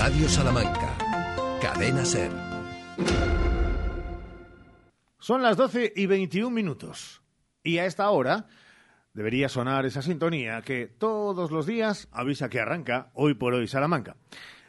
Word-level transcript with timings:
Radio 0.00 0.30
Salamanca. 0.30 0.96
Cadena 1.60 2.06
Ser. 2.06 2.32
Son 5.18 5.42
las 5.42 5.58
12 5.58 5.92
y 5.94 6.06
21 6.06 6.48
minutos. 6.48 7.20
Y 7.62 7.76
a 7.76 7.84
esta 7.84 8.08
hora 8.08 8.46
debería 9.12 9.50
sonar 9.50 9.84
esa 9.84 10.00
sintonía 10.00 10.62
que 10.62 10.86
todos 10.86 11.50
los 11.50 11.66
días 11.66 12.08
avisa 12.12 12.48
que 12.48 12.60
arranca 12.60 13.10
hoy 13.12 13.34
por 13.34 13.52
hoy 13.52 13.68
Salamanca. 13.68 14.16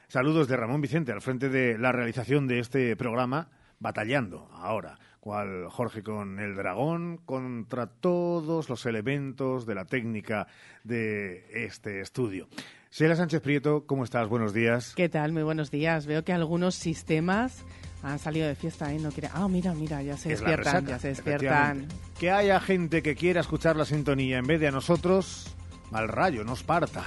Saludos 0.10 0.50
de 0.50 0.58
Ramón 0.58 0.82
Vicente 0.82 1.14
al 1.14 1.22
frente 1.22 1.48
de 1.48 1.78
la 1.78 1.94
realización 1.94 2.46
de 2.46 2.60
este 2.60 2.98
programa, 2.98 3.52
batallando 3.80 4.50
ahora, 4.52 5.00
cual 5.22 5.70
Jorge 5.70 6.04
con 6.04 6.40
el 6.40 6.58
dragón, 6.58 7.20
contra 7.20 7.88
todos 7.88 8.68
los 8.68 8.86
elementos 8.86 9.66
de 9.66 9.76
la 9.76 9.86
técnica 9.86 10.48
de 10.84 11.46
este 11.66 12.02
estudio. 12.02 12.50
Sheila 12.92 13.16
Sánchez 13.16 13.42
Prieto, 13.42 13.86
¿cómo 13.86 14.04
estás? 14.04 14.28
Buenos 14.28 14.54
días. 14.54 14.94
¿Qué 14.96 15.08
tal? 15.08 15.32
Muy 15.32 15.44
buenos 15.44 15.72
días. 15.72 16.06
Veo 16.06 16.26
que 16.26 16.34
algunos 16.34 16.76
sistemas 16.76 17.64
han 18.04 18.20
salido 18.20 18.48
de 18.50 18.56
fiesta, 18.56 18.92
¿eh? 18.92 19.00
No 19.00 19.12
quiere... 19.12 19.30
Ah, 19.34 19.48
mira, 19.48 19.74
mira, 19.74 20.02
ya 20.02 20.18
se 20.18 20.34
Es 20.34 20.42
despiertan, 20.42 20.86
ya 20.86 21.00
se 21.00 21.08
despiertan. 21.08 21.88
Que 22.20 22.32
haya 22.32 22.60
gente 22.60 23.02
que 23.02 23.16
quiera 23.16 23.40
escuchar 23.40 23.78
la 23.78 23.86
sintonía 23.86 24.40
en 24.40 24.46
vez 24.46 24.60
de 24.60 24.68
a 24.68 24.72
nosotros, 24.72 25.56
mal 25.90 26.10
rayo, 26.10 26.44
nos 26.44 26.64
parta. 26.64 27.06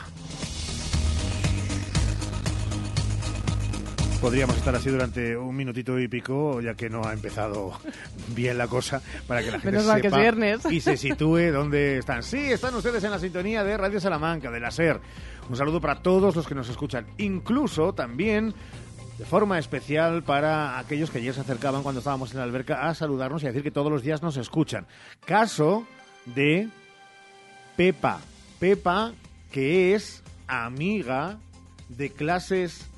Podríamos 4.24 4.56
estar 4.56 4.74
así 4.74 4.88
durante 4.88 5.36
un 5.36 5.54
minutito 5.54 5.98
y 6.00 6.08
pico, 6.08 6.58
ya 6.62 6.74
que 6.74 6.88
no 6.88 7.04
ha 7.04 7.12
empezado 7.12 7.78
bien 8.28 8.56
la 8.56 8.66
cosa, 8.68 9.02
para 9.26 9.42
que 9.42 9.50
la 9.50 9.60
gente 9.60 9.72
Menos 9.72 9.86
mal 9.86 10.00
que 10.00 10.06
es 10.06 10.12
sepa 10.14 10.22
viernes. 10.22 10.64
y 10.70 10.80
se 10.80 10.96
sitúe 10.96 11.52
dónde 11.52 11.98
están. 11.98 12.22
Sí, 12.22 12.38
están 12.38 12.74
ustedes 12.74 13.04
en 13.04 13.10
la 13.10 13.18
sintonía 13.18 13.62
de 13.62 13.76
Radio 13.76 14.00
Salamanca, 14.00 14.50
de 14.50 14.60
la 14.60 14.70
SER. 14.70 14.98
Un 15.50 15.56
saludo 15.56 15.78
para 15.78 15.96
todos 16.00 16.34
los 16.34 16.48
que 16.48 16.54
nos 16.54 16.70
escuchan, 16.70 17.04
incluso 17.18 17.92
también 17.92 18.54
de 19.18 19.26
forma 19.26 19.58
especial 19.58 20.22
para 20.22 20.78
aquellos 20.78 21.10
que 21.10 21.18
ayer 21.18 21.34
se 21.34 21.42
acercaban 21.42 21.82
cuando 21.82 21.98
estábamos 21.98 22.32
en 22.32 22.38
la 22.38 22.44
alberca 22.44 22.88
a 22.88 22.94
saludarnos 22.94 23.42
y 23.42 23.46
a 23.46 23.50
decir 23.50 23.62
que 23.62 23.70
todos 23.72 23.92
los 23.92 24.02
días 24.02 24.22
nos 24.22 24.38
escuchan. 24.38 24.86
Caso 25.26 25.86
de 26.34 26.70
Pepa. 27.76 28.20
Pepa, 28.58 29.12
que 29.52 29.94
es 29.94 30.22
amiga 30.48 31.36
de 31.90 32.08
clases 32.08 32.88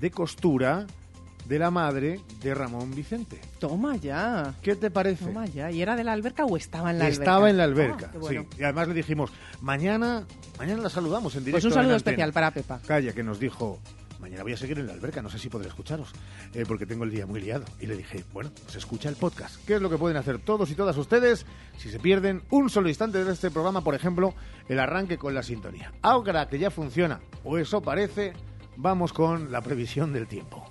de 0.00 0.10
costura 0.10 0.86
de 1.48 1.58
la 1.58 1.70
madre 1.70 2.20
de 2.42 2.54
Ramón 2.54 2.94
Vicente. 2.94 3.40
Toma 3.58 3.96
ya. 3.96 4.54
¿Qué 4.62 4.76
te 4.76 4.90
parece? 4.90 5.24
Toma 5.24 5.46
ya. 5.46 5.70
¿Y 5.70 5.82
era 5.82 5.96
de 5.96 6.04
la 6.04 6.12
alberca 6.12 6.44
o 6.44 6.56
estaba 6.56 6.90
en 6.90 6.98
la 6.98 7.06
alberca? 7.06 7.22
Estaba 7.24 7.50
en 7.50 7.56
la 7.56 7.64
alberca, 7.64 8.10
Ah, 8.14 8.18
bueno. 8.18 8.42
sí. 8.52 8.60
Y 8.60 8.62
además 8.64 8.88
le 8.88 8.94
dijimos, 8.94 9.30
mañana, 9.60 10.24
mañana 10.58 10.82
la 10.82 10.90
saludamos 10.90 11.34
en 11.34 11.40
directo. 11.44 11.56
Pues 11.56 11.64
un 11.64 11.72
saludo 11.72 11.94
antena". 11.94 12.10
especial 12.12 12.32
para 12.32 12.50
Pepa. 12.52 12.80
Calla, 12.86 13.12
que 13.12 13.24
nos 13.24 13.40
dijo, 13.40 13.80
mañana 14.20 14.44
voy 14.44 14.52
a 14.52 14.56
seguir 14.56 14.78
en 14.78 14.86
la 14.86 14.92
alberca, 14.92 15.22
no 15.22 15.28
sé 15.30 15.40
si 15.40 15.48
podré 15.48 15.66
escucharos, 15.68 16.12
eh, 16.54 16.64
porque 16.68 16.86
tengo 16.86 17.02
el 17.02 17.10
día 17.10 17.26
muy 17.26 17.40
liado. 17.40 17.64
Y 17.80 17.86
le 17.86 17.96
dije, 17.96 18.24
bueno, 18.32 18.52
pues 18.62 18.76
escucha 18.76 19.08
el 19.08 19.16
podcast. 19.16 19.56
¿Qué 19.66 19.74
es 19.74 19.82
lo 19.82 19.90
que 19.90 19.96
pueden 19.98 20.18
hacer 20.18 20.38
todos 20.38 20.70
y 20.70 20.76
todas 20.76 20.96
ustedes 20.98 21.46
si 21.78 21.90
se 21.90 21.98
pierden 21.98 22.42
un 22.50 22.70
solo 22.70 22.88
instante 22.88 23.24
de 23.24 23.32
este 23.32 23.50
programa, 23.50 23.82
por 23.82 23.96
ejemplo, 23.96 24.34
el 24.68 24.78
arranque 24.78 25.18
con 25.18 25.34
la 25.34 25.42
sintonía? 25.42 25.92
Ahora 26.02 26.46
que 26.48 26.60
ya 26.60 26.70
funciona, 26.70 27.18
o 27.42 27.58
eso 27.58 27.80
parece, 27.82 28.34
vamos 28.80 29.12
con 29.12 29.52
la 29.52 29.60
previsión 29.60 30.12
del 30.12 30.26
tiempo. 30.26 30.69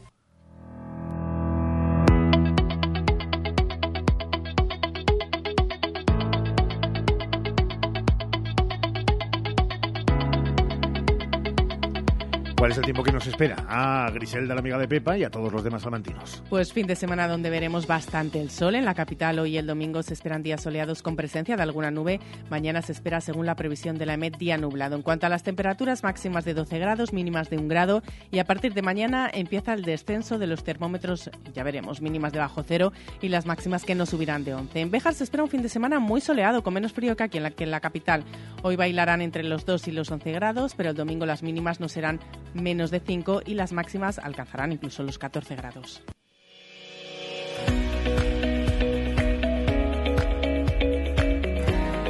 ¿Cuál 12.60 12.72
es 12.74 12.78
el 12.78 12.84
tiempo 12.84 13.04
que 13.04 13.14
nos 13.14 13.26
espera? 13.26 13.56
A 13.70 14.12
Griselda, 14.12 14.54
la 14.54 14.60
amiga 14.60 14.78
de 14.78 14.86
Pepa, 14.86 15.18
y 15.18 15.24
a 15.24 15.30
todos 15.30 15.50
los 15.50 15.64
demás 15.64 15.82
salmantinos. 15.82 16.44
Pues 16.50 16.74
fin 16.74 16.88
de 16.88 16.98
semana 16.98 17.26
donde 17.26 17.50
veremos 17.50 17.88
bastante 17.88 18.42
el 18.42 18.50
sol. 18.50 18.76
En 18.76 18.84
la 18.84 18.96
capital 18.96 19.40
hoy 19.40 19.54
y 19.54 19.58
el 19.58 19.66
domingo 19.66 20.04
se 20.04 20.14
esperan 20.14 20.44
días 20.44 20.64
soleados 20.64 21.02
con 21.02 21.16
presencia 21.16 21.56
de 21.56 21.64
alguna 21.64 21.90
nube. 21.90 22.20
Mañana 22.50 22.82
se 22.82 22.92
espera, 22.92 23.22
según 23.22 23.46
la 23.46 23.56
previsión 23.56 23.98
de 23.98 24.06
la 24.06 24.16
EMET, 24.16 24.38
día 24.38 24.58
nublado. 24.58 24.98
En 24.98 25.04
cuanto 25.04 25.26
a 25.26 25.30
las 25.30 25.44
temperaturas 25.44 26.04
máximas 26.04 26.44
de 26.44 26.54
12 26.54 26.80
grados, 26.80 27.14
mínimas 27.14 27.50
de 27.50 27.60
1 27.60 27.70
grado. 27.70 28.04
Y 28.30 28.40
a 28.40 28.44
partir 28.44 28.74
de 28.74 28.82
mañana 28.82 29.32
empieza 29.34 29.74
el 29.74 29.84
descenso 29.84 30.38
de 30.38 30.48
los 30.48 30.66
termómetros, 30.66 31.30
ya 31.54 31.64
veremos, 31.64 32.02
mínimas 32.02 32.34
de 32.34 32.40
bajo 32.40 32.62
cero 32.64 32.92
y 33.22 33.30
las 33.30 33.46
máximas 33.46 33.86
que 33.86 33.96
no 33.96 34.06
subirán 34.06 34.44
de 34.44 34.56
11. 34.56 34.82
En 34.82 34.92
Béjar 34.92 35.14
se 35.14 35.24
espera 35.24 35.44
un 35.44 35.50
fin 35.50 35.62
de 35.62 35.70
semana 35.70 36.00
muy 36.00 36.20
soleado, 36.20 36.62
con 36.62 36.74
menos 36.74 36.92
frío 36.92 37.16
que 37.16 37.24
aquí 37.24 37.38
en 37.38 37.44
la, 37.44 37.52
que 37.52 37.64
en 37.64 37.72
la 37.72 37.80
capital. 37.80 38.26
Hoy 38.64 38.76
bailarán 38.76 39.22
entre 39.22 39.44
los 39.44 39.66
2 39.66 39.88
y 39.88 39.92
los 39.94 40.12
11 40.12 40.34
grados, 40.34 40.76
pero 40.76 40.90
el 40.90 40.96
domingo 40.98 41.26
las 41.26 41.42
mínimas 41.42 41.80
no 41.80 41.88
serán 41.88 42.20
menos 42.54 42.92
de 42.92 43.00
5 43.00 43.42
y 43.46 43.54
las 43.54 43.72
máximas 43.72 44.20
alcanzarán 44.20 44.72
incluso 44.72 45.04
los 45.04 45.18
14 45.18 45.56
grados. 45.56 46.02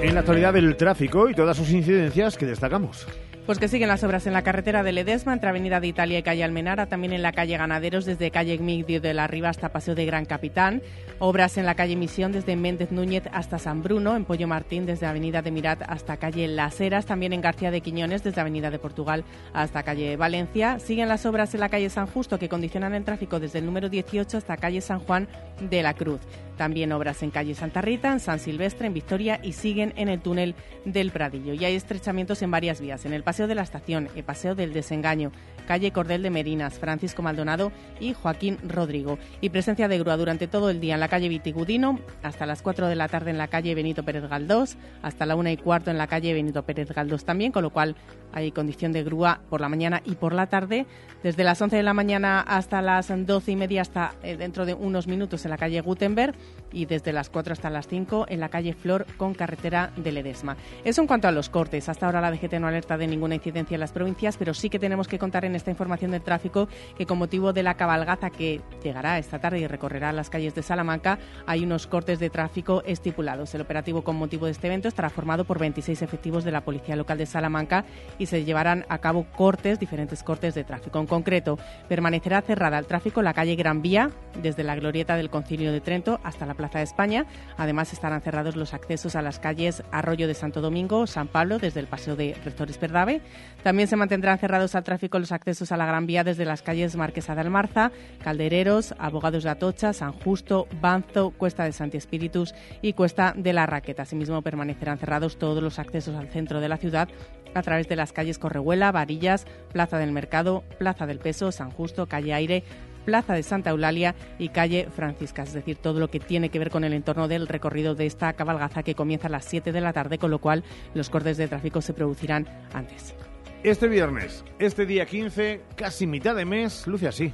En 0.02 0.14
la 0.14 0.22
actualidad 0.22 0.54
del 0.54 0.78
tráfico 0.78 1.30
y 1.30 1.34
todas 1.34 1.58
sus 1.58 1.72
incidencias 1.72 2.38
que 2.38 2.46
destacamos. 2.46 3.06
Pues 3.50 3.58
que 3.58 3.68
siguen 3.68 3.88
las 3.88 4.04
obras 4.04 4.28
en 4.28 4.34
la 4.34 4.44
carretera 4.44 4.84
de 4.84 4.92
Ledesma, 4.92 5.34
entre 5.34 5.50
Avenida 5.50 5.80
de 5.80 5.88
Italia 5.88 6.20
y 6.20 6.22
calle 6.22 6.44
Almenara, 6.44 6.86
también 6.86 7.14
en 7.14 7.24
la 7.24 7.32
calle 7.32 7.58
Ganaderos, 7.58 8.06
desde 8.06 8.30
calle 8.30 8.54
Igmidio 8.54 9.02
de 9.02 9.16
la 9.16 9.26
Riva 9.26 9.50
hasta 9.50 9.70
Paseo 9.70 9.96
de 9.96 10.06
Gran 10.06 10.26
Capitán. 10.26 10.84
Obras 11.18 11.58
en 11.58 11.66
la 11.66 11.74
calle 11.74 11.96
Misión, 11.96 12.32
desde 12.32 12.56
Méndez 12.56 12.92
Núñez 12.92 13.24
hasta 13.32 13.58
San 13.58 13.82
Bruno, 13.82 14.16
en 14.16 14.26
Pollo 14.26 14.48
Martín, 14.48 14.86
desde 14.86 15.08
Avenida 15.08 15.42
de 15.42 15.50
Mirat 15.50 15.82
hasta 15.88 16.18
calle 16.18 16.48
Las 16.48 16.80
Heras, 16.80 17.08
también 17.08 17.34
en 17.34 17.42
García 17.42 17.72
de 17.72 17.82
Quiñones, 17.82 18.24
desde 18.24 18.40
Avenida 18.40 18.70
de 18.70 18.78
Portugal 18.78 19.24
hasta 19.52 19.82
calle 19.82 20.16
Valencia. 20.16 20.78
Siguen 20.78 21.10
las 21.10 21.26
obras 21.26 21.52
en 21.56 21.62
la 21.62 21.70
calle 21.70 21.90
San 21.90 22.06
Justo, 22.06 22.38
que 22.38 22.50
condicionan 22.50 22.94
el 22.94 23.04
tráfico 23.04 23.40
desde 23.40 23.58
el 23.58 23.66
número 23.66 23.90
18 23.90 24.38
hasta 24.38 24.58
calle 24.58 24.80
San 24.80 25.00
Juan 25.00 25.28
de 25.60 25.82
la 25.82 25.96
Cruz. 25.96 26.22
También 26.60 26.92
obras 26.92 27.24
en 27.24 27.32
calle 27.32 27.56
Santa 27.56 27.80
Rita, 27.80 28.12
en 28.12 28.20
San 28.20 28.38
Silvestre, 28.38 28.88
en 28.88 28.94
Victoria 28.94 29.40
y 29.42 29.54
siguen 29.54 29.94
en 29.96 30.10
el 30.10 30.20
túnel 30.20 30.56
del 30.84 31.10
Pradillo. 31.10 31.54
Y 31.54 31.64
hay 31.64 31.74
estrechamientos 31.76 32.42
en 32.42 32.52
varias 32.52 32.82
vías, 32.82 33.06
en 33.06 33.14
el 33.14 33.24
Paseo 33.24 33.48
de 33.48 33.56
la 33.56 33.62
Estación, 33.62 34.10
el 34.14 34.26
Paseo 34.26 34.56
del 34.56 34.74
Desengaño, 34.74 35.32
calle 35.70 35.94
Cordel 35.94 36.22
de 36.22 36.30
Merinas, 36.30 36.78
Francisco 36.78 37.22
Maldonado 37.22 37.72
y 38.02 38.12
Joaquín 38.14 38.58
Rodrigo. 38.68 39.18
Y 39.40 39.52
presencia 39.52 39.88
de 39.88 40.00
grúa 40.00 40.18
durante 40.18 40.50
todo 40.50 40.70
el 40.70 40.82
día 40.82 40.96
en 40.96 41.00
la 41.00 41.08
calle 41.08 41.30
Vitigudino, 41.30 41.98
hasta 42.24 42.46
las 42.46 42.62
4 42.62 42.88
de 42.88 42.96
la 42.98 43.08
tarde 43.08 43.32
en 43.32 43.38
la 43.38 43.48
calle 43.48 43.74
Benito 43.74 44.04
Pérez 44.04 44.28
Galdós, 44.28 44.76
hasta 45.02 45.26
la 45.26 45.38
1 45.38 45.52
y 45.52 45.58
cuarto 45.58 45.92
en 45.92 45.98
la 45.98 46.08
calle 46.08 46.34
Benito 46.34 46.64
Pérez 46.64 46.92
Galdós 46.92 47.24
también, 47.24 47.54
con 47.54 47.64
lo 47.64 47.70
cual 47.70 47.96
hay 48.34 48.52
condición 48.52 48.92
de 48.92 49.04
grúa 49.04 49.42
por 49.50 49.62
la 49.62 49.70
mañana 49.70 50.02
y 50.06 50.16
por 50.16 50.34
la 50.34 50.48
tarde, 50.48 50.86
desde 51.24 51.44
las 51.44 51.62
11 51.62 51.76
de 51.76 51.84
la 51.84 51.94
mañana 51.94 52.42
hasta 52.42 52.82
las 52.82 53.08
12 53.10 53.52
y 53.52 53.56
media, 53.56 53.82
hasta 53.82 54.14
eh, 54.24 54.38
dentro 54.38 54.66
de 54.66 54.74
unos 54.74 55.08
minutos 55.08 55.46
en 55.46 55.52
la 55.52 55.58
calle 55.58 55.82
Gutenberg 55.82 56.36
y 56.72 56.86
desde 56.86 57.14
las 57.14 57.30
4 57.30 57.54
hasta 57.54 57.70
las 57.70 57.88
5 57.88 58.28
en 58.30 58.40
la 58.40 58.50
calle 58.50 58.74
Flor 58.74 59.06
con 59.18 59.34
carretera 59.34 59.92
de 59.96 60.12
Ledesma. 60.12 60.56
Eso 60.84 61.02
en 61.02 61.08
cuanto 61.08 61.28
a 61.28 61.32
los 61.32 61.50
cortes. 61.50 61.90
Hasta 61.90 62.06
ahora 62.06 62.22
la 62.22 62.32
DGT 62.32 62.54
no 62.54 62.68
alerta 62.68 62.98
de 62.98 63.08
ninguna 63.08 63.36
incidencia 63.36 63.76
en 63.76 63.82
las 63.82 63.92
provincias, 63.92 64.38
pero 64.38 64.54
sí 64.54 64.70
que 64.70 64.80
tenemos 64.80 65.08
que 65.08 65.20
contar 65.20 65.46
en 65.46 65.56
esta 65.56 65.72
información 65.72 66.12
del 66.12 66.22
tráfico 66.22 66.68
que 66.98 67.06
con 67.06 67.18
motivo 67.18 67.54
de 67.54 67.64
la 67.64 67.76
cabalgata 67.76 68.30
que 68.30 68.62
llegará 68.84 69.18
esta 69.18 69.40
tarde 69.40 69.60
y 69.60 69.68
recorrerá 69.68 70.12
las 70.14 70.30
calles 70.30 70.56
de 70.56 70.64
Salamanca, 70.64 71.20
hay 71.46 71.64
unos 71.64 71.88
cortes 71.88 72.20
de 72.20 72.30
tráfico 72.30 72.84
estipulados. 72.86 73.54
El 73.56 73.62
operativo 73.62 74.04
con 74.04 74.16
motivo 74.16 74.46
de 74.46 74.52
este 74.52 74.68
evento 74.68 74.88
estará 74.88 75.10
formado 75.10 75.46
por 75.46 75.60
26 75.60 76.02
efectivos 76.02 76.44
de 76.44 76.52
la 76.52 76.62
Policía 76.62 76.96
Local 76.96 77.18
de 77.18 77.26
Salamanca 77.26 77.86
y 78.20 78.28
se 78.28 78.44
llevarán 78.44 78.86
a 78.90 79.00
cabo 79.00 79.26
cortes, 79.36 79.80
diferentes 79.80 80.22
cortes 80.22 80.54
de 80.54 80.64
tráfico. 80.64 81.00
En 81.00 81.08
concreto, 81.08 81.58
permanecerá 81.88 82.42
cerrada 82.42 82.78
al 82.78 82.86
tráfico 82.86 83.24
la 83.24 83.34
calle 83.34 83.56
Gran 83.56 83.82
Vía, 83.82 84.12
desde 84.42 84.64
la 84.64 84.76
glorieta 84.76 85.16
del 85.16 85.32
Concilio 85.32 85.72
de 85.72 85.82
Trento 85.82 86.20
hasta 86.24 86.46
la 86.46 86.54
Plaza 86.54 86.80
de 86.80 86.84
España. 86.84 87.26
Además, 87.58 87.94
estarán 87.94 88.22
cerrados 88.22 88.56
los 88.56 88.74
accesos 88.74 89.16
a 89.16 89.22
las 89.22 89.40
calles 89.40 89.84
Arroyo 89.92 90.28
de 90.28 90.34
Santo 90.34 90.62
Domingo, 90.62 91.08
San 91.08 91.28
Pablo, 91.28 91.58
desde 91.58 91.80
el 91.80 91.88
Paseo 91.88 92.16
de 92.16 92.36
Rectores 92.44 92.78
Perdave. 92.78 93.22
También 93.64 93.88
se 93.88 93.96
mantendrán 93.96 94.38
cerrados 94.38 94.76
al 94.76 94.84
tráfico 94.84 95.18
los 95.18 95.32
accesos 95.32 95.72
a 95.72 95.78
la 95.78 95.86
Gran 95.86 96.06
Vía 96.06 96.24
desde 96.24 96.46
las 96.46 96.62
calles 96.62 96.96
Marquesa 96.96 97.36
de 97.36 97.42
Almarza, 97.42 97.92
Caldereros, 98.22 98.94
Abogados 99.00 99.44
de 99.44 99.50
Atocha, 99.50 99.94
San 99.94 100.12
Justo, 100.12 100.68
Banzo, 100.82 101.32
Cuesta 101.32 101.64
de 101.64 101.72
Santi 101.72 101.98
Espíritus 101.98 102.54
y 102.82 102.94
Cuesta 102.94 103.34
de 103.36 103.54
la 103.54 103.66
Raqueta. 103.66 104.04
Asimismo, 104.04 104.42
permanecerán 104.42 104.98
cerrados 104.98 105.38
todos 105.38 105.64
los 105.64 105.80
accesos 105.80 106.16
al 106.16 106.30
centro 106.30 106.60
de 106.60 106.70
la 106.70 106.78
ciudad 106.78 107.10
a 107.54 107.62
través 107.62 107.88
de 107.88 107.96
las 107.96 108.14
calles 108.14 108.40
Correhuela, 108.40 108.92
Varillas, 108.92 109.46
Plaza 109.72 109.98
del 109.98 110.12
Mercado, 110.12 110.64
Plaza 110.78 111.06
del 111.06 111.20
Peso, 111.20 111.52
San 111.52 111.72
Justo, 111.72 112.08
Calle 112.08 112.34
Aire, 112.34 112.64
Plaza 113.06 113.34
de 113.34 113.44
Santa 113.44 113.72
Eulalia 113.72 114.16
y 114.38 114.50
Calle 114.50 114.88
Francisca, 114.96 115.44
es 115.44 115.54
decir, 115.54 115.78
todo 115.78 116.00
lo 116.00 116.10
que 116.10 116.20
tiene 116.20 116.50
que 116.50 116.60
ver 116.60 116.70
con 116.70 116.84
el 116.84 116.94
entorno 116.94 117.28
del 117.28 117.48
recorrido 117.48 117.96
de 117.96 118.06
esta 118.06 118.34
cabalgaza 118.34 118.84
que 118.84 118.96
comienza 118.96 119.28
a 119.28 119.32
las 119.32 119.46
7 119.46 119.72
de 119.72 119.82
la 119.82 119.94
tarde, 119.94 120.18
con 120.18 120.32
lo 120.32 120.40
cual 120.40 120.64
los 120.94 121.10
cortes 121.10 121.38
de 121.38 121.48
tráfico 121.48 121.82
se 121.82 121.94
producirán 121.94 122.48
antes. 122.74 123.16
Este 123.64 123.88
viernes, 123.88 124.46
este 124.60 124.86
día 124.86 125.06
15, 125.06 125.62
casi 125.76 126.08
mitad 126.08 126.36
de 126.36 126.46
mes, 126.46 126.88
luce 126.88 127.08
así. 127.08 127.34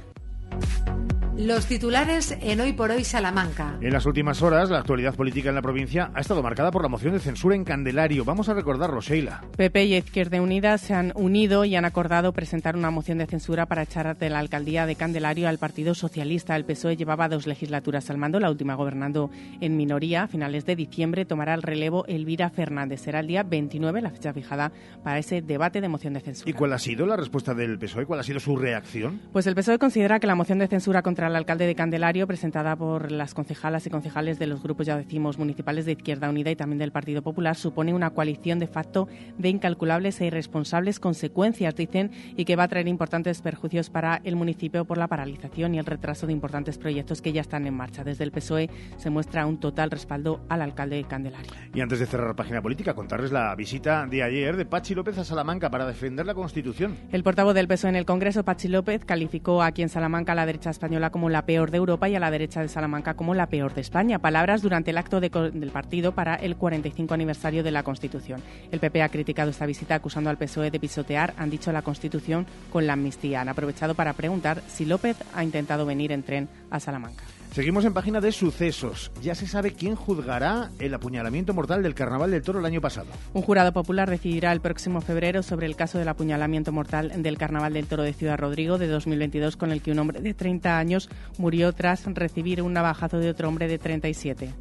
Los 1.38 1.66
titulares 1.66 2.34
en 2.40 2.62
Hoy 2.62 2.72
por 2.72 2.90
Hoy 2.90 3.04
Salamanca. 3.04 3.76
En 3.82 3.92
las 3.92 4.06
últimas 4.06 4.40
horas, 4.40 4.70
la 4.70 4.78
actualidad 4.78 5.14
política 5.14 5.50
en 5.50 5.54
la 5.54 5.60
provincia 5.60 6.10
ha 6.14 6.20
estado 6.22 6.42
marcada 6.42 6.70
por 6.70 6.80
la 6.80 6.88
moción 6.88 7.12
de 7.12 7.20
censura 7.20 7.54
en 7.54 7.62
Candelario. 7.62 8.24
Vamos 8.24 8.48
a 8.48 8.54
recordarlo, 8.54 9.02
Sheila. 9.02 9.44
PP 9.54 9.84
y 9.84 9.96
Izquierda 9.96 10.40
Unida 10.40 10.78
se 10.78 10.94
han 10.94 11.12
unido 11.14 11.66
y 11.66 11.76
han 11.76 11.84
acordado 11.84 12.32
presentar 12.32 12.74
una 12.74 12.90
moción 12.90 13.18
de 13.18 13.26
censura 13.26 13.66
para 13.66 13.82
echar 13.82 14.16
de 14.16 14.30
la 14.30 14.38
alcaldía 14.38 14.86
de 14.86 14.96
Candelario 14.96 15.46
al 15.46 15.58
Partido 15.58 15.94
Socialista. 15.94 16.56
El 16.56 16.64
PSOE 16.64 16.96
llevaba 16.96 17.28
dos 17.28 17.46
legislaturas 17.46 18.08
al 18.08 18.16
mando, 18.16 18.40
la 18.40 18.50
última 18.50 18.74
gobernando 18.74 19.30
en 19.60 19.76
minoría. 19.76 20.22
A 20.22 20.28
finales 20.28 20.64
de 20.64 20.74
diciembre 20.74 21.26
tomará 21.26 21.52
el 21.52 21.62
relevo 21.62 22.06
Elvira 22.06 22.48
Fernández. 22.48 23.02
Será 23.02 23.20
el 23.20 23.26
día 23.26 23.42
29 23.42 24.00
la 24.00 24.10
fecha 24.10 24.32
fijada 24.32 24.72
para 25.04 25.18
ese 25.18 25.42
debate 25.42 25.82
de 25.82 25.88
moción 25.90 26.14
de 26.14 26.20
censura. 26.20 26.48
¿Y 26.48 26.54
cuál 26.54 26.72
ha 26.72 26.78
sido 26.78 27.04
la 27.04 27.16
respuesta 27.16 27.52
del 27.52 27.78
PSOE? 27.78 28.06
¿Cuál 28.06 28.20
ha 28.20 28.22
sido 28.22 28.40
su 28.40 28.56
reacción? 28.56 29.20
Pues 29.34 29.46
el 29.46 29.54
PSOE 29.54 29.78
considera 29.78 30.18
que 30.18 30.26
la 30.26 30.34
moción 30.34 30.58
de 30.58 30.66
censura 30.66 31.02
contra 31.02 31.25
al 31.26 31.36
alcalde 31.36 31.66
de 31.66 31.74
Candelario, 31.74 32.26
presentada 32.26 32.76
por 32.76 33.12
las 33.12 33.34
concejalas 33.34 33.86
y 33.86 33.90
concejales 33.90 34.38
de 34.38 34.46
los 34.46 34.62
grupos, 34.62 34.86
ya 34.86 34.96
decimos, 34.96 35.38
municipales 35.38 35.84
de 35.84 35.92
Izquierda 35.92 36.30
Unida 36.30 36.50
y 36.50 36.56
también 36.56 36.78
del 36.78 36.92
Partido 36.92 37.22
Popular, 37.22 37.56
supone 37.56 37.92
una 37.92 38.10
coalición 38.10 38.58
de 38.58 38.66
facto 38.66 39.08
de 39.38 39.48
incalculables 39.48 40.20
e 40.20 40.26
irresponsables 40.26 41.00
consecuencias, 41.00 41.74
dicen, 41.74 42.10
y 42.36 42.44
que 42.44 42.56
va 42.56 42.64
a 42.64 42.68
traer 42.68 42.88
importantes 42.88 43.42
perjuicios 43.42 43.90
para 43.90 44.20
el 44.24 44.36
municipio 44.36 44.84
por 44.84 44.98
la 44.98 45.08
paralización 45.08 45.74
y 45.74 45.78
el 45.78 45.86
retraso 45.86 46.26
de 46.26 46.32
importantes 46.32 46.78
proyectos 46.78 47.20
que 47.20 47.32
ya 47.32 47.40
están 47.40 47.66
en 47.66 47.74
marcha. 47.74 48.04
Desde 48.04 48.24
el 48.24 48.32
PSOE 48.32 48.70
se 48.96 49.10
muestra 49.10 49.46
un 49.46 49.58
total 49.58 49.90
respaldo 49.90 50.40
al 50.48 50.62
alcalde 50.62 50.96
de 50.96 51.04
Candelario. 51.04 51.52
Y 51.74 51.80
antes 51.80 51.98
de 51.98 52.06
cerrar 52.06 52.28
la 52.28 52.36
página 52.36 52.62
política, 52.62 52.94
contarles 52.94 53.32
la 53.32 53.54
visita 53.54 54.06
de 54.06 54.22
ayer 54.22 54.56
de 54.56 54.64
Pachi 54.64 54.94
López 54.94 55.18
a 55.18 55.24
Salamanca 55.24 55.70
para 55.70 55.86
defender 55.86 56.26
la 56.26 56.34
Constitución. 56.34 56.96
El 57.12 57.22
portavoz 57.22 57.54
del 57.54 57.68
PSOE 57.68 57.90
en 57.90 57.96
el 57.96 58.06
Congreso, 58.06 58.44
Pachi 58.44 58.68
López, 58.68 59.04
calificó 59.04 59.62
aquí 59.62 59.82
en 59.82 59.88
Salamanca 59.88 60.32
a 60.32 60.34
la 60.34 60.46
derecha 60.46 60.70
española 60.70 61.10
como 61.16 61.30
la 61.30 61.46
peor 61.46 61.70
de 61.70 61.78
Europa 61.78 62.10
y 62.10 62.14
a 62.14 62.20
la 62.20 62.30
derecha 62.30 62.60
de 62.60 62.68
Salamanca 62.68 63.14
como 63.14 63.34
la 63.34 63.46
peor 63.46 63.72
de 63.72 63.80
España. 63.80 64.18
Palabras 64.18 64.60
durante 64.60 64.90
el 64.90 64.98
acto 64.98 65.18
del 65.18 65.70
partido 65.72 66.12
para 66.12 66.34
el 66.34 66.56
45 66.56 67.14
aniversario 67.14 67.62
de 67.62 67.70
la 67.70 67.82
Constitución. 67.82 68.42
El 68.70 68.80
PP 68.80 69.02
ha 69.02 69.08
criticado 69.08 69.48
esta 69.48 69.64
visita 69.64 69.94
acusando 69.94 70.28
al 70.28 70.36
PSOE 70.36 70.70
de 70.70 70.78
pisotear, 70.78 71.32
han 71.38 71.48
dicho, 71.48 71.72
la 71.72 71.80
Constitución 71.80 72.44
con 72.70 72.86
la 72.86 72.92
amnistía. 72.92 73.40
Han 73.40 73.48
aprovechado 73.48 73.94
para 73.94 74.12
preguntar 74.12 74.60
si 74.68 74.84
López 74.84 75.16
ha 75.34 75.42
intentado 75.42 75.86
venir 75.86 76.12
en 76.12 76.22
tren 76.22 76.50
a 76.68 76.80
Salamanca. 76.80 77.24
Seguimos 77.56 77.86
en 77.86 77.94
página 77.94 78.20
de 78.20 78.32
sucesos. 78.32 79.10
Ya 79.22 79.34
se 79.34 79.46
sabe 79.46 79.72
quién 79.72 79.96
juzgará 79.96 80.70
el 80.78 80.92
apuñalamiento 80.92 81.54
mortal 81.54 81.82
del 81.82 81.94
Carnaval 81.94 82.30
del 82.30 82.42
Toro 82.42 82.58
el 82.58 82.66
año 82.66 82.82
pasado. 82.82 83.06
Un 83.32 83.40
jurado 83.40 83.72
popular 83.72 84.10
decidirá 84.10 84.52
el 84.52 84.60
próximo 84.60 85.00
febrero 85.00 85.42
sobre 85.42 85.64
el 85.64 85.74
caso 85.74 85.96
del 85.98 86.08
apuñalamiento 86.08 86.70
mortal 86.70 87.22
del 87.22 87.38
Carnaval 87.38 87.72
del 87.72 87.86
Toro 87.86 88.02
de 88.02 88.12
Ciudad 88.12 88.36
Rodrigo 88.36 88.76
de 88.76 88.88
2022 88.88 89.56
con 89.56 89.72
el 89.72 89.80
que 89.80 89.90
un 89.90 90.00
hombre 90.00 90.20
de 90.20 90.34
30 90.34 90.76
años 90.76 91.08
murió 91.38 91.72
tras 91.72 92.04
recibir 92.04 92.60
un 92.60 92.74
navajazo 92.74 93.20
de 93.20 93.30
otro 93.30 93.48
hombre 93.48 93.68
de 93.68 93.78
37. 93.78 94.52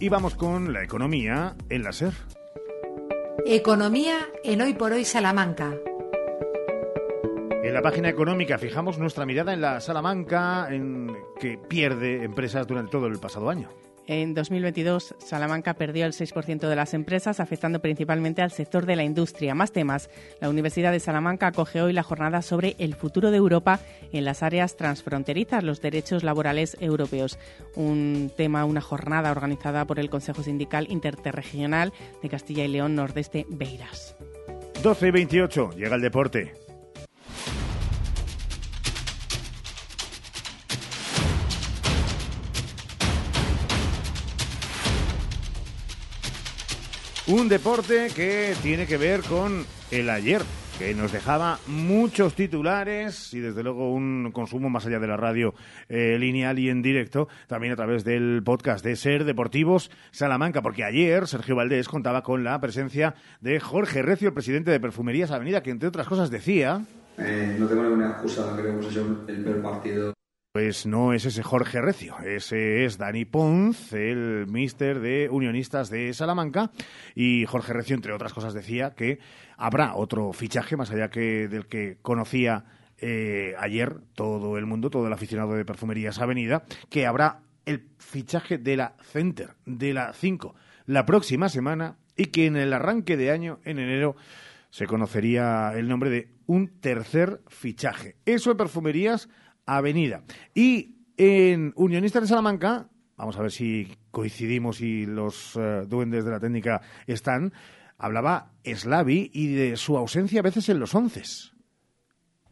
Y 0.00 0.08
vamos 0.08 0.34
con 0.34 0.72
la 0.72 0.82
economía 0.82 1.54
en 1.68 1.84
la 1.84 1.92
SER. 1.92 2.12
Economía 3.46 4.16
en 4.42 4.62
Hoy 4.62 4.74
por 4.74 4.90
Hoy 4.90 5.04
Salamanca. 5.04 5.76
En 7.62 7.74
la 7.74 7.80
página 7.80 8.08
económica 8.08 8.58
fijamos 8.58 8.98
nuestra 8.98 9.24
mirada 9.24 9.52
en 9.52 9.60
la 9.60 9.80
Salamanca, 9.80 10.66
en 10.68 11.16
que 11.38 11.58
pierde 11.58 12.24
empresas 12.24 12.66
durante 12.66 12.90
todo 12.90 13.06
el 13.06 13.20
pasado 13.20 13.48
año. 13.48 13.68
En 14.08 14.34
2022, 14.34 15.14
Salamanca 15.18 15.74
perdió 15.74 16.06
el 16.06 16.12
6% 16.12 16.68
de 16.68 16.74
las 16.74 16.92
empresas, 16.92 17.38
afectando 17.38 17.80
principalmente 17.80 18.42
al 18.42 18.50
sector 18.50 18.84
de 18.84 18.96
la 18.96 19.04
industria. 19.04 19.54
Más 19.54 19.70
temas. 19.70 20.10
La 20.40 20.50
Universidad 20.50 20.90
de 20.90 20.98
Salamanca 20.98 21.46
acoge 21.46 21.80
hoy 21.80 21.92
la 21.92 22.02
jornada 22.02 22.42
sobre 22.42 22.74
el 22.78 22.96
futuro 22.96 23.30
de 23.30 23.36
Europa 23.36 23.78
en 24.12 24.24
las 24.24 24.42
áreas 24.42 24.76
transfronterizas, 24.76 25.62
los 25.62 25.80
derechos 25.80 26.24
laborales 26.24 26.76
europeos. 26.80 27.38
Un 27.76 28.32
tema, 28.36 28.64
una 28.64 28.80
jornada 28.80 29.30
organizada 29.30 29.84
por 29.84 30.00
el 30.00 30.10
Consejo 30.10 30.42
Sindical 30.42 30.90
Interterregional 30.90 31.92
de 32.22 32.28
Castilla 32.28 32.64
y 32.64 32.68
León 32.68 32.96
Nordeste 32.96 33.46
Beiras. 33.48 34.16
12 34.82 35.06
y 35.06 35.10
28, 35.12 35.70
llega 35.76 35.94
el 35.94 36.02
deporte. 36.02 36.61
Un 47.28 47.48
deporte 47.48 48.08
que 48.16 48.52
tiene 48.64 48.84
que 48.84 48.96
ver 48.96 49.20
con 49.20 49.64
el 49.92 50.10
ayer, 50.10 50.42
que 50.76 50.92
nos 50.92 51.12
dejaba 51.12 51.60
muchos 51.68 52.34
titulares 52.34 53.32
y 53.32 53.38
desde 53.38 53.62
luego 53.62 53.92
un 53.92 54.32
consumo 54.32 54.68
más 54.68 54.86
allá 54.86 54.98
de 54.98 55.06
la 55.06 55.16
radio 55.16 55.54
eh, 55.88 56.16
lineal 56.18 56.58
y 56.58 56.68
en 56.68 56.82
directo, 56.82 57.28
también 57.46 57.74
a 57.74 57.76
través 57.76 58.02
del 58.02 58.42
podcast 58.44 58.84
de 58.84 58.96
Ser 58.96 59.24
Deportivos 59.24 59.92
Salamanca, 60.10 60.62
porque 60.62 60.82
ayer 60.82 61.28
Sergio 61.28 61.54
Valdés 61.54 61.88
contaba 61.88 62.24
con 62.24 62.42
la 62.42 62.60
presencia 62.60 63.14
de 63.40 63.60
Jorge 63.60 64.02
Recio, 64.02 64.28
el 64.28 64.34
presidente 64.34 64.72
de 64.72 64.80
Perfumerías 64.80 65.30
Avenida, 65.30 65.62
que 65.62 65.70
entre 65.70 65.90
otras 65.90 66.08
cosas 66.08 66.28
decía... 66.28 66.84
Eh, 67.18 67.56
no 67.56 67.68
tengo 67.68 67.84
ninguna 67.84 68.10
excusa 68.10 68.56
que 68.56 68.68
hemos 68.68 68.86
hecho 68.86 69.24
el 69.28 69.44
peor 69.44 69.62
partido 69.62 70.12
pues 70.52 70.84
no 70.84 71.14
es 71.14 71.24
ese 71.24 71.42
Jorge 71.42 71.80
Recio, 71.80 72.18
ese 72.18 72.84
es 72.84 72.98
Dani 72.98 73.24
Ponz, 73.24 73.94
el 73.94 74.46
mister 74.46 75.00
de 75.00 75.30
Unionistas 75.30 75.88
de 75.88 76.12
Salamanca. 76.12 76.70
Y 77.14 77.46
Jorge 77.46 77.72
Recio, 77.72 77.96
entre 77.96 78.12
otras 78.12 78.34
cosas, 78.34 78.52
decía 78.52 78.90
que 78.94 79.18
habrá 79.56 79.94
otro 79.94 80.34
fichaje, 80.34 80.76
más 80.76 80.90
allá 80.90 81.08
que 81.08 81.48
del 81.48 81.68
que 81.68 81.96
conocía 82.02 82.66
eh, 82.98 83.54
ayer 83.58 83.96
todo 84.14 84.58
el 84.58 84.66
mundo, 84.66 84.90
todo 84.90 85.06
el 85.06 85.12
aficionado 85.14 85.54
de 85.54 85.64
Perfumerías 85.64 86.18
Avenida, 86.18 86.64
que 86.90 87.06
habrá 87.06 87.40
el 87.64 87.88
fichaje 87.96 88.58
de 88.58 88.76
la 88.76 88.94
Center, 89.00 89.54
de 89.64 89.94
la 89.94 90.12
5, 90.12 90.54
la 90.84 91.06
próxima 91.06 91.48
semana 91.48 91.96
y 92.14 92.26
que 92.26 92.44
en 92.44 92.56
el 92.56 92.74
arranque 92.74 93.16
de 93.16 93.30
año, 93.30 93.58
en 93.64 93.78
enero, 93.78 94.16
se 94.68 94.86
conocería 94.86 95.72
el 95.76 95.88
nombre 95.88 96.10
de 96.10 96.28
un 96.44 96.68
tercer 96.68 97.40
fichaje. 97.48 98.16
Eso 98.26 98.50
en 98.50 98.58
Perfumerías 98.58 99.30
Avenida. 99.76 100.22
Y 100.54 100.96
en 101.16 101.72
Unionistas 101.76 102.22
de 102.22 102.28
Salamanca, 102.28 102.88
vamos 103.16 103.36
a 103.36 103.42
ver 103.42 103.50
si 103.50 103.88
coincidimos 104.10 104.80
y 104.80 105.06
los 105.06 105.56
eh, 105.56 105.84
duendes 105.86 106.24
de 106.24 106.30
la 106.30 106.40
técnica 106.40 106.80
están, 107.06 107.52
hablaba 107.98 108.52
Slavi 108.64 109.30
y 109.32 109.54
de 109.54 109.76
su 109.76 109.96
ausencia 109.96 110.40
a 110.40 110.42
veces 110.42 110.68
en 110.68 110.80
los 110.80 110.94
once. 110.94 111.22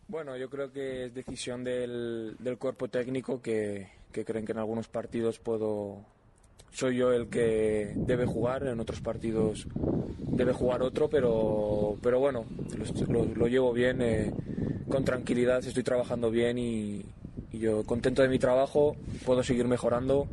Bueno, 0.08 0.36
yo 0.36 0.50
creo 0.50 0.72
que 0.72 1.06
es 1.06 1.14
decisión 1.14 1.62
del, 1.62 2.36
del 2.38 2.58
cuerpo 2.58 2.88
técnico 2.88 3.40
que, 3.40 3.88
que 4.12 4.24
creen 4.24 4.44
que 4.44 4.52
en 4.52 4.58
algunos 4.58 4.88
partidos 4.88 5.38
puedo 5.38 6.04
soy 6.70 6.96
yo 6.96 7.12
el 7.12 7.28
que 7.28 7.92
debe 7.96 8.26
jugar, 8.26 8.66
en 8.66 8.80
otros 8.80 9.00
partidos 9.00 9.66
debe 10.30 10.52
jugar 10.52 10.82
otro, 10.82 11.08
pero, 11.08 11.96
pero 12.02 12.18
bueno, 12.18 12.44
lo, 13.08 13.46
llevo 13.46 13.72
bien, 13.72 14.00
eh, 14.00 14.32
con 14.88 15.04
tranquilidad, 15.04 15.64
estoy 15.64 15.82
trabajando 15.82 16.30
bien 16.30 16.58
y, 16.58 17.04
yo 17.52 17.82
contento 17.84 18.22
de 18.22 18.28
mi 18.28 18.38
trabajo, 18.38 18.96
puedo 19.26 19.42
seguir 19.42 19.66
mejorando, 19.66 20.28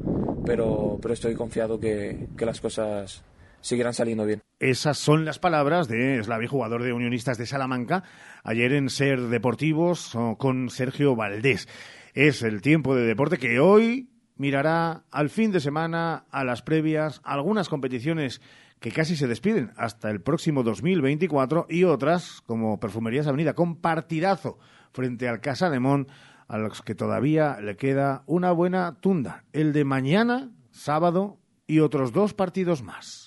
pero, 0.45 0.99
pero 1.01 1.13
estoy 1.13 1.33
confiado 1.33 1.79
que, 1.79 2.27
que 2.37 2.45
las 2.45 2.61
cosas 2.61 3.23
seguirán 3.59 3.93
saliendo 3.93 4.25
bien. 4.25 4.41
Esas 4.59 4.97
son 4.97 5.25
las 5.25 5.39
palabras 5.39 5.87
de 5.87 6.23
Slavi, 6.23 6.47
jugador 6.47 6.83
de 6.83 6.93
Unionistas 6.93 7.37
de 7.37 7.45
Salamanca, 7.45 8.03
ayer 8.43 8.73
en 8.73 8.89
Ser 8.89 9.19
Deportivos 9.19 10.15
con 10.37 10.69
Sergio 10.69 11.15
Valdés. 11.15 11.67
Es 12.13 12.43
el 12.43 12.61
tiempo 12.61 12.95
de 12.95 13.05
deporte 13.05 13.37
que 13.37 13.59
hoy 13.59 14.09
mirará 14.37 15.03
al 15.11 15.29
fin 15.29 15.51
de 15.51 15.59
semana, 15.59 16.25
a 16.31 16.43
las 16.43 16.61
previas, 16.61 17.21
algunas 17.23 17.69
competiciones 17.69 18.41
que 18.79 18.91
casi 18.91 19.15
se 19.15 19.27
despiden 19.27 19.71
hasta 19.75 20.09
el 20.09 20.21
próximo 20.21 20.63
2024 20.63 21.67
y 21.69 21.83
otras, 21.83 22.41
como 22.45 22.79
Perfumerías 22.79 23.27
Avenida, 23.27 23.53
con 23.53 23.77
partidazo 23.77 24.59
frente 24.91 25.27
al 25.27 25.41
Casa 25.41 25.69
de 25.69 25.79
Mon, 25.79 26.07
a 26.47 26.57
los 26.57 26.81
que 26.81 26.95
todavía 26.95 27.59
le 27.61 27.75
queda 27.75 28.23
una 28.25 28.51
buena 28.51 28.97
tunda. 29.01 29.43
El 29.51 29.73
de 29.73 29.83
mañana, 29.83 30.51
sábado, 30.71 31.39
y 31.67 31.79
otros 31.79 32.13
dos 32.13 32.33
partidos 32.33 32.81
más. 32.81 33.26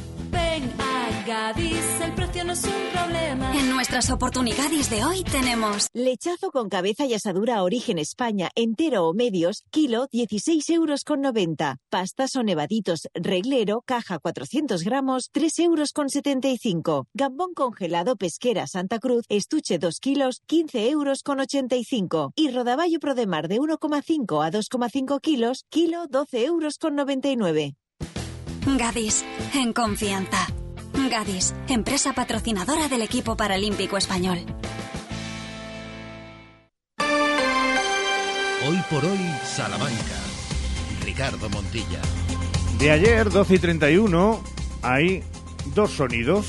Gadis, 1.31 2.01
el 2.03 2.13
precio 2.13 2.43
no 2.43 2.51
es 2.51 2.63
un 2.65 2.73
problema. 2.91 3.57
En 3.57 3.69
nuestras 3.69 4.09
oportunidades 4.09 4.89
de 4.89 5.05
hoy 5.05 5.23
tenemos 5.23 5.87
lechazo 5.93 6.51
con 6.51 6.67
cabeza 6.67 7.05
y 7.05 7.13
asadura 7.13 7.63
Origen 7.63 7.99
España, 7.99 8.49
entero 8.53 9.07
o 9.07 9.13
medios, 9.13 9.63
kilo 9.69 10.07
16 10.11 10.69
euros 10.71 11.05
con 11.05 11.21
90. 11.21 11.77
Pastas 11.89 12.35
o 12.35 12.43
nevaditos 12.43 13.07
reglero, 13.13 13.81
caja 13.85 14.19
400 14.19 14.83
gramos, 14.83 15.29
3 15.31 15.59
euros 15.59 15.93
con 15.93 16.09
75. 16.09 17.07
Gambón 17.13 17.53
congelado 17.53 18.17
pesquera 18.17 18.67
Santa 18.67 18.99
Cruz, 18.99 19.23
estuche 19.29 19.79
2 19.79 19.99
kilos, 20.01 20.41
15 20.47 20.89
euros 20.89 21.23
con 21.23 21.39
85. 21.39 22.33
Y 22.35 22.51
rodaballo 22.51 22.99
prodemar 22.99 23.47
de 23.47 23.61
1,5 23.61 24.45
a 24.45 24.51
2,5 24.51 25.21
kilos, 25.21 25.63
kilo 25.69 26.07
12 26.07 26.43
euros 26.43 26.77
con 26.77 26.95
99. 26.95 27.77
Gadis, 28.77 29.23
en 29.55 29.71
confianza. 29.71 30.60
Gadis, 30.93 31.53
empresa 31.67 32.13
patrocinadora 32.13 32.87
del 32.87 33.01
equipo 33.01 33.35
paralímpico 33.35 33.97
español. 33.97 34.39
Hoy 38.67 38.77
por 38.89 39.03
hoy, 39.03 39.19
Salamanca. 39.43 40.15
Ricardo 41.03 41.49
Montilla. 41.49 41.99
De 42.77 42.91
ayer, 42.91 43.29
12 43.29 43.55
y 43.55 43.59
31, 43.59 44.43
hay 44.81 45.23
dos 45.73 45.91
sonidos. 45.91 46.47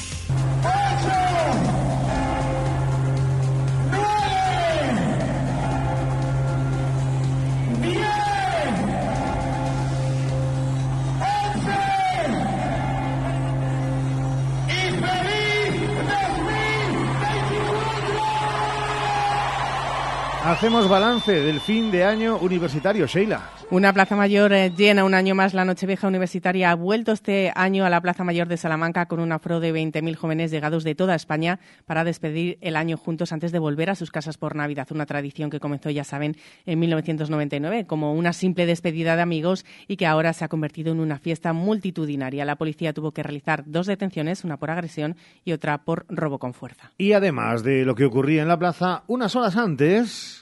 Hacemos 20.53 20.87
balance 20.87 21.33
del 21.33 21.61
fin 21.61 21.91
de 21.91 22.05
año 22.05 22.37
universitario, 22.37 23.07
Sheila. 23.07 23.41
Una 23.71 23.91
Plaza 23.95 24.17
Mayor 24.17 24.53
eh, 24.53 24.71
llena 24.71 25.03
un 25.03 25.15
año 25.15 25.35
más. 25.35 25.55
La 25.55 25.65
Nochevieja 25.65 26.07
Universitaria 26.07 26.71
ha 26.71 26.75
vuelto 26.75 27.13
este 27.13 27.51
año 27.57 27.87
a 27.87 27.91
la 27.91 28.03
Plaza 28.03 28.23
Mayor 28.23 28.49
de 28.49 28.59
Salamanca 28.59 29.07
con 29.07 29.19
un 29.19 29.33
afro 29.33 29.61
de 29.61 29.73
20.000 29.73 30.15
jóvenes 30.15 30.51
llegados 30.51 30.85
de 30.85 30.95
toda 30.95 31.15
España 31.15 31.59
para 31.87 32.05
despedir 32.05 32.59
el 32.61 32.77
año 32.77 32.99
juntos 32.99 33.33
antes 33.33 33.51
de 33.51 33.59
volver 33.59 33.89
a 33.89 33.95
sus 33.95 34.11
casas 34.11 34.37
por 34.37 34.55
Navidad. 34.55 34.89
Una 34.91 35.07
tradición 35.07 35.49
que 35.49 35.59
comenzó, 35.59 35.89
ya 35.89 36.05
saben, 36.05 36.37
en 36.67 36.79
1999 36.81 37.87
como 37.87 38.13
una 38.13 38.35
simple 38.35 38.67
despedida 38.67 39.17
de 39.17 39.23
amigos 39.23 39.65
y 39.89 39.97
que 39.97 40.07
ahora 40.07 40.35
se 40.35 40.45
ha 40.45 40.49
convertido 40.49 40.93
en 40.93 41.01
una 41.01 41.19
fiesta 41.19 41.55
multitudinaria. 41.55 42.45
La 42.45 42.57
policía 42.57 42.93
tuvo 42.93 43.13
que 43.13 43.23
realizar 43.23 43.65
dos 43.67 43.87
detenciones, 43.87 44.45
una 44.45 44.59
por 44.59 44.71
agresión 44.71 45.17
y 45.47 45.53
otra 45.53 45.79
por 45.79 46.05
robo 46.11 46.39
con 46.39 46.53
fuerza. 46.53 46.93
Y 46.99 47.15
además 47.15 47.63
de 47.63 47.87
lo 47.87 47.95
que 47.95 48.05
ocurría 48.05 48.43
en 48.43 48.49
la 48.49 48.59
plaza, 48.59 49.05
unas 49.07 49.35
horas 49.35 49.57
antes... 49.57 50.42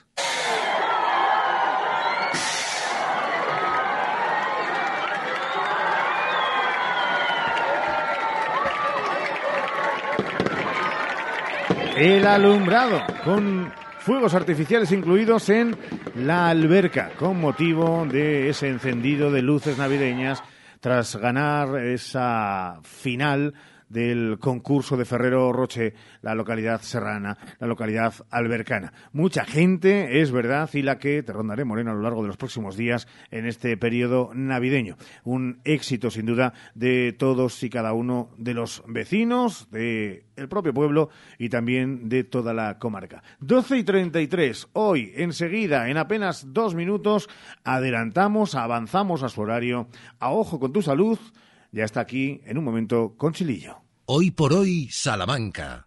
el 12.01 12.27
alumbrado 12.27 13.03
con 13.25 13.71
fuegos 13.99 14.33
artificiales 14.33 14.91
incluidos 14.91 15.51
en 15.51 15.77
la 16.15 16.49
alberca 16.49 17.11
con 17.19 17.39
motivo 17.39 18.07
de 18.11 18.49
ese 18.49 18.69
encendido 18.69 19.31
de 19.31 19.43
luces 19.43 19.77
navideñas 19.77 20.43
tras 20.81 21.17
ganar 21.17 21.77
esa 21.77 22.81
final 22.85 23.53
del 23.91 24.39
concurso 24.39 24.97
de 24.97 25.05
Ferrero 25.05 25.53
Roche, 25.53 25.93
la 26.23 26.35
localidad 26.35 26.81
serrana, 26.81 27.37
la 27.59 27.67
localidad 27.67 28.15
albercana. 28.31 28.93
Mucha 29.13 29.45
gente, 29.45 30.23
es 30.23 30.33
verdad, 30.33 30.71
y 30.73 30.83
la 30.83 30.99
que 30.99 31.23
te 31.23 31.33
rondaré 31.33 31.65
moreno 31.65 31.91
a 31.91 31.95
lo 31.95 32.03
largo 32.03 32.23
de 32.23 32.29
los 32.29 32.37
próximos 32.37 32.77
días 32.77 33.07
en 33.31 33.47
este 33.47 33.77
periodo 33.77 34.31
navideño. 34.33 34.97
Un 35.25 35.61
éxito, 35.65 36.11
sin 36.11 36.25
duda, 36.25 36.55
de 36.75 37.13
todos 37.13 37.63
y 37.63 37.69
cada 37.69 37.93
uno 37.93 38.31
de 38.39 38.55
los 38.55 38.83
vecinos, 38.87 39.69
de 39.71 40.25
el 40.37 40.49
propio 40.49 40.73
pueblo 40.73 41.11
y 41.39 41.49
también 41.49 42.09
de 42.09 42.25
toda 42.25 42.55
la 42.55 42.79
comarca. 42.79 43.23
12 43.41 43.79
y 43.79 43.85
33, 43.85 44.69
hoy, 44.73 45.13
enseguida, 45.17 45.89
en 45.91 45.99
apenas 45.99 46.53
dos 46.53 46.75
minutos, 46.75 47.29
adelantamos, 47.65 48.55
avanzamos 48.55 49.23
a 49.23 49.29
su 49.29 49.41
horario, 49.43 49.89
a 50.19 50.31
ojo 50.31 50.59
con 50.59 50.73
tu 50.73 50.81
salud, 50.81 51.19
ya 51.73 51.85
está 51.85 52.01
aquí 52.01 52.41
en 52.45 52.59
un 52.59 52.65
momento 52.65 53.15
con 53.17 53.33
Chilillo. 53.33 53.83
Hoy 54.07 54.31
por 54.31 54.53
hoy, 54.53 54.89
Salamanca. 54.91 55.87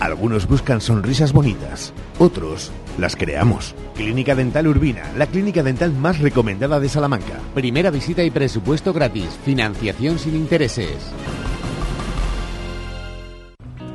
Algunos 0.00 0.48
buscan 0.48 0.80
sonrisas 0.80 1.32
bonitas, 1.32 1.92
otros 2.18 2.72
las 2.98 3.16
creamos. 3.16 3.74
Clínica 3.94 4.34
Dental 4.34 4.66
Urbina, 4.66 5.12
la 5.16 5.26
clínica 5.26 5.62
dental 5.62 5.92
más 5.92 6.20
recomendada 6.20 6.80
de 6.80 6.88
Salamanca. 6.88 7.38
Primera 7.54 7.90
visita 7.90 8.24
y 8.24 8.30
presupuesto 8.30 8.92
gratis, 8.94 9.38
financiación 9.44 10.18
sin 10.18 10.36
intereses. 10.36 11.12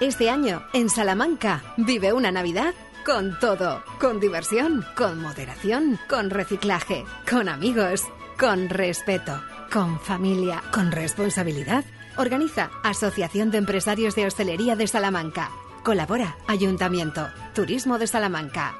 Este 0.00 0.30
año, 0.30 0.62
en 0.74 0.90
Salamanca, 0.90 1.60
vive 1.76 2.12
una 2.12 2.30
Navidad 2.30 2.72
con 3.04 3.36
todo, 3.40 3.82
con 3.98 4.20
diversión, 4.20 4.84
con 4.96 5.20
moderación, 5.20 5.98
con 6.08 6.30
reciclaje, 6.30 7.04
con 7.28 7.48
amigos, 7.48 8.04
con 8.38 8.68
respeto, 8.68 9.42
con 9.72 9.98
familia, 9.98 10.62
con 10.72 10.92
responsabilidad. 10.92 11.84
Organiza 12.16 12.70
Asociación 12.84 13.50
de 13.50 13.58
Empresarios 13.58 14.14
de 14.14 14.26
Hostelería 14.26 14.76
de 14.76 14.86
Salamanca. 14.86 15.50
Colabora 15.82 16.36
Ayuntamiento, 16.46 17.26
Turismo 17.52 17.98
de 17.98 18.06
Salamanca. 18.06 18.76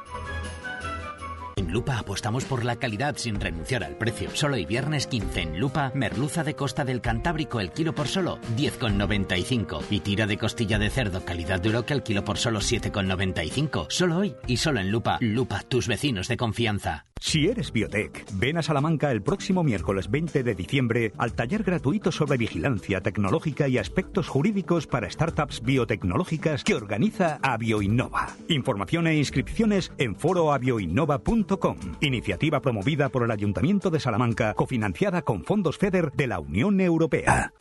En 1.58 1.72
Lupa 1.72 1.98
apostamos 1.98 2.44
por 2.44 2.64
la 2.64 2.76
calidad 2.76 3.16
sin 3.16 3.40
renunciar 3.40 3.82
al 3.82 3.96
precio. 3.96 4.30
Solo 4.32 4.54
hoy 4.54 4.64
viernes 4.64 5.08
15 5.08 5.40
en 5.40 5.58
Lupa, 5.58 5.90
merluza 5.92 6.44
de 6.44 6.54
costa 6.54 6.84
del 6.84 7.00
Cantábrico 7.00 7.58
el 7.58 7.72
kilo 7.72 7.92
por 7.96 8.06
solo 8.06 8.38
10,95 8.56 9.82
y 9.90 9.98
tira 9.98 10.28
de 10.28 10.38
costilla 10.38 10.78
de 10.78 10.88
cerdo 10.88 11.24
calidad 11.24 11.60
que 11.84 11.94
el 11.94 12.04
kilo 12.04 12.24
por 12.24 12.38
solo 12.38 12.60
7,95. 12.60 13.86
Solo 13.90 14.18
hoy 14.18 14.36
y 14.46 14.58
solo 14.58 14.78
en 14.78 14.92
Lupa. 14.92 15.18
Lupa, 15.20 15.64
tus 15.68 15.88
vecinos 15.88 16.28
de 16.28 16.36
confianza. 16.36 17.06
Si 17.20 17.46
eres 17.48 17.72
biotech, 17.72 18.26
ven 18.34 18.58
a 18.58 18.62
Salamanca 18.62 19.10
el 19.10 19.22
próximo 19.22 19.64
miércoles 19.64 20.10
20 20.10 20.42
de 20.42 20.54
diciembre 20.54 21.12
al 21.18 21.34
taller 21.34 21.62
gratuito 21.62 22.12
sobre 22.12 22.38
vigilancia 22.38 23.00
tecnológica 23.00 23.68
y 23.68 23.78
aspectos 23.78 24.28
jurídicos 24.28 24.86
para 24.86 25.10
startups 25.10 25.62
biotecnológicas 25.62 26.64
que 26.64 26.74
organiza 26.74 27.38
Avioinnova. 27.42 28.28
Información 28.48 29.06
e 29.08 29.16
inscripciones 29.16 29.92
en 29.98 30.16
foroavioinnova.com. 30.16 31.76
Iniciativa 32.00 32.60
promovida 32.60 33.08
por 33.08 33.24
el 33.24 33.30
Ayuntamiento 33.30 33.90
de 33.90 34.00
Salamanca, 34.00 34.54
cofinanciada 34.54 35.22
con 35.22 35.44
fondos 35.44 35.76
FEDER 35.76 36.12
de 36.12 36.26
la 36.28 36.38
Unión 36.38 36.80
Europea. 36.80 37.52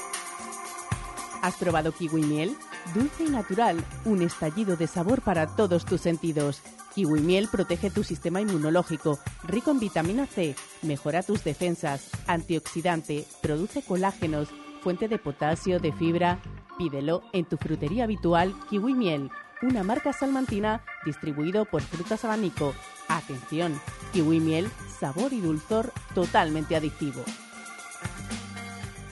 ¿Has 1.42 1.56
probado 1.56 1.92
kiwi 1.92 2.22
miel? 2.22 2.56
Dulce 2.94 3.26
y 3.26 3.30
natural, 3.30 3.84
un 4.06 4.22
estallido 4.22 4.76
de 4.76 4.88
sabor 4.88 5.22
para 5.22 5.48
todos 5.48 5.86
tus 5.86 6.02
sentidos. 6.02 6.62
Kiwi 6.98 7.20
miel 7.20 7.48
protege 7.48 7.92
tu 7.92 8.04
sistema 8.04 8.42
inmunológico, 8.42 9.20
rico 9.44 9.70
en 9.70 9.78
vitamina 9.80 10.26
C, 10.26 10.56
mejora 10.82 11.22
tus 11.22 11.44
defensas, 11.44 12.10
antioxidante, 12.26 13.24
produce 13.40 13.84
colágenos, 13.84 14.48
fuente 14.82 15.08
de 15.08 15.20
potasio, 15.20 15.80
de 15.80 15.94
fibra. 15.94 16.40
Pídelo 16.76 17.22
en 17.34 17.46
tu 17.46 17.58
frutería 17.58 18.06
habitual 18.06 18.56
Kiwi 18.72 18.96
Miel, 18.96 19.30
una 19.62 19.84
marca 19.84 20.12
salmantina 20.12 20.84
distribuido 21.06 21.66
por 21.66 21.84
Frutas 21.84 22.26
Abanico. 22.26 22.74
Atención, 23.08 23.80
kiwi 24.12 24.40
miel, 24.40 24.68
sabor 25.00 25.34
y 25.34 25.40
dulzor 25.40 25.94
totalmente 26.16 26.76
adictivo. 26.76 27.24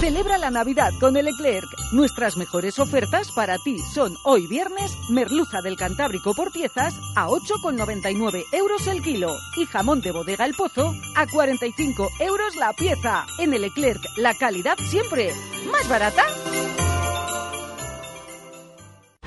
Celebra 0.00 0.36
la 0.36 0.50
Navidad 0.50 0.92
con 1.00 1.16
el 1.16 1.24
Leclerc. 1.24 1.68
Nuestras 1.92 2.36
mejores 2.36 2.78
ofertas 2.78 3.32
para 3.32 3.56
ti 3.58 3.78
son 3.78 4.14
hoy 4.22 4.46
viernes 4.46 4.96
merluza 5.08 5.62
del 5.62 5.76
Cantábrico 5.76 6.34
por 6.34 6.52
piezas 6.52 6.94
a 7.16 7.28
8,99 7.28 8.44
euros 8.52 8.86
el 8.86 9.02
kilo 9.02 9.34
y 9.56 9.64
jamón 9.64 10.02
de 10.02 10.12
bodega 10.12 10.44
El 10.44 10.54
Pozo 10.54 10.94
a 11.16 11.26
45 11.26 12.10
euros 12.20 12.54
la 12.56 12.72
pieza. 12.74 13.26
En 13.38 13.54
el 13.54 13.62
Leclerc, 13.62 14.02
la 14.18 14.34
calidad 14.34 14.76
siempre. 14.78 15.32
¿Más 15.72 15.88
barata? 15.88 16.24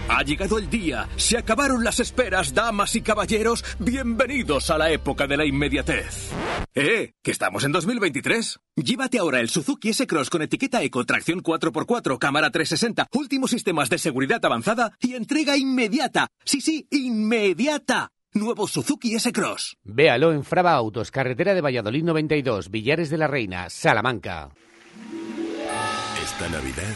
Ha 0.10 0.24
llegado 0.24 0.58
el 0.58 0.70
día, 0.70 1.08
se 1.18 1.38
acabaron 1.38 1.84
las 1.84 2.00
esperas, 2.00 2.54
damas 2.54 2.96
y 2.96 3.02
caballeros, 3.02 3.64
bienvenidos 3.78 4.70
a 4.70 4.78
la 4.78 4.90
época 4.90 5.28
de 5.28 5.36
la 5.36 5.46
inmediatez. 5.46 6.32
¡Eh! 6.74 7.12
¿Que 7.22 7.32
estamos 7.32 7.66
en 7.66 7.74
2023? 7.74 8.58
Llévate 8.78 9.20
ahora 9.20 9.42
el 9.42 9.50
Suzuki 9.50 9.90
S-Cross 9.90 10.30
con 10.30 10.42
etiqueta 10.42 10.82
Eco, 10.82 11.04
tracción 11.06 11.44
4x4, 11.44 12.18
cámara 12.20 12.50
360, 12.50 13.08
últimos 13.14 13.52
sistemas 13.52 13.90
de 13.90 13.98
seguridad 13.98 14.44
avanzada 14.46 14.94
y 15.02 15.16
entrega 15.16 15.58
inmediata. 15.58 16.28
Sí, 16.46 16.62
sí, 16.62 16.88
inmediata. 16.90 18.12
Nuevo 18.34 18.68
Suzuki 18.68 19.14
S-Cross. 19.16 19.76
Véalo 19.84 20.32
en 20.32 20.46
Fraba 20.46 20.74
Autos, 20.74 21.12
carretera 21.12 21.54
de 21.54 21.62
Valladolid 21.62 22.04
92, 22.04 22.72
Villares 22.72 23.10
de 23.10 23.18
la 23.18 23.28
Reina, 23.28 23.70
Salamanca. 23.70 24.52
Esta 26.24 26.48
Navidad 26.48 26.96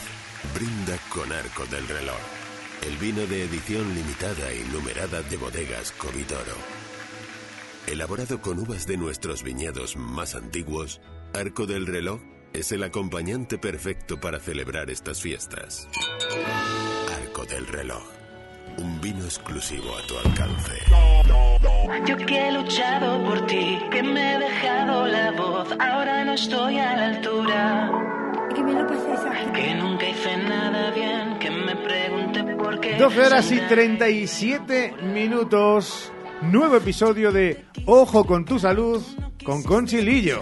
brinda 0.56 0.98
con 1.10 1.30
Arco 1.32 1.66
del 1.66 1.88
Reloj 1.88 2.41
el 2.88 2.98
vino 2.98 3.26
de 3.28 3.44
edición 3.44 3.94
limitada 3.94 4.52
e 4.52 4.66
numerada 4.74 5.22
de 5.22 5.38
bodegas 5.38 5.92
Covitoro. 5.92 6.58
Elaborado 7.88 8.42
con 8.42 8.60
uvas 8.60 8.88
de 8.88 8.98
nuestros 8.98 9.44
viñedos 9.44 9.96
más 9.96 10.36
antiguos, 10.36 11.02
Arco 11.34 11.68
del 11.68 11.86
Reloj 11.86 12.22
es 12.54 12.72
el 12.72 12.84
acompañante 12.84 13.58
perfecto 13.58 14.20
para 14.20 14.40
celebrar 14.40 14.90
estas 14.90 15.22
fiestas. 15.22 15.88
Arco 17.22 17.46
del 17.46 17.68
Reloj, 17.68 18.04
un 18.78 19.00
vino 19.00 19.26
exclusivo 19.26 19.96
a 19.96 20.08
tu 20.08 20.18
alcance. 20.18 20.74
Yo 22.08 22.18
que 22.18 22.48
he 22.48 22.52
luchado 22.52 23.24
por 23.24 23.46
ti, 23.46 23.80
que 23.92 24.02
me 24.02 24.36
he 24.36 24.40
dejado 24.40 25.08
la 25.08 25.32
voz, 25.32 25.68
ahora 25.80 26.26
no 26.26 26.34
estoy 26.34 26.78
a 26.80 26.96
la 26.96 27.06
altura. 27.08 27.92
Que 28.56 28.64
me 28.64 28.74
lo 28.74 28.88
Que 29.54 29.76
nunca 29.76 30.10
hice 30.10 30.38
nada 30.38 30.92
bien, 30.92 31.40
que 31.40 31.50
me 31.52 31.74
qué. 32.34 32.41
12 32.72 33.22
horas 33.22 33.52
y 33.52 33.60
37 33.60 34.94
minutos. 35.14 36.10
Nuevo 36.42 36.78
episodio 36.78 37.34
de 37.34 37.66
Ojo 37.86 38.26
con 38.26 38.46
tu 38.46 38.60
salud 38.60 39.04
con 39.44 39.62
Conchilillo. 39.62 40.42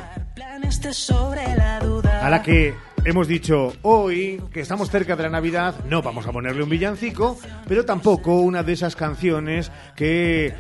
A 2.22 2.30
la 2.30 2.44
que 2.44 2.76
hemos 3.04 3.28
dicho 3.28 3.74
hoy 3.82 4.44
que 4.54 4.60
estamos 4.60 4.92
cerca 4.92 5.16
de 5.16 5.24
la 5.24 5.30
Navidad, 5.30 5.84
no 5.86 6.04
vamos 6.04 6.28
a 6.28 6.32
ponerle 6.32 6.62
un 6.62 6.70
villancico, 6.70 7.36
pero 7.68 7.84
tampoco 7.84 8.36
una 8.42 8.62
de 8.62 8.74
esas 8.74 8.96
canciones 8.96 9.72
que 9.96 10.54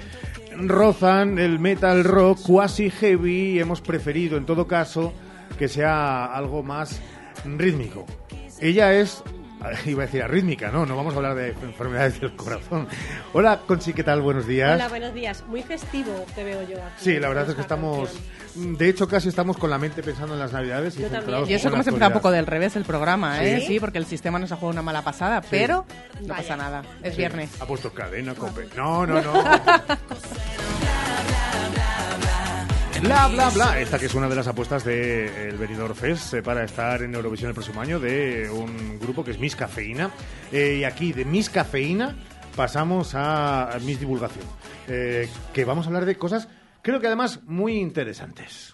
rozan 0.57 1.38
el 1.38 1.59
metal 1.59 2.03
rock 2.03 2.39
quasi 2.47 2.89
heavy. 2.89 3.59
Hemos 3.59 3.81
preferido, 3.81 4.38
en 4.38 4.47
todo 4.47 4.65
caso, 4.65 5.13
que 5.59 5.67
sea 5.67 6.25
algo 6.25 6.63
más 6.63 6.99
rítmico. 7.45 8.07
Ella 8.59 8.93
es 8.93 9.23
Iba 9.86 10.04
a 10.04 10.06
decir 10.06 10.24
arrítmica, 10.24 10.72
no, 10.72 10.86
no 10.86 10.96
vamos 10.96 11.13
a 11.13 11.18
hablar 11.18 11.36
de 11.36 11.50
enfermedades 11.50 12.22
del 12.22 12.36
corazón. 12.36 12.88
Hola, 13.34 13.60
Conchi, 13.68 13.94
¿qué 13.94 14.04
tal? 14.04 14.22
Buenos 14.22 14.48
días. 14.48 14.74
Hola, 14.74 14.88
buenos 14.88 15.13
días. 15.13 15.44
Muy 15.48 15.63
festivo 15.63 16.25
te 16.36 16.44
veo 16.44 16.62
yo 16.68 16.78
aquí. 16.78 16.96
Sí, 16.98 17.20
la 17.20 17.28
verdad 17.28 17.50
es 17.50 17.56
que 17.56 17.62
estamos, 17.62 18.10
de 18.56 18.89
hecho, 18.89 19.08
casi 19.08 19.30
estamos 19.30 19.58
con 19.58 19.70
la 19.70 19.78
mente 19.78 20.01
pensando 20.01 20.34
en 20.34 20.39
las 20.39 20.54
Navidades. 20.54 20.98
Y, 20.98 21.01
Yo. 21.01 21.46
Y 21.46 21.54
eso 21.54 21.70
como 21.70 21.84
se 21.84 21.89
empezado 21.89 22.12
un 22.12 22.13
poco 22.13 22.32
del 22.32 22.46
revés 22.46 22.75
el 22.75 22.86
programa, 22.86 23.44
¿eh? 23.44 23.63
¿Sí? 23.66 23.80
porque 23.80 23.98
el 23.98 24.06
sistema 24.06 24.39
nos 24.39 24.51
ha 24.51 24.56
jugado 24.56 24.74
una 24.74 24.82
mala 24.82 25.01
pasada, 25.01 25.42
pero 25.50 25.86
no 26.22 26.28
pasa 26.34 26.56
nada. 26.56 26.84
Es 27.04 27.17
viernes. 27.17 27.50
Ha 27.62 27.65
puesto 27.65 27.91
cadena, 27.93 28.34
cope. 28.36 28.67
No, 28.76 29.06
no, 29.06 29.22
no. 29.22 29.34
Bla, 33.01 33.27
bla, 33.27 33.49
bla. 33.49 33.79
Esta 33.79 33.97
que 33.97 34.07
es 34.07 34.13
una 34.13 34.27
de 34.27 34.35
las 34.35 34.47
apuestas 34.47 34.83
del 34.83 35.57
Benidorm 35.57 35.95
Fest 35.95 36.33
eh, 36.33 36.43
para 36.43 36.65
estar 36.65 37.01
en 37.01 37.15
Eurovisión 37.15 37.49
el 37.49 37.53
próximo 37.53 37.79
año 37.79 37.99
de 37.99 38.49
un 38.49 38.99
grupo 38.99 39.23
que 39.23 39.31
es 39.31 39.39
Miss 39.39 39.55
Cafeína. 39.55 40.12
Eh, 40.51 40.79
y 40.81 40.83
aquí 40.83 41.13
de 41.13 41.23
Miss 41.23 41.49
Cafeína 41.49 42.15
pasamos 42.55 43.12
a 43.15 43.77
Miss 43.83 44.01
Divulgación. 44.01 44.45
Eh, 44.88 45.29
que 45.53 45.63
vamos 45.63 45.85
a 45.85 45.89
hablar 45.89 46.05
de 46.05 46.17
cosas, 46.17 46.49
creo 46.81 46.99
que 46.99 47.07
además 47.07 47.39
muy 47.45 47.77
interesantes. 47.77 48.73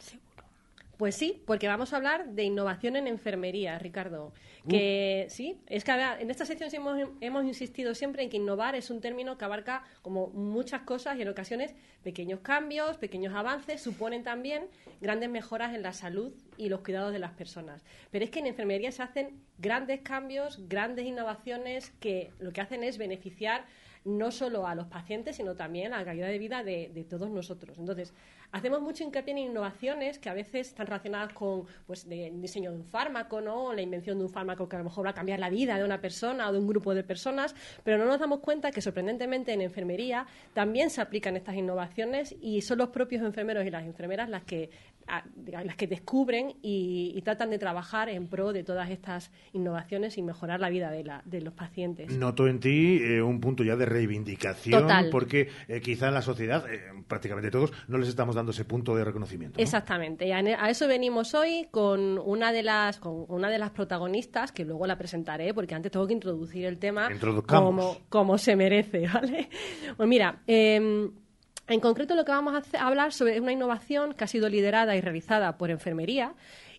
Pues 0.98 1.16
sí, 1.16 1.44
porque 1.46 1.68
vamos 1.68 1.92
a 1.92 1.98
hablar 1.98 2.30
de 2.30 2.44
innovación 2.44 2.96
en 2.96 3.08
enfermería, 3.08 3.78
Ricardo. 3.80 4.34
Que 4.68 5.28
sí, 5.30 5.60
es 5.68 5.84
que 5.84 5.92
ver, 5.92 6.22
en 6.22 6.32
esta 6.32 6.46
sección 6.46 6.70
hemos, 6.74 7.10
hemos 7.22 7.46
insistido 7.46 7.94
siempre 7.94 8.24
en 8.24 8.30
que 8.30 8.38
innovar 8.38 8.76
es 8.76 8.90
un 8.90 9.02
término 9.02 9.38
que 9.38 9.46
abarca 9.46 9.84
como 10.02 10.28
muchas 10.28 10.82
cosas 10.82 11.18
y 11.18 11.22
en 11.22 11.28
ocasiones 11.28 11.76
pequeños 12.04 12.40
cambios, 12.40 12.98
pequeños 12.98 13.36
avances 13.36 13.82
suponen 13.82 14.24
también 14.24 14.68
grandes 15.02 15.30
mejoras 15.30 15.76
en 15.76 15.84
la 15.84 15.94
salud 15.94 16.34
y 16.58 16.70
los 16.70 16.82
cuidados 16.82 17.12
de 17.12 17.20
las 17.20 17.32
personas. 17.32 17.84
Pero 18.10 18.26
es 18.26 18.32
que 18.32 18.40
en 18.40 18.48
enfermería 18.48 18.92
se 18.92 19.04
hacen 19.04 19.42
grandes 19.58 20.02
cambios, 20.02 20.68
grandes 20.68 21.06
innovaciones 21.06 21.92
que 22.00 22.32
lo 22.40 22.52
que 22.52 22.62
hacen 22.62 22.84
es 22.84 22.98
beneficiar 22.98 23.66
no 24.06 24.32
solo 24.32 24.68
a 24.68 24.76
los 24.76 24.86
pacientes, 24.86 25.36
sino 25.36 25.56
también 25.56 25.92
a 25.92 25.98
la 25.98 26.06
calidad 26.06 26.28
de 26.28 26.38
vida 26.38 26.64
de, 26.64 26.92
de 26.94 27.04
todos 27.04 27.32
nosotros. 27.32 27.80
Entonces, 27.80 28.14
hacemos 28.52 28.82
mucho 28.82 29.04
hincapié 29.04 29.32
en 29.32 29.38
innovaciones 29.40 30.20
que 30.20 30.30
a 30.30 30.34
veces 30.34 30.68
están 30.68 30.88
relacionadas 30.88 31.34
con 31.34 31.66
pues, 31.86 32.08
de, 32.08 32.32
diseño 32.36 32.72
de 32.72 32.78
un 32.78 32.86
fármaco, 32.86 33.42
¿no? 33.42 33.74
la 33.74 33.82
invención 33.82 34.18
de 34.18 34.26
un 34.26 34.30
fármaco 34.30 34.68
que 34.70 34.76
a 34.76 34.80
lo 34.80 34.86
mejor 34.86 35.06
va 35.06 35.12
a 35.12 35.14
cambiar 35.14 35.40
la 35.40 35.50
vida 35.50 35.78
de 35.78 35.84
una 35.84 36.02
persona 36.02 36.50
o 36.50 36.54
de 36.54 36.60
un 36.60 36.68
grupo 36.68 36.94
de 36.94 37.04
personas, 37.04 37.56
pero 37.84 37.98
no 37.98 38.06
nos 38.06 38.20
damos 38.20 38.40
cuenta 38.40 38.72
que 38.72 38.82
sorprendentemente 38.82 39.54
en 39.54 39.62
enfermería 39.62 40.26
también 40.54 40.90
se 40.90 41.02
aplican 41.02 41.36
estas 41.36 41.56
innovaciones 41.56 42.36
y 42.42 42.62
son 42.62 42.78
los 42.78 42.90
propios 42.90 43.24
enfermeros 43.24 43.66
y 43.66 43.70
las 43.70 43.86
enfermeras 43.86 44.30
las 44.30 44.44
que 44.44 44.70
a, 45.08 45.24
las 45.64 45.76
que 45.76 45.88
descubren 45.88 46.56
y, 46.62 47.14
y, 47.16 47.22
tratan 47.22 47.50
de 47.50 47.60
trabajar 47.60 48.10
en 48.10 48.28
pro 48.28 48.54
de 48.54 48.64
todas 48.64 48.90
estas 48.90 49.32
innovaciones 49.54 50.18
y 50.18 50.24
mejorar 50.24 50.60
la 50.60 50.70
vida 50.70 50.92
de, 50.92 51.04
la, 51.04 51.22
de 51.26 51.42
los 51.42 51.54
pacientes. 51.54 52.12
Noto 52.18 52.48
en 52.48 52.60
ti 52.60 53.00
eh, 53.02 53.22
un 53.22 53.40
punto 53.40 53.64
ya 53.64 53.76
de 53.76 53.86
reivindicación, 53.86 54.82
Total. 54.82 55.10
porque 55.12 55.50
eh, 55.68 55.82
quizá 55.82 56.08
en 56.08 56.16
la 56.16 56.22
sociedad, 56.22 56.66
eh, 56.72 56.82
prácticamente 57.08 57.52
todos, 57.52 57.72
no 57.88 57.98
les 57.98 58.10
estamos 58.10 58.36
dando 58.36 58.45
ese 58.52 58.66
punto 58.66 58.96
de 58.96 59.04
reconocimiento. 59.04 59.58
¿no? 59.58 59.64
Exactamente, 59.64 60.28
y 60.28 60.32
a, 60.32 60.70
eso 60.70 60.88
venimos 60.88 61.34
hoy 61.34 61.68
con 61.72 62.20
una 62.20 62.52
de 62.52 62.64
las 62.64 63.00
con 63.00 63.26
una 63.28 63.50
de 63.50 63.60
las 63.60 63.72
protagonistas, 63.72 64.52
que 64.52 64.66
luego 64.66 64.88
la 64.88 64.98
presentaré, 64.98 65.54
porque 65.54 65.76
antes 65.76 65.92
tengo 65.92 66.08
que 66.08 66.14
introducir 66.14 66.66
el 66.66 66.78
tema 66.78 67.10
como, 67.48 67.98
como 68.10 68.38
se 68.38 68.56
merece, 68.56 69.08
¿vale? 69.14 69.50
Pues 69.98 70.10
mira, 70.10 70.42
eh, 70.48 71.10
en 71.68 71.80
concreto, 71.80 72.16
lo 72.16 72.26
que 72.26 72.32
vamos 72.32 72.54
a, 72.74 72.86
hablar 72.86 73.12
sobre 73.12 73.36
es 73.36 73.42
una 73.42 73.52
innovación 73.52 74.14
que 74.14 74.24
ha 74.24 74.28
sido 74.28 74.50
liderada 74.50 74.96
y 74.96 75.02
realizada 75.02 75.58
por 75.58 75.72
enfermería 75.72 76.34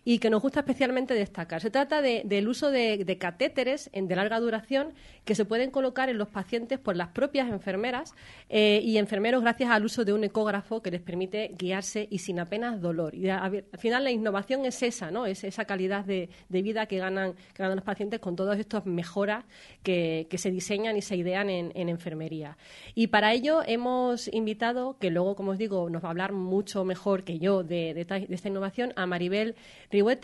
y 0.07 0.19
que 0.19 0.29
nos 0.29 0.41
gusta 0.41 0.61
especialmente 0.61 1.13
destacar. 1.13 1.59
Se 1.59 1.69
trata 1.69 2.01
de, 2.01 2.21
del 2.23 2.47
uso 2.47 2.71
de, 2.71 3.17
catéteres 3.19 3.89
de 3.91 4.15
larga 4.15 4.39
duración 4.39 4.93
que 5.25 5.35
se 5.35 5.43
pueden 5.43 5.69
colocar 5.69 6.07
en 6.07 6.17
los 6.17 6.29
pacientes 6.29 6.79
por 6.79 6.95
las 6.95 7.09
propias 7.09 7.49
enfermeras 7.49 8.15
eh, 8.47 8.79
y 8.81 8.99
enfermeros 8.99 9.41
gracias 9.41 9.69
al 9.69 9.83
uso 9.83 10.05
de 10.05 10.13
un 10.13 10.23
ecógrafo 10.23 10.81
que 10.81 10.91
les 10.91 11.01
permite 11.01 11.53
guiarse 11.57 12.07
y 12.09 12.19
sin 12.19 12.39
apenas 12.39 12.79
dolor. 12.79 13.15
Y 13.15 13.27
al 13.27 13.65
final 13.79 14.05
la 14.05 14.11
innovación 14.11 14.63
es 14.63 14.81
esa, 14.81 15.11
¿no? 15.11 15.25
Es 15.25 15.43
esa 15.43 15.65
calidad 15.65 16.05
de, 16.05 16.29
vida 16.49 16.85
que 16.85 16.99
ganan, 16.99 17.33
que 17.33 17.63
ganan 17.63 17.75
los 17.75 17.83
pacientes 17.83 18.21
con 18.21 18.37
todas 18.37 18.57
estas 18.59 18.85
mejoras 18.85 19.43
que, 19.83 20.25
se 20.37 20.51
diseñan 20.51 20.95
y 20.95 21.01
se 21.01 21.17
idean 21.17 21.49
en, 21.49 21.73
en, 21.75 21.89
enfermería. 21.89 22.57
Y 22.95 23.07
para 23.07 23.33
ello 23.33 23.61
hemos 23.65 24.33
invitado, 24.33 24.97
que 24.99 25.09
luego, 25.09 25.35
como 25.35 25.51
os 25.51 25.57
digo, 25.57 25.89
nos 25.89 26.01
va 26.01 26.07
a 26.07 26.11
hablar 26.11 26.31
mucho 26.31 26.85
mejor 26.85 27.25
que 27.25 27.39
yo 27.39 27.63
de, 27.63 27.93
de 27.93 28.01
esta 28.29 28.47
innovación, 28.47 28.93
a 28.95 29.05
Maribel 29.05 29.55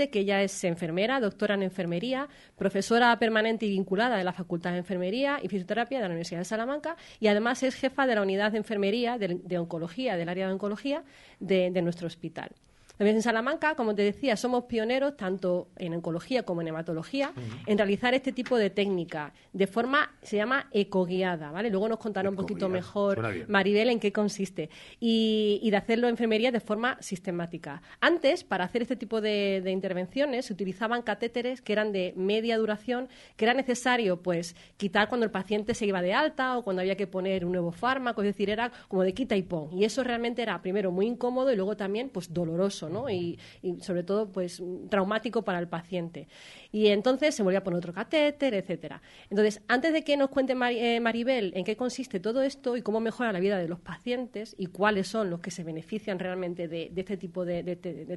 Que 0.09 0.19
ella 0.19 0.41
es 0.41 0.63
enfermera, 0.63 1.19
doctora 1.19 1.55
en 1.55 1.63
enfermería, 1.63 2.27
profesora 2.57 3.17
permanente 3.19 3.65
y 3.65 3.69
vinculada 3.69 4.17
de 4.17 4.23
la 4.23 4.33
Facultad 4.33 4.71
de 4.71 4.79
Enfermería 4.79 5.39
y 5.41 5.47
Fisioterapia 5.47 5.97
de 5.97 6.03
la 6.03 6.09
Universidad 6.09 6.39
de 6.39 6.45
Salamanca 6.45 6.95
y 7.19 7.27
además 7.27 7.63
es 7.63 7.75
jefa 7.75 8.05
de 8.07 8.15
la 8.15 8.21
unidad 8.21 8.51
de 8.51 8.59
enfermería 8.59 9.17
de, 9.17 9.39
de 9.43 9.57
oncología, 9.57 10.17
del 10.17 10.29
área 10.29 10.47
de 10.47 10.53
oncología 10.53 11.03
de 11.39 11.81
nuestro 11.81 12.07
hospital. 12.07 12.51
En 12.99 13.21
Salamanca, 13.23 13.73
como 13.75 13.95
te 13.95 14.03
decía, 14.03 14.37
somos 14.37 14.65
pioneros 14.65 15.17
tanto 15.17 15.67
en 15.77 15.95
oncología 15.95 16.43
como 16.43 16.61
en 16.61 16.67
hematología 16.67 17.33
en 17.65 17.77
realizar 17.77 18.13
este 18.13 18.31
tipo 18.31 18.55
de 18.55 18.69
técnica 18.69 19.33
de 19.51 19.65
forma, 19.65 20.11
se 20.21 20.37
llama 20.37 20.67
ecoguiada, 20.71 21.51
¿vale? 21.51 21.71
Luego 21.71 21.89
nos 21.89 21.97
contará 21.97 22.29
un 22.29 22.35
poquito 22.35 22.69
mejor 22.69 23.47
Maribel 23.47 23.89
en 23.89 23.99
qué 23.99 24.11
consiste. 24.11 24.69
Y, 24.99 25.67
de 25.73 25.77
hacerlo 25.77 26.07
en 26.07 26.11
enfermería 26.13 26.51
de 26.51 26.59
forma 26.59 26.97
sistemática. 27.01 27.81
Antes, 27.99 28.43
para 28.43 28.65
hacer 28.65 28.83
este 28.83 28.95
tipo 28.95 29.21
de, 29.21 29.63
intervenciones, 29.65 30.45
se 30.45 30.53
utilizaban 30.53 31.01
catéteres 31.01 31.61
que 31.61 31.73
eran 31.73 31.91
de 31.91 32.13
media 32.15 32.57
duración, 32.57 33.09
que 33.37 33.45
era 33.45 33.55
necesario, 33.55 34.21
pues, 34.21 34.55
quitar 34.77 35.09
cuando 35.09 35.25
el 35.25 35.31
paciente 35.31 35.73
se 35.73 35.87
iba 35.87 36.03
de 36.03 36.13
alta 36.13 36.57
o 36.59 36.63
cuando 36.63 36.81
había 36.81 36.95
que 36.95 37.07
poner 37.07 37.43
un 37.43 37.53
nuevo 37.53 37.71
fármaco, 37.71 38.21
es 38.21 38.27
decir, 38.27 38.51
era 38.51 38.71
como 38.87 39.01
de 39.01 39.15
quita 39.15 39.35
y 39.35 39.41
pon. 39.41 39.73
Y 39.73 39.83
eso 39.83 40.03
realmente 40.03 40.43
era, 40.43 40.61
primero, 40.61 40.91
muy 40.91 41.07
incómodo 41.07 41.51
y 41.51 41.55
luego 41.55 41.75
también, 41.75 42.09
pues, 42.09 42.31
doloroso 42.31 42.82
y, 43.09 43.39
sobre 43.81 44.03
todo 44.03 44.31
pues 44.31 44.61
traumático 44.89 45.43
para 45.43 45.59
el 45.59 45.67
paciente. 45.67 46.27
Y 46.71 46.87
entonces 46.87 47.35
se 47.35 47.43
volvía 47.43 47.59
a 47.59 47.63
poner 47.63 47.77
otro 47.77 47.93
catéter, 47.93 48.53
etcétera. 48.53 49.01
Entonces, 49.29 49.61
antes 49.67 49.93
de 49.93 50.03
que 50.03 50.17
nos 50.17 50.29
cuente 50.29 50.53
eh, 50.53 50.99
Maribel 50.99 51.53
en 51.55 51.63
qué 51.63 51.75
consiste 51.75 52.19
todo 52.19 52.41
esto 52.41 52.77
y 52.77 52.81
cómo 52.81 52.99
mejora 52.99 53.31
la 53.31 53.39
vida 53.39 53.57
de 53.57 53.67
los 53.67 53.79
pacientes 53.79 54.55
y 54.57 54.67
cuáles 54.67 55.07
son 55.07 55.29
los 55.29 55.39
que 55.39 55.51
se 55.51 55.63
benefician 55.63 56.19
realmente 56.19 56.67
de, 56.67 56.91
este 56.95 57.17
tipo 57.17 57.45
de, 57.45 57.63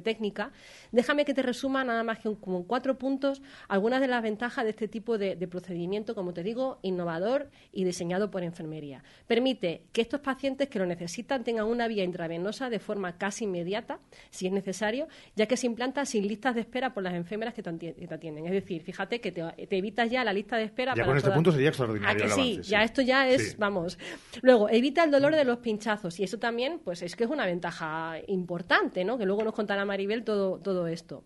técnica, 0.03 0.51
déjame 0.91 1.25
que 1.25 1.33
te 1.33 1.41
resuma 1.41 1.83
nada 1.83 2.03
más 2.03 2.19
que 2.19 2.33
como 2.35 2.65
cuatro 2.65 2.97
puntos 2.97 3.41
algunas 3.67 4.01
de 4.01 4.07
las 4.07 4.23
ventajas 4.23 4.63
de 4.63 4.71
este 4.71 4.87
tipo 4.87 5.17
de, 5.17 5.35
procedimiento, 5.47 6.13
como 6.13 6.33
te 6.33 6.43
digo, 6.43 6.79
innovador 6.81 7.49
y 7.71 7.83
diseñado 7.83 8.29
por 8.29 8.43
enfermería. 8.43 9.03
Permite 9.27 9.83
que 9.93 10.01
estos 10.01 10.19
pacientes 10.19 10.67
que 10.69 10.79
lo 10.79 10.85
necesitan 10.85 11.43
tengan 11.43 11.67
una 11.67 11.87
vía 11.87 12.03
intravenosa 12.03 12.69
de 12.69 12.79
forma 12.79 13.17
casi 13.17 13.45
inmediata, 13.45 13.99
si 14.29 14.47
es 14.47 14.53
necesario, 14.57 15.07
ya 15.35 15.45
que 15.45 15.55
se 15.55 15.67
implanta 15.67 16.05
sin 16.05 16.27
listas 16.27 16.55
de 16.55 16.61
espera 16.61 16.93
por 16.93 17.03
las 17.03 17.13
enfermeras 17.13 17.53
que 17.53 17.63
te 17.63 17.69
atienden. 18.13 18.45
Es 18.45 18.51
decir, 18.51 18.81
fíjate 18.81 19.21
que 19.21 19.31
te, 19.31 19.43
evitas 19.77 20.09
ya 20.09 20.23
la 20.23 20.33
lista 20.33 20.57
de 20.57 20.63
espera. 20.63 20.93
Ya 20.95 21.05
con 21.05 21.17
este 21.17 21.31
punto 21.31 21.51
sería 21.51 21.69
extraordinario. 21.69 22.25
que 22.25 22.29
sí? 22.29 22.59
ya 22.63 22.83
esto 22.83 23.01
ya 23.01 23.27
es, 23.27 23.57
vamos. 23.57 23.97
Luego, 24.41 24.69
evita 24.69 25.03
el 25.03 25.11
dolor 25.11 25.35
de 25.35 25.43
los 25.43 25.59
pinchazos 25.59 26.19
y 26.19 26.23
eso 26.23 26.37
también, 26.39 26.79
pues 26.83 27.01
es 27.01 27.15
que 27.15 27.23
es 27.23 27.29
una 27.29 27.45
ventaja 27.45 28.15
importante, 28.27 29.03
¿no? 29.05 29.17
Que 29.17 29.25
luego 29.25 29.43
nos 29.43 29.53
contará 29.53 29.85
Maribel 29.85 30.23
todo, 30.23 30.59
todo 30.59 30.87
esto. 30.87 31.23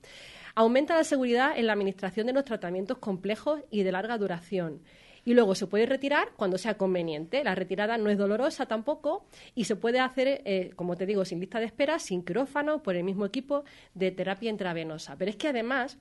Aumenta 0.53 0.95
la 0.95 1.03
seguridad 1.03 1.57
en 1.57 1.67
la 1.67 1.73
administración 1.73 2.27
de 2.27 2.33
los 2.33 2.43
tratamientos 2.43 2.97
complejos 2.97 3.61
y 3.69 3.83
de 3.83 3.91
larga 3.91 4.17
duración 4.17 4.81
y 5.25 5.33
luego 5.33 5.55
se 5.55 5.67
puede 5.67 5.85
retirar 5.85 6.29
cuando 6.35 6.57
sea 6.57 6.75
conveniente. 6.75 7.43
La 7.43 7.55
retirada 7.55 7.97
no 7.97 8.09
es 8.09 8.17
dolorosa 8.17 8.65
tampoco 8.65 9.25
y 9.55 9.65
se 9.65 9.75
puede 9.75 9.99
hacer, 9.99 10.41
eh, 10.45 10.71
como 10.75 10.95
te 10.95 11.05
digo, 11.05 11.25
sin 11.25 11.39
lista 11.39 11.59
de 11.59 11.65
espera, 11.65 11.99
sin 11.99 12.23
quirófano, 12.23 12.81
por 12.81 12.95
el 12.95 13.03
mismo 13.03 13.25
equipo 13.25 13.63
de 13.93 14.11
terapia 14.11 14.49
intravenosa. 14.49 15.15
Pero 15.17 15.31
es 15.31 15.37
que 15.37 15.47
además 15.47 15.97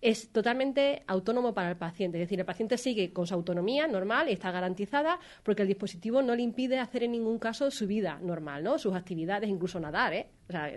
es 0.00 0.32
totalmente 0.32 1.02
autónomo 1.06 1.52
para 1.52 1.70
el 1.70 1.76
paciente. 1.76 2.18
Es 2.18 2.22
decir, 2.22 2.40
el 2.40 2.46
paciente 2.46 2.78
sigue 2.78 3.12
con 3.12 3.26
su 3.26 3.34
autonomía 3.34 3.86
normal 3.86 4.28
y 4.28 4.32
está 4.32 4.50
garantizada 4.50 5.18
porque 5.42 5.62
el 5.62 5.68
dispositivo 5.68 6.22
no 6.22 6.34
le 6.34 6.42
impide 6.42 6.78
hacer 6.78 7.02
en 7.02 7.12
ningún 7.12 7.38
caso 7.38 7.70
su 7.70 7.86
vida 7.86 8.18
normal, 8.22 8.62
¿no? 8.62 8.78
Sus 8.78 8.94
actividades, 8.94 9.50
incluso 9.50 9.78
nadar, 9.78 10.14
¿eh? 10.14 10.30
O 10.48 10.52
sea, 10.52 10.72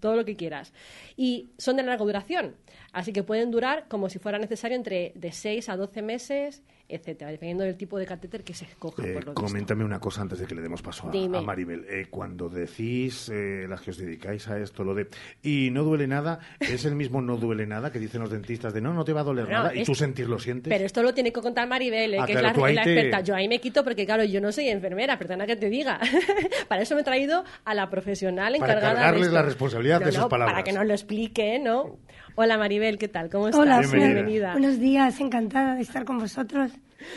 todo 0.00 0.16
lo 0.16 0.24
que 0.24 0.36
quieras. 0.36 0.72
Y 1.16 1.50
son 1.58 1.76
de 1.76 1.82
larga 1.82 2.04
duración, 2.04 2.56
así 2.92 3.12
que 3.12 3.22
pueden 3.22 3.50
durar 3.50 3.88
como 3.88 4.08
si 4.08 4.18
fuera 4.18 4.38
necesario 4.38 4.76
entre 4.76 5.12
de 5.14 5.32
6 5.32 5.68
a 5.68 5.76
12 5.76 6.02
meses 6.02 6.62
etcétera, 6.94 7.30
dependiendo 7.30 7.64
del 7.64 7.76
tipo 7.76 7.98
de 7.98 8.06
catéter 8.06 8.44
que 8.44 8.54
se 8.54 8.64
escoja. 8.64 9.02
Eh, 9.04 9.20
coméntame 9.34 9.84
una 9.84 9.98
cosa 9.98 10.22
antes 10.22 10.38
de 10.38 10.46
que 10.46 10.54
le 10.54 10.62
demos 10.62 10.82
paso 10.82 11.08
a, 11.08 11.40
Maribel. 11.42 11.86
Eh, 11.88 12.06
cuando 12.10 12.48
decís, 12.48 13.28
eh, 13.28 13.66
las 13.68 13.80
que 13.80 13.90
os 13.90 13.96
dedicáis 13.96 14.46
a 14.48 14.58
esto, 14.58 14.84
lo 14.84 14.94
de 14.94 15.08
y 15.42 15.70
no 15.70 15.82
duele 15.84 16.06
nada, 16.06 16.40
¿es 16.60 16.84
el 16.84 16.94
mismo 16.94 17.20
no 17.22 17.36
duele 17.36 17.66
nada 17.66 17.90
que 17.90 17.98
dicen 17.98 18.20
los 18.20 18.30
dentistas 18.30 18.74
de 18.74 18.80
no, 18.80 18.92
no 18.92 19.04
te 19.04 19.12
va 19.12 19.20
a 19.20 19.24
doler 19.24 19.48
nada 19.48 19.74
y 19.74 19.84
tú 19.84 19.94
sentir 19.94 20.28
lo 20.28 20.38
sientes? 20.38 20.72
Pero 20.72 20.84
esto 20.84 21.02
lo 21.02 21.14
tiene 21.14 21.32
que 21.32 21.40
contar 21.40 21.68
Maribel, 21.68 22.18
ah, 22.18 22.26
que 22.26 22.34
es 22.34 22.42
la, 22.42 22.50
experta. 22.50 23.20
Yo 23.20 23.34
ahí 23.34 23.48
me 23.48 23.58
quito 23.58 23.82
porque, 23.84 24.04
claro, 24.04 24.24
yo 24.24 24.40
no 24.40 24.52
soy 24.52 24.68
enfermera, 24.68 25.18
perdona 25.18 25.46
que 25.46 25.56
te 25.56 25.70
diga. 25.70 25.98
para 26.68 26.82
eso 26.82 26.94
me 26.94 27.00
he 27.00 27.04
traído 27.04 27.44
a 27.64 27.74
la 27.74 27.88
profesional 27.88 28.54
encargada 28.54 29.00
para 29.00 29.18
de 29.18 29.30
la 29.30 29.42
responsabilidad 29.42 30.00
de 30.00 30.12
sus 30.12 30.26
palabras. 30.26 30.54
Para 30.54 30.64
que 30.64 30.72
nos 30.72 30.86
lo 30.86 30.92
explique, 30.92 31.58
¿no? 31.58 31.98
Hola 32.34 32.58
Maribel, 32.58 32.98
¿qué 32.98 33.08
tal? 33.08 33.28
¿Cómo 33.30 33.48
estás? 33.48 33.60
Hola, 33.60 33.80
bienvenida. 33.80 34.52
Buenos 34.52 34.78
días, 34.78 35.20
encantada 35.20 35.74
de 35.74 35.82
estar 35.82 36.04
con 36.04 36.18
vosotros. 36.18 36.72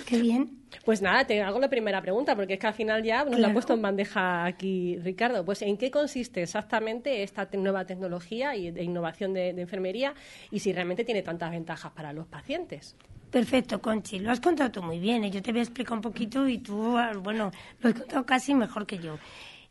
Qué 0.06 0.20
bien. 0.20 0.66
Pues 0.84 1.02
nada, 1.02 1.26
te 1.26 1.42
hago 1.42 1.60
la 1.60 1.70
primera 1.70 2.02
pregunta, 2.02 2.36
porque 2.36 2.54
es 2.54 2.60
que 2.60 2.68
al 2.68 2.74
final 2.74 3.04
ya 3.04 3.24
nos 3.24 3.40
la 3.40 3.48
ha 3.48 3.54
puesto 3.54 3.74
en 3.74 3.82
bandeja 3.82 4.46
aquí 4.46 4.98
Ricardo. 4.98 5.46
Pues 5.46 5.62
¿en 5.62 5.78
qué 5.78 5.90
consiste 5.90 6.42
exactamente 6.42 7.24
esta 7.24 7.48
nueva 7.54 7.86
tecnología 7.86 8.56
y 8.56 8.72
de 8.72 8.84
innovación 8.84 9.34
de, 9.34 9.50
enfermería 9.50 10.14
y 10.52 10.60
si 10.60 10.74
realmente 10.74 11.04
tiene 11.04 11.22
tantas 11.22 11.52
ventajas 11.52 11.92
para 11.92 12.14
los 12.14 12.28
pacientes? 12.28 12.96
Perfecto, 13.32 13.82
Conchi. 13.82 14.20
Lo 14.20 14.32
has 14.32 14.40
contado 14.40 14.72
tú 14.72 14.84
muy 14.84 15.00
bien. 15.00 15.24
¿eh? 15.24 15.32
Yo 15.32 15.42
te 15.42 15.52
voy 15.52 15.60
a 15.60 15.64
explicar 15.64 15.94
un 15.94 16.02
poquito 16.02 16.48
y 16.48 16.60
tú, 16.60 16.98
ah, 16.98 17.12
bueno, 17.18 17.52
lo 17.80 17.90
has 17.90 17.96
contado 17.96 18.26
casi 18.26 18.54
mejor 18.54 18.86
que 18.86 18.98
yo 18.98 19.18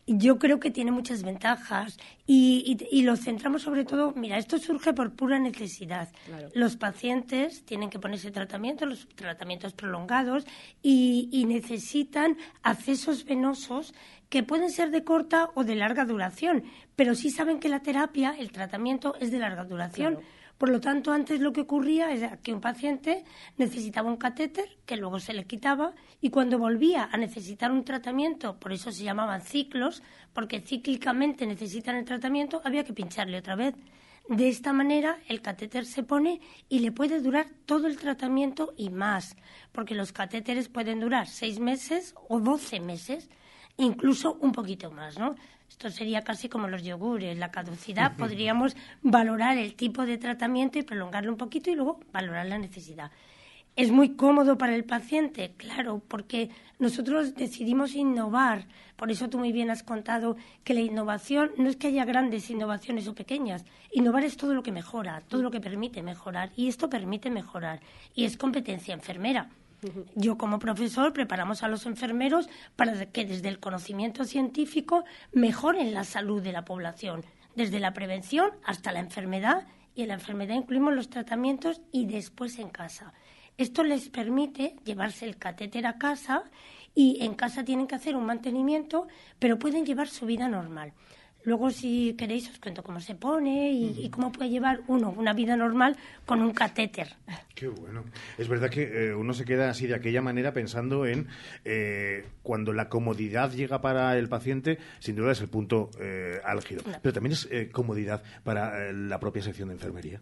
yo 0.06 0.38
creo 0.38 0.60
que 0.60 0.70
tiene 0.70 0.90
muchas 0.90 1.22
ventajas 1.22 1.98
y, 2.26 2.76
y, 2.90 3.02
lo 3.02 3.16
centramos 3.16 3.62
sobre 3.62 3.84
todo, 3.84 4.12
mira, 4.12 4.38
esto 4.38 4.58
surge 4.58 4.92
por 4.92 5.14
pura 5.14 5.38
necesidad. 5.38 6.10
Los 6.54 6.76
pacientes 6.76 7.64
tienen 7.64 7.90
que 7.90 7.98
ponerse 7.98 8.30
tratamiento, 8.30 8.86
los 8.86 9.08
tratamientos 9.14 9.72
prolongados 9.72 10.44
y, 10.82 11.28
y, 11.32 11.46
necesitan 11.46 12.36
accesos 12.62 13.24
venosos 13.24 13.94
que 14.28 14.42
pueden 14.42 14.70
ser 14.70 14.90
de 14.90 15.04
corta 15.04 15.50
o 15.54 15.64
de 15.64 15.74
larga 15.74 16.04
duración, 16.04 16.64
pero 16.96 17.14
sí 17.14 17.30
saben 17.30 17.60
que 17.60 17.68
la 17.68 17.80
terapia, 17.80 18.34
el 18.38 18.52
tratamiento 18.52 19.14
es 19.20 19.30
de 19.30 19.38
larga 19.38 19.64
duración. 19.64 20.18
Por 20.58 20.68
lo 20.68 20.80
tanto, 20.80 21.12
antes 21.12 21.40
lo 21.40 21.52
que 21.52 21.62
ocurría 21.62 22.12
era 22.12 22.36
que 22.36 22.54
un 22.54 22.60
paciente 22.60 23.24
necesitaba 23.56 24.08
un 24.08 24.16
catéter, 24.16 24.78
que 24.86 24.96
luego 24.96 25.18
se 25.18 25.34
le 25.34 25.44
quitaba, 25.44 25.94
y 26.20 26.30
cuando 26.30 26.58
volvía 26.58 27.08
a 27.10 27.16
necesitar 27.16 27.72
un 27.72 27.84
tratamiento, 27.84 28.58
por 28.58 28.72
eso 28.72 28.92
se 28.92 29.04
llamaban 29.04 29.42
ciclos, 29.42 30.02
porque 30.32 30.60
cíclicamente 30.60 31.46
necesitan 31.46 31.96
el 31.96 32.04
tratamiento, 32.04 32.60
había 32.64 32.84
que 32.84 32.92
pincharle 32.92 33.38
otra 33.38 33.56
vez. 33.56 33.74
De 34.28 34.48
esta 34.48 34.72
manera, 34.72 35.18
el 35.28 35.42
catéter 35.42 35.84
se 35.84 36.02
pone 36.02 36.40
y 36.70 36.78
le 36.78 36.92
puede 36.92 37.20
durar 37.20 37.46
todo 37.66 37.86
el 37.86 37.98
tratamiento 37.98 38.72
y 38.76 38.88
más, 38.88 39.36
porque 39.70 39.94
los 39.94 40.12
catéteres 40.12 40.68
pueden 40.68 41.00
durar 41.00 41.26
seis 41.26 41.58
meses 41.58 42.14
o 42.28 42.40
doce 42.40 42.80
meses, 42.80 43.28
incluso 43.76 44.38
un 44.40 44.52
poquito 44.52 44.90
más, 44.90 45.18
¿no? 45.18 45.34
Esto 45.68 45.90
sería 45.90 46.22
casi 46.22 46.48
como 46.48 46.68
los 46.68 46.83
yogures, 46.83 47.37
la 47.37 47.50
caducidad. 47.50 48.16
Podríamos 48.18 48.77
valorar 49.03 49.59
el 49.59 49.74
tipo 49.74 50.07
de 50.07 50.18
tratamiento 50.18 50.79
y 50.79 50.83
prolongarlo 50.83 51.33
un 51.33 51.38
poquito 51.38 51.70
y 51.70 51.74
luego 51.74 52.00
valorar 52.12 52.46
la 52.46 52.59
necesidad. 52.59 53.11
¿Es 53.77 53.90
muy 53.90 54.14
cómodo 54.14 54.57
para 54.57 54.77
el 54.77 54.85
paciente? 54.85 55.53
Claro, 55.57 56.00
porque 56.07 56.48
nosotros 56.79 57.35
decidimos 57.35 57.96
innovar. 57.96 58.66
Por 58.94 59.11
eso 59.11 59.29
tú 59.29 59.40
muy 59.40 59.50
bien 59.50 59.68
has 59.68 59.83
contado 59.83 60.37
que 60.62 60.74
la 60.74 60.81
innovación 60.81 61.50
no 61.59 61.68
es 61.68 61.74
que 61.74 61.88
haya 61.88 62.05
grandes 62.05 62.48
innovaciones 62.50 63.09
o 63.09 63.16
pequeñas. 63.16 63.64
Innovar 63.90 64.22
es 64.22 64.37
todo 64.37 64.55
lo 64.55 64.62
que 64.62 64.70
mejora, 64.70 65.22
todo 65.27 65.42
lo 65.42 65.50
que 65.50 65.61
permite 65.61 66.05
mejorar. 66.05 66.53
Y 66.55 66.68
esto 66.68 66.88
permite 66.88 67.31
mejorar. 67.31 67.81
Y 68.14 68.27
es 68.27 68.37
competencia 68.37 68.94
enfermera. 68.94 69.50
Yo 70.14 70.38
como 70.38 70.59
profesor 70.59 71.12
preparamos 71.12 71.62
a 71.62 71.68
los 71.68 71.87
enfermeros 71.87 72.49
para 72.77 73.07
que 73.07 73.25
desde 73.25 73.49
el 73.49 73.61
conocimiento 73.61 74.25
científico 74.25 75.05
mejoren 75.33 75.94
la 75.94 76.05
salud 76.05 76.42
de 76.42 76.53
la 76.53 76.64
población, 76.64 77.25
desde 77.55 77.81
la 77.81 77.92
prevención 77.92 78.51
hasta 78.64 78.92
la 78.92 79.01
enfermedad 79.01 79.66
y 79.94 80.03
en 80.03 80.09
la 80.09 80.14
enfermedad 80.14 80.57
incluimos 80.57 80.94
los 80.94 81.11
tratamientos 81.11 81.81
y 81.92 82.07
después 82.07 82.59
en 82.59 82.70
casa. 82.70 83.12
Esto 83.57 83.85
les 83.85 84.09
permite 84.09 84.77
llevarse 84.85 85.27
el 85.27 85.37
catéter 85.37 85.87
a 85.87 85.99
casa 85.99 86.44
y 86.94 87.25
en 87.25 87.35
casa 87.35 87.64
tienen 87.64 87.87
que 87.87 87.94
hacer 87.94 88.16
un 88.16 88.27
mantenimiento, 88.27 89.07
pero 89.38 89.59
pueden 89.59 89.87
llevar 89.87 90.09
su 90.09 90.27
vida 90.27 90.49
normal. 90.49 90.92
Luego, 91.44 91.70
si 91.70 92.14
queréis, 92.14 92.48
os 92.48 92.59
cuento 92.59 92.83
cómo 92.83 93.00
se 93.00 93.14
pone 93.14 93.70
y, 93.70 94.09
cómo 94.09 94.33
puede 94.33 94.48
llevar 94.48 94.80
uno 94.87 95.14
una 95.16 95.35
vida 95.35 95.57
normal 95.57 95.96
con 96.24 96.40
un 96.40 96.52
catéter. 96.52 97.09
Qué 97.54 97.68
bueno. 97.68 98.04
Es 98.38 98.48
verdad 98.48 98.70
que 98.70 98.83
eh, 99.09 99.14
uno 99.14 99.35
se 99.35 99.44
queda 99.44 99.68
así 99.68 99.87
de 99.87 99.94
aquella 99.94 100.22
manera 100.22 100.52
pensando 100.52 101.07
en 101.07 101.28
eh, 101.64 102.24
cuando 102.42 102.72
la 102.72 102.88
comodidad 102.88 103.52
llega 103.52 103.83
para 103.83 104.16
el 104.16 104.28
paciente, 104.28 104.78
sin 105.00 105.16
duda 105.16 105.33
es 105.33 105.40
el 105.42 105.48
punto 105.48 105.90
eh, 106.00 106.40
álgido. 106.44 106.83
Pero 107.02 107.12
también 107.12 107.33
es 107.33 107.48
comodidad 107.72 108.22
para 108.42 108.90
la 108.92 109.20
propia 109.20 109.42
sección 109.42 109.68
de 109.68 109.74
enfermería. 109.74 110.20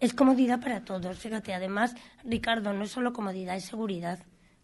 Es 0.00 0.14
comodidad 0.14 0.60
para 0.60 0.80
todos. 0.80 1.18
Fíjate, 1.18 1.52
además, 1.52 1.94
Ricardo, 2.24 2.72
no 2.72 2.84
es 2.84 2.90
solo 2.90 3.12
comodidad, 3.12 3.56
es 3.56 3.66
seguridad 3.66 4.18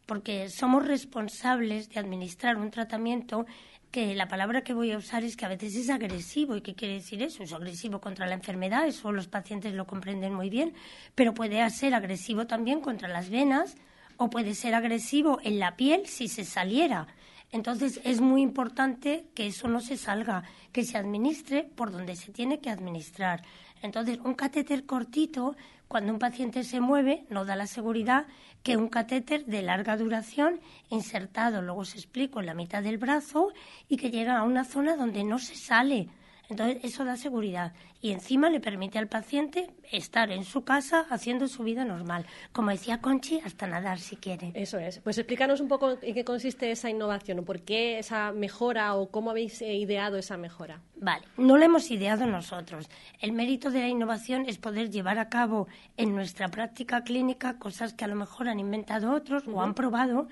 porque 0.09 0.48
somos 0.48 0.87
responsables 0.87 1.90
de 1.90 2.00
administrar 2.00 2.57
un 2.57 2.70
tratamiento 2.70 3.44
que 3.90 4.14
la 4.14 4.29
palabra 4.29 4.62
que 4.62 4.74
voy 4.74 4.92
a 4.92 4.98
usar 4.98 5.24
es 5.24 5.37
que 5.37 5.46
a 5.46 5.48
veces 5.48 5.74
es 5.77 5.90
agresivo. 5.90 6.57
¿Y 6.57 6.61
qué 6.61 6.74
quiere 6.74 6.94
decir 6.94 7.22
eso? 7.22 7.42
Es 7.42 7.53
agresivo 7.53 8.01
contra 8.01 8.27
la 8.27 8.35
enfermedad, 8.35 8.87
eso 8.87 9.12
los 9.12 9.29
pacientes 9.29 9.74
lo 9.74 9.87
comprenden 9.87 10.35
muy 10.35 10.51
bien, 10.51 10.74
pero 11.14 11.35
puede 11.35 11.68
ser 11.70 11.94
agresivo 11.94 12.46
también 12.46 12.81
contra 12.81 13.09
las 13.09 13.31
venas 13.31 13.77
o 14.16 14.31
puede 14.31 14.55
ser 14.55 14.74
agresivo 14.74 15.38
en 15.42 15.59
la 15.59 15.77
piel 15.77 16.07
si 16.07 16.29
se 16.29 16.44
saliera. 16.44 17.07
Entonces 17.51 18.01
es 18.05 18.20
muy 18.20 18.42
importante 18.42 19.27
que 19.35 19.46
eso 19.46 19.68
no 19.68 19.81
se 19.81 19.96
salga, 19.96 20.44
que 20.72 20.85
se 20.85 20.98
administre 20.98 21.64
por 21.64 21.90
donde 21.90 22.14
se 22.14 22.31
tiene 22.31 22.61
que 22.61 22.68
administrar. 22.68 23.42
Entonces, 23.81 24.18
un 24.24 24.35
catéter 24.35 24.85
cortito, 24.85 25.57
cuando 25.87 26.12
un 26.12 26.18
paciente 26.18 26.64
se 26.64 26.81
mueve, 26.81 27.24
no 27.31 27.44
da 27.44 27.57
la 27.57 27.66
seguridad 27.66 28.27
que 28.62 28.77
un 28.77 28.88
catéter 28.88 29.44
de 29.47 29.62
larga 29.62 29.97
duración, 29.97 30.61
insertado, 30.90 31.62
luego 31.62 31.85
se 31.85 31.99
explico, 31.99 32.40
en 32.40 32.47
la 32.47 32.55
mitad 32.55 32.83
del 32.83 32.99
brazo 32.99 33.53
y 33.88 33.97
que 33.97 34.11
llega 34.11 34.38
a 34.38 34.42
una 34.42 34.64
zona 34.64 34.97
donde 34.97 35.25
no 35.25 35.38
se 35.38 35.55
sale. 35.55 36.09
Entonces, 36.48 36.78
eso 36.82 37.04
da 37.04 37.16
seguridad 37.16 37.72
y 38.00 38.12
encima 38.12 38.48
le 38.48 38.61
permite 38.61 38.98
al 38.98 39.08
paciente 39.08 39.70
estar 39.90 40.30
en 40.30 40.44
su 40.44 40.62
casa 40.64 41.06
haciendo 41.11 41.48
su 41.48 41.64
vida 41.64 41.84
normal. 41.84 42.26
Como 42.52 42.70
decía 42.70 43.00
Conchi, 43.00 43.40
hasta 43.44 43.66
nadar 43.66 43.98
si 43.98 44.16
quiere. 44.16 44.52
Eso 44.54 44.78
es. 44.78 45.00
Pues 45.00 45.18
explícanos 45.18 45.61
un 45.61 45.68
poco 45.68 45.98
en 46.00 46.14
qué 46.14 46.24
consiste 46.24 46.70
esa 46.70 46.90
innovación 46.90 47.40
o 47.40 47.44
por 47.44 47.61
qué 47.61 47.98
esa 47.98 48.32
mejora 48.32 48.94
o 48.94 49.11
cómo 49.11 49.30
habéis 49.30 49.61
eh, 49.62 49.74
ideado 49.74 50.16
esa 50.16 50.37
mejora. 50.37 50.80
Vale, 50.96 51.24
no 51.37 51.56
lo 51.56 51.64
hemos 51.64 51.90
ideado 51.90 52.26
nosotros. 52.26 52.88
El 53.20 53.32
mérito 53.32 53.70
de 53.70 53.80
la 53.80 53.88
innovación 53.88 54.46
es 54.48 54.58
poder 54.58 54.90
llevar 54.90 55.18
a 55.18 55.28
cabo 55.28 55.68
en 55.96 56.14
nuestra 56.14 56.48
práctica 56.48 57.02
clínica 57.02 57.58
cosas 57.58 57.94
que 57.94 58.04
a 58.04 58.08
lo 58.08 58.14
mejor 58.14 58.48
han 58.48 58.61
inventado 58.61 59.12
otros 59.12 59.44
o 59.46 59.61
han 59.61 59.74
probado 59.74 60.28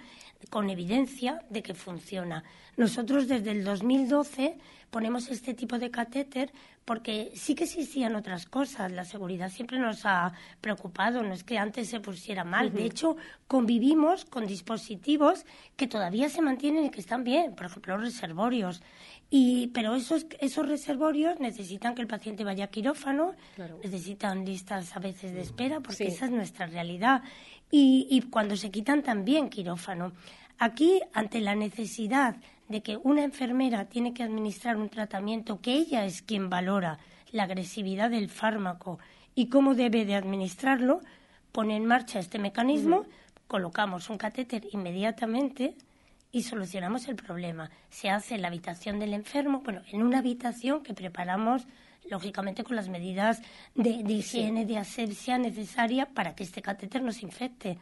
con 0.50 0.70
evidencia 0.70 1.42
de 1.50 1.62
que 1.62 1.74
funciona. 1.74 2.44
Nosotros 2.76 3.26
desde 3.28 3.52
el 3.52 3.64
2012 3.64 4.58
ponemos 4.90 5.28
este 5.30 5.54
tipo 5.54 5.78
de 5.78 5.90
catéter 5.90 6.52
porque 6.84 7.32
sí 7.34 7.56
que 7.56 7.64
existían 7.64 8.14
otras 8.14 8.46
cosas. 8.46 8.92
La 8.92 9.04
seguridad 9.04 9.50
siempre 9.50 9.78
nos 9.78 10.06
ha 10.06 10.32
preocupado, 10.60 11.22
no 11.22 11.34
es 11.34 11.42
que 11.42 11.58
antes 11.58 11.88
se 11.88 11.98
pusiera 11.98 12.44
mal. 12.44 12.72
De 12.72 12.84
hecho, 12.84 13.16
convivimos 13.48 14.24
con 14.24 14.46
dispositivos 14.46 15.44
que 15.76 15.88
todavía 15.88 16.28
se 16.28 16.42
mantienen 16.42 16.84
y 16.84 16.90
que 16.90 17.00
están 17.00 17.24
bien, 17.24 17.56
por 17.56 17.66
ejemplo, 17.66 17.96
los 17.96 18.14
reservorios. 18.14 18.82
Y, 19.28 19.66
pero 19.74 19.96
esos, 19.96 20.26
esos 20.38 20.68
reservorios 20.68 21.40
necesitan 21.40 21.96
que 21.96 22.02
el 22.02 22.08
paciente 22.08 22.44
vaya 22.44 22.66
a 22.66 22.68
quirófano, 22.68 23.34
necesitan 23.82 24.44
listas 24.44 24.96
a 24.96 25.00
veces 25.00 25.32
de 25.32 25.40
espera, 25.40 25.80
porque 25.80 26.06
esa 26.06 26.26
es 26.26 26.30
nuestra 26.30 26.66
realidad. 26.66 27.22
Y, 27.70 28.06
y 28.10 28.22
cuando 28.22 28.56
se 28.56 28.70
quitan 28.70 29.02
también 29.02 29.48
quirófano. 29.48 30.12
Aquí, 30.58 31.00
ante 31.12 31.40
la 31.40 31.54
necesidad 31.54 32.36
de 32.68 32.82
que 32.82 32.96
una 32.96 33.24
enfermera 33.24 33.86
tiene 33.86 34.14
que 34.14 34.22
administrar 34.22 34.76
un 34.76 34.88
tratamiento 34.88 35.60
que 35.60 35.74
ella 35.74 36.04
es 36.04 36.22
quien 36.22 36.48
valora 36.50 36.98
la 37.32 37.44
agresividad 37.44 38.10
del 38.10 38.28
fármaco 38.28 38.98
y 39.34 39.48
cómo 39.48 39.74
debe 39.74 40.04
de 40.04 40.14
administrarlo, 40.14 41.00
pone 41.52 41.76
en 41.76 41.84
marcha 41.84 42.18
este 42.18 42.38
mecanismo, 42.38 43.04
colocamos 43.46 44.10
un 44.10 44.18
catéter 44.18 44.66
inmediatamente 44.72 45.76
y 46.32 46.42
solucionamos 46.42 47.08
el 47.08 47.16
problema. 47.16 47.70
Se 47.90 48.10
hace 48.10 48.34
en 48.34 48.42
la 48.42 48.48
habitación 48.48 48.98
del 48.98 49.14
enfermo, 49.14 49.60
bueno, 49.64 49.82
en 49.92 50.02
una 50.02 50.18
habitación 50.18 50.82
que 50.82 50.94
preparamos 50.94 51.66
lógicamente 52.10 52.64
con 52.64 52.76
las 52.76 52.88
medidas 52.88 53.42
de, 53.74 53.90
higiene, 53.90 54.64
de 54.64 54.78
asepsia 54.78 55.38
necesaria 55.38 56.06
para 56.06 56.34
que 56.34 56.44
este 56.44 56.62
catéter 56.62 57.02
no 57.02 57.12
se 57.12 57.24
infecte. 57.24 57.78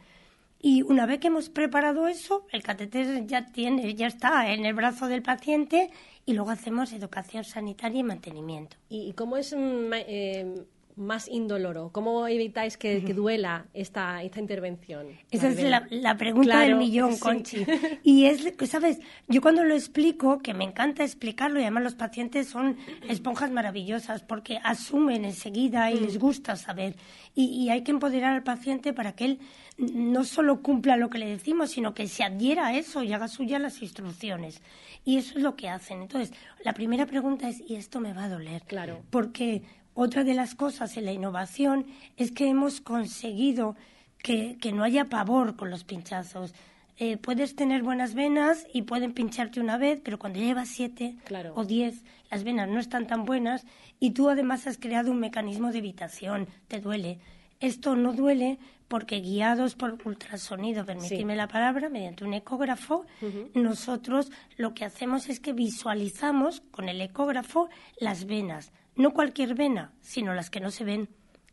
Y 0.61 0.81
una 0.81 1.05
vez 1.05 1.19
que 1.19 1.27
hemos 1.27 1.49
preparado 1.49 2.07
eso, 2.07 2.47
el 2.51 2.63
catéter 2.63 3.27
ya 3.27 3.45
tiene, 3.45 3.93
ya 3.93 4.07
está 4.07 4.51
en 4.51 4.65
el 4.65 4.73
brazo 4.73 5.07
del 5.07 5.21
paciente 5.21 5.91
y 6.25 6.33
luego 6.33 6.49
hacemos 6.49 6.91
educación 6.91 7.43
sanitaria 7.43 7.99
y 7.99 8.03
mantenimiento. 8.03 8.77
¿Y 8.89 9.13
cómo 9.13 9.37
es 9.37 9.53
mm, 9.53 9.93
eh, 9.93 10.65
más 10.95 11.27
indoloro? 11.27 11.89
¿Cómo 11.91 12.27
evitáis 12.27 12.77
que, 12.77 13.01
duela 13.13 13.65
esta, 13.73 14.23
esta 14.23 14.39
intervención? 14.39 15.07
Esa 15.31 15.49
es 15.49 15.61
la, 15.91 16.17
pregunta 16.17 16.61
del 16.61 16.75
millón, 16.75 17.17
Conchi. 17.17 17.65
Y 18.03 18.25
es, 18.25 18.53
¿sabes? 18.67 18.99
Yo 19.27 19.41
cuando 19.41 19.63
lo 19.63 19.73
explico, 19.73 20.39
que 20.39 20.53
me 20.53 20.63
encanta 20.63 21.03
explicarlo, 21.03 21.59
y 21.59 21.63
además 21.63 21.83
los 21.83 21.95
pacientes 21.95 22.47
son 22.47 22.77
esponjas 23.09 23.51
maravillosas 23.51 24.23
porque 24.23 24.59
asumen 24.63 25.25
enseguida 25.25 25.91
y 25.91 25.95
mm. 25.95 26.03
les 26.03 26.19
gusta 26.19 26.55
saber. 26.55 26.95
Y, 27.33 27.69
hay 27.69 27.83
que 27.83 27.91
empoderar 27.91 28.33
al 28.33 28.43
paciente 28.43 28.93
para 28.93 29.13
que 29.13 29.25
él 29.25 29.39
no 29.77 30.23
solo 30.23 30.61
cumpla 30.61 30.95
lo 30.95 31.09
que 31.09 31.17
le 31.17 31.25
decimos, 31.25 31.71
sino 31.71 31.93
que 31.93 32.07
se 32.07 32.23
adhiera 32.23 32.67
a 32.67 32.77
eso 32.77 33.03
y 33.03 33.11
haga 33.11 33.27
suya 33.27 33.59
las 33.59 33.81
instrucciones. 33.81 34.61
Y 35.03 35.17
eso 35.17 35.37
es 35.37 35.43
lo 35.43 35.55
que 35.55 35.67
hacen. 35.67 36.01
Entonces, 36.01 36.33
la 36.63 36.73
primera 36.73 37.05
pregunta 37.05 37.49
es, 37.49 37.61
¿y 37.67 37.75
esto 37.75 37.99
me 37.99 38.13
va 38.13 38.23
a 38.23 38.29
doler? 38.29 38.61
Claro. 38.63 39.01
Porque 39.09 39.63
otra 39.95 40.25
de 40.25 40.33
las 40.33 40.55
cosas 40.55 40.97
en 40.97 41.05
la 41.05 41.13
innovación 41.13 41.85
es 42.17 42.31
que 42.31 42.49
hemos 42.49 42.81
conseguido 42.81 43.75
que, 44.21 44.57
no 44.73 44.83
haya 44.83 45.05
pavor 45.05 45.55
con 45.55 45.69
los 45.69 45.85
pinchazos. 45.85 46.53
Eh, 46.97 47.15
puedes 47.17 47.55
tener 47.55 47.81
buenas 47.81 48.13
venas 48.13 48.67
y 48.73 48.81
pueden 48.81 49.13
pincharte 49.13 49.61
una 49.61 49.77
vez, 49.77 50.01
pero 50.03 50.19
cuando 50.19 50.39
llevas 50.39 50.67
siete 50.67 51.15
o 51.53 51.63
diez, 51.63 52.03
las 52.29 52.43
venas 52.43 52.67
no 52.67 52.79
están 52.79 53.07
tan 53.07 53.23
buenas 53.23 53.65
y 53.99 54.11
tú 54.11 54.29
además 54.29 54.67
has 54.67 54.77
creado 54.77 55.11
un 55.11 55.19
mecanismo 55.19 55.71
de 55.71 55.77
evitación, 55.77 56.47
te 56.67 56.81
duele. 56.81 57.19
Esto 57.61 57.95
no 57.95 58.11
duele 58.11 58.59
porque 58.89 59.21
guiados 59.21 59.75
por 59.75 59.97
ultrasonido, 60.05 60.85
permitidme 60.85 61.37
la 61.37 61.47
palabra, 61.47 61.87
mediante 61.87 62.25
un 62.25 62.33
ecógrafo, 62.33 63.05
nosotros 63.53 64.29
lo 64.57 64.73
que 64.73 64.83
hacemos 64.83 65.29
es 65.29 65.39
que 65.39 65.53
visualizamos 65.53 66.61
con 66.71 66.89
el 66.89 66.99
ecógrafo 66.99 67.69
las 67.97 68.25
venas 68.25 68.73
no 68.95 69.11
cualquier 69.11 69.55
vena, 69.55 69.93
sino 70.01 70.33
las 70.33 70.49
que 70.49 70.59
no 70.59 70.71
se 70.71 70.83
ven. 70.83 71.09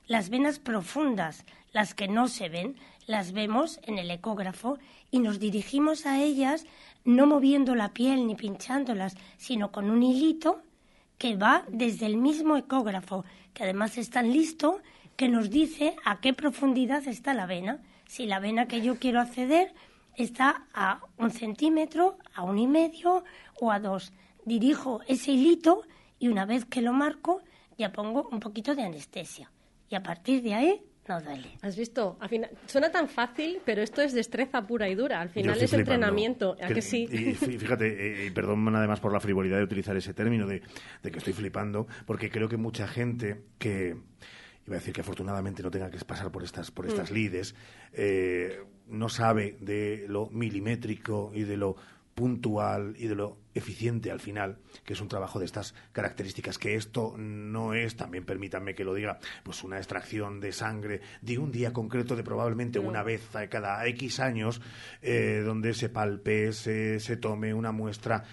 Las 0.06 0.30
venas 0.30 0.58
profundas, 0.58 1.44
las 1.72 1.94
que 1.94 2.08
no 2.08 2.28
se 2.28 2.48
ven, 2.48 2.76
las 3.06 3.32
vemos 3.32 3.80
en 3.84 3.98
el 3.98 4.10
ecógrafo 4.10 4.78
y 5.10 5.20
nos 5.20 5.38
dirigimos 5.38 6.06
a 6.06 6.20
ellas 6.20 6.66
no 7.04 7.26
moviendo 7.26 7.74
la 7.74 7.92
piel 7.92 8.26
ni 8.26 8.34
pinchándolas, 8.34 9.16
sino 9.36 9.72
con 9.72 9.90
un 9.90 10.02
hilito 10.02 10.62
que 11.18 11.36
va 11.36 11.64
desde 11.68 12.06
el 12.06 12.16
mismo 12.16 12.56
ecógrafo, 12.56 13.24
que 13.54 13.64
además 13.64 13.98
es 13.98 14.10
tan 14.10 14.32
listo 14.32 14.80
que 15.16 15.28
nos 15.28 15.50
dice 15.50 15.96
a 16.04 16.20
qué 16.20 16.32
profundidad 16.32 17.06
está 17.06 17.34
la 17.34 17.46
vena. 17.46 17.82
Si 18.06 18.26
la 18.26 18.40
vena 18.40 18.66
que 18.66 18.82
yo 18.82 18.98
quiero 18.98 19.20
acceder 19.20 19.72
está 20.16 20.66
a 20.74 21.00
un 21.18 21.30
centímetro, 21.30 22.18
a 22.34 22.42
un 22.42 22.58
y 22.58 22.66
medio 22.66 23.24
o 23.60 23.70
a 23.70 23.80
dos. 23.80 24.12
Dirijo 24.44 25.00
ese 25.06 25.32
hilito 25.32 25.82
y 26.22 26.28
una 26.28 26.46
vez 26.46 26.64
que 26.64 26.80
lo 26.80 26.92
marco 26.92 27.42
ya 27.76 27.90
pongo 27.90 28.28
un 28.30 28.38
poquito 28.38 28.76
de 28.76 28.82
anestesia 28.84 29.50
y 29.90 29.96
a 29.96 30.04
partir 30.04 30.40
de 30.40 30.54
ahí 30.54 30.80
no 31.08 31.20
duele. 31.20 31.58
¿Has 31.62 31.76
visto? 31.76 32.16
Al 32.20 32.28
final, 32.28 32.50
suena 32.66 32.92
tan 32.92 33.08
fácil, 33.08 33.58
pero 33.64 33.82
esto 33.82 34.02
es 34.02 34.12
destreza 34.12 34.62
pura 34.62 34.88
y 34.88 34.94
dura. 34.94 35.20
Al 35.20 35.30
final 35.30 35.60
es 35.60 35.72
entrenamiento. 35.72 36.56
¿A 36.62 36.68
que, 36.68 36.80
sí? 36.80 37.08
Y 37.10 37.34
fíjate, 37.34 38.22
eh, 38.22 38.26
y 38.26 38.30
perdón 38.30 38.74
además 38.76 39.00
por 39.00 39.12
la 39.12 39.18
frivolidad 39.18 39.56
de 39.58 39.64
utilizar 39.64 39.96
ese 39.96 40.14
término 40.14 40.46
de, 40.46 40.60
que 41.02 41.18
estoy 41.18 41.32
flipando, 41.32 41.88
porque 42.06 42.30
creo 42.30 42.48
que 42.48 42.56
mucha 42.56 42.86
gente 42.86 43.42
que 43.58 43.96
iba 44.64 44.76
a 44.76 44.78
decir 44.78 44.94
que 44.94 45.00
afortunadamente 45.00 45.60
no 45.60 45.72
tenga 45.72 45.90
que 45.90 45.98
pasar 46.04 46.30
por 46.30 46.44
estas 46.44 46.70
por 46.70 46.86
estas 46.86 47.10
mm. 47.10 47.14
lides, 47.14 47.56
eh, 47.94 48.62
no 48.86 49.08
sabe 49.08 49.56
de 49.60 50.06
lo 50.06 50.30
milimétrico 50.30 51.32
y 51.34 51.42
de 51.42 51.56
lo 51.56 51.74
puntual 52.14 52.94
y 52.98 53.06
de 53.06 53.14
lo 53.14 53.38
eficiente 53.54 54.10
al 54.10 54.20
final, 54.20 54.58
que 54.84 54.92
es 54.94 55.00
un 55.00 55.08
trabajo 55.08 55.38
de 55.38 55.46
estas 55.46 55.74
características, 55.92 56.58
que 56.58 56.74
esto 56.74 57.14
no 57.16 57.74
es, 57.74 57.96
también 57.96 58.24
permítanme 58.24 58.74
que 58.74 58.84
lo 58.84 58.94
diga, 58.94 59.18
pues 59.42 59.62
una 59.64 59.78
extracción 59.78 60.40
de 60.40 60.52
sangre 60.52 61.00
de 61.20 61.38
un 61.38 61.52
día 61.52 61.72
concreto 61.72 62.16
de 62.16 62.22
probablemente 62.22 62.78
una 62.78 63.02
vez 63.02 63.28
cada 63.50 63.86
X 63.86 64.20
años, 64.20 64.60
eh, 65.00 65.42
donde 65.44 65.74
se 65.74 65.88
palpe, 65.88 66.52
se, 66.52 67.00
se 67.00 67.16
tome 67.16 67.54
una 67.54 67.72
muestra. 67.72 68.24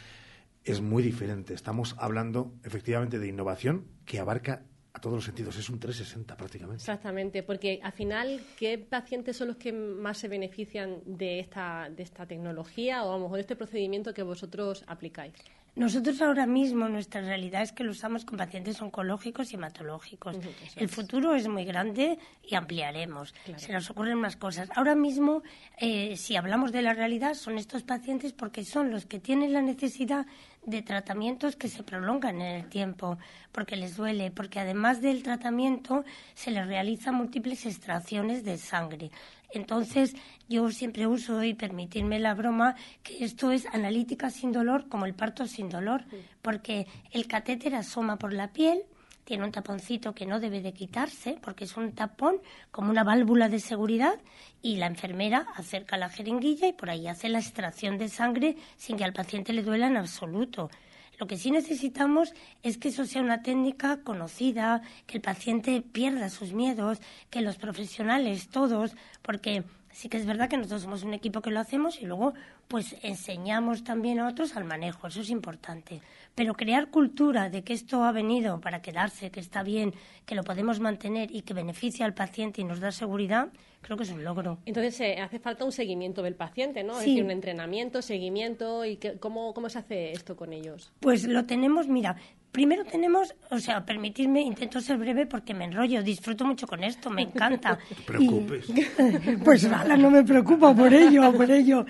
Es 0.63 0.81
muy 0.81 1.01
diferente. 1.01 1.53
Estamos 1.53 1.95
hablando 1.97 2.53
efectivamente 2.63 3.17
de 3.17 3.27
innovación 3.27 3.85
que 4.05 4.19
abarca 4.19 4.63
a 4.93 4.99
todos 4.99 5.15
los 5.15 5.25
sentidos. 5.25 5.55
Es 5.57 5.69
un 5.69 5.79
360 5.79 6.35
prácticamente. 6.35 6.81
Exactamente, 6.81 7.43
porque 7.43 7.79
al 7.83 7.91
final, 7.91 8.41
¿qué 8.57 8.77
pacientes 8.77 9.37
son 9.37 9.49
los 9.49 9.57
que 9.57 9.71
más 9.71 10.17
se 10.17 10.27
benefician 10.27 10.99
de 11.05 11.39
esta, 11.39 11.89
de 11.89 12.03
esta 12.03 12.25
tecnología 12.25 13.03
o 13.03 13.11
a 13.11 13.17
lo 13.17 13.23
mejor 13.23 13.35
de 13.35 13.41
este 13.41 13.55
procedimiento 13.55 14.13
que 14.13 14.23
vosotros 14.23 14.83
aplicáis? 14.87 15.33
Nosotros 15.75 16.21
ahora 16.21 16.45
mismo 16.45 16.89
nuestra 16.89 17.21
realidad 17.21 17.61
es 17.61 17.71
que 17.71 17.83
lo 17.83 17.91
usamos 17.91 18.25
con 18.25 18.37
pacientes 18.37 18.81
oncológicos 18.81 19.51
y 19.51 19.55
hematológicos. 19.55 20.35
el 20.75 20.89
futuro 20.89 21.35
es 21.35 21.47
muy 21.47 21.63
grande 21.63 22.17
y 22.43 22.55
ampliaremos. 22.55 23.33
Se 23.55 23.71
nos 23.71 23.89
ocurren 23.89 24.17
más 24.17 24.35
cosas. 24.35 24.69
Ahora 24.75 24.95
mismo, 24.95 25.41
eh, 25.79 26.17
si 26.17 26.35
hablamos 26.35 26.71
de 26.71 26.81
la 26.81 26.93
realidad, 26.93 27.33
son 27.35 27.57
estos 27.57 27.83
pacientes 27.83 28.33
porque 28.33 28.65
son 28.65 28.91
los 28.91 29.05
que 29.05 29.19
tienen 29.19 29.53
la 29.53 29.61
necesidad 29.61 30.25
de 30.65 30.81
tratamientos 30.81 31.55
que 31.55 31.67
se 31.67 31.83
prolongan 31.83 32.41
en 32.41 32.55
el 32.55 32.69
tiempo, 32.69 33.17
porque 33.51 33.75
les 33.75 33.95
duele, 33.95 34.31
porque 34.31 34.59
además 34.59 35.01
del 35.01 35.23
tratamiento 35.23 36.03
se 36.35 36.51
les 36.51 36.67
realizan 36.67 37.15
múltiples 37.15 37.65
extracciones 37.65 38.43
de 38.43 38.57
sangre. 38.57 39.11
Entonces, 39.51 40.15
yo 40.47 40.69
siempre 40.69 41.07
uso, 41.07 41.43
y 41.43 41.53
permitirme 41.53 42.19
la 42.19 42.35
broma, 42.35 42.75
que 43.01 43.23
esto 43.23 43.51
es 43.51 43.65
analítica 43.67 44.29
sin 44.29 44.51
dolor 44.51 44.87
como 44.89 45.05
el 45.05 45.15
parto 45.15 45.47
sin 45.47 45.69
dolor, 45.69 46.03
porque 46.41 46.87
el 47.11 47.27
catéter 47.27 47.73
asoma 47.75 48.17
por 48.17 48.33
la 48.33 48.53
piel, 48.53 48.83
tiene 49.29 49.45
un 49.45 49.51
taponcito 49.51 50.15
que 50.15 50.25
no 50.25 50.39
debe 50.39 50.59
de 50.59 50.73
quitarse 50.73 51.37
porque 51.39 51.65
es 51.65 51.77
un 51.77 51.91
tapón 51.91 52.41
como 52.71 52.89
una 52.89 53.03
válvula 53.03 53.47
de 53.47 53.59
seguridad 53.59 54.19
y 54.63 54.77
la 54.77 54.87
enfermera 54.87 55.45
acerca 55.55 55.97
la 55.97 56.09
jeringuilla 56.09 56.67
y 56.67 56.73
por 56.73 56.89
ahí 56.89 57.07
hace 57.07 57.29
la 57.29 57.37
extracción 57.37 57.99
de 57.99 58.09
sangre 58.09 58.57
sin 58.75 58.97
que 58.97 59.03
al 59.03 59.13
paciente 59.13 59.53
le 59.53 59.61
duela 59.61 59.85
en 59.85 59.97
absoluto. 59.97 60.71
Lo 61.19 61.27
que 61.27 61.37
sí 61.37 61.51
necesitamos 61.51 62.33
es 62.63 62.79
que 62.79 62.87
eso 62.87 63.05
sea 63.05 63.21
una 63.21 63.43
técnica 63.43 64.01
conocida, 64.01 64.81
que 65.05 65.17
el 65.17 65.21
paciente 65.21 65.83
pierda 65.83 66.29
sus 66.29 66.53
miedos, 66.53 66.99
que 67.29 67.41
los 67.41 67.57
profesionales 67.57 68.49
todos, 68.49 68.95
porque 69.21 69.63
sí 69.91 70.09
que 70.09 70.17
es 70.17 70.25
verdad 70.25 70.49
que 70.49 70.57
nosotros 70.57 70.81
somos 70.81 71.03
un 71.03 71.13
equipo 71.13 71.41
que 71.41 71.51
lo 71.51 71.59
hacemos 71.59 72.01
y 72.01 72.05
luego 72.05 72.33
pues 72.67 72.95
enseñamos 73.01 73.83
también 73.83 74.19
a 74.19 74.27
otros 74.27 74.55
al 74.55 74.65
manejo, 74.65 75.07
eso 75.07 75.21
es 75.21 75.29
importante. 75.29 76.01
Pero 76.35 76.53
crear 76.53 76.89
cultura 76.89 77.49
de 77.49 77.63
que 77.63 77.73
esto 77.73 78.03
ha 78.03 78.11
venido 78.11 78.61
para 78.61 78.81
quedarse, 78.81 79.31
que 79.31 79.39
está 79.39 79.63
bien, 79.63 79.93
que 80.25 80.35
lo 80.35 80.43
podemos 80.43 80.79
mantener 80.79 81.35
y 81.35 81.41
que 81.41 81.53
beneficia 81.53 82.05
al 82.05 82.13
paciente 82.13 82.61
y 82.61 82.63
nos 82.63 82.79
da 82.79 82.91
seguridad, 82.91 83.49
creo 83.81 83.97
que 83.97 84.03
es 84.03 84.11
un 84.11 84.23
logro. 84.23 84.59
Entonces 84.65 84.99
eh, 85.01 85.19
hace 85.19 85.39
falta 85.39 85.65
un 85.65 85.71
seguimiento 85.71 86.21
del 86.21 86.35
paciente, 86.35 86.83
¿no? 86.83 86.93
Es 86.93 87.05
decir, 87.05 87.23
un 87.23 87.31
entrenamiento, 87.31 88.01
seguimiento 88.01 88.85
y 88.85 88.99
cómo, 89.19 89.53
cómo 89.53 89.69
se 89.69 89.79
hace 89.79 90.11
esto 90.11 90.35
con 90.35 90.53
ellos. 90.53 90.93
Pues 90.99 91.27
lo 91.27 91.45
tenemos, 91.45 91.87
mira, 91.87 92.15
primero 92.51 92.83
tenemos, 92.85 93.35
o 93.51 93.59
sea, 93.59 93.85
permitirme, 93.85 94.41
intento 94.41 94.81
ser 94.81 94.97
breve 94.97 95.25
porque 95.25 95.53
me 95.53 95.65
enrollo, 95.65 96.01
disfruto 96.03 96.45
mucho 96.45 96.67
con 96.67 96.83
esto, 96.83 97.09
me 97.09 97.23
encanta. 97.23 97.77
No 97.89 97.95
te 97.95 98.03
preocupes. 98.03 98.65
pues 99.43 99.69
nada, 99.69 99.95
no 99.95 100.09
me 100.09 100.23
preocupa 100.23 100.73
por 100.73 100.93
ello, 100.93 101.31
por 101.33 101.49
ello. 101.49 101.85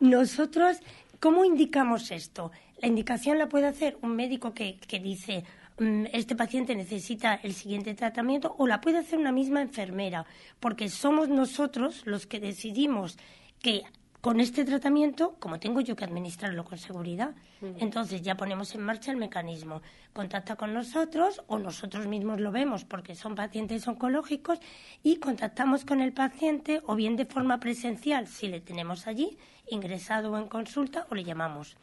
Nosotros, 0.00 0.78
¿cómo 1.20 1.44
indicamos 1.44 2.10
esto? 2.10 2.52
La 2.80 2.88
indicación 2.88 3.38
la 3.38 3.48
puede 3.48 3.66
hacer 3.66 3.96
un 4.02 4.14
médico 4.16 4.52
que, 4.52 4.78
que 4.86 5.00
dice, 5.00 5.44
mm, 5.78 6.06
este 6.12 6.36
paciente 6.36 6.74
necesita 6.74 7.34
el 7.42 7.54
siguiente 7.54 7.94
tratamiento, 7.94 8.54
o 8.58 8.66
la 8.66 8.80
puede 8.80 8.98
hacer 8.98 9.18
una 9.18 9.32
misma 9.32 9.62
enfermera, 9.62 10.26
porque 10.60 10.88
somos 10.88 11.28
nosotros 11.28 12.02
los 12.04 12.26
que 12.26 12.40
decidimos 12.40 13.16
que 13.60 13.82
con 14.24 14.40
este 14.40 14.64
tratamiento, 14.64 15.36
como 15.38 15.60
tengo 15.60 15.82
yo 15.82 15.96
que 15.96 16.04
administrarlo 16.06 16.64
con 16.64 16.78
seguridad, 16.78 17.34
entonces 17.78 18.22
ya 18.22 18.38
ponemos 18.38 18.74
en 18.74 18.80
marcha 18.80 19.10
el 19.10 19.18
mecanismo. 19.18 19.82
Contacta 20.14 20.56
con 20.56 20.72
nosotros 20.72 21.42
o 21.46 21.58
nosotros 21.58 22.06
mismos 22.06 22.40
lo 22.40 22.50
vemos 22.50 22.86
porque 22.86 23.16
son 23.16 23.34
pacientes 23.34 23.86
oncológicos 23.86 24.60
y 25.02 25.16
contactamos 25.16 25.84
con 25.84 26.00
el 26.00 26.14
paciente 26.14 26.80
o 26.86 26.96
bien 26.96 27.16
de 27.16 27.26
forma 27.26 27.60
presencial 27.60 28.26
si 28.26 28.48
le 28.48 28.62
tenemos 28.62 29.06
allí, 29.06 29.36
ingresado 29.68 30.32
o 30.32 30.38
en 30.38 30.48
consulta, 30.48 31.06
o 31.10 31.14
le 31.14 31.24
llamamos. 31.24 31.76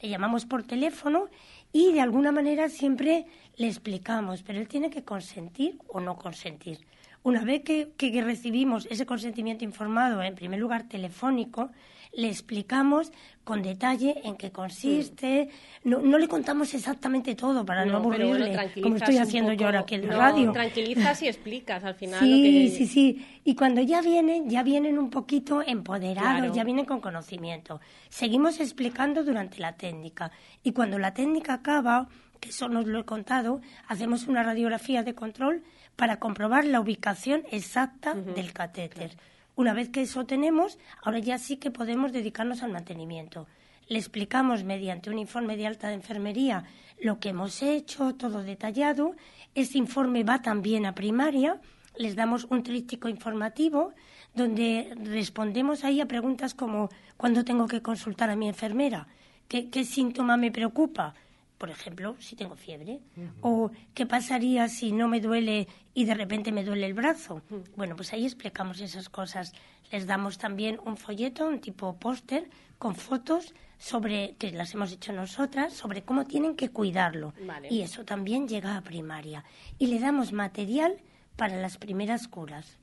Le 0.00 0.08
llamamos 0.08 0.46
por 0.46 0.62
teléfono 0.62 1.28
y 1.72 1.92
de 1.92 2.00
alguna 2.00 2.30
manera 2.30 2.68
siempre 2.68 3.26
le 3.56 3.66
explicamos, 3.66 4.44
pero 4.44 4.60
él 4.60 4.68
tiene 4.68 4.88
que 4.88 5.02
consentir 5.02 5.80
o 5.88 5.98
no 5.98 6.16
consentir. 6.16 6.78
Una 7.22 7.44
vez 7.44 7.62
que, 7.62 8.22
recibimos 8.22 8.86
ese 8.90 9.04
consentimiento 9.04 9.64
informado, 9.64 10.22
en 10.22 10.34
primer 10.34 10.60
lugar 10.60 10.88
telefónico, 10.88 11.70
le 12.12 12.28
explicamos 12.28 13.12
con 13.44 13.62
detalle 13.62 14.20
en 14.24 14.36
qué 14.36 14.50
consiste. 14.50 15.50
No, 15.84 16.00
no 16.00 16.18
le 16.18 16.26
contamos 16.26 16.72
exactamente 16.74 17.34
todo 17.34 17.66
para 17.66 17.84
no, 17.84 17.98
aburrirle, 17.98 18.56
como 18.82 18.96
estoy 18.96 19.18
haciendo 19.18 19.52
yo 19.52 19.66
ahora 19.66 19.80
aquí 19.80 19.96
en 19.96 20.08
la 20.08 20.16
radio. 20.16 20.52
Tranquilizas 20.52 21.22
y 21.22 21.28
explicas 21.28 21.84
al 21.84 21.94
final. 21.94 22.20
Sí, 22.20 22.70
sí, 22.70 22.86
sí. 22.86 23.26
Y 23.44 23.54
cuando 23.54 23.82
ya 23.82 24.00
vienen, 24.00 24.48
ya 24.48 24.62
vienen 24.62 24.98
un 24.98 25.10
poquito 25.10 25.62
empoderados, 25.62 26.54
ya 26.54 26.64
vienen 26.64 26.86
con 26.86 27.00
conocimiento. 27.00 27.80
Seguimos 28.08 28.60
explicando 28.60 29.22
durante 29.22 29.58
la 29.58 29.76
técnica. 29.76 30.30
Y 30.62 30.72
cuando 30.72 30.98
la 30.98 31.12
técnica 31.12 31.54
acaba, 31.54 32.08
que 32.40 32.50
eso 32.50 32.68
nos 32.68 32.86
lo 32.86 33.00
he 33.00 33.04
contado, 33.04 33.60
hacemos 33.86 34.28
una 34.28 34.42
radiografía 34.42 35.02
de 35.02 35.14
control 35.14 35.62
para 35.98 36.20
comprobar 36.20 36.64
la 36.64 36.80
ubicación 36.80 37.42
exacta 37.50 38.14
del 38.14 38.52
catéter. 38.52 39.16
Una 39.56 39.74
vez 39.74 39.88
que 39.88 40.02
eso 40.02 40.24
tenemos, 40.26 40.78
ahora 41.02 41.18
ya 41.18 41.38
sí 41.38 41.56
que 41.56 41.72
podemos 41.72 42.12
dedicarnos 42.12 42.62
al 42.62 42.70
mantenimiento. 42.70 43.48
Le 43.88 43.98
explicamos 43.98 44.62
mediante 44.62 45.10
un 45.10 45.18
informe 45.18 45.56
de 45.56 45.66
alta 45.66 45.88
de 45.88 45.94
enfermería 45.94 46.62
lo 47.00 47.18
que 47.18 47.30
hemos 47.30 47.64
hecho, 47.64 48.14
todo 48.14 48.44
detallado. 48.44 49.16
Ese 49.56 49.76
informe 49.78 50.22
va 50.22 50.40
también 50.40 50.86
a 50.86 50.94
primaria. 50.94 51.60
Les 51.96 52.14
damos 52.14 52.44
un 52.44 52.62
tríptico 52.62 53.08
informativo 53.08 53.92
donde 54.34 54.94
respondemos 55.02 55.82
ahí 55.82 56.00
a 56.00 56.06
preguntas 56.06 56.54
como 56.54 56.90
¿cuándo 57.16 57.44
tengo 57.44 57.66
que 57.66 57.82
consultar 57.82 58.30
a 58.30 58.36
mi 58.36 58.46
enfermera? 58.46 59.08
¿Qué, 59.48 59.68
qué 59.68 59.84
síntoma 59.84 60.36
me 60.36 60.52
preocupa? 60.52 61.14
Por 61.58 61.70
ejemplo, 61.70 62.16
si 62.20 62.36
tengo 62.36 62.54
fiebre, 62.54 63.00
o 63.40 63.70
qué 63.92 64.06
pasaría 64.06 64.68
si 64.68 64.92
no 64.92 65.08
me 65.08 65.20
duele 65.20 65.66
y 65.92 66.04
de 66.04 66.14
repente 66.14 66.52
me 66.52 66.64
duele 66.64 66.86
el 66.86 66.94
brazo. 66.94 67.42
Bueno, 67.76 67.96
pues 67.96 68.12
ahí 68.12 68.24
explicamos 68.24 68.80
esas 68.80 69.08
cosas. 69.08 69.52
Les 69.90 70.06
damos 70.06 70.38
también 70.38 70.78
un 70.84 70.96
folleto, 70.96 71.48
un 71.48 71.60
tipo 71.60 71.96
póster, 71.98 72.48
con 72.78 72.94
fotos 72.94 73.54
sobre, 73.78 74.36
que 74.36 74.52
las 74.52 74.74
hemos 74.74 74.92
hecho 74.92 75.12
nosotras, 75.12 75.72
sobre 75.72 76.02
cómo 76.02 76.26
tienen 76.26 76.54
que 76.54 76.70
cuidarlo. 76.70 77.34
Y 77.68 77.80
eso 77.80 78.04
también 78.04 78.46
llega 78.46 78.76
a 78.76 78.82
primaria. 78.82 79.44
Y 79.78 79.88
le 79.88 79.98
damos 79.98 80.32
material 80.32 80.98
para 81.36 81.60
las 81.60 81.76
primeras 81.76 82.28
curas. 82.28 82.78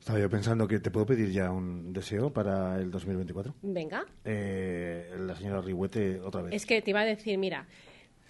Estaba 0.00 0.18
yo 0.18 0.28
pensando 0.30 0.66
que 0.66 0.80
te 0.80 0.90
puedo 0.90 1.06
pedir 1.06 1.30
ya 1.30 1.50
un 1.50 1.92
deseo 1.92 2.32
para 2.32 2.76
el 2.78 2.90
2024. 2.90 3.54
Venga. 3.62 4.04
Eh, 4.24 5.14
la 5.18 5.36
señora 5.36 5.60
Rigüete 5.60 6.20
otra 6.20 6.42
vez. 6.42 6.54
Es 6.54 6.66
que 6.66 6.80
te 6.82 6.90
iba 6.90 7.00
a 7.00 7.04
decir, 7.04 7.36
mira, 7.38 7.66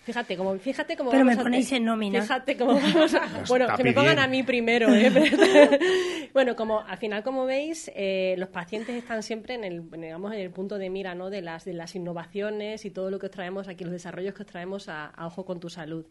Fíjate 0.03 0.37
cómo, 0.37 0.59
fíjate 0.59 0.97
cómo 0.97 1.11
Pero 1.11 1.25
me 1.27 1.37
ponéis 1.37 1.71
en 1.73 1.85
nómina. 1.85 2.23
Fíjate 2.23 2.57
cómo 2.57 2.73
vamos 2.75 3.15
a, 3.15 3.45
Bueno, 3.47 3.69
que 3.77 3.85
me 3.85 3.93
pongan 3.93 4.19
a 4.19 4.27
mí 4.27 4.43
primero. 4.43 4.93
¿eh? 4.95 5.11
bueno, 6.33 6.57
como 6.57 6.81
al 6.81 6.97
final, 6.97 7.23
como 7.23 7.45
veis, 7.45 7.91
eh, 7.95 8.35
los 8.39 8.49
pacientes 8.49 8.97
están 8.97 9.23
siempre 9.23 9.55
en 9.55 9.65
el, 9.65 9.91
digamos, 9.91 10.33
en 10.33 10.41
el 10.41 10.51
punto 10.51 10.79
de 10.79 10.89
mira 10.89 11.15
¿no? 11.15 11.29
de, 11.29 11.43
las, 11.43 11.67
de 11.67 11.75
las 11.75 11.95
innovaciones 11.95 12.87
y 12.87 12.91
todo 12.91 13.11
lo 13.11 13.19
que 13.19 13.27
os 13.27 13.33
traemos 13.33 13.69
aquí, 13.69 13.85
los 13.85 13.93
desarrollos 13.93 14.33
que 14.33 14.43
os 14.43 14.49
traemos 14.49 14.89
a, 14.89 15.13
Ojo 15.19 15.45
con 15.45 15.61
tu 15.61 15.69
Salud. 15.69 16.07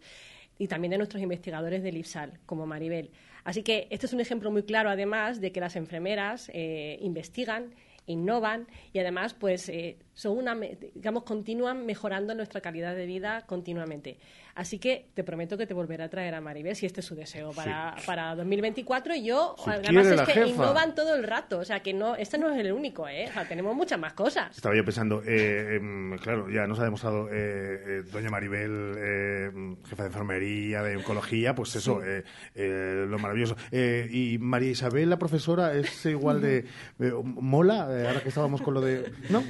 Y 0.59 0.67
también 0.67 0.91
de 0.91 0.97
nuestros 0.97 1.23
investigadores 1.23 1.81
del 1.81 1.97
IPSAL, 1.97 2.39
como 2.45 2.67
Maribel. 2.67 3.09
Así 3.49 3.63
que 3.63 3.87
este 3.89 4.05
es 4.05 4.13
un 4.13 4.19
ejemplo 4.19 4.51
muy 4.51 4.61
claro, 4.61 4.91
además, 4.91 5.41
de 5.41 5.51
que 5.51 5.59
las 5.59 5.75
enfermeras 5.75 6.51
eh, 6.53 6.99
investigan, 7.01 7.73
innovan 8.05 8.67
y 8.93 8.99
además, 8.99 9.33
pues, 9.33 9.69
eh, 9.69 9.97
son 10.19 10.37
una, 10.37 10.53
digamos, 10.53 11.23
continúan 11.23 11.85
mejorando 11.85 12.35
nuestra 12.35 12.59
calidad 12.59 12.93
de 12.93 13.05
vida 13.05 13.45
continuamente. 13.45 14.17
Así 14.53 14.77
que 14.77 15.05
te 15.13 15.23
prometo 15.23 15.57
que 15.57 15.65
te 15.65 15.73
volveré 15.73 16.03
a 16.03 16.09
traer 16.09 16.35
a 16.35 16.41
Maribel 16.41 16.75
si 16.75 16.85
este 16.85 16.99
es 16.99 17.05
su 17.05 17.15
deseo 17.15 17.53
para, 17.53 17.95
para 18.05 18.35
2024. 18.35 19.15
Y 19.15 19.23
yo, 19.23 19.55
además, 19.65 20.07
es 20.07 20.21
que 20.23 20.47
innovan 20.47 20.93
todo 20.93 21.15
el 21.15 21.23
rato. 21.23 21.59
O 21.59 21.63
sea, 21.63 21.79
que 21.79 21.93
no, 21.93 22.17
este 22.17 22.37
no 22.37 22.49
es 22.49 22.59
el 22.59 22.73
único, 22.73 23.07
¿eh? 23.07 23.27
O 23.29 23.33
sea, 23.33 23.47
tenemos 23.47 23.73
muchas 23.73 23.97
más 23.97 24.11
cosas. 24.11 24.53
Estaba 24.53 24.75
yo 24.75 24.83
pensando, 24.83 25.23
eh, 25.25 25.77
em, 25.77 26.17
claro, 26.17 26.49
ya 26.49 26.67
nos 26.67 26.79
ha 26.79 26.83
demostrado 26.83 27.29
eh, 27.31 28.03
doña 28.11 28.29
Maribel, 28.29 29.77
jefa 29.87 30.03
de 30.03 30.07
enfermería, 30.07 30.83
de 30.83 30.97
oncología, 30.97 31.55
pues 31.55 31.77
eso, 31.77 32.01
lo 32.55 33.19
maravilloso. 33.19 33.55
y 33.71 34.37
María 34.39 34.71
Isabel, 34.71 35.09
la 35.09 35.17
profesora, 35.17 35.73
es 35.75 36.05
igual 36.05 36.41
de 36.41 36.65
mola, 37.23 37.83
ahora 37.83 38.21
que 38.21 38.27
estábamos 38.27 38.61
con 38.61 38.73
lo 38.73 38.81
de. 38.81 39.09
¿No? 39.29 39.41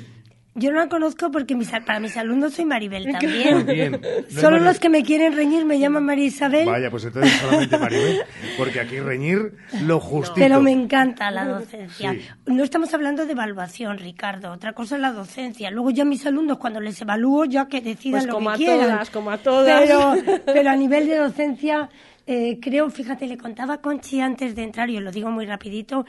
Yo 0.59 0.71
no 0.71 0.79
la 0.79 0.89
conozco 0.89 1.31
porque 1.31 1.57
para 1.85 1.99
mis 1.99 2.17
alumnos 2.17 2.53
soy 2.53 2.65
Maribel 2.65 3.11
también. 3.11 4.01
Solo 4.29 4.59
los 4.59 4.79
que 4.79 4.89
me 4.89 5.03
quieren 5.03 5.35
reñir 5.35 5.65
me 5.65 5.79
llaman 5.79 6.03
María 6.03 6.25
Isabel. 6.25 6.65
Vaya, 6.65 6.91
pues 6.91 7.05
entonces 7.05 7.31
solamente 7.39 7.77
Maribel, 7.77 8.21
porque 8.57 8.79
aquí 8.79 8.99
reñir 8.99 9.53
lo 9.83 9.99
justito. 9.99 10.35
Pero 10.35 10.61
me 10.61 10.71
encanta 10.71 11.31
la 11.31 11.45
docencia. 11.45 12.15
No 12.45 12.63
estamos 12.63 12.93
hablando 12.93 13.25
de 13.25 13.31
evaluación, 13.31 13.97
Ricardo. 13.97 14.51
Otra 14.51 14.73
cosa 14.73 14.95
es 14.95 15.01
la 15.01 15.11
docencia. 15.11 15.71
Luego 15.71 15.91
ya 15.91 16.05
mis 16.05 16.25
alumnos, 16.25 16.57
cuando 16.57 16.79
les 16.79 17.01
evalúo, 17.01 17.45
ya 17.45 17.67
que 17.67 17.81
decidan 17.81 18.21
pues 18.21 18.27
lo 18.27 18.33
como 18.33 18.53
que 18.53 18.71
a 18.71 18.79
Todas, 18.79 19.09
como 19.09 19.31
a 19.31 19.37
todas. 19.37 19.81
Pero, 19.81 20.13
pero 20.45 20.69
a 20.69 20.75
nivel 20.75 21.07
de 21.07 21.17
docencia, 21.17 21.89
eh, 22.27 22.59
creo, 22.61 22.89
fíjate, 22.89 23.27
le 23.27 23.37
contaba 23.37 23.75
a 23.75 23.77
Conchi 23.81 24.21
antes 24.21 24.55
de 24.55 24.63
entrar, 24.63 24.89
y 24.89 24.97
os 24.97 25.03
lo 25.03 25.11
digo 25.11 25.31
muy 25.31 25.45
rapidito, 25.45 26.05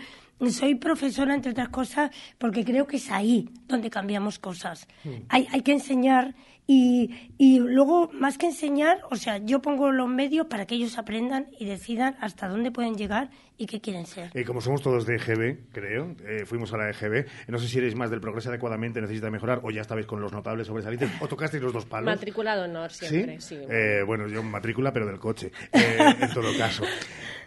soy 0.48 0.76
profesora, 0.76 1.34
entre 1.34 1.52
otras 1.52 1.68
cosas, 1.68 2.10
porque 2.38 2.64
creo 2.64 2.86
que 2.86 2.96
es 2.96 3.10
ahí 3.10 3.48
donde 3.66 3.90
cambiamos 3.90 4.38
cosas. 4.38 4.88
Hmm. 5.04 5.24
Hay, 5.28 5.46
hay 5.50 5.62
que 5.62 5.72
enseñar 5.72 6.34
y, 6.66 7.10
y 7.36 7.58
luego, 7.58 8.10
más 8.12 8.38
que 8.38 8.46
enseñar, 8.46 9.00
o 9.10 9.16
sea, 9.16 9.38
yo 9.38 9.60
pongo 9.60 9.90
los 9.90 10.08
medios 10.08 10.46
para 10.46 10.66
que 10.66 10.76
ellos 10.76 10.98
aprendan 10.98 11.48
y 11.58 11.64
decidan 11.64 12.16
hasta 12.20 12.46
dónde 12.46 12.70
pueden 12.70 12.94
llegar 12.94 13.30
y 13.60 13.66
qué 13.66 13.78
quieren 13.78 14.06
ser. 14.06 14.30
Y 14.34 14.42
como 14.44 14.62
somos 14.62 14.80
todos 14.80 15.04
de 15.04 15.16
EGB, 15.16 15.70
creo, 15.70 16.16
eh, 16.26 16.46
fuimos 16.46 16.72
a 16.72 16.78
la 16.78 16.88
EGB, 16.88 17.26
no 17.48 17.58
sé 17.58 17.68
si 17.68 17.76
eres 17.76 17.94
más 17.94 18.10
del 18.10 18.18
progreso 18.18 18.48
adecuadamente, 18.48 19.02
necesita 19.02 19.30
mejorar, 19.30 19.60
o 19.62 19.70
ya 19.70 19.82
estabais 19.82 20.06
con 20.06 20.18
los 20.18 20.32
notables 20.32 20.66
sobresalientes, 20.66 21.10
o 21.20 21.28
tocasteis 21.28 21.62
los 21.62 21.74
dos 21.74 21.84
palos. 21.84 22.06
Matrícula 22.06 22.56
de 22.56 22.62
honor 22.62 22.90
siempre, 22.90 23.38
sí. 23.42 23.58
Eh, 23.68 24.02
bueno, 24.06 24.28
yo 24.28 24.42
matrícula, 24.42 24.94
pero 24.94 25.06
del 25.06 25.18
coche, 25.18 25.52
eh, 25.72 25.98
en 26.20 26.32
todo 26.32 26.56
caso. 26.56 26.84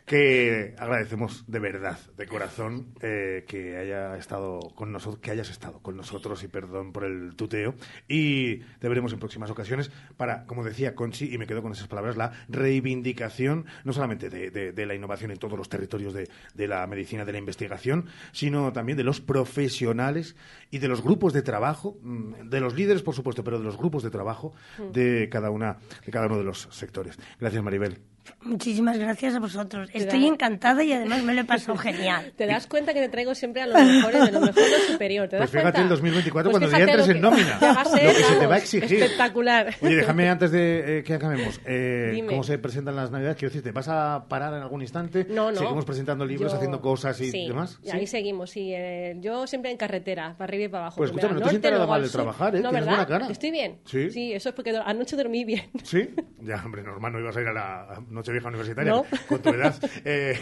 que 0.06 0.76
agradecemos 0.78 1.46
de 1.48 1.60
verdad, 1.60 1.98
de 2.18 2.28
corazón, 2.28 2.94
eh, 3.02 3.46
que 3.48 3.78
haya 3.78 4.18
estado 4.18 4.60
con 4.76 4.92
nosotros, 4.92 5.22
que 5.22 5.32
hayas 5.32 5.50
estado 5.50 5.80
con 5.80 5.96
nosotros 5.96 6.44
y 6.44 6.50
perdón 6.50 6.92
por 6.92 7.06
el 7.06 7.36
tuteo. 7.36 7.76
Y 8.08 8.58
te 8.80 8.90
veremos 8.90 9.14
en 9.14 9.20
próximas 9.20 9.50
ocasiones 9.50 9.92
para, 10.18 10.46
como 10.46 10.64
decía 10.64 10.94
Conchi, 10.94 11.34
y 11.34 11.38
me 11.38 11.48
quedo 11.48 11.62
con 11.62 11.72
esas 11.72 11.88
palabras, 11.88 12.18
la 12.18 12.34
reivindicación 12.50 13.66
no 13.86 13.94
solamente 13.94 14.30
de, 14.30 14.86
la 14.86 14.96
innovación 14.96 15.32
en 15.32 15.38
todos 15.38 15.58
los 15.58 15.70
territorios 15.70 16.03
de, 16.12 16.30
de 16.54 16.68
la 16.68 16.86
medicina, 16.88 17.24
de 17.24 17.32
la 17.32 17.38
investigación, 17.38 18.08
sino 18.32 18.74
también 18.74 18.98
de 18.98 19.04
los 19.04 19.22
profesionales 19.22 20.36
y 20.72 20.80
de 20.80 20.88
los 20.88 21.02
grupos 21.02 21.34
de 21.34 21.42
trabajo, 21.42 21.98
mm, 22.02 22.50
de 22.50 22.60
los 22.60 22.74
líderes, 22.74 23.04
por 23.04 23.16
supuesto, 23.16 23.44
pero 23.44 23.60
de 23.60 23.64
los 23.64 23.78
grupos 23.78 24.04
de 24.04 24.10
trabajo 24.10 24.54
mm. 24.80 24.92
de 24.92 25.30
cada 25.30 25.50
una, 25.50 25.78
de 26.06 26.12
cada 26.12 26.26
uno 26.26 26.38
de 26.38 26.44
los 26.44 26.68
sectores. 26.72 27.18
Gracias, 27.40 27.64
Maribel. 27.64 28.13
Muchísimas 28.42 28.98
gracias 28.98 29.36
a 29.36 29.40
vosotros. 29.40 29.90
Estoy 29.94 30.26
encantada 30.26 30.84
y 30.84 30.94
además 30.94 31.24
me 31.24 31.34
lo 31.34 31.42
he 31.42 31.46
pasado 31.46 31.78
genial. 31.78 32.34
Te 32.38 32.46
das 32.46 32.68
cuenta 32.68 32.94
que 32.94 33.00
te 33.00 33.10
traigo 33.10 33.36
siempre 33.36 33.62
a 33.62 33.68
los 33.68 33.82
mejores, 33.82 34.26
de 34.26 34.32
lo 34.32 34.42
mejor 34.42 34.64
lo 34.64 34.94
superior. 34.94 35.30
¿Te 35.30 35.38
das 35.38 35.50
pues 35.50 35.52
fíjate 35.52 35.80
cuenta? 35.80 35.82
el 35.82 35.90
2024 35.90 36.52
pues 36.52 36.60
cuando 36.60 36.78
ya 36.78 36.84
entres 36.84 37.10
en 37.10 37.22
nómina. 37.22 37.60
lo 37.84 37.92
que 37.92 38.14
se 38.14 38.36
te 38.36 38.48
va 38.48 38.56
a 38.56 38.58
exigir. 38.58 39.04
Espectacular. 39.04 39.76
Oye, 39.82 39.96
déjame 39.96 40.30
antes 40.30 40.52
de 40.52 41.00
eh, 41.00 41.04
que 41.04 41.14
acabemos. 41.14 41.60
Eh, 41.66 42.24
¿Cómo 42.28 42.44
se 42.44 42.58
presentan 42.58 42.96
las 42.96 43.12
navidades? 43.12 43.38
Quiero 43.38 43.50
decir, 43.50 43.64
¿te 43.64 43.72
vas 43.72 43.88
a 43.88 44.26
parar 44.28 44.54
en 44.54 44.62
algún 44.62 44.82
instante? 44.82 45.26
No, 45.30 45.52
no. 45.52 45.60
Seguimos 45.60 45.86
presentando 45.86 46.26
libros, 46.26 46.54
haciendo 46.54 46.82
cosas 46.82 47.20
y 47.22 47.48
demás. 47.48 47.80
Y 47.84 47.92
ahí 47.92 48.08
seguimos, 48.08 48.52
sí. 48.52 48.72
Eh, 48.74 49.16
yo 49.20 49.48
siempre 49.48 49.72
en 49.72 49.78
carretera, 49.78 50.36
para 50.38 50.50
arriba 50.50 50.66
y 50.66 50.68
para 50.68 50.84
abajo. 50.86 50.98
Pues 50.98 51.10
escúchame, 51.10 51.36
no 51.36 51.42
te 51.42 51.50
sientes 51.50 51.72
nada 51.72 51.88
mal 51.88 52.04
de 52.04 52.10
trabajar, 52.10 52.56
¿eh? 52.56 52.60
No, 52.60 52.70
Tienes 52.70 52.86
¿verdad? 52.86 53.06
buena 53.06 53.20
cara. 53.20 53.32
Estoy 53.32 53.52
bien. 53.52 53.80
Sí. 53.86 54.10
Sí, 54.10 54.34
eso 54.34 54.50
es 54.50 54.56
porque 54.56 54.76
anoche 54.86 55.16
dormí 55.16 55.46
bien. 55.46 55.64
Sí. 55.84 56.10
Ya, 56.42 56.62
hombre, 56.64 56.84
normal, 56.84 57.14
no 57.14 57.20
ibas 57.20 57.38
a 57.38 57.42
ir 57.42 57.48
a 57.48 57.54
la 57.54 58.04
Nochevieja 58.14 58.48
Universitaria 58.48 58.94
con 59.28 59.42
tu 59.42 59.50
edad. 59.50 59.76
Eh, 60.06 60.38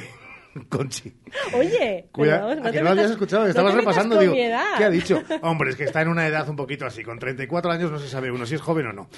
Conchi. 0.70 1.14
Oye, 1.54 2.08
Cuidado, 2.12 2.56
no, 2.56 2.72
que 2.72 2.80
no 2.80 2.84
lo 2.84 2.90
habías 2.90 3.12
escuchado, 3.12 3.48
estabas 3.48 3.74
repasando, 3.74 4.20
digo. 4.20 4.34
¿qué 4.34 4.84
ha 4.84 4.90
dicho? 4.90 5.22
Hombre, 5.42 5.70
es 5.70 5.76
que 5.78 5.86
está 5.86 6.02
en 6.02 6.10
una 6.10 6.28
edad 6.28 6.48
un 6.50 6.58
poquito 6.58 6.86
así, 6.86 7.04
con 7.04 7.20
34 7.20 7.72
años 7.72 7.92
no 7.92 8.00
se 8.00 8.10
sabe 8.10 8.32
uno 8.32 8.46
si 8.46 8.56
es 8.56 8.62
joven 8.62 8.88
o 8.88 8.94
no. 8.94 9.10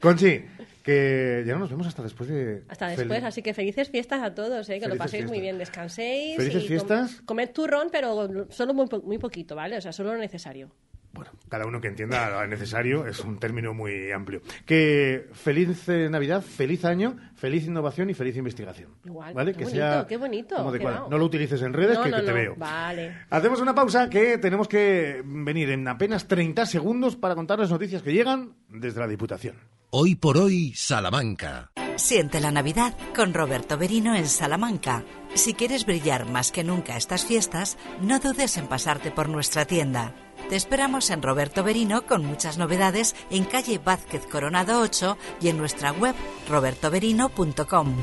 Conchi, 0.00 0.44
que 0.84 1.42
ya 1.44 1.54
no 1.54 1.60
nos 1.60 1.70
vemos 1.70 1.88
hasta 1.88 2.04
después 2.04 2.28
de... 2.28 2.62
Hasta 2.68 2.88
después, 2.88 3.24
así 3.24 3.42
que 3.42 3.52
felices 3.52 3.90
fiestas 3.90 4.22
a 4.22 4.34
todos, 4.34 4.68
¿eh? 4.70 4.78
que 4.78 4.86
lo 4.86 4.96
paséis 4.96 5.26
muy 5.26 5.40
bien, 5.40 5.58
descanséis. 5.58 6.36
Felices 6.36 6.62
y 6.62 6.68
fiestas. 6.68 7.22
comed 7.24 7.50
turrón, 7.50 7.88
pero 7.90 8.46
solo 8.50 8.72
muy, 8.72 8.86
muy 9.02 9.18
poquito, 9.18 9.56
¿vale? 9.56 9.76
O 9.76 9.80
sea, 9.80 9.92
solo 9.92 10.14
lo 10.14 10.20
necesario. 10.20 10.70
Bueno, 11.16 11.32
cada 11.48 11.66
uno 11.66 11.80
que 11.80 11.88
entienda 11.88 12.30
lo 12.30 12.46
necesario 12.46 13.06
es 13.06 13.20
un 13.20 13.38
término 13.38 13.74
muy 13.74 14.10
amplio. 14.12 14.40
Que 14.64 15.28
feliz 15.32 15.88
eh, 15.88 16.08
Navidad, 16.10 16.42
feliz 16.42 16.84
año, 16.84 17.16
feliz 17.34 17.66
innovación 17.66 18.10
y 18.10 18.14
feliz 18.14 18.36
investigación. 18.36 18.90
Igual, 19.04 19.34
¿vale? 19.34 19.52
qué 19.52 19.58
que 19.58 19.64
bonito, 19.64 19.80
sea 19.82 20.06
qué 20.08 20.16
bonito. 20.16 20.56
como 20.56 20.72
de 20.72 20.78
no. 20.80 21.08
No 21.08 21.18
lo 21.18 21.24
utilices 21.24 21.60
en 21.62 21.72
redes, 21.72 21.96
No, 21.98 22.04
que, 22.04 22.10
no, 22.10 22.16
que 22.18 22.22
te 22.22 22.28
no. 22.30 22.34
veo. 22.34 22.54
Vale. 22.56 23.16
Hacemos 23.30 23.60
una 23.60 23.74
pausa 23.74 24.08
que 24.08 24.38
tenemos 24.38 24.68
que 24.68 25.22
venir 25.24 25.70
en 25.70 25.86
apenas 25.88 26.28
30 26.28 26.66
segundos 26.66 27.16
para 27.16 27.34
contar 27.34 27.58
las 27.58 27.70
noticias 27.70 28.02
que 28.02 28.12
llegan 28.12 28.54
desde 28.68 29.00
la 29.00 29.08
Diputación. 29.08 29.56
Hoy 29.90 30.14
por 30.16 30.36
hoy, 30.36 30.72
Salamanca. 30.74 31.70
Siente 31.96 32.40
la 32.40 32.50
Navidad 32.50 32.94
con 33.14 33.32
Roberto 33.32 33.78
Berino 33.78 34.14
en 34.14 34.26
Salamanca. 34.26 35.02
Si 35.34 35.54
quieres 35.54 35.86
brillar 35.86 36.28
más 36.28 36.52
que 36.52 36.62
nunca 36.64 36.96
estas 36.96 37.24
fiestas, 37.24 37.78
no 38.02 38.18
dudes 38.18 38.58
en 38.58 38.66
pasarte 38.66 39.10
por 39.10 39.28
nuestra 39.30 39.64
tienda. 39.64 40.14
Te 40.48 40.54
esperamos 40.54 41.10
en 41.10 41.22
Roberto 41.22 41.64
Berino 41.64 42.06
con 42.06 42.24
muchas 42.24 42.56
novedades 42.56 43.16
en 43.30 43.44
calle 43.44 43.80
Vázquez 43.84 44.26
Coronado 44.26 44.80
8 44.80 45.18
y 45.40 45.48
en 45.48 45.58
nuestra 45.58 45.90
web 45.90 46.14
robertoberino.com. 46.48 47.96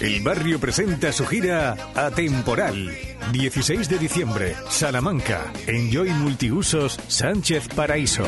El 0.00 0.22
barrio 0.22 0.60
presenta 0.60 1.12
su 1.12 1.26
gira 1.26 1.76
Atemporal. 1.96 2.96
16 3.32 3.88
de 3.88 3.98
diciembre, 3.98 4.54
Salamanca. 4.68 5.52
Enjoy 5.66 6.10
Multiusos 6.10 7.00
Sánchez 7.08 7.66
Paraíso. 7.74 8.24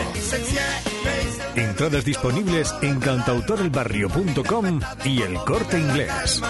Entradas 1.54 2.04
disponibles 2.04 2.74
en 2.82 2.98
cantautorelbarrio.com 2.98 4.80
y 5.04 5.22
el 5.22 5.34
corte 5.36 5.78
inglés. 5.78 6.42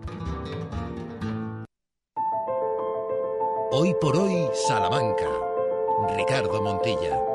Hoy 3.71 3.95
por 3.99 4.15
hoy, 4.15 4.47
Salamanca. 4.53 5.27
Ricardo 6.15 6.61
Montilla. 6.61 7.32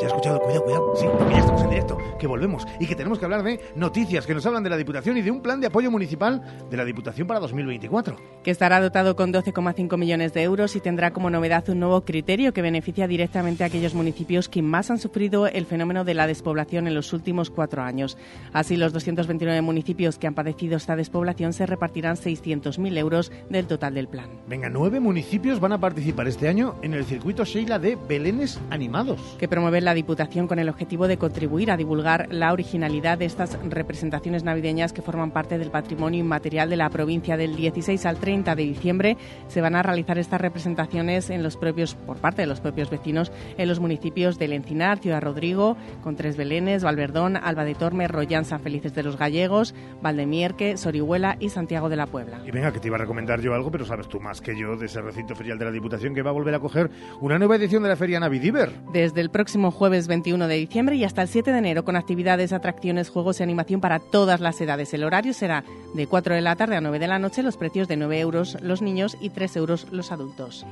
¿Se 0.00 0.06
ha 0.06 0.08
escuchado? 0.08 0.40
Cuidado, 0.40 0.64
cuidado. 0.64 0.96
Sí, 0.96 1.04
porque 1.18 1.34
ya 1.34 1.40
estamos 1.40 1.60
en 1.60 1.68
directo, 1.68 1.98
que 2.18 2.26
volvemos 2.26 2.66
y 2.78 2.86
que 2.86 2.94
tenemos 2.96 3.18
que 3.18 3.26
hablar 3.26 3.42
de 3.42 3.60
noticias 3.74 4.26
que 4.26 4.32
nos 4.32 4.46
hablan 4.46 4.62
de 4.62 4.70
la 4.70 4.78
Diputación 4.78 5.18
y 5.18 5.20
de 5.20 5.30
un 5.30 5.42
plan 5.42 5.60
de 5.60 5.66
apoyo 5.66 5.90
municipal 5.90 6.40
de 6.70 6.76
la 6.78 6.86
Diputación 6.86 7.26
para 7.26 7.38
2024. 7.38 8.16
Que 8.42 8.50
estará 8.50 8.80
dotado 8.80 9.14
con 9.14 9.30
12,5 9.30 9.98
millones 9.98 10.32
de 10.32 10.42
euros 10.42 10.74
y 10.74 10.80
tendrá 10.80 11.10
como 11.10 11.28
novedad 11.28 11.68
un 11.68 11.80
nuevo 11.80 12.00
criterio 12.00 12.54
que 12.54 12.62
beneficia 12.62 13.06
directamente 13.06 13.62
a 13.62 13.66
aquellos 13.66 13.92
municipios 13.92 14.48
que 14.48 14.62
más 14.62 14.90
han 14.90 14.98
sufrido 14.98 15.46
el 15.46 15.66
fenómeno 15.66 16.02
de 16.02 16.14
la 16.14 16.26
despoblación 16.26 16.86
en 16.86 16.94
los 16.94 17.12
últimos 17.12 17.50
cuatro 17.50 17.82
años. 17.82 18.16
Así, 18.54 18.78
los 18.78 18.94
229 18.94 19.60
municipios 19.60 20.16
que 20.16 20.26
han 20.26 20.34
padecido 20.34 20.78
esta 20.78 20.96
despoblación 20.96 21.52
se 21.52 21.66
repartirán 21.66 22.16
600.000 22.16 22.96
euros 22.96 23.30
del 23.50 23.66
total 23.66 23.92
del 23.92 24.08
plan. 24.08 24.30
Venga, 24.48 24.70
nueve 24.70 24.98
municipios 24.98 25.60
van 25.60 25.72
a 25.72 25.78
participar 25.78 26.26
este 26.26 26.48
año 26.48 26.76
en 26.80 26.94
el 26.94 27.04
circuito 27.04 27.44
Sheila 27.44 27.78
de 27.78 27.98
Belenes 28.08 28.58
Animados. 28.70 29.20
Que 29.38 29.46
promueve 29.46 29.82
la 29.82 29.89
Diputación 29.94 30.46
con 30.46 30.58
el 30.58 30.68
objetivo 30.68 31.08
de 31.08 31.18
contribuir 31.18 31.70
a 31.70 31.76
divulgar 31.76 32.28
la 32.30 32.52
originalidad 32.52 33.18
de 33.18 33.24
estas 33.24 33.58
representaciones 33.62 34.44
navideñas 34.44 34.92
que 34.92 35.02
forman 35.02 35.30
parte 35.30 35.58
del 35.58 35.70
patrimonio 35.70 36.20
inmaterial 36.20 36.70
de 36.70 36.76
la 36.76 36.90
provincia. 36.90 37.36
Del 37.36 37.56
16 37.56 38.06
al 38.06 38.18
30 38.18 38.54
de 38.54 38.62
diciembre 38.62 39.16
se 39.48 39.60
van 39.60 39.76
a 39.76 39.82
realizar 39.82 40.18
estas 40.18 40.40
representaciones 40.40 41.30
en 41.30 41.42
los 41.42 41.56
propios, 41.56 41.94
por 41.94 42.18
parte 42.18 42.42
de 42.42 42.46
los 42.46 42.60
propios 42.60 42.90
vecinos 42.90 43.32
en 43.58 43.68
los 43.68 43.80
municipios 43.80 44.38
del 44.38 44.52
Encinar, 44.52 44.98
Ciudad 44.98 45.22
Rodrigo, 45.22 45.76
con 46.02 46.16
tres 46.16 46.36
Belenes, 46.36 46.84
Valverdón, 46.84 47.36
Alba 47.36 47.64
de 47.64 47.74
Torme, 47.74 48.08
Rollán, 48.08 48.44
San 48.44 48.60
Felices 48.60 48.94
de 48.94 49.02
los 49.02 49.16
Gallegos, 49.16 49.74
Valdemierque, 50.02 50.76
Sorihuela 50.76 51.36
y 51.40 51.48
Santiago 51.50 51.88
de 51.88 51.96
la 51.96 52.06
Puebla. 52.06 52.40
Y 52.46 52.50
venga, 52.50 52.72
que 52.72 52.80
te 52.80 52.88
iba 52.88 52.96
a 52.96 53.00
recomendar 53.00 53.40
yo 53.40 53.54
algo, 53.54 53.70
pero 53.70 53.84
sabes 53.84 54.08
tú 54.08 54.20
más 54.20 54.40
que 54.40 54.58
yo 54.58 54.76
de 54.76 54.86
ese 54.86 55.00
recinto 55.00 55.34
ferial 55.34 55.58
de 55.58 55.64
la 55.64 55.70
Diputación 55.70 56.14
que 56.14 56.22
va 56.22 56.30
a 56.30 56.34
volver 56.34 56.54
a 56.54 56.60
coger 56.60 56.90
una 57.20 57.38
nueva 57.38 57.56
edición 57.56 57.82
de 57.82 57.88
la 57.88 57.96
Feria 57.96 58.20
Navidiver. 58.20 58.72
Desde 58.92 59.20
el 59.20 59.30
próximo 59.30 59.69
jueves 59.70 60.06
21 60.06 60.48
de 60.48 60.56
diciembre 60.56 60.96
y 60.96 61.04
hasta 61.04 61.22
el 61.22 61.28
7 61.28 61.52
de 61.52 61.58
enero 61.58 61.84
con 61.84 61.96
actividades, 61.96 62.52
atracciones, 62.52 63.10
juegos 63.10 63.40
y 63.40 63.42
animación 63.42 63.80
para 63.80 63.98
todas 63.98 64.40
las 64.40 64.60
edades. 64.60 64.92
El 64.94 65.04
horario 65.04 65.34
será 65.34 65.64
de 65.94 66.06
4 66.06 66.34
de 66.34 66.40
la 66.40 66.56
tarde 66.56 66.76
a 66.76 66.80
9 66.80 66.98
de 66.98 67.08
la 67.08 67.18
noche, 67.18 67.42
los 67.42 67.56
precios 67.56 67.88
de 67.88 67.96
9 67.96 68.20
euros 68.20 68.56
los 68.60 68.82
niños 68.82 69.16
y 69.20 69.30
3 69.30 69.56
euros 69.56 69.86
los 69.90 70.12
adultos. 70.12 70.66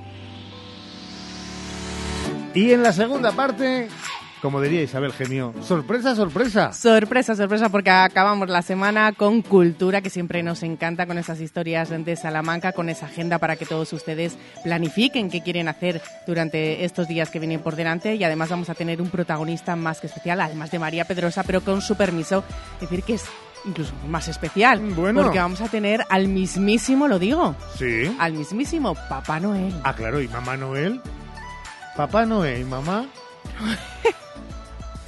Y 2.54 2.72
en 2.72 2.82
la 2.82 2.92
segunda 2.92 3.32
parte, 3.32 3.88
como 4.42 4.60
diría 4.60 4.82
Isabel 4.82 5.12
Gemio, 5.12 5.52
sorpresa, 5.62 6.14
sorpresa. 6.14 6.72
Sorpresa, 6.72 7.34
sorpresa, 7.34 7.68
porque 7.68 7.90
acabamos 7.90 8.48
la 8.48 8.62
semana 8.62 9.12
con 9.12 9.42
cultura, 9.42 10.00
que 10.00 10.10
siempre 10.10 10.42
nos 10.42 10.62
encanta, 10.62 11.06
con 11.06 11.18
esas 11.18 11.40
historias 11.40 11.90
de 11.90 12.16
Salamanca, 12.16 12.72
con 12.72 12.88
esa 12.88 13.06
agenda 13.06 13.38
para 13.38 13.56
que 13.56 13.66
todos 13.66 13.92
ustedes 13.92 14.36
planifiquen 14.62 15.30
qué 15.30 15.42
quieren 15.42 15.68
hacer 15.68 16.00
durante 16.26 16.84
estos 16.84 17.08
días 17.08 17.30
que 17.30 17.38
vienen 17.38 17.60
por 17.60 17.76
delante. 17.76 18.14
Y 18.14 18.24
además 18.24 18.48
vamos 18.50 18.70
a 18.70 18.74
tener 18.74 19.02
un 19.02 19.10
protagonista 19.10 19.76
más 19.76 20.00
que 20.00 20.06
especial, 20.06 20.40
además 20.40 20.70
de 20.70 20.78
María 20.78 21.04
Pedrosa, 21.04 21.42
pero 21.42 21.60
con 21.62 21.80
su 21.82 21.96
permiso, 21.96 22.44
decir 22.80 23.02
que 23.02 23.14
es 23.14 23.24
incluso 23.64 23.92
más 24.06 24.28
especial. 24.28 24.78
Bueno. 24.80 25.22
Porque 25.24 25.38
vamos 25.40 25.60
a 25.60 25.68
tener 25.68 26.04
al 26.10 26.28
mismísimo, 26.28 27.08
lo 27.08 27.18
digo, 27.18 27.56
Sí. 27.76 28.14
al 28.20 28.32
mismísimo 28.34 28.94
Papá 29.08 29.40
Noel. 29.40 29.74
Ah, 29.82 29.94
claro, 29.94 30.20
y 30.20 30.28
Mamá 30.28 30.56
Noel. 30.56 31.00
Papá 31.96 32.24
Noel 32.24 32.60
y 32.60 32.64
Mamá. 32.64 33.06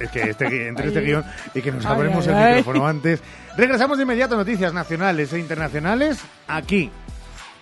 Es 0.03 0.11
que 0.11 0.29
este, 0.29 0.67
entre 0.67 0.87
este 0.87 1.01
guion 1.01 1.23
y 1.53 1.61
que 1.61 1.71
nos 1.71 1.85
Ay, 1.85 1.91
abrimos 1.93 2.27
ay, 2.27 2.33
el 2.33 2.39
ay. 2.39 2.55
micrófono 2.57 2.87
antes. 2.87 3.21
Regresamos 3.57 3.97
de 3.97 4.03
inmediato 4.03 4.35
a 4.35 4.37
noticias 4.37 4.73
nacionales 4.73 5.31
e 5.33 5.39
internacionales 5.39 6.19
aquí, 6.47 6.89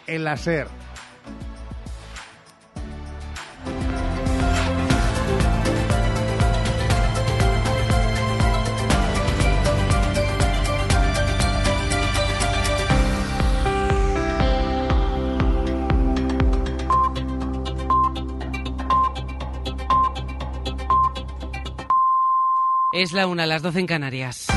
en 0.07 0.23
la 0.23 0.37
SER. 0.37 0.67
Es 22.91 23.13
la 23.13 23.27
una, 23.27 23.45
las 23.45 23.61
12 23.61 23.81
en 23.81 23.85
Canarias. 23.85 24.47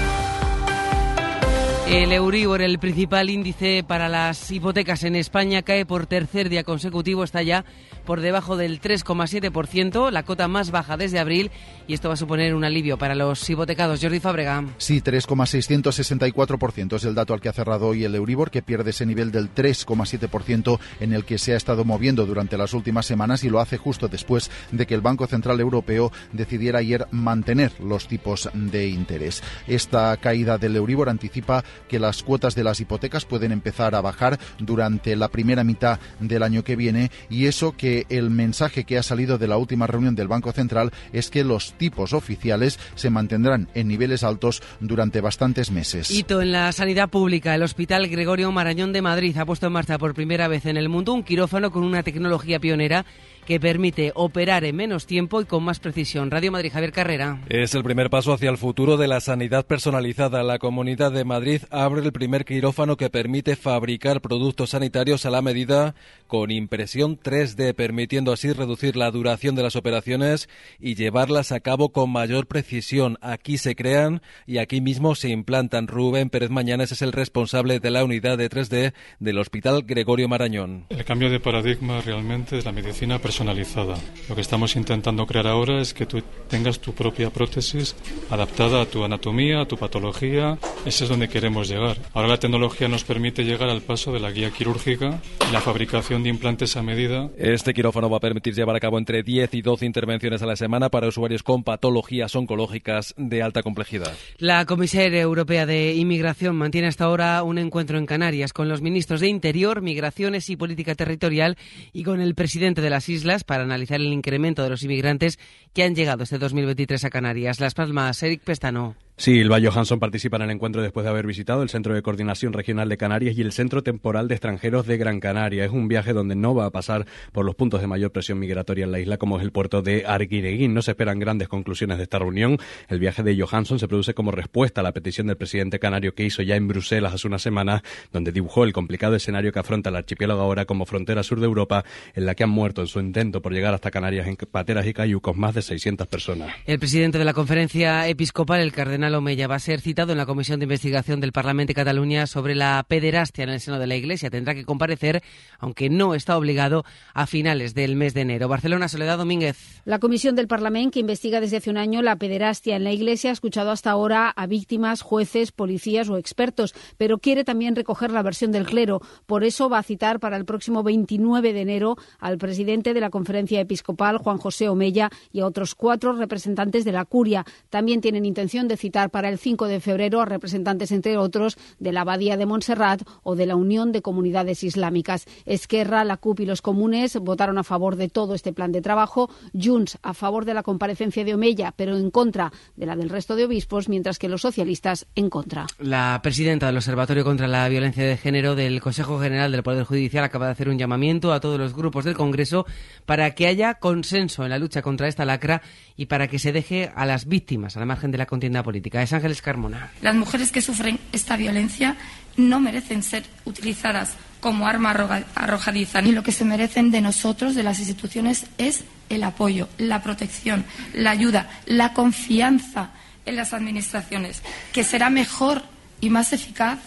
El 1.86 2.12
Euribor, 2.12 2.62
el 2.62 2.78
principal 2.78 3.28
índice 3.28 3.84
para 3.86 4.08
las 4.08 4.50
hipotecas 4.50 5.04
en 5.04 5.16
España, 5.16 5.60
cae 5.60 5.84
por 5.84 6.06
tercer 6.06 6.48
día 6.48 6.64
consecutivo, 6.64 7.24
está 7.24 7.42
ya 7.42 7.66
por 8.04 8.20
debajo 8.20 8.56
del 8.56 8.80
3,7%, 8.80 10.10
la 10.10 10.22
cota 10.22 10.48
más 10.48 10.70
baja 10.70 10.96
desde 10.96 11.18
abril, 11.18 11.50
y 11.86 11.94
esto 11.94 12.08
va 12.08 12.14
a 12.14 12.16
suponer 12.16 12.54
un 12.54 12.64
alivio 12.64 12.98
para 12.98 13.14
los 13.14 13.48
hipotecados. 13.48 14.00
Jordi 14.00 14.20
Fábrega. 14.20 14.64
Sí, 14.78 15.00
3,664% 15.00 16.96
es 16.96 17.04
el 17.04 17.14
dato 17.14 17.34
al 17.34 17.40
que 17.40 17.48
ha 17.48 17.52
cerrado 17.52 17.88
hoy 17.88 18.04
el 18.04 18.14
Euribor, 18.14 18.50
que 18.50 18.62
pierde 18.62 18.90
ese 18.90 19.06
nivel 19.06 19.30
del 19.30 19.54
3,7% 19.54 20.78
en 21.00 21.12
el 21.12 21.24
que 21.24 21.38
se 21.38 21.54
ha 21.54 21.56
estado 21.56 21.84
moviendo 21.84 22.26
durante 22.26 22.56
las 22.56 22.74
últimas 22.74 23.06
semanas 23.06 23.44
y 23.44 23.50
lo 23.50 23.60
hace 23.60 23.76
justo 23.76 24.08
después 24.08 24.50
de 24.70 24.86
que 24.86 24.94
el 24.94 25.00
Banco 25.00 25.26
Central 25.26 25.60
Europeo 25.60 26.12
decidiera 26.32 26.80
ayer 26.80 27.06
mantener 27.10 27.72
los 27.80 28.08
tipos 28.08 28.50
de 28.54 28.88
interés. 28.88 29.42
Esta 29.66 30.16
caída 30.16 30.58
del 30.58 30.76
Euribor 30.76 31.08
anticipa 31.08 31.64
que 31.88 31.98
las 31.98 32.22
cuotas 32.22 32.54
de 32.54 32.64
las 32.64 32.80
hipotecas 32.80 33.24
pueden 33.24 33.52
empezar 33.52 33.94
a 33.94 34.00
bajar 34.00 34.38
durante 34.58 35.16
la 35.16 35.28
primera 35.28 35.64
mitad 35.64 35.98
del 36.20 36.42
año 36.42 36.64
que 36.64 36.76
viene 36.76 37.10
y 37.28 37.46
eso 37.46 37.72
que 37.72 37.91
el 38.08 38.30
mensaje 38.30 38.84
que 38.84 38.98
ha 38.98 39.02
salido 39.02 39.38
de 39.38 39.48
la 39.48 39.56
última 39.56 39.86
reunión 39.86 40.14
del 40.14 40.28
Banco 40.28 40.52
Central 40.52 40.90
es 41.12 41.30
que 41.30 41.44
los 41.44 41.74
tipos 41.74 42.12
oficiales 42.12 42.78
se 42.94 43.10
mantendrán 43.10 43.68
en 43.74 43.88
niveles 43.88 44.24
altos 44.24 44.62
durante 44.80 45.20
bastantes 45.20 45.70
meses. 45.70 46.10
Hito 46.10 46.42
en 46.42 46.52
la 46.52 46.72
sanidad 46.72 47.08
pública. 47.08 47.54
El 47.54 47.62
Hospital 47.62 48.08
Gregorio 48.08 48.50
Marañón 48.52 48.92
de 48.92 49.02
Madrid 49.02 49.36
ha 49.38 49.46
puesto 49.46 49.66
en 49.66 49.72
marcha 49.72 49.98
por 49.98 50.14
primera 50.14 50.48
vez 50.48 50.66
en 50.66 50.76
el 50.76 50.88
mundo 50.88 51.12
un 51.12 51.22
quirófano 51.22 51.70
con 51.70 51.84
una 51.84 52.02
tecnología 52.02 52.58
pionera 52.58 53.04
que 53.46 53.60
permite 53.60 54.12
operar 54.14 54.64
en 54.64 54.76
menos 54.76 55.06
tiempo 55.06 55.40
y 55.40 55.44
con 55.44 55.62
más 55.62 55.80
precisión. 55.80 56.30
Radio 56.30 56.52
Madrid, 56.52 56.72
Javier 56.72 56.92
Carrera. 56.92 57.40
Es 57.48 57.74
el 57.74 57.82
primer 57.82 58.10
paso 58.10 58.32
hacia 58.32 58.50
el 58.50 58.58
futuro 58.58 58.96
de 58.96 59.08
la 59.08 59.20
sanidad 59.20 59.66
personalizada. 59.66 60.42
La 60.42 60.58
Comunidad 60.58 61.12
de 61.12 61.24
Madrid 61.24 61.62
abre 61.70 62.02
el 62.02 62.12
primer 62.12 62.44
quirófano 62.44 62.96
que 62.96 63.10
permite 63.10 63.56
fabricar 63.56 64.20
productos 64.20 64.70
sanitarios 64.70 65.26
a 65.26 65.30
la 65.30 65.42
medida 65.42 65.94
con 66.26 66.50
impresión 66.50 67.18
3D, 67.18 67.74
permitiendo 67.74 68.32
así 68.32 68.52
reducir 68.52 68.96
la 68.96 69.10
duración 69.10 69.54
de 69.54 69.62
las 69.62 69.76
operaciones 69.76 70.48
y 70.80 70.94
llevarlas 70.94 71.52
a 71.52 71.60
cabo 71.60 71.90
con 71.90 72.10
mayor 72.10 72.46
precisión. 72.46 73.18
Aquí 73.20 73.58
se 73.58 73.74
crean 73.74 74.22
y 74.46 74.58
aquí 74.58 74.80
mismo 74.80 75.14
se 75.14 75.28
implantan. 75.28 75.88
Rubén 75.88 76.30
Pérez 76.30 76.50
Mañanes 76.50 76.92
es 76.92 77.02
el 77.02 77.12
responsable 77.12 77.80
de 77.80 77.90
la 77.90 78.04
unidad 78.04 78.38
de 78.38 78.48
3D 78.48 78.92
del 79.20 79.38
Hospital 79.38 79.82
Gregorio 79.82 80.28
Marañón. 80.28 80.86
El 80.88 81.04
cambio 81.04 81.30
de 81.30 81.40
paradigma 81.40 82.00
realmente 82.00 82.58
es 82.58 82.64
la 82.64 82.72
medicina 82.72 83.18
personalizada. 83.32 83.96
Lo 84.28 84.34
que 84.34 84.42
estamos 84.42 84.76
intentando 84.76 85.24
crear 85.24 85.46
ahora 85.46 85.80
es 85.80 85.94
que 85.94 86.04
tú 86.04 86.22
tengas 86.50 86.80
tu 86.80 86.92
propia 86.92 87.30
prótesis 87.30 87.96
adaptada 88.28 88.82
a 88.82 88.84
tu 88.84 89.04
anatomía, 89.04 89.62
a 89.62 89.64
tu 89.64 89.78
patología. 89.78 90.58
Ese 90.84 91.04
es 91.04 91.10
donde 91.10 91.30
queremos 91.30 91.66
llegar. 91.66 91.96
Ahora 92.12 92.28
la 92.28 92.36
tecnología 92.36 92.88
nos 92.88 93.04
permite 93.04 93.42
llegar 93.42 93.70
al 93.70 93.80
paso 93.80 94.12
de 94.12 94.20
la 94.20 94.30
guía 94.30 94.50
quirúrgica 94.50 95.22
y 95.48 95.50
la 95.50 95.62
fabricación 95.62 96.22
de 96.22 96.28
implantes 96.28 96.76
a 96.76 96.82
medida. 96.82 97.30
Este 97.38 97.72
quirófano 97.72 98.10
va 98.10 98.18
a 98.18 98.20
permitir 98.20 98.54
llevar 98.54 98.76
a 98.76 98.80
cabo 98.80 98.98
entre 98.98 99.22
10 99.22 99.54
y 99.54 99.62
12 99.62 99.86
intervenciones 99.86 100.42
a 100.42 100.46
la 100.46 100.56
semana 100.56 100.90
para 100.90 101.08
usuarios 101.08 101.42
con 101.42 101.64
patologías 101.64 102.36
oncológicas 102.36 103.14
de 103.16 103.42
alta 103.42 103.62
complejidad. 103.62 104.12
La 104.36 104.66
Comisaria 104.66 105.22
Europea 105.22 105.64
de 105.64 105.94
Inmigración 105.94 106.54
mantiene 106.54 106.88
hasta 106.88 107.04
ahora 107.04 107.42
un 107.44 107.56
encuentro 107.56 107.96
en 107.96 108.04
Canarias 108.04 108.52
con 108.52 108.68
los 108.68 108.82
ministros 108.82 109.22
de 109.22 109.28
Interior, 109.28 109.80
Migraciones 109.80 110.50
y 110.50 110.56
Política 110.56 110.94
Territorial 110.94 111.56
y 111.94 112.02
con 112.02 112.20
el 112.20 112.34
presidente 112.34 112.82
de 112.82 112.90
las 112.90 113.08
islas 113.08 113.21
para 113.44 113.62
analizar 113.62 114.00
el 114.00 114.12
incremento 114.12 114.62
de 114.62 114.70
los 114.70 114.82
inmigrantes 114.82 115.38
que 115.72 115.84
han 115.84 115.94
llegado 115.94 116.24
este 116.24 116.38
2023 116.38 117.04
a 117.04 117.10
Canarias. 117.10 117.60
Las 117.60 117.74
Palmas, 117.74 118.22
Eric 118.22 118.42
Pestano. 118.42 118.96
Sí, 119.16 119.32
Ilva 119.32 119.60
Johansson 119.60 120.00
participa 120.00 120.36
en 120.36 120.42
el 120.42 120.50
encuentro 120.50 120.82
después 120.82 121.04
de 121.04 121.10
haber 121.10 121.26
visitado 121.26 121.62
el 121.62 121.68
Centro 121.68 121.94
de 121.94 122.02
Coordinación 122.02 122.52
Regional 122.54 122.88
de 122.88 122.96
Canarias 122.96 123.36
y 123.36 123.42
el 123.42 123.52
Centro 123.52 123.82
Temporal 123.82 124.26
de 124.26 124.34
Extranjeros 124.34 124.86
de 124.86 124.96
Gran 124.96 125.20
Canaria. 125.20 125.66
Es 125.66 125.70
un 125.70 125.86
viaje 125.86 126.14
donde 126.14 126.34
no 126.34 126.54
va 126.54 126.64
a 126.64 126.70
pasar 126.70 127.06
por 127.30 127.44
los 127.44 127.54
puntos 127.54 127.82
de 127.82 127.86
mayor 127.86 128.10
presión 128.10 128.38
migratoria 128.38 128.84
en 128.84 128.90
la 128.90 129.00
isla, 129.00 129.18
como 129.18 129.36
es 129.36 129.44
el 129.44 129.52
puerto 129.52 129.82
de 129.82 130.04
Arguineguín. 130.06 130.72
No 130.72 130.80
se 130.80 130.92
esperan 130.92 131.18
grandes 131.18 131.48
conclusiones 131.48 131.98
de 131.98 132.04
esta 132.04 132.18
reunión. 132.18 132.58
El 132.88 133.00
viaje 133.00 133.22
de 133.22 133.38
Johansson 133.38 133.78
se 133.78 133.86
produce 133.86 134.14
como 134.14 134.30
respuesta 134.30 134.80
a 134.80 134.84
la 134.84 134.92
petición 134.92 135.26
del 135.26 135.36
presidente 135.36 135.78
canario 135.78 136.14
que 136.14 136.24
hizo 136.24 136.42
ya 136.42 136.56
en 136.56 136.66
Bruselas 136.66 137.12
hace 137.12 137.28
una 137.28 137.38
semana, 137.38 137.82
donde 138.12 138.32
dibujó 138.32 138.64
el 138.64 138.72
complicado 138.72 139.14
escenario 139.14 139.52
que 139.52 139.58
afronta 139.58 139.90
el 139.90 139.96
archipiélago 139.96 140.40
ahora 140.40 140.64
como 140.64 140.86
frontera 140.86 141.22
sur 141.22 141.38
de 141.38 141.46
Europa, 141.46 141.84
en 142.14 142.24
la 142.24 142.34
que 142.34 142.44
han 142.44 142.50
muerto 142.50 142.80
en 142.80 142.86
su 142.86 142.98
intento 142.98 143.42
por 143.42 143.52
llegar 143.52 143.74
hasta 143.74 143.90
Canarias 143.90 144.26
en 144.26 144.36
pateras 144.36 144.86
y 144.86 144.94
cayucos 144.94 145.36
más 145.36 145.54
de 145.54 145.62
600 145.62 146.06
personas. 146.08 146.54
El 146.66 146.78
presidente 146.78 147.18
de 147.18 147.24
la 147.24 147.34
conferencia 147.34 148.08
episcopal, 148.08 148.60
el 148.60 148.72
cardenal 148.72 149.01
Omeya 149.10 149.48
va 149.48 149.56
a 149.56 149.58
ser 149.58 149.80
citado 149.80 150.12
en 150.12 150.18
la 150.18 150.26
Comisión 150.26 150.60
de 150.60 150.64
Investigación 150.64 151.20
del 151.20 151.32
Parlamento 151.32 151.70
de 151.70 151.74
Cataluña 151.74 152.26
sobre 152.28 152.54
la 152.54 152.84
pederastia 152.86 153.42
en 153.42 153.50
el 153.50 153.60
seno 153.60 153.80
de 153.80 153.88
la 153.88 153.96
Iglesia. 153.96 154.30
Tendrá 154.30 154.54
que 154.54 154.64
comparecer, 154.64 155.22
aunque 155.58 155.90
no 155.90 156.14
está 156.14 156.38
obligado, 156.38 156.84
a 157.12 157.26
finales 157.26 157.74
del 157.74 157.96
mes 157.96 158.14
de 158.14 158.20
enero. 158.20 158.46
Barcelona, 158.46 158.86
Soledad 158.88 159.18
Domínguez. 159.18 159.82
La 159.84 159.98
Comisión 159.98 160.36
del 160.36 160.46
Parlamento, 160.46 160.92
que 160.92 161.00
investiga 161.00 161.40
desde 161.40 161.56
hace 161.56 161.70
un 161.70 161.78
año 161.78 162.00
la 162.00 162.16
pederastia 162.16 162.76
en 162.76 162.84
la 162.84 162.92
Iglesia, 162.92 163.30
ha 163.30 163.32
escuchado 163.32 163.72
hasta 163.72 163.90
ahora 163.90 164.30
a 164.30 164.46
víctimas, 164.46 165.02
jueces, 165.02 165.50
policías 165.50 166.08
o 166.08 166.16
expertos, 166.16 166.74
pero 166.96 167.18
quiere 167.18 167.42
también 167.42 167.74
recoger 167.74 168.12
la 168.12 168.22
versión 168.22 168.52
del 168.52 168.66
clero. 168.66 169.00
Por 169.26 169.42
eso 169.42 169.68
va 169.68 169.78
a 169.78 169.82
citar 169.82 170.20
para 170.20 170.36
el 170.36 170.44
próximo 170.44 170.84
29 170.84 171.52
de 171.52 171.60
enero 171.60 171.96
al 172.20 172.38
presidente 172.38 172.94
de 172.94 173.00
la 173.00 173.10
Conferencia 173.10 173.60
Episcopal, 173.60 174.18
Juan 174.18 174.38
José 174.38 174.68
Omella, 174.68 175.10
y 175.32 175.40
a 175.40 175.46
otros 175.46 175.74
cuatro 175.74 176.12
representantes 176.12 176.84
de 176.84 176.92
la 176.92 177.04
Curia. 177.04 177.44
También 177.68 178.00
tienen 178.00 178.24
intención 178.24 178.68
de 178.68 178.76
citar 178.76 178.91
para 178.92 179.28
el 179.28 179.38
5 179.38 179.66
de 179.66 179.80
febrero 179.80 180.20
a 180.20 180.24
representantes, 180.24 180.92
entre 180.92 181.16
otros, 181.16 181.56
de 181.78 181.92
la 181.92 182.02
Abadía 182.02 182.36
de 182.36 182.46
Montserrat 182.46 183.02
o 183.22 183.34
de 183.34 183.46
la 183.46 183.56
Unión 183.56 183.90
de 183.90 184.02
Comunidades 184.02 184.62
Islámicas. 184.62 185.26
Esquerra, 185.46 186.04
la 186.04 186.18
CUP 186.18 186.40
y 186.40 186.46
los 186.46 186.62
comunes 186.62 187.16
votaron 187.16 187.58
a 187.58 187.64
favor 187.64 187.96
de 187.96 188.08
todo 188.08 188.34
este 188.34 188.52
plan 188.52 188.72
de 188.72 188.82
trabajo. 188.82 189.30
Junts 189.54 189.98
a 190.02 190.14
favor 190.14 190.44
de 190.44 190.54
la 190.54 190.62
comparecencia 190.62 191.24
de 191.24 191.34
Omeya, 191.34 191.72
pero 191.76 191.96
en 191.96 192.10
contra 192.10 192.52
de 192.76 192.86
la 192.86 192.96
del 192.96 193.10
resto 193.10 193.34
de 193.34 193.44
obispos, 193.44 193.88
mientras 193.88 194.18
que 194.18 194.28
los 194.28 194.42
socialistas 194.42 195.06
en 195.14 195.30
contra. 195.30 195.66
La 195.78 196.20
presidenta 196.22 196.66
del 196.66 196.76
Observatorio 196.76 197.24
contra 197.24 197.48
la 197.48 197.68
Violencia 197.68 198.04
de 198.04 198.16
Género 198.16 198.54
del 198.54 198.80
Consejo 198.80 199.18
General 199.18 199.50
del 199.50 199.62
Poder 199.62 199.84
Judicial 199.84 200.24
acaba 200.24 200.46
de 200.46 200.52
hacer 200.52 200.68
un 200.68 200.78
llamamiento 200.78 201.32
a 201.32 201.40
todos 201.40 201.58
los 201.58 201.74
grupos 201.74 202.04
del 202.04 202.14
Congreso 202.14 202.66
para 203.06 203.34
que 203.34 203.46
haya 203.46 203.74
consenso 203.74 204.44
en 204.44 204.50
la 204.50 204.58
lucha 204.58 204.82
contra 204.82 205.08
esta 205.08 205.24
lacra 205.24 205.62
y 205.96 206.06
para 206.06 206.28
que 206.28 206.38
se 206.38 206.52
deje 206.52 206.90
a 206.94 207.06
las 207.06 207.26
víctimas 207.26 207.76
a 207.76 207.80
la 207.80 207.86
margen 207.86 208.10
de 208.10 208.18
la 208.18 208.26
contienda 208.26 208.62
política. 208.62 208.81
Es 208.84 209.12
Ángeles 209.12 209.42
Carmona. 209.42 209.90
Las 210.00 210.14
mujeres 210.14 210.50
que 210.50 210.62
sufren 210.62 210.98
esta 211.12 211.36
violencia 211.36 211.96
no 212.36 212.60
merecen 212.60 213.02
ser 213.02 213.24
utilizadas 213.44 214.14
como 214.40 214.66
arma 214.66 214.90
arrojadiza, 215.34 216.02
ni 216.02 216.12
lo 216.12 216.22
que 216.22 216.32
se 216.32 216.44
merecen 216.44 216.90
de 216.90 217.00
nosotros, 217.00 217.54
de 217.54 217.62
las 217.62 217.78
instituciones, 217.78 218.46
es 218.58 218.84
el 219.08 219.22
apoyo, 219.22 219.68
la 219.78 220.02
protección, 220.02 220.64
la 220.94 221.12
ayuda, 221.12 221.48
la 221.66 221.92
confianza 221.92 222.90
en 223.24 223.36
las 223.36 223.52
administraciones, 223.52 224.42
que 224.72 224.82
será 224.82 225.10
mejor 225.10 225.62
y 226.00 226.10
más 226.10 226.32
eficaz 226.32 226.78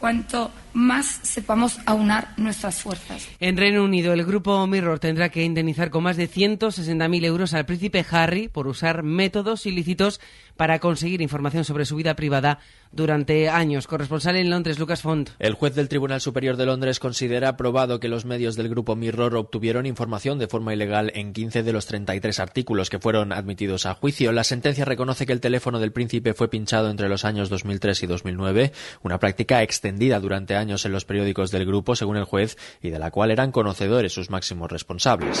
cuanto 0.00 0.50
más 0.72 1.20
sepamos 1.22 1.78
aunar 1.84 2.28
nuestras 2.36 2.82
fuerzas. 2.82 3.28
En 3.38 3.56
Reino 3.56 3.84
Unido, 3.84 4.12
el 4.12 4.24
grupo 4.24 4.66
Mirror 4.66 4.98
tendrá 4.98 5.28
que 5.28 5.44
indemnizar 5.44 5.90
con 5.90 6.02
más 6.04 6.16
de 6.16 6.28
160.000 6.28 7.24
euros 7.24 7.54
al 7.54 7.66
príncipe 7.66 8.04
Harry 8.10 8.48
por 8.48 8.66
usar 8.66 9.02
métodos 9.02 9.66
ilícitos 9.66 10.20
para 10.56 10.78
conseguir 10.78 11.20
información 11.20 11.64
sobre 11.64 11.84
su 11.84 11.96
vida 11.96 12.14
privada 12.16 12.58
durante 12.92 13.48
años. 13.48 13.86
Corresponsal 13.86 14.36
en 14.36 14.50
Londres, 14.50 14.78
Lucas 14.78 15.02
Font. 15.02 15.30
El 15.38 15.54
juez 15.54 15.74
del 15.74 15.88
Tribunal 15.88 16.20
Superior 16.20 16.56
de 16.56 16.66
Londres 16.66 16.98
considera 16.98 17.56
probado 17.56 18.00
que 18.00 18.08
los 18.08 18.24
medios 18.24 18.56
del 18.56 18.68
grupo 18.68 18.96
Mirror 18.96 19.36
obtuvieron 19.36 19.86
información 19.86 20.38
de 20.38 20.48
forma 20.48 20.74
ilegal 20.74 21.12
en 21.14 21.32
15 21.32 21.62
de 21.62 21.72
los 21.72 21.86
33 21.86 22.40
artículos 22.40 22.90
que 22.90 22.98
fueron 22.98 23.32
admitidos 23.32 23.86
a 23.86 23.94
juicio. 23.94 24.32
La 24.32 24.44
sentencia 24.44 24.84
reconoce 24.84 25.26
que 25.26 25.32
el 25.32 25.40
teléfono 25.40 25.78
del 25.78 25.92
príncipe 25.92 26.34
fue 26.34 26.48
pinchado 26.48 26.90
entre 26.90 27.08
los 27.08 27.24
años 27.24 27.48
2003 27.48 28.02
y 28.02 28.06
2009, 28.06 28.72
una 29.02 29.18
práctica 29.18 29.62
extendida 29.62 30.20
durante 30.20 30.56
años 30.56 30.84
en 30.84 30.92
los 30.92 31.04
periódicos 31.04 31.50
del 31.50 31.66
grupo, 31.66 31.94
según 31.94 32.16
el 32.16 32.24
juez, 32.24 32.56
y 32.82 32.90
de 32.90 32.98
la 32.98 33.10
cual 33.10 33.30
eran 33.30 33.52
conocedores 33.52 34.12
sus 34.12 34.30
máximos 34.30 34.70
responsables. 34.70 35.40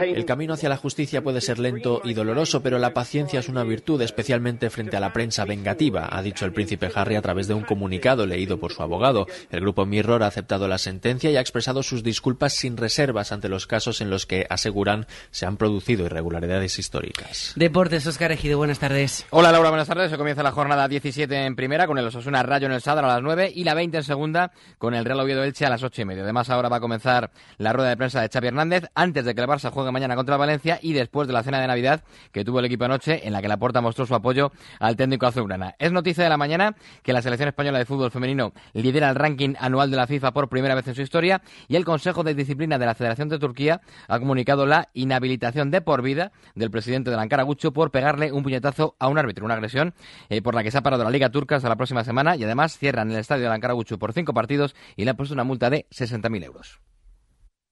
El 0.00 0.24
camino 0.24 0.54
hacia 0.54 0.68
la 0.68 0.76
justicia 0.76 1.22
puede 1.22 1.40
ser 1.40 1.58
lento 1.58 2.00
y 2.04 2.14
doloroso, 2.14 2.62
pero 2.62 2.78
la 2.78 2.94
paciencia 2.94 3.40
es 3.40 3.48
una 3.48 3.64
virtud, 3.64 4.00
especialmente 4.02 4.59
frente 4.68 4.96
a 4.96 5.00
la 5.00 5.12
prensa 5.14 5.46
vengativa, 5.46 6.08
ha 6.10 6.20
dicho 6.22 6.44
el 6.44 6.52
príncipe 6.52 6.90
Harry 6.94 7.16
a 7.16 7.22
través 7.22 7.48
de 7.48 7.54
un 7.54 7.62
comunicado 7.62 8.26
leído 8.26 8.58
por 8.58 8.72
su 8.72 8.82
abogado. 8.82 9.26
El 9.50 9.60
grupo 9.60 9.86
Mirror 9.86 10.22
ha 10.22 10.26
aceptado 10.26 10.68
la 10.68 10.76
sentencia 10.76 11.30
y 11.30 11.36
ha 11.36 11.40
expresado 11.40 11.82
sus 11.82 12.02
disculpas 12.02 12.52
sin 12.52 12.76
reservas 12.76 13.32
ante 13.32 13.48
los 13.48 13.66
casos 13.66 14.00
en 14.00 14.10
los 14.10 14.26
que 14.26 14.46
aseguran 14.50 15.06
se 15.30 15.46
han 15.46 15.56
producido 15.56 16.04
irregularidades 16.04 16.78
históricas. 16.78 17.52
Deportes, 17.56 18.06
Oscar 18.06 18.32
Ejido, 18.32 18.58
buenas 18.58 18.78
tardes. 18.78 19.26
Hola 19.30 19.52
Laura, 19.52 19.70
buenas 19.70 19.88
tardes. 19.88 20.10
Se 20.10 20.18
comienza 20.18 20.42
la 20.42 20.52
jornada 20.52 20.88
17 20.88 21.46
en 21.46 21.56
primera 21.56 21.86
con 21.86 21.98
el 21.98 22.06
Osasuna 22.06 22.42
Rayo 22.42 22.66
en 22.66 22.72
el 22.72 22.80
Sadar 22.80 23.04
a 23.04 23.08
las 23.08 23.22
9 23.22 23.52
y 23.54 23.64
la 23.64 23.74
20 23.74 23.98
en 23.98 24.02
segunda 24.02 24.52
con 24.78 24.94
el 24.94 25.04
Real 25.04 25.20
Oviedo 25.20 25.44
Elche 25.44 25.66
a 25.66 25.70
las 25.70 25.82
8 25.82 26.02
y 26.02 26.04
media. 26.04 26.22
Además, 26.24 26.50
ahora 26.50 26.68
va 26.68 26.76
a 26.76 26.80
comenzar 26.80 27.30
la 27.58 27.72
rueda 27.72 27.90
de 27.90 27.96
prensa 27.96 28.20
de 28.20 28.28
Xavi 28.28 28.48
Hernández 28.48 28.84
antes 28.94 29.24
de 29.24 29.34
que 29.34 29.40
el 29.40 29.46
Barça 29.46 29.70
juegue 29.70 29.92
mañana 29.92 30.16
contra 30.16 30.36
Valencia 30.36 30.78
y 30.82 30.92
después 30.92 31.28
de 31.28 31.34
la 31.34 31.42
cena 31.42 31.60
de 31.60 31.66
Navidad 31.66 32.02
que 32.32 32.44
tuvo 32.44 32.58
el 32.58 32.64
equipo 32.64 32.84
anoche 32.84 33.26
en 33.26 33.32
la 33.32 33.42
que 33.42 33.48
la 33.48 33.58
Porta 33.58 33.80
mostró 33.80 34.06
su 34.06 34.14
apoyo 34.14 34.49
al 34.78 34.96
técnico 34.96 35.26
azulgrana. 35.26 35.74
Es 35.78 35.92
noticia 35.92 36.24
de 36.24 36.30
la 36.30 36.36
mañana 36.36 36.76
que 37.02 37.12
la 37.12 37.22
selección 37.22 37.48
española 37.48 37.78
de 37.78 37.86
fútbol 37.86 38.10
femenino 38.10 38.52
lidera 38.72 39.08
el 39.08 39.16
ranking 39.16 39.54
anual 39.58 39.90
de 39.90 39.96
la 39.96 40.06
FIFA 40.06 40.32
por 40.32 40.48
primera 40.48 40.74
vez 40.74 40.86
en 40.88 40.94
su 40.94 41.02
historia 41.02 41.42
y 41.68 41.76
el 41.76 41.84
Consejo 41.84 42.22
de 42.22 42.34
Disciplina 42.34 42.78
de 42.78 42.86
la 42.86 42.94
Federación 42.94 43.28
de 43.28 43.38
Turquía 43.38 43.80
ha 44.08 44.18
comunicado 44.18 44.66
la 44.66 44.88
inhabilitación 44.94 45.70
de 45.70 45.80
por 45.80 46.02
vida 46.02 46.32
del 46.54 46.70
presidente 46.70 47.10
de 47.10 47.16
Ankara 47.16 47.42
Gucho 47.42 47.72
por 47.72 47.90
pegarle 47.90 48.32
un 48.32 48.42
puñetazo 48.42 48.96
a 48.98 49.08
un 49.08 49.18
árbitro, 49.18 49.44
una 49.44 49.54
agresión 49.54 49.94
eh, 50.28 50.42
por 50.42 50.54
la 50.54 50.62
que 50.62 50.70
se 50.70 50.78
ha 50.78 50.82
parado 50.82 51.04
la 51.04 51.10
Liga 51.10 51.30
Turca 51.30 51.56
hasta 51.56 51.68
la 51.68 51.76
próxima 51.76 52.04
semana 52.04 52.36
y 52.36 52.44
además 52.44 52.78
cierran 52.78 53.10
el 53.10 53.18
estadio 53.18 53.48
de 53.48 53.54
Ankara 53.54 53.74
por 53.98 54.12
cinco 54.12 54.34
partidos 54.34 54.74
y 54.96 55.04
le 55.04 55.10
han 55.10 55.16
puesto 55.16 55.34
una 55.34 55.44
multa 55.44 55.70
de 55.70 55.86
60.000 55.90 56.44
euros. 56.44 56.80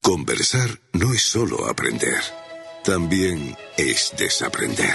Conversar 0.00 0.70
no 0.92 1.12
es 1.12 1.22
solo 1.22 1.68
aprender, 1.68 2.20
también 2.84 3.56
es 3.76 4.14
desaprender. 4.16 4.94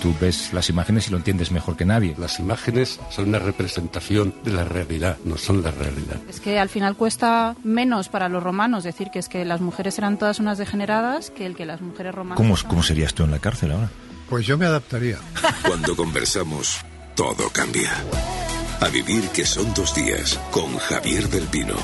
Tú 0.00 0.14
ves 0.20 0.52
las 0.52 0.68
imágenes 0.70 1.08
y 1.08 1.10
lo 1.10 1.16
entiendes 1.16 1.50
mejor 1.50 1.76
que 1.76 1.84
nadie. 1.84 2.14
Las 2.16 2.38
imágenes 2.38 3.00
son 3.10 3.28
una 3.28 3.38
representación 3.38 4.34
de 4.44 4.52
la 4.52 4.64
realidad, 4.64 5.18
no 5.24 5.36
son 5.36 5.62
la 5.62 5.70
realidad. 5.70 6.16
Es 6.28 6.40
que 6.40 6.58
al 6.58 6.68
final 6.68 6.96
cuesta 6.96 7.56
menos 7.64 8.08
para 8.08 8.28
los 8.28 8.42
romanos 8.42 8.84
decir 8.84 9.10
que 9.10 9.18
es 9.18 9.28
que 9.28 9.44
las 9.44 9.60
mujeres 9.60 9.98
eran 9.98 10.18
todas 10.18 10.38
unas 10.38 10.58
degeneradas 10.58 11.30
que 11.30 11.46
el 11.46 11.56
que 11.56 11.66
las 11.66 11.80
mujeres 11.80 12.14
romanas. 12.14 12.36
¿Cómo, 12.36 12.54
cómo 12.68 12.82
serías 12.82 13.14
tú 13.14 13.24
en 13.24 13.32
la 13.32 13.38
cárcel 13.38 13.72
ahora? 13.72 13.90
Pues 14.28 14.46
yo 14.46 14.56
me 14.56 14.66
adaptaría. 14.66 15.18
Cuando 15.66 15.96
conversamos, 15.96 16.78
todo 17.16 17.50
cambia. 17.50 17.90
A 18.80 18.88
vivir 18.88 19.28
que 19.30 19.44
son 19.44 19.74
dos 19.74 19.94
días 19.94 20.40
con 20.50 20.78
Javier 20.78 21.28
del 21.28 21.44
Pino. 21.44 21.74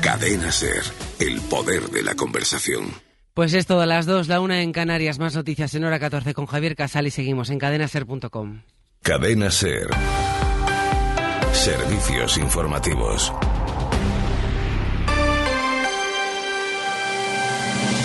Cadena 0.00 0.52
Ser, 0.52 0.84
el 1.18 1.40
poder 1.40 1.90
de 1.90 2.02
la 2.02 2.14
conversación. 2.14 3.05
Pues 3.36 3.52
es 3.52 3.66
todo 3.66 3.82
a 3.82 3.86
las 3.86 4.06
2, 4.06 4.28
la 4.28 4.40
una 4.40 4.62
en 4.62 4.72
Canarias, 4.72 5.18
más 5.18 5.34
noticias 5.34 5.74
en 5.74 5.84
hora 5.84 5.98
14 5.98 6.32
con 6.32 6.46
Javier 6.46 6.74
Casal 6.74 7.06
y 7.06 7.10
seguimos 7.10 7.50
en 7.50 7.58
cadenaser.com. 7.58 8.62
Cadena 9.02 9.50
Ser. 9.50 9.88
Servicios 11.52 12.38
informativos. 12.38 13.30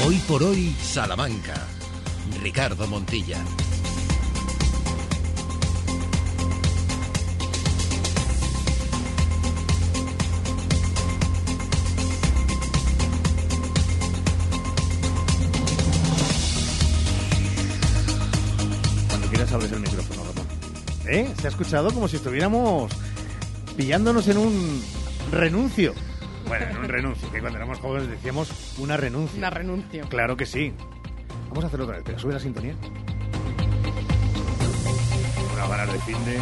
Hoy 0.05 0.17
por 0.27 0.43
hoy, 0.43 0.75
Salamanca. 0.81 1.65
Ricardo 2.43 2.85
Montilla. 2.87 3.37
Abres 19.53 19.71
el 19.71 19.79
micrófono, 19.81 20.21
Ramón. 20.23 20.47
¿Eh? 21.07 21.33
Se 21.39 21.47
ha 21.47 21.49
escuchado 21.49 21.91
como 21.91 22.07
si 22.07 22.15
estuviéramos 22.15 22.91
pillándonos 23.75 24.27
en 24.29 24.37
un 24.37 24.81
renuncio. 25.31 25.93
Bueno, 26.47 26.65
en 26.69 26.77
un 26.77 26.87
renuncio, 26.87 27.31
que 27.31 27.41
cuando 27.41 27.57
éramos 27.57 27.79
jóvenes 27.79 28.09
decíamos 28.09 28.77
una 28.77 28.95
renuncia. 28.95 29.37
Una 29.37 29.49
renuncio. 29.49 30.07
Claro 30.09 30.37
que 30.37 30.45
sí. 30.45 30.73
Vamos 31.49 31.65
a 31.65 31.67
hacerlo 31.67 31.85
otra 31.85 31.97
vez. 31.97 32.03
Espera, 32.03 32.19
sube 32.19 32.33
la 32.33 32.39
sintonía. 32.39 32.75
Una 35.53 35.67
ganas 35.67 35.93
de 35.93 35.99
fin 35.99 36.17
de... 36.25 36.37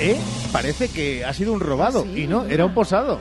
¿Eh? 0.00 0.20
Parece 0.52 0.88
que 0.88 1.24
ha 1.24 1.32
sido 1.34 1.52
un 1.52 1.60
robado. 1.60 2.04
Sí, 2.04 2.22
y 2.22 2.26
no, 2.26 2.44
era 2.46 2.64
un 2.64 2.74
posado. 2.74 3.18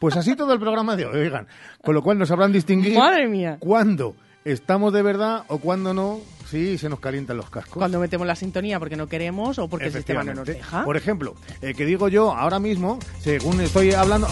Pues 0.00 0.16
así 0.16 0.36
todo 0.36 0.52
el 0.54 0.58
programa 0.58 0.96
de 0.96 1.04
hoy, 1.04 1.20
oigan. 1.20 1.48
Con 1.82 1.94
lo 1.94 2.02
cual 2.02 2.18
nos 2.18 2.28
sabrán 2.28 2.52
distinguir... 2.52 2.96
Madre 2.96 3.28
mía. 3.28 3.58
Cuándo 3.60 4.14
estamos 4.44 4.92
de 4.92 5.02
verdad 5.02 5.44
o 5.48 5.58
cuándo 5.58 5.92
no, 5.92 6.20
sí 6.50 6.78
se 6.78 6.88
nos 6.88 7.00
calientan 7.00 7.36
los 7.36 7.50
cascos. 7.50 7.74
Cuando 7.74 7.98
metemos 8.00 8.26
la 8.26 8.34
sintonía 8.36 8.78
porque 8.78 8.96
no 8.96 9.06
queremos 9.06 9.58
o 9.58 9.68
porque 9.68 9.86
el 9.86 9.92
sistema 9.92 10.24
no 10.24 10.34
nos 10.34 10.46
deja. 10.46 10.84
Por 10.84 10.96
ejemplo, 10.96 11.34
eh, 11.62 11.74
que 11.74 11.84
digo 11.84 12.08
yo 12.08 12.34
ahora 12.34 12.58
mismo, 12.58 12.98
según 13.20 13.60
estoy 13.60 13.92
hablando, 13.92 14.26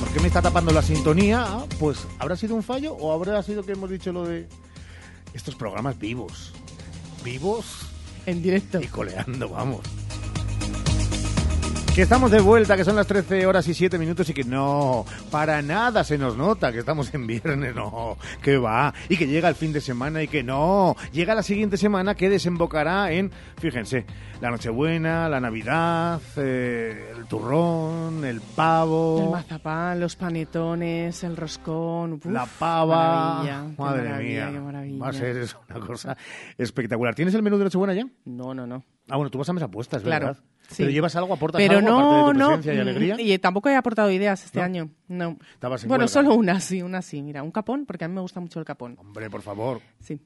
¿por 0.00 0.08
qué 0.12 0.20
me 0.20 0.26
está 0.28 0.42
tapando 0.42 0.72
la 0.72 0.82
sintonía? 0.82 1.44
Ah, 1.46 1.64
Pues 1.78 2.06
habrá 2.18 2.36
sido 2.36 2.54
un 2.54 2.62
fallo 2.62 2.94
o 2.94 3.12
habrá 3.12 3.42
sido 3.42 3.64
que 3.64 3.72
hemos 3.72 3.90
dicho 3.90 4.12
lo 4.12 4.24
de 4.26 4.46
estos 5.34 5.54
programas 5.54 5.98
vivos. 5.98 6.52
Vivos 7.24 7.86
en 8.26 8.42
directo. 8.42 8.80
Y 8.80 8.86
coleando, 8.86 9.48
vamos. 9.48 9.80
Que 11.94 12.00
estamos 12.00 12.30
de 12.30 12.40
vuelta, 12.40 12.74
que 12.74 12.84
son 12.84 12.96
las 12.96 13.06
13 13.06 13.44
horas 13.44 13.68
y 13.68 13.74
7 13.74 13.98
minutos 13.98 14.26
y 14.30 14.32
que 14.32 14.44
no, 14.44 15.04
para 15.30 15.60
nada 15.60 16.04
se 16.04 16.16
nos 16.16 16.38
nota 16.38 16.72
que 16.72 16.78
estamos 16.78 17.12
en 17.12 17.26
viernes, 17.26 17.74
no, 17.74 18.16
que 18.40 18.56
va, 18.56 18.94
y 19.10 19.18
que 19.18 19.26
llega 19.26 19.50
el 19.50 19.54
fin 19.54 19.74
de 19.74 19.82
semana 19.82 20.22
y 20.22 20.28
que 20.28 20.42
no, 20.42 20.96
llega 21.12 21.34
la 21.34 21.42
siguiente 21.42 21.76
semana 21.76 22.14
que 22.14 22.30
desembocará 22.30 23.12
en, 23.12 23.30
fíjense, 23.58 24.06
la 24.40 24.50
Nochebuena, 24.50 25.28
la 25.28 25.38
Navidad, 25.38 26.22
eh, 26.36 27.12
el 27.14 27.26
turrón, 27.26 28.24
el 28.24 28.40
pavo, 28.40 29.24
El 29.24 29.30
mazapán, 29.30 30.00
los 30.00 30.16
panetones, 30.16 31.22
el 31.24 31.36
roscón. 31.36 32.14
uf, 32.14 32.24
la 32.24 32.46
pava, 32.46 33.42
maravilla, 33.42 33.62
madre 33.76 34.08
maravilla, 34.08 34.46
mía, 34.46 34.50
qué 34.50 34.60
maravilla. 34.60 34.98
va 35.04 35.08
a 35.10 35.12
ser 35.12 35.46
una 35.68 35.86
cosa 35.86 36.16
espectacular. 36.56 37.14
¿Tienes 37.14 37.34
el 37.34 37.42
menú 37.42 37.58
de 37.58 37.64
Nochebuena 37.64 37.92
ya? 37.92 38.06
No, 38.24 38.54
no, 38.54 38.66
no. 38.66 38.82
Ah, 39.10 39.16
bueno, 39.16 39.30
tú 39.30 39.36
vas 39.36 39.48
a 39.50 39.52
mesa 39.52 39.68
puestas, 39.68 40.02
Claro, 40.02 40.28
¿verdad? 40.28 40.42
Sí. 40.72 40.82
Pero 40.82 40.90
llevas 40.92 41.14
algo, 41.16 41.34
aportas 41.34 41.60
Pero 41.60 41.78
algo, 41.78 41.88
no, 41.88 42.26
de 42.28 42.32
tu 42.32 42.38
no. 42.38 42.46
presencia 42.48 42.74
y 42.74 42.78
alegría. 42.78 43.14
mm, 43.16 43.20
Y 43.20 43.38
tampoco 43.38 43.68
he 43.68 43.76
aportado 43.76 44.10
ideas 44.10 44.44
este 44.44 44.58
¿No? 44.58 44.64
año. 44.64 44.90
No. 45.08 45.36
Bueno, 45.60 45.86
huelga. 45.88 46.08
solo 46.08 46.34
una, 46.34 46.60
sí, 46.60 46.82
una 46.82 47.02
sí. 47.02 47.22
Mira, 47.22 47.42
un 47.42 47.50
capón, 47.50 47.86
porque 47.86 48.04
a 48.04 48.08
mí 48.08 48.14
me 48.14 48.20
gusta 48.20 48.40
mucho 48.40 48.58
el 48.58 48.64
capón. 48.64 48.96
Hombre, 48.98 49.30
por 49.30 49.42
favor. 49.42 49.80
Sí. 50.00 50.20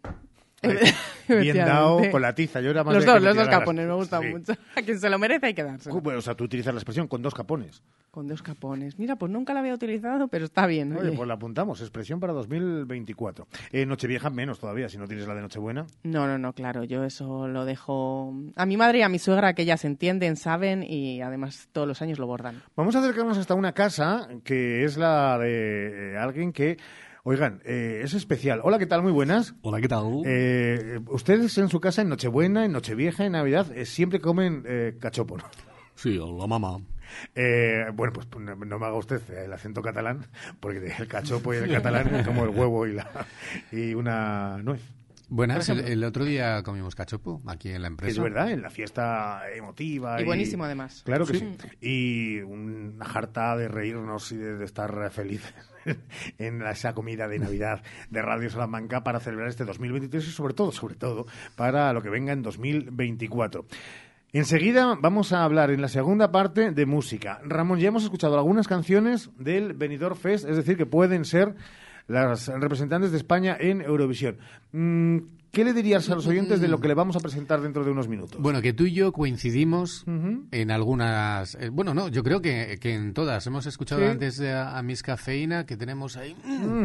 Bien 1.28 1.56
dado 1.56 2.00
con 2.10 2.22
la 2.22 2.34
tiza. 2.34 2.60
Yo 2.60 2.70
era 2.70 2.84
más 2.84 2.94
Los 2.94 3.04
dos, 3.04 3.20
los 3.20 3.34
dos 3.36 3.48
capones, 3.48 3.86
me 3.86 3.94
gustan 3.94 4.22
Sí. 4.22 4.28
mucho. 4.28 4.52
A 4.76 4.82
quien 4.82 4.98
se 5.00 5.10
lo 5.10 5.18
merece 5.18 5.46
hay 5.46 5.54
que. 5.54 5.64
Bueno, 6.02 6.18
O 6.18 6.22
sea, 6.22 6.34
tú 6.34 6.44
utilizas 6.44 6.72
la 6.72 6.78
expresión 6.78 7.08
con 7.08 7.20
dos 7.22 7.34
capones. 7.34 7.82
Con 8.10 8.28
dos 8.28 8.42
capones. 8.42 8.98
Mira, 8.98 9.16
pues 9.16 9.30
nunca 9.30 9.52
la 9.52 9.60
había 9.60 9.74
utilizado, 9.74 10.28
pero 10.28 10.44
está 10.46 10.66
bien. 10.66 10.92
Oye, 10.96 11.08
oye. 11.08 11.16
pues 11.16 11.28
la 11.28 11.34
apuntamos. 11.34 11.80
Expresión 11.80 12.18
para 12.20 12.32
2024. 12.32 13.46
Eh, 13.72 13.84
Nochevieja 13.84 14.30
menos 14.30 14.58
todavía, 14.58 14.88
si 14.88 14.96
no 14.98 15.06
tienes 15.06 15.26
la 15.26 15.34
de 15.34 15.42
Nochebuena. 15.42 15.86
No, 16.02 16.26
no, 16.26 16.38
no, 16.38 16.52
claro, 16.54 16.84
yo 16.84 17.04
eso 17.04 17.46
lo 17.48 17.64
dejo 17.64 18.32
a 18.54 18.64
mi 18.64 18.76
madre 18.76 18.98
y 19.00 19.02
a 19.02 19.08
mi 19.08 19.18
suegra, 19.18 19.52
que 19.54 19.62
ellas 19.62 19.84
entienden, 19.84 20.36
saben 20.36 20.82
y 20.82 21.20
además 21.20 21.68
todos 21.72 21.86
los 21.86 22.00
años 22.00 22.18
lo 22.18 22.26
bordan. 22.26 22.62
Vamos 22.76 22.94
a 22.96 23.00
acercarnos 23.00 23.36
hasta 23.36 23.54
una 23.54 23.72
casa 23.72 24.28
que 24.44 24.84
es 24.84 24.96
la 24.96 25.38
de 25.38 26.12
eh, 26.14 26.16
alguien 26.16 26.52
que... 26.52 26.78
Oigan, 27.28 27.60
eh, 27.64 28.02
es 28.04 28.14
especial. 28.14 28.60
Hola, 28.62 28.78
¿qué 28.78 28.86
tal? 28.86 29.02
Muy 29.02 29.10
buenas. 29.10 29.56
Hola, 29.62 29.80
¿qué 29.80 29.88
tal? 29.88 30.22
Eh, 30.24 31.00
ustedes 31.08 31.58
en 31.58 31.68
su 31.68 31.80
casa 31.80 32.02
en 32.02 32.08
Nochebuena, 32.08 32.64
en 32.64 32.70
Nochevieja, 32.70 33.26
en 33.26 33.32
Navidad, 33.32 33.66
eh, 33.76 33.84
siempre 33.84 34.20
comen 34.20 34.62
eh, 34.64 34.96
cachopo, 35.00 35.36
¿no? 35.36 35.42
Sí, 35.96 36.16
la 36.16 36.46
mamá. 36.46 36.78
Eh, 37.34 37.86
bueno, 37.94 38.12
pues 38.12 38.28
no, 38.38 38.54
no 38.54 38.78
me 38.78 38.86
haga 38.86 38.94
usted 38.94 39.20
el 39.30 39.52
acento 39.52 39.82
catalán, 39.82 40.24
porque 40.60 40.94
el 40.96 41.08
cachopo 41.08 41.52
y 41.52 41.56
el 41.56 41.68
catalán 41.72 42.14
es 42.14 42.24
como 42.24 42.44
el 42.44 42.50
huevo 42.50 42.86
y, 42.86 42.92
la, 42.92 43.26
y 43.72 43.92
una 43.94 44.58
nuez. 44.58 44.82
Buenas, 45.28 45.68
el, 45.68 45.80
el 45.80 46.04
otro 46.04 46.24
día 46.24 46.62
comimos 46.62 46.94
cachopo 46.94 47.42
aquí 47.46 47.70
en 47.70 47.82
la 47.82 47.88
empresa. 47.88 48.12
Es 48.12 48.18
verdad, 48.22 48.50
en 48.50 48.62
la 48.62 48.70
fiesta 48.70 49.42
emotiva. 49.54 50.20
Y 50.20 50.24
buenísimo, 50.24 50.64
además. 50.64 51.02
Claro 51.04 51.26
que 51.26 51.34
Sí. 51.34 51.56
sí. 51.80 51.86
Y 51.88 52.40
una 52.42 53.04
jarta 53.04 53.56
de 53.56 53.66
reírnos 53.68 54.30
y 54.30 54.36
de, 54.36 54.56
de 54.56 54.64
estar 54.64 55.10
felices 55.10 55.52
en 56.38 56.62
esa 56.62 56.94
comida 56.94 57.26
de 57.26 57.40
Navidad 57.40 57.82
de 58.08 58.22
Radio 58.22 58.48
Salamanca 58.50 59.02
para 59.02 59.18
celebrar 59.18 59.48
este 59.48 59.64
2023 59.64 60.26
y 60.28 60.30
sobre 60.30 60.54
todo, 60.54 60.70
sobre 60.70 60.94
todo, 60.94 61.26
para 61.56 61.92
lo 61.92 62.02
que 62.02 62.08
venga 62.10 62.32
en 62.32 62.42
2024. 62.42 63.66
Enseguida 64.32 64.96
vamos 65.00 65.32
a 65.32 65.44
hablar 65.44 65.70
en 65.70 65.80
la 65.80 65.88
segunda 65.88 66.30
parte 66.30 66.70
de 66.70 66.86
música. 66.86 67.40
Ramón, 67.44 67.78
ya 67.78 67.88
hemos 67.88 68.04
escuchado 68.04 68.36
algunas 68.36 68.68
canciones 68.68 69.30
del 69.38 69.72
Benidorm 69.72 70.16
Fest, 70.16 70.46
es 70.48 70.56
decir, 70.56 70.76
que 70.76 70.86
pueden 70.86 71.24
ser 71.24 71.54
las 72.08 72.48
representantes 72.48 73.10
de 73.10 73.16
España 73.18 73.56
en 73.58 73.80
Eurovisión. 73.82 74.38
Mm, 74.72 75.18
¿Qué 75.52 75.64
le 75.64 75.72
dirías 75.72 76.10
a 76.10 76.14
los 76.14 76.26
oyentes 76.26 76.60
de 76.60 76.68
lo 76.68 76.80
que 76.80 76.88
le 76.88 76.94
vamos 76.94 77.16
a 77.16 77.20
presentar 77.20 77.62
dentro 77.62 77.82
de 77.82 77.90
unos 77.90 78.08
minutos? 78.08 78.38
Bueno, 78.40 78.60
que 78.60 78.74
tú 78.74 78.84
y 78.84 78.92
yo 78.92 79.12
coincidimos 79.12 80.04
en 80.50 80.70
algunas... 80.70 81.54
eh, 81.54 81.70
bueno, 81.70 81.94
no, 81.94 82.08
yo 82.08 82.22
creo 82.22 82.42
que, 82.42 82.78
que 82.78 82.94
en 82.94 83.14
todas. 83.14 83.46
Hemos 83.46 83.64
escuchado 83.64 84.02
Sí. 84.02 84.06
antes 84.08 84.40
a, 84.42 84.76
a 84.76 84.82
Miss 84.82 85.02
Cafeína 85.02 85.64
que 85.64 85.76
tenemos 85.76 86.16
ahí... 86.16 86.34
Mm. 86.44 86.84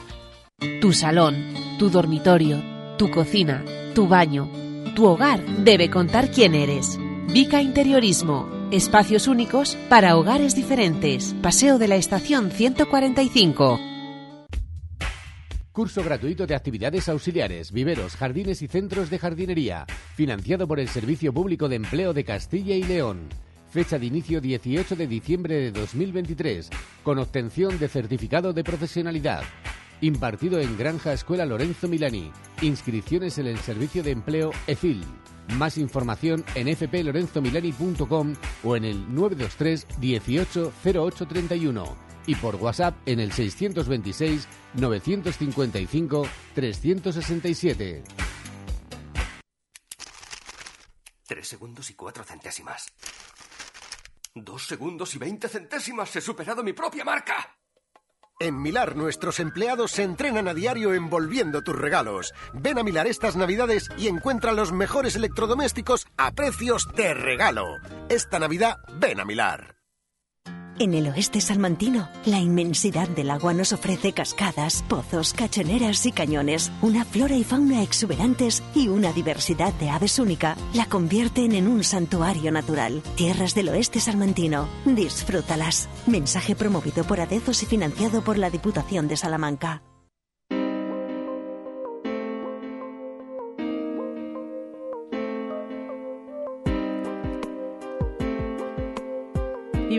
Tu 0.80 0.94
salón, 0.94 1.76
tu 1.78 1.90
dormitorio, 1.90 2.62
tu 2.96 3.10
cocina, 3.10 3.62
tu 3.94 4.08
baño, 4.08 4.50
tu 4.96 5.06
hogar 5.06 5.44
debe 5.58 5.90
contar 5.90 6.30
quién 6.30 6.54
eres. 6.54 6.98
Vica 7.28 7.60
Interiorismo. 7.60 8.59
Espacios 8.70 9.26
únicos 9.26 9.76
para 9.88 10.16
hogares 10.16 10.54
diferentes. 10.54 11.34
Paseo 11.42 11.76
de 11.76 11.88
la 11.88 11.96
Estación 11.96 12.52
145. 12.52 13.80
Curso 15.72 16.04
gratuito 16.04 16.46
de 16.46 16.54
actividades 16.54 17.08
auxiliares, 17.08 17.72
viveros, 17.72 18.14
jardines 18.14 18.62
y 18.62 18.68
centros 18.68 19.10
de 19.10 19.18
jardinería. 19.18 19.86
Financiado 20.14 20.68
por 20.68 20.78
el 20.78 20.86
Servicio 20.86 21.32
Público 21.32 21.68
de 21.68 21.76
Empleo 21.76 22.12
de 22.12 22.22
Castilla 22.22 22.76
y 22.76 22.84
León. 22.84 23.28
Fecha 23.70 23.98
de 23.98 24.06
inicio 24.06 24.40
18 24.40 24.94
de 24.94 25.06
diciembre 25.08 25.56
de 25.56 25.72
2023. 25.72 26.70
Con 27.02 27.18
obtención 27.18 27.76
de 27.76 27.88
certificado 27.88 28.52
de 28.52 28.62
profesionalidad. 28.62 29.42
Impartido 30.00 30.60
en 30.60 30.78
Granja 30.78 31.12
Escuela 31.12 31.44
Lorenzo 31.44 31.88
Milani. 31.88 32.30
Inscripciones 32.62 33.36
en 33.38 33.48
el 33.48 33.58
Servicio 33.58 34.04
de 34.04 34.12
Empleo 34.12 34.52
EFIL. 34.68 35.02
Más 35.48 35.78
información 35.78 36.44
en 36.54 36.74
fplorenzomilani.com 36.76 38.34
o 38.64 38.76
en 38.76 38.84
el 38.84 39.14
923 39.14 39.86
18 39.98 40.72
0831 40.84 41.96
y 42.26 42.34
por 42.36 42.56
WhatsApp 42.56 42.96
en 43.06 43.20
el 43.20 43.32
626 43.32 44.46
955 44.74 46.26
367. 46.54 48.04
Tres 51.26 51.48
segundos 51.48 51.90
y 51.90 51.94
cuatro 51.94 52.24
centésimas. 52.24 52.92
Dos 54.34 54.66
segundos 54.66 55.14
y 55.14 55.18
veinte 55.18 55.48
centésimas. 55.48 56.14
He 56.16 56.20
superado 56.20 56.62
mi 56.62 56.72
propia 56.72 57.04
marca. 57.04 57.59
En 58.42 58.62
Milar 58.62 58.96
nuestros 58.96 59.38
empleados 59.38 59.90
se 59.90 60.02
entrenan 60.02 60.48
a 60.48 60.54
diario 60.54 60.94
envolviendo 60.94 61.60
tus 61.60 61.76
regalos. 61.76 62.32
Ven 62.54 62.78
a 62.78 62.82
Milar 62.82 63.06
estas 63.06 63.36
navidades 63.36 63.90
y 63.98 64.08
encuentra 64.08 64.52
los 64.52 64.72
mejores 64.72 65.14
electrodomésticos 65.14 66.06
a 66.16 66.32
precios 66.32 66.88
de 66.96 67.12
regalo. 67.12 67.66
Esta 68.08 68.38
Navidad 68.38 68.78
ven 68.98 69.20
a 69.20 69.26
Milar. 69.26 69.79
En 70.80 70.94
el 70.94 71.08
oeste 71.08 71.42
salmantino, 71.42 72.08
la 72.24 72.38
inmensidad 72.38 73.06
del 73.06 73.28
agua 73.28 73.52
nos 73.52 73.74
ofrece 73.74 74.14
cascadas, 74.14 74.82
pozos, 74.88 75.34
cachoneras 75.34 76.06
y 76.06 76.10
cañones, 76.10 76.72
una 76.80 77.04
flora 77.04 77.36
y 77.36 77.44
fauna 77.44 77.82
exuberantes 77.82 78.62
y 78.74 78.88
una 78.88 79.12
diversidad 79.12 79.74
de 79.74 79.90
aves 79.90 80.18
única. 80.18 80.56
La 80.72 80.86
convierten 80.86 81.52
en 81.52 81.68
un 81.68 81.84
santuario 81.84 82.50
natural. 82.50 83.02
Tierras 83.14 83.54
del 83.54 83.68
oeste 83.68 84.00
salmantino. 84.00 84.70
Disfrútalas. 84.86 85.86
Mensaje 86.06 86.56
promovido 86.56 87.04
por 87.04 87.20
Adezos 87.20 87.62
y 87.62 87.66
financiado 87.66 88.24
por 88.24 88.38
la 88.38 88.48
Diputación 88.48 89.06
de 89.06 89.18
Salamanca. 89.18 89.82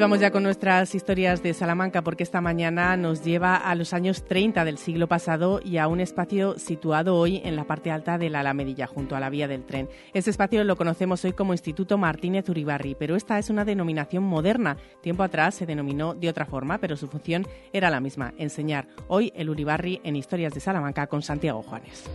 Vamos 0.02 0.20
ya 0.20 0.32
con 0.32 0.42
nuestras 0.42 0.96
historias 0.96 1.44
de 1.44 1.54
Salamanca 1.54 2.02
porque 2.02 2.24
esta 2.24 2.42
mañana 2.42 2.98
nos 2.98 3.24
lleva 3.24 3.56
a 3.56 3.76
los 3.76 3.94
años 3.94 4.26
30 4.26 4.66
del 4.66 4.80
siglo 4.80 5.08
pasado 5.08 5.60
y 5.64 5.78
a 5.78 5.88
un 5.88 6.00
espacio 6.00 6.58
situado 6.58 7.18
hoy 7.18 7.40
en 7.46 7.56
la 7.56 7.66
parte 7.66 7.92
alta 7.92 8.18
de 8.18 8.32
la 8.32 8.40
Alamedilla, 8.40 8.88
junto 8.88 9.16
a 9.16 9.20
la 9.20 9.30
vía 9.30 9.48
del 9.48 9.64
tren. 9.64 9.90
Este 10.16 10.32
espacio 10.32 10.64
lo 10.64 10.76
conocemos 10.76 11.24
hoy 11.24 11.34
como 11.34 11.54
Instituto 11.54 12.00
Martínez 12.00 12.50
Uribarri, 12.50 12.96
pero 12.96 13.16
esta 13.16 13.38
es 13.38 13.52
una 13.52 13.64
denominación 13.64 14.24
moderna. 14.24 14.76
Tiempo 15.02 15.22
atrás 15.22 15.54
se 15.54 15.68
denominó 15.68 16.16
de 16.16 16.30
otra 16.30 16.48
forma, 16.48 16.80
pero 16.80 16.98
su 16.98 17.08
función 17.08 17.46
era 17.72 17.92
la 17.92 18.00
misma, 18.00 18.34
enseñar 18.40 18.88
hoy 19.08 19.32
el 19.36 19.52
Uribarri 19.52 20.02
en 20.04 20.16
Historias 20.16 20.56
de 20.56 20.62
Salamanca 20.62 21.06
con 21.06 21.22
Santiago 21.22 21.62
Juanes. 21.62 22.10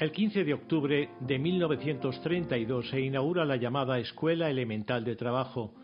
El 0.00 0.12
15 0.12 0.44
de 0.44 0.54
octubre 0.54 1.10
de 1.20 1.38
1932 1.38 2.88
se 2.88 3.02
inaugura 3.02 3.44
la 3.44 3.56
llamada 3.56 3.98
Escuela 3.98 4.48
Elemental 4.48 5.04
de 5.04 5.14
Trabajo, 5.14 5.74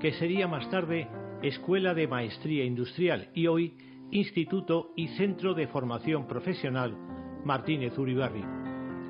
que 0.00 0.12
sería 0.12 0.48
más 0.48 0.70
tarde 0.70 1.08
Escuela 1.42 1.92
de 1.92 2.08
Maestría 2.08 2.64
Industrial 2.64 3.28
y 3.34 3.48
hoy 3.48 3.76
Instituto 4.10 4.94
y 4.96 5.08
Centro 5.08 5.52
de 5.52 5.66
Formación 5.66 6.26
Profesional 6.26 6.96
Martínez 7.44 7.98
Uribarri. 7.98 8.44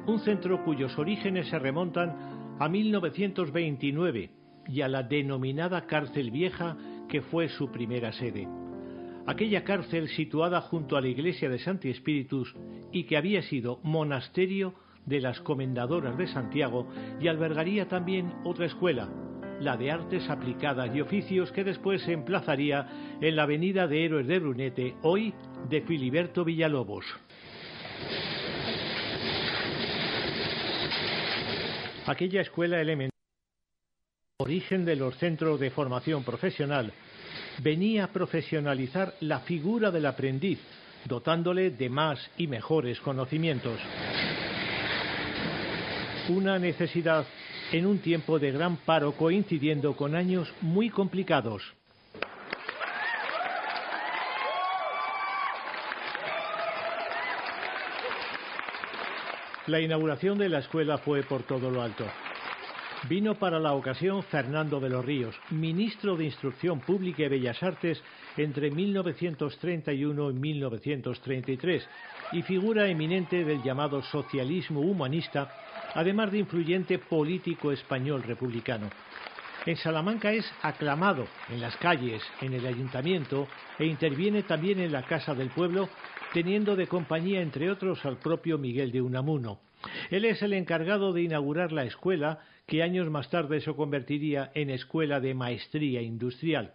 Un 0.09 0.19
centro 0.25 0.65
cuyos 0.65 0.99
orígenes 0.99 1.47
se 1.47 1.61
remontan 1.61 2.57
a 2.59 2.69
1929 2.69 4.31
y 4.67 4.81
a 4.81 4.89
la 4.89 5.05
denominada 5.05 5.87
Cárcel 5.87 6.33
Vieja, 6.33 6.77
que 7.09 7.23
fue 7.23 7.49
su 7.51 7.71
primera 7.71 8.11
sede 8.11 8.49
aquella 9.27 9.65
cárcel 9.65 10.09
situada 10.09 10.61
junto 10.61 10.97
a 10.97 11.01
la 11.01 11.09
iglesia 11.09 11.49
de 11.49 11.59
Santi 11.59 11.91
Espíritus 11.91 12.55
y 12.93 13.05
que 13.05 13.17
había 13.17 13.43
sido 13.43 13.81
monasterio 13.83 14.75
de 15.05 15.21
las 15.21 15.41
Comendadoras 15.41 16.17
de 16.17 16.27
Santiago 16.27 16.89
y 17.21 17.29
albergaría 17.29 17.89
también 17.89 18.33
otra 18.45 18.67
escuela, 18.67 19.09
la 19.61 19.77
de 19.77 19.91
Artes 19.91 20.29
Aplicadas 20.29 20.95
y 20.95 21.01
Oficios 21.01 21.53
que 21.53 21.65
después 21.65 22.03
se 22.03 22.13
emplazaría 22.13 23.17
en 23.21 23.37
la 23.37 23.45
avenida 23.45 23.87
de 23.87 24.05
Héroes 24.05 24.27
de 24.27 24.39
Brunete, 24.39 24.95
hoy 25.03 25.33
de 25.69 25.83
Filiberto 25.83 26.45
Villalobos. 26.45 27.05
Aquella 32.07 32.43
escuela 32.43 32.81
elemental, 32.81 33.11
origen 34.39 34.85
de 34.85 34.95
los 34.95 35.17
centros 35.17 35.59
de 35.59 35.71
formación 35.71 36.23
profesional, 36.23 36.93
venía 37.63 38.05
a 38.05 38.09
profesionalizar 38.09 39.15
la 39.21 39.41
figura 39.41 39.91
del 39.91 40.07
aprendiz, 40.07 40.59
dotándole 41.05 41.71
de 41.71 41.89
más 41.89 42.19
y 42.37 42.47
mejores 42.47 43.01
conocimientos. 43.01 43.79
Una 46.29 46.59
necesidad 46.59 47.27
en 47.73 47.87
un 47.87 47.99
tiempo 47.99 48.39
de 48.39 48.53
gran 48.53 48.77
paro 48.77 49.13
coincidiendo 49.13 49.97
con 49.97 50.15
años 50.15 50.53
muy 50.61 50.91
complicados. 50.91 51.63
La 59.67 59.81
inauguración 59.81 60.39
de 60.39 60.49
la 60.49 60.61
escuela 60.61 60.99
fue 60.99 61.25
por 61.25 61.43
todo 61.43 61.71
lo 61.71 61.83
alto. 61.83 62.05
Vino 63.09 63.37
para 63.37 63.61
la 63.61 63.75
ocasión 63.75 64.25
Fernando 64.25 64.81
de 64.81 64.89
los 64.89 65.05
Ríos, 65.05 65.37
ministro 65.51 66.17
de 66.17 66.25
Instrucción 66.25 66.81
Pública 66.81 67.23
y 67.23 67.29
Bellas 67.29 67.63
Artes 67.63 68.03
entre 68.37 68.69
1931 68.73 70.31
y 70.31 70.35
1933 70.35 71.89
y 72.33 72.43
figura 72.43 72.89
eminente 72.89 73.45
del 73.45 73.63
llamado 73.63 74.03
socialismo 74.03 74.81
humanista, 74.81 75.49
además 75.95 76.33
de 76.33 76.39
influyente 76.39 76.99
político 76.99 77.71
español 77.71 78.25
republicano. 78.25 78.91
En 79.67 79.77
Salamanca 79.77 80.33
es 80.33 80.51
aclamado 80.63 81.27
en 81.49 81.61
las 81.61 81.77
calles, 81.77 82.23
en 82.41 82.55
el 82.55 82.67
ayuntamiento 82.67 83.47
e 83.79 83.87
interviene 83.87 84.43
también 84.43 84.81
en 84.81 84.91
la 84.91 85.03
Casa 85.03 85.33
del 85.33 85.51
Pueblo, 85.51 85.89
teniendo 86.33 86.75
de 86.75 86.89
compañía, 86.89 87.41
entre 87.41 87.71
otros, 87.71 88.05
al 88.05 88.17
propio 88.17 88.59
Miguel 88.59 88.91
de 88.91 89.01
Unamuno. 89.01 89.61
Él 90.11 90.25
es 90.25 90.43
el 90.43 90.53
encargado 90.53 91.13
de 91.13 91.23
inaugurar 91.23 91.73
la 91.73 91.85
escuela 91.85 92.41
que 92.67 92.83
años 92.83 93.11
más 93.11 93.31
tarde 93.31 93.61
se 93.61 93.75
convertiría 93.75 94.51
en 94.55 94.71
Escuela 94.71 95.21
de 95.21 95.35
Maestría 95.35 96.03
Industrial. 96.03 96.75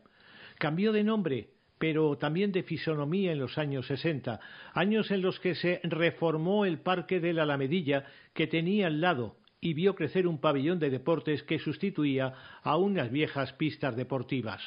Cambió 0.58 0.92
de 0.92 1.04
nombre, 1.04 1.50
pero 1.78 2.18
también 2.18 2.52
de 2.52 2.64
fisonomía 2.64 3.32
en 3.32 3.40
los 3.40 3.58
años 3.58 3.88
60, 3.88 4.40
años 4.74 5.10
en 5.12 5.22
los 5.22 5.40
que 5.40 5.56
se 5.56 5.82
reformó 5.84 6.66
el 6.66 6.80
Parque 6.80 7.20
de 7.20 7.34
la 7.34 7.44
Alamedilla 7.44 8.06
que 8.34 8.48
tenía 8.48 8.88
al 8.88 9.02
lado 9.02 9.38
y 9.60 9.74
vio 9.74 9.96
crecer 9.96 10.28
un 10.28 10.40
pabellón 10.40 10.80
de 10.80 10.90
deportes 10.90 11.44
que 11.44 11.60
sustituía 11.60 12.34
a 12.64 12.78
unas 12.78 13.12
viejas 13.12 13.54
pistas 13.54 13.96
deportivas. 13.96 14.62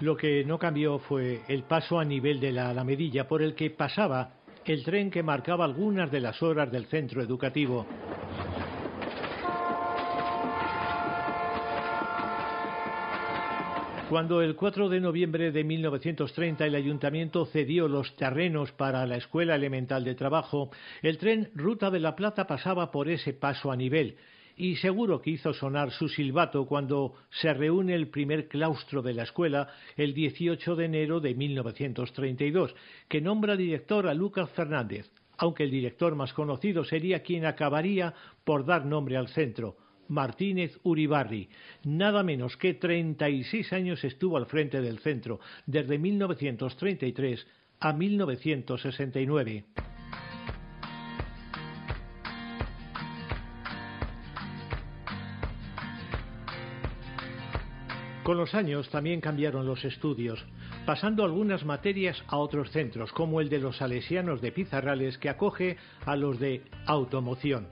Lo 0.00 0.16
que 0.16 0.44
no 0.44 0.58
cambió 0.58 0.98
fue 0.98 1.40
el 1.48 1.62
paso 1.62 1.98
a 1.98 2.04
nivel 2.04 2.38
de 2.38 2.52
la 2.52 2.68
Alamedilla 2.68 3.26
por 3.26 3.42
el 3.42 3.54
que 3.54 3.70
pasaba 3.70 4.35
el 4.72 4.84
tren 4.84 5.10
que 5.10 5.22
marcaba 5.22 5.64
algunas 5.64 6.10
de 6.10 6.20
las 6.20 6.42
horas 6.42 6.70
del 6.70 6.86
centro 6.86 7.22
educativo. 7.22 7.86
Cuando 14.08 14.40
el 14.40 14.54
4 14.54 14.88
de 14.88 15.00
noviembre 15.00 15.50
de 15.50 15.64
1930 15.64 16.64
el 16.64 16.76
ayuntamiento 16.76 17.44
cedió 17.46 17.88
los 17.88 18.14
terrenos 18.14 18.70
para 18.70 19.04
la 19.04 19.16
Escuela 19.16 19.56
Elemental 19.56 20.04
de 20.04 20.14
Trabajo, 20.14 20.70
el 21.02 21.18
tren 21.18 21.50
Ruta 21.56 21.90
de 21.90 21.98
la 21.98 22.14
Plata 22.14 22.46
pasaba 22.46 22.92
por 22.92 23.08
ese 23.08 23.32
paso 23.32 23.72
a 23.72 23.76
nivel 23.76 24.16
y 24.56 24.76
seguro 24.76 25.20
que 25.20 25.30
hizo 25.30 25.52
sonar 25.52 25.90
su 25.90 26.08
silbato 26.08 26.66
cuando 26.66 27.14
se 27.30 27.52
reúne 27.52 27.94
el 27.94 28.08
primer 28.08 28.48
claustro 28.48 29.02
de 29.02 29.12
la 29.12 29.24
escuela 29.24 29.68
el 29.96 30.14
18 30.14 30.76
de 30.76 30.84
enero 30.86 31.20
de 31.20 31.34
1932, 31.34 32.74
que 33.08 33.20
nombra 33.20 33.56
director 33.56 34.08
a 34.08 34.14
Lucas 34.14 34.50
Fernández, 34.50 35.10
aunque 35.36 35.64
el 35.64 35.70
director 35.70 36.14
más 36.16 36.32
conocido 36.32 36.84
sería 36.84 37.22
quien 37.22 37.44
acabaría 37.44 38.14
por 38.44 38.64
dar 38.64 38.86
nombre 38.86 39.18
al 39.18 39.28
centro, 39.28 39.76
Martínez 40.08 40.78
Uribarri. 40.82 41.50
Nada 41.84 42.22
menos 42.22 42.56
que 42.56 42.74
36 42.74 43.72
años 43.74 44.04
estuvo 44.04 44.38
al 44.38 44.46
frente 44.46 44.80
del 44.80 45.00
centro, 45.00 45.40
desde 45.66 45.98
1933 45.98 47.46
a 47.80 47.92
1969. 47.92 49.64
Con 58.26 58.38
los 58.38 58.56
años 58.56 58.88
también 58.88 59.20
cambiaron 59.20 59.66
los 59.66 59.84
estudios, 59.84 60.44
pasando 60.84 61.24
algunas 61.24 61.64
materias 61.64 62.20
a 62.26 62.38
otros 62.38 62.72
centros, 62.72 63.12
como 63.12 63.40
el 63.40 63.48
de 63.48 63.60
los 63.60 63.76
salesianos 63.76 64.40
de 64.40 64.50
Pizarrales, 64.50 65.16
que 65.16 65.28
acoge 65.28 65.76
a 66.04 66.16
los 66.16 66.40
de 66.40 66.62
automoción. 66.86 67.68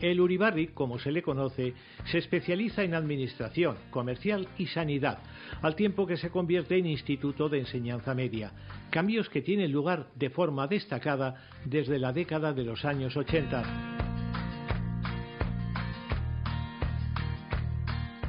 El 0.00 0.22
Uribarri, 0.22 0.68
como 0.68 0.98
se 0.98 1.12
le 1.12 1.20
conoce, 1.20 1.74
se 2.06 2.16
especializa 2.16 2.82
en 2.82 2.94
administración, 2.94 3.76
comercial 3.90 4.48
y 4.56 4.68
sanidad, 4.68 5.18
al 5.60 5.76
tiempo 5.76 6.06
que 6.06 6.16
se 6.16 6.30
convierte 6.30 6.78
en 6.78 6.86
instituto 6.86 7.50
de 7.50 7.58
enseñanza 7.58 8.14
media, 8.14 8.52
cambios 8.88 9.28
que 9.28 9.42
tienen 9.42 9.70
lugar 9.70 10.06
de 10.14 10.30
forma 10.30 10.66
destacada 10.66 11.46
desde 11.66 11.98
la 11.98 12.14
década 12.14 12.54
de 12.54 12.64
los 12.64 12.86
años 12.86 13.18
80. 13.18 13.89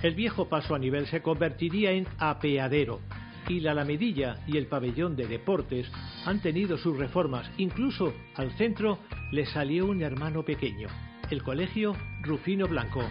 El 0.03 0.15
viejo 0.15 0.49
paso 0.49 0.75
a 0.75 0.79
nivel 0.79 1.07
se 1.07 1.21
convertiría 1.21 1.91
en 1.91 2.07
apeadero 2.17 3.01
y 3.47 3.59
la 3.59 3.71
Alamedilla 3.71 4.37
y 4.47 4.57
el 4.57 4.67
pabellón 4.67 5.15
de 5.15 5.27
deportes 5.27 5.91
han 6.25 6.41
tenido 6.41 6.77
sus 6.77 6.97
reformas. 6.97 7.49
Incluso 7.57 8.13
al 8.35 8.51
centro 8.57 8.99
le 9.31 9.45
salió 9.45 9.87
un 9.87 10.01
hermano 10.01 10.43
pequeño, 10.43 10.87
el 11.29 11.43
Colegio 11.43 11.95
Rufino 12.21 12.67
Blanco. 12.67 13.01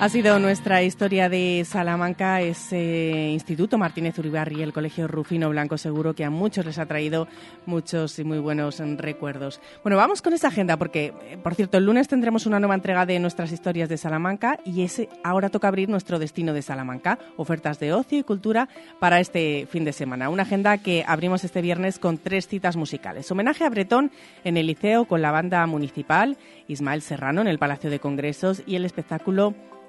Ha 0.00 0.08
sido 0.08 0.38
nuestra 0.38 0.84
historia 0.84 1.28
de 1.28 1.64
Salamanca, 1.66 2.40
ese 2.40 3.30
Instituto 3.32 3.78
Martínez 3.78 4.16
Uribarri, 4.16 4.62
el 4.62 4.72
Colegio 4.72 5.08
Rufino 5.08 5.50
Blanco, 5.50 5.76
seguro 5.76 6.14
que 6.14 6.24
a 6.24 6.30
muchos 6.30 6.64
les 6.64 6.78
ha 6.78 6.86
traído 6.86 7.26
muchos 7.66 8.16
y 8.20 8.22
muy 8.22 8.38
buenos 8.38 8.78
recuerdos. 8.78 9.60
Bueno, 9.82 9.96
vamos 9.96 10.22
con 10.22 10.34
esa 10.34 10.48
agenda, 10.48 10.76
porque, 10.76 11.12
eh, 11.24 11.36
por 11.42 11.56
cierto, 11.56 11.78
el 11.78 11.84
lunes 11.84 12.06
tendremos 12.06 12.46
una 12.46 12.60
nueva 12.60 12.76
entrega 12.76 13.06
de 13.06 13.18
nuestras 13.18 13.50
historias 13.50 13.88
de 13.88 13.96
Salamanca 13.96 14.60
y 14.64 14.82
ese 14.82 15.08
ahora 15.24 15.48
toca 15.48 15.66
abrir 15.66 15.88
nuestro 15.88 16.20
destino 16.20 16.52
de 16.52 16.62
Salamanca, 16.62 17.18
ofertas 17.36 17.80
de 17.80 17.92
ocio 17.92 18.20
y 18.20 18.22
cultura 18.22 18.68
para 19.00 19.18
este 19.18 19.66
fin 19.68 19.84
de 19.84 19.92
semana. 19.92 20.30
Una 20.30 20.44
agenda 20.44 20.78
que 20.78 21.04
abrimos 21.08 21.42
este 21.42 21.60
viernes 21.60 21.98
con 21.98 22.18
tres 22.18 22.46
citas 22.46 22.76
musicales. 22.76 23.28
Homenaje 23.32 23.64
a 23.64 23.70
Bretón 23.70 24.12
en 24.44 24.58
el 24.58 24.68
Liceo 24.68 25.06
con 25.06 25.22
la 25.22 25.32
banda 25.32 25.66
municipal, 25.66 26.36
Ismael 26.68 27.02
Serrano 27.02 27.40
en 27.40 27.48
el 27.48 27.58
Palacio 27.58 27.90
de 27.90 27.98
Congresos 27.98 28.62
y 28.64 28.76
el 28.76 28.84
espectáculo 28.84 29.56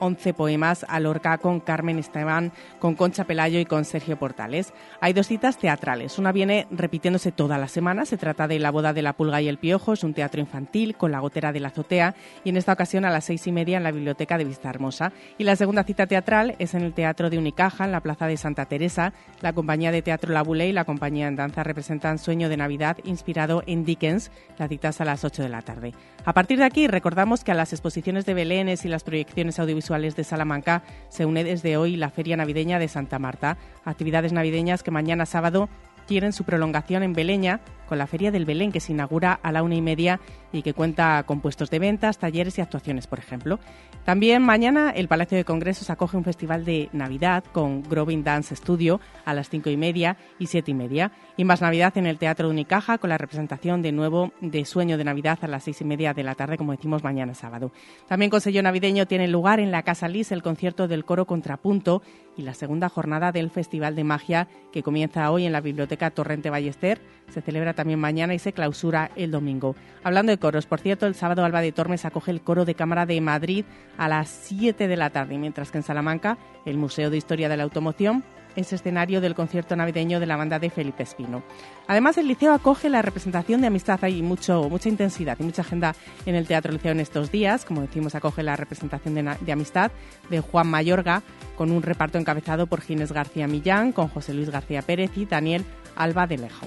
11 0.00 0.34
poemas 0.34 0.84
a 0.88 1.00
con 1.40 1.60
Carmen 1.60 1.98
Esteban, 1.98 2.52
con 2.78 2.94
Concha 2.94 3.24
Pelayo 3.24 3.60
y 3.60 3.64
con 3.64 3.84
Sergio 3.84 4.18
Portales. 4.18 4.72
Hay 5.00 5.12
dos 5.12 5.28
citas 5.28 5.58
teatrales. 5.58 6.18
Una 6.18 6.32
viene 6.32 6.66
repitiéndose 6.70 7.30
toda 7.30 7.56
la 7.56 7.68
semana. 7.68 8.04
Se 8.04 8.16
trata 8.16 8.48
de 8.48 8.58
La 8.58 8.70
boda 8.70 8.92
de 8.92 9.02
la 9.02 9.12
pulga 9.12 9.40
y 9.40 9.48
el 9.48 9.58
piojo. 9.58 9.92
Es 9.92 10.02
un 10.02 10.12
teatro 10.12 10.40
infantil 10.40 10.96
con 10.96 11.12
la 11.12 11.20
gotera 11.20 11.52
de 11.52 11.60
la 11.60 11.68
azotea 11.68 12.14
y 12.42 12.48
en 12.48 12.56
esta 12.56 12.72
ocasión 12.72 13.04
a 13.04 13.10
las 13.10 13.24
seis 13.24 13.46
y 13.46 13.52
media 13.52 13.76
en 13.76 13.84
la 13.84 13.92
biblioteca 13.92 14.38
de 14.38 14.44
Vista 14.44 14.70
Hermosa. 14.70 15.12
Y 15.38 15.44
la 15.44 15.56
segunda 15.56 15.84
cita 15.84 16.06
teatral 16.06 16.56
es 16.58 16.74
en 16.74 16.82
el 16.82 16.94
Teatro 16.94 17.30
de 17.30 17.38
Unicaja, 17.38 17.84
en 17.84 17.92
la 17.92 18.00
Plaza 18.00 18.26
de 18.26 18.36
Santa 18.36 18.66
Teresa. 18.66 19.12
La 19.40 19.52
compañía 19.52 19.92
de 19.92 20.02
teatro 20.02 20.32
La 20.32 20.42
Bule 20.42 20.68
y 20.68 20.72
la 20.72 20.84
compañía 20.84 21.28
en 21.28 21.36
danza 21.36 21.62
representan 21.62 22.18
Sueño 22.18 22.48
de 22.48 22.56
Navidad 22.56 22.98
inspirado 23.04 23.62
en 23.66 23.84
Dickens. 23.84 24.32
La 24.58 24.68
cita 24.68 24.88
es 24.88 25.00
a 25.00 25.04
las 25.04 25.22
8 25.22 25.42
de 25.42 25.48
la 25.48 25.62
tarde. 25.62 25.92
A 26.24 26.32
partir 26.32 26.58
de 26.58 26.64
aquí 26.64 26.88
recordamos 26.88 27.44
que 27.44 27.52
a 27.52 27.54
las 27.54 27.72
exposiciones 27.72 28.26
de 28.26 28.34
Belénes 28.34 28.84
y 28.84 28.88
las 28.88 29.04
proyecciones 29.04 29.58
audiovisuales 29.58 29.83
de 29.88 30.24
Salamanca 30.24 30.82
se 31.10 31.26
une 31.26 31.44
desde 31.44 31.76
hoy 31.76 31.96
la 31.96 32.08
Feria 32.08 32.38
Navideña 32.38 32.78
de 32.78 32.88
Santa 32.88 33.18
Marta, 33.18 33.58
actividades 33.84 34.32
navideñas 34.32 34.82
que 34.82 34.90
mañana 34.90 35.26
sábado 35.26 35.68
tienen 36.06 36.32
su 36.32 36.44
prolongación 36.44 37.02
en 37.02 37.12
Beleña 37.12 37.60
con 37.86 37.98
la 37.98 38.06
Feria 38.06 38.30
del 38.30 38.46
Belén 38.46 38.72
que 38.72 38.80
se 38.80 38.92
inaugura 38.92 39.38
a 39.42 39.52
la 39.52 39.62
una 39.62 39.74
y 39.74 39.82
media 39.82 40.20
y 40.52 40.62
que 40.62 40.72
cuenta 40.72 41.22
con 41.24 41.40
puestos 41.40 41.70
de 41.70 41.78
ventas, 41.78 42.18
talleres 42.18 42.56
y 42.58 42.62
actuaciones, 42.62 43.06
por 43.06 43.18
ejemplo. 43.18 43.58
También 44.04 44.42
mañana 44.42 44.90
el 44.90 45.08
Palacio 45.08 45.36
de 45.36 45.44
Congresos 45.44 45.90
acoge 45.90 46.16
un 46.16 46.24
festival 46.24 46.64
de 46.64 46.88
Navidad 46.92 47.44
con 47.52 47.82
Groving 47.82 48.24
Dance 48.24 48.56
Studio 48.56 49.00
a 49.24 49.34
las 49.34 49.50
cinco 49.50 49.70
y 49.70 49.76
media 49.76 50.16
y 50.38 50.46
siete 50.46 50.70
y 50.70 50.74
media. 50.74 51.12
Y 51.36 51.44
más 51.44 51.60
Navidad 51.60 51.98
en 51.98 52.06
el 52.06 52.18
Teatro 52.18 52.46
de 52.46 52.52
Unicaja 52.52 52.98
con 52.98 53.10
la 53.10 53.18
representación 53.18 53.82
de 53.82 53.90
nuevo 53.90 54.32
de 54.40 54.64
Sueño 54.64 54.96
de 54.96 55.02
Navidad 55.02 55.40
a 55.42 55.48
las 55.48 55.64
seis 55.64 55.80
y 55.80 55.84
media 55.84 56.14
de 56.14 56.22
la 56.22 56.36
tarde, 56.36 56.56
como 56.56 56.70
decimos 56.70 57.02
mañana 57.02 57.34
sábado. 57.34 57.72
También 58.06 58.30
con 58.30 58.40
sello 58.40 58.62
navideño 58.62 59.06
tiene 59.06 59.26
lugar 59.26 59.58
en 59.58 59.72
la 59.72 59.82
Casa 59.82 60.06
Lis 60.06 60.30
el 60.30 60.44
concierto 60.44 60.86
del 60.86 61.04
coro 61.04 61.26
Contrapunto 61.26 62.02
y 62.36 62.42
la 62.42 62.54
segunda 62.54 62.88
jornada 62.88 63.32
del 63.32 63.50
Festival 63.50 63.96
de 63.96 64.04
Magia 64.04 64.46
que 64.72 64.84
comienza 64.84 65.28
hoy 65.32 65.44
en 65.44 65.50
la 65.50 65.60
Biblioteca 65.60 66.12
Torrente 66.12 66.50
Ballester. 66.50 67.00
Se 67.30 67.40
celebra 67.40 67.74
también 67.74 67.98
mañana 67.98 68.34
y 68.34 68.38
se 68.38 68.52
clausura 68.52 69.10
el 69.16 69.32
domingo. 69.32 69.74
Hablando 70.04 70.30
de 70.30 70.38
coros, 70.38 70.66
por 70.66 70.78
cierto, 70.78 71.06
el 71.06 71.16
sábado 71.16 71.44
Alba 71.44 71.62
de 71.62 71.72
Tormes 71.72 72.04
acoge 72.04 72.30
el 72.30 72.42
coro 72.42 72.64
de 72.64 72.76
cámara 72.76 73.06
de 73.06 73.20
Madrid 73.20 73.64
a 73.98 74.08
las 74.08 74.28
7 74.28 74.86
de 74.86 74.96
la 74.96 75.10
tarde, 75.10 75.36
mientras 75.38 75.72
que 75.72 75.78
en 75.78 75.84
Salamanca 75.84 76.38
el 76.64 76.76
Museo 76.76 77.10
de 77.10 77.16
Historia 77.16 77.48
de 77.48 77.56
la 77.56 77.64
Automoción 77.64 78.22
es 78.56 78.72
escenario 78.72 79.20
del 79.20 79.34
concierto 79.34 79.76
navideño 79.76 80.20
de 80.20 80.26
la 80.26 80.36
banda 80.36 80.58
de 80.58 80.70
Felipe 80.70 81.02
Espino. 81.02 81.42
Además, 81.86 82.18
el 82.18 82.28
liceo 82.28 82.52
acoge 82.52 82.88
la 82.88 83.02
representación 83.02 83.60
de 83.60 83.66
amistad. 83.66 83.98
Hay 84.02 84.22
mucho, 84.22 84.68
mucha 84.68 84.88
intensidad 84.88 85.36
y 85.40 85.44
mucha 85.44 85.62
agenda 85.62 85.94
en 86.26 86.34
el 86.34 86.46
Teatro 86.46 86.72
Liceo 86.72 86.92
en 86.92 87.00
estos 87.00 87.30
días. 87.30 87.64
Como 87.64 87.80
decimos, 87.82 88.14
acoge 88.14 88.42
la 88.42 88.56
representación 88.56 89.14
de, 89.14 89.52
amistad 89.52 89.92
de 90.30 90.40
Juan 90.40 90.68
Mayorga, 90.68 91.22
con 91.56 91.70
un 91.70 91.82
reparto 91.82 92.18
encabezado 92.18 92.66
por 92.66 92.80
Ginés 92.80 93.12
García 93.12 93.46
Millán, 93.46 93.92
con 93.92 94.08
José 94.08 94.34
Luis 94.34 94.50
García 94.50 94.82
Pérez 94.82 95.10
y 95.16 95.26
Daniel 95.26 95.64
Alba 95.96 96.26
de 96.26 96.38
Lejo. 96.38 96.66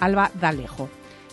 Alba 0.00 0.30
Dalejo. 0.40 0.88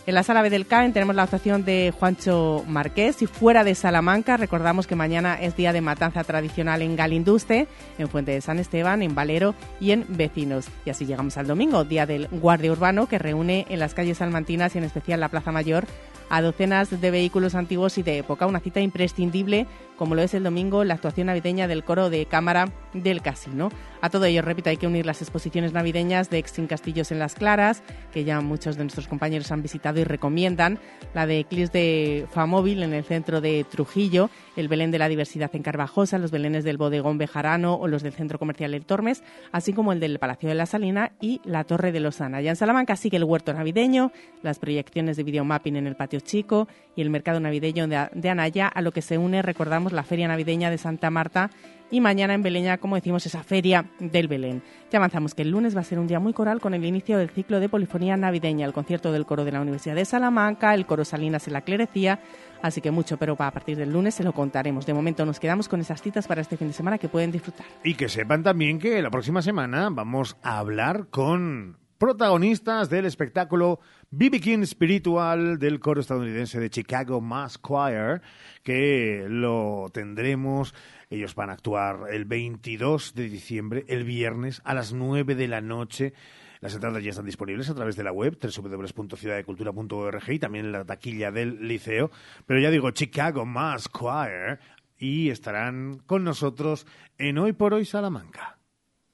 En 0.07 0.13
la 0.13 0.21
sala 0.21 0.43
B 0.43 0.51
del 0.51 0.67
CAEN 0.67 0.93
tenemos 0.93 1.15
la 1.15 1.23
actuación 1.23 1.65
de 1.65 1.91
Juancho 1.97 2.63
Marqués 2.67 3.23
y 3.23 3.25
fuera 3.25 3.63
de 3.63 3.73
Salamanca 3.73 4.37
recordamos 4.37 4.85
que 4.85 4.95
mañana 4.95 5.33
es 5.41 5.55
día 5.55 5.73
de 5.73 5.81
matanza 5.81 6.23
tradicional 6.23 6.83
en 6.83 6.95
Galinduste, 6.95 7.67
en 7.97 8.07
Fuente 8.07 8.31
de 8.31 8.41
San 8.41 8.59
Esteban, 8.59 9.01
en 9.01 9.15
Valero 9.15 9.55
y 9.79 9.91
en 9.91 10.05
Vecinos. 10.07 10.67
Y 10.85 10.91
así 10.91 11.07
llegamos 11.07 11.37
al 11.37 11.47
domingo, 11.47 11.85
día 11.85 12.05
del 12.05 12.27
guardia 12.27 12.71
urbano 12.71 13.07
que 13.07 13.17
reúne 13.17 13.65
en 13.67 13.79
las 13.79 13.95
calles 13.95 14.19
salmantinas 14.19 14.75
y 14.75 14.77
en 14.77 14.83
especial 14.83 15.19
la 15.19 15.29
Plaza 15.29 15.51
Mayor 15.51 15.87
a 16.29 16.41
docenas 16.41 17.01
de 17.01 17.11
vehículos 17.11 17.55
antiguos 17.55 17.97
y 17.97 18.03
de 18.03 18.17
época. 18.17 18.45
Una 18.45 18.59
cita 18.59 18.81
imprescindible, 18.81 19.67
como 19.97 20.15
lo 20.15 20.21
es 20.21 20.33
el 20.33 20.43
domingo, 20.43 20.83
la 20.83 20.95
actuación 20.95 21.27
navideña 21.27 21.67
del 21.67 21.83
coro 21.83 22.09
de 22.09 22.25
cámara 22.25 22.69
del 22.93 23.21
casino. 23.21 23.69
A 24.01 24.09
todo 24.09 24.25
ello, 24.25 24.41
repito, 24.41 24.69
hay 24.69 24.77
que 24.77 24.87
unir 24.87 25.05
las 25.05 25.21
exposiciones 25.21 25.73
navideñas 25.73 26.29
de 26.29 26.37
Extin 26.37 26.67
Castillos 26.67 27.11
en 27.11 27.19
Las 27.19 27.33
Claras, 27.33 27.81
que 28.13 28.23
ya 28.23 28.39
muchos 28.41 28.77
de 28.77 28.83
nuestros 28.83 29.07
compañeros 29.07 29.51
han 29.51 29.63
visitado 29.63 29.99
y 29.99 30.03
recomiendan, 30.03 30.79
la 31.13 31.25
de 31.25 31.39
Eclipse 31.39 31.71
de 31.71 32.27
Famóvil 32.31 32.83
en 32.83 32.93
el 32.93 33.03
centro 33.03 33.41
de 33.41 33.65
Trujillo, 33.69 34.29
el 34.55 34.67
Belén 34.67 34.91
de 34.91 34.99
la 34.99 35.09
Diversidad 35.09 35.49
en 35.55 35.63
Carvajosa, 35.63 36.19
los 36.19 36.31
Belenes 36.31 36.63
del 36.63 36.77
Bodegón 36.77 37.17
Bejarano 37.17 37.75
o 37.75 37.87
los 37.87 38.03
del 38.03 38.13
Centro 38.13 38.37
Comercial 38.37 38.73
El 38.73 38.85
Tormes, 38.85 39.23
así 39.51 39.73
como 39.73 39.91
el 39.91 39.99
del 39.99 40.19
Palacio 40.19 40.49
de 40.49 40.55
la 40.55 40.65
Salina 40.65 41.13
y 41.19 41.41
la 41.43 41.63
Torre 41.63 41.91
de 41.91 41.99
Lozana. 41.99 42.41
Ya 42.41 42.51
en 42.51 42.55
Salamanca 42.55 42.95
sigue 42.95 43.17
el 43.17 43.23
huerto 43.23 43.53
navideño, 43.53 44.11
las 44.43 44.59
proyecciones 44.59 45.17
de 45.17 45.23
videomapping 45.23 45.77
en 45.77 45.87
el 45.87 45.95
patio 45.95 46.14
chico 46.21 46.67
y 46.95 47.01
el 47.01 47.09
mercado 47.09 47.39
navideño 47.39 47.87
de 47.87 48.29
Anaya, 48.29 48.67
a 48.67 48.81
lo 48.81 48.91
que 48.91 49.01
se 49.01 49.17
une, 49.17 49.41
recordamos, 49.41 49.93
la 49.93 50.03
Feria 50.03 50.27
Navideña 50.27 50.69
de 50.69 50.77
Santa 50.77 51.09
Marta 51.09 51.49
y 51.91 52.01
mañana 52.01 52.33
en 52.33 52.41
Beleña, 52.41 52.77
como 52.77 52.95
decimos, 52.95 53.25
esa 53.25 53.43
feria 53.43 53.85
del 53.99 54.27
Belén. 54.27 54.63
Ya 54.91 54.97
avanzamos 54.97 55.35
que 55.35 55.43
el 55.43 55.51
lunes 55.51 55.75
va 55.75 55.81
a 55.81 55.83
ser 55.83 55.99
un 55.99 56.07
día 56.07 56.19
muy 56.19 56.33
coral 56.33 56.59
con 56.59 56.73
el 56.73 56.83
inicio 56.83 57.17
del 57.17 57.29
ciclo 57.29 57.59
de 57.59 57.69
polifonía 57.69 58.17
navideña, 58.17 58.65
el 58.65 58.73
concierto 58.73 59.11
del 59.11 59.25
coro 59.25 59.45
de 59.45 59.51
la 59.51 59.61
Universidad 59.61 59.95
de 59.95 60.05
Salamanca, 60.05 60.73
el 60.73 60.85
coro 60.85 61.05
Salinas 61.05 61.47
en 61.47 61.53
la 61.53 61.61
Clerecía, 61.61 62.19
así 62.61 62.81
que 62.81 62.91
mucho, 62.91 63.17
pero 63.17 63.35
a 63.37 63.51
partir 63.51 63.77
del 63.77 63.91
lunes 63.91 64.15
se 64.15 64.23
lo 64.23 64.33
contaremos. 64.33 64.85
De 64.85 64.93
momento 64.93 65.25
nos 65.25 65.39
quedamos 65.39 65.69
con 65.69 65.79
esas 65.79 66.01
citas 66.01 66.27
para 66.27 66.41
este 66.41 66.57
fin 66.57 66.67
de 66.67 66.73
semana 66.73 66.97
que 66.97 67.07
pueden 67.07 67.31
disfrutar. 67.31 67.65
Y 67.83 67.93
que 67.95 68.09
sepan 68.09 68.41
también 68.41 68.79
que 68.79 69.01
la 69.01 69.11
próxima 69.11 69.41
semana 69.41 69.89
vamos 69.91 70.37
a 70.41 70.57
hablar 70.57 71.07
con 71.09 71.77
protagonistas 71.97 72.89
del 72.89 73.05
espectáculo 73.05 73.79
BB 74.11 74.39
King 74.41 74.65
Spiritual 74.65 75.59
del 75.59 75.79
coro 75.79 76.01
estadounidense 76.01 76.59
de 76.59 76.69
Chicago 76.69 77.21
Mass 77.21 77.59
Choir, 77.61 78.21
que 78.63 79.25
lo 79.27 79.89
tendremos. 79.93 80.73
Ellos 81.09 81.35
van 81.35 81.49
a 81.49 81.53
actuar 81.53 82.11
el 82.11 82.25
22 82.25 83.13
de 83.13 83.29
diciembre, 83.29 83.85
el 83.87 84.03
viernes, 84.03 84.61
a 84.63 84.73
las 84.73 84.93
9 84.93 85.35
de 85.35 85.47
la 85.47 85.61
noche. 85.61 86.13
Las 86.61 86.73
entradas 86.73 87.03
ya 87.03 87.11
están 87.11 87.25
disponibles 87.25 87.69
a 87.69 87.75
través 87.75 87.95
de 87.95 88.03
la 88.03 88.11
web 88.11 88.37
www.ciudaddecultura.org 88.41 90.29
y 90.29 90.39
también 90.39 90.65
en 90.65 90.71
la 90.71 90.85
taquilla 90.85 91.31
del 91.31 91.67
liceo. 91.67 92.09
Pero 92.45 92.59
ya 92.59 92.71
digo, 92.71 92.91
Chicago 92.91 93.45
Mass 93.45 93.89
Choir 93.89 94.59
y 94.97 95.29
estarán 95.29 95.99
con 96.05 96.23
nosotros 96.23 96.87
en 97.17 97.37
Hoy 97.37 97.53
por 97.53 97.73
Hoy 97.73 97.85
Salamanca. 97.85 98.57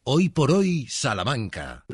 Hoy 0.04 0.30
por 0.30 0.52
Hoy 0.52 0.88
Salamanca. 0.88 1.86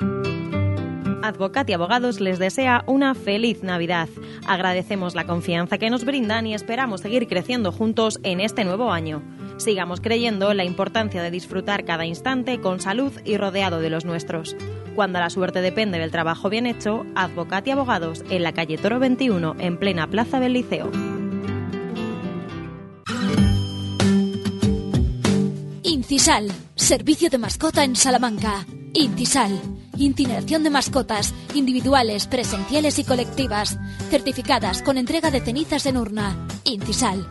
Advocat 1.28 1.70
y 1.70 1.74
Abogados 1.74 2.22
les 2.22 2.40
desea 2.40 2.84
una 2.88 3.14
feliz 3.14 3.62
Navidad. 3.62 4.08
Agradecemos 4.48 5.14
la 5.14 5.26
confianza 5.26 5.78
que 5.78 5.90
nos 5.90 6.06
brindan 6.06 6.48
y 6.48 6.54
esperamos 6.54 7.02
seguir 7.02 7.28
creciendo 7.28 7.72
juntos 7.72 8.20
en 8.24 8.40
este 8.40 8.64
nuevo 8.64 8.92
año. 8.92 9.22
Sigamos 9.58 10.00
creyendo 10.00 10.52
en 10.52 10.58
la 10.58 10.64
importancia 10.64 11.22
de 11.22 11.32
disfrutar 11.32 11.84
cada 11.84 12.06
instante 12.06 12.62
con 12.62 12.80
salud 12.80 13.12
y 13.26 13.38
rodeado 13.38 13.80
de 13.80 13.90
los 13.90 14.06
nuestros. 14.06 14.56
Cuando 14.96 15.20
la 15.20 15.30
suerte 15.30 15.62
depende 15.62 16.00
del 16.00 16.12
trabajo 16.12 16.50
bien 16.50 16.66
hecho, 16.66 17.06
Advocat 17.16 17.68
y 17.68 17.72
Abogados 17.72 18.24
en 18.30 18.44
la 18.44 18.54
calle 18.54 18.78
Toro 18.78 19.00
21, 19.00 19.58
en 19.60 19.78
plena 19.78 20.08
plaza 20.08 20.40
del 20.40 20.54
Liceo. 20.54 20.90
Incisal, 25.84 26.52
servicio 26.76 27.30
de 27.30 27.38
mascota 27.38 27.84
en 27.84 27.96
Salamanca. 27.96 28.66
Intisal, 28.94 29.60
incineración 29.98 30.64
de 30.64 30.70
mascotas, 30.70 31.34
individuales, 31.54 32.28
presenciales 32.28 33.00
y 33.00 33.04
colectivas, 33.04 33.78
certificadas 34.10 34.82
con 34.82 34.98
entrega 34.98 35.32
de 35.32 35.42
cenizas 35.42 35.86
en 35.86 35.98
urna. 35.98 36.36
Intisal, 36.64 37.28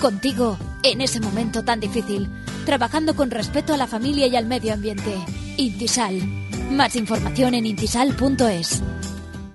contigo 0.00 0.56
en 0.82 1.00
ese 1.00 1.20
momento 1.20 1.62
tan 1.62 1.80
difícil, 1.80 2.28
trabajando 2.64 3.14
con 3.14 3.30
respeto 3.30 3.74
a 3.74 3.76
la 3.76 3.86
familia 3.86 4.26
y 4.26 4.36
al 4.36 4.46
medio 4.46 4.74
ambiente. 4.74 5.14
Intisal, 5.56 6.20
más 6.70 6.96
información 6.96 7.54
en 7.54 7.66
intisal.es. 7.66 8.82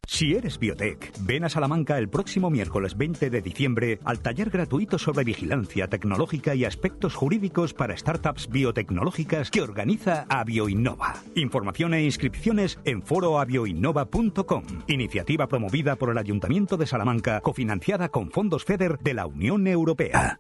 Si 0.08 0.36
eres 0.36 0.60
biotech, 0.60 1.12
ven 1.22 1.46
a 1.46 1.50
Salamanca 1.50 1.98
el 1.98 2.10
próximo 2.10 2.50
miércoles 2.50 2.96
20 2.96 3.30
de 3.30 3.42
diciembre 3.42 4.00
al 4.06 4.20
taller 4.20 4.50
gratuito 4.50 4.98
sobre 5.00 5.24
vigilancia 5.24 5.88
tecnológica 5.88 6.54
y 6.56 6.66
aspectos 6.66 7.16
jurídicos 7.16 7.74
para 7.74 7.98
startups 7.98 8.48
biotecnológicas 8.50 9.50
que 9.50 9.62
organiza 9.62 10.26
Avioinnova. 10.30 11.16
Información 11.36 11.94
e 11.94 12.04
inscripciones 12.04 12.80
en 12.86 13.02
foroavioinnova.com. 13.02 14.64
Iniciativa 14.88 15.48
promovida 15.48 15.96
por 15.96 16.12
el 16.12 16.18
Ayuntamiento 16.18 16.78
de 16.78 16.86
Salamanca, 16.86 17.42
cofinanciada 17.42 18.10
con 18.10 18.32
fondos 18.32 18.64
FEDER 18.64 19.00
de 19.00 19.14
la 19.14 19.26
Unión 19.26 19.68
Europea. 19.68 20.40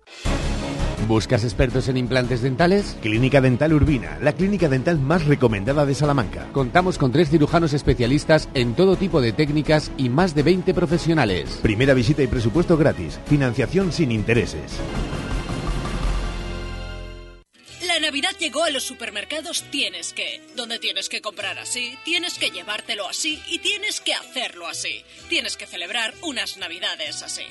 ¿Buscas 1.07 1.43
expertos 1.43 1.87
en 1.87 1.97
implantes 1.97 2.41
dentales? 2.41 2.97
Clínica 2.99 3.39
Dental 3.39 3.73
Urbina, 3.73 4.17
la 4.23 4.33
clínica 4.33 4.69
dental 4.69 4.97
más 4.97 5.25
recomendada 5.25 5.85
de 5.85 5.93
Salamanca. 5.93 6.47
Contamos 6.51 6.97
con 6.97 7.11
tres 7.11 7.29
cirujanos 7.29 7.73
especialistas 7.73 8.49
en 8.55 8.73
todo 8.73 8.95
tipo 8.95 9.21
de 9.21 9.31
técnicas 9.31 9.54
y 9.97 10.09
más 10.09 10.35
de 10.35 10.43
20 10.43 10.73
profesionales. 10.73 11.59
Primera 11.61 11.93
visita 11.93 12.21
y 12.21 12.27
presupuesto 12.27 12.75
gratis. 12.75 13.19
Financiación 13.25 13.91
sin 13.91 14.11
intereses. 14.11 14.79
La 17.87 17.99
Navidad 17.99 18.31
llegó 18.37 18.63
a 18.63 18.69
los 18.69 18.83
supermercados 18.83 19.63
Tienes 19.71 20.11
que. 20.13 20.41
Donde 20.55 20.79
tienes 20.79 21.07
que 21.07 21.21
comprar 21.21 21.57
así, 21.59 21.97
tienes 22.03 22.37
que 22.37 22.49
llevártelo 22.49 23.07
así 23.07 23.41
y 23.47 23.59
tienes 23.59 24.01
que 24.01 24.13
hacerlo 24.13 24.67
así. 24.67 25.03
Tienes 25.29 25.55
que 25.55 25.65
celebrar 25.65 26.13
unas 26.21 26.57
Navidades 26.57 27.23
así. 27.23 27.45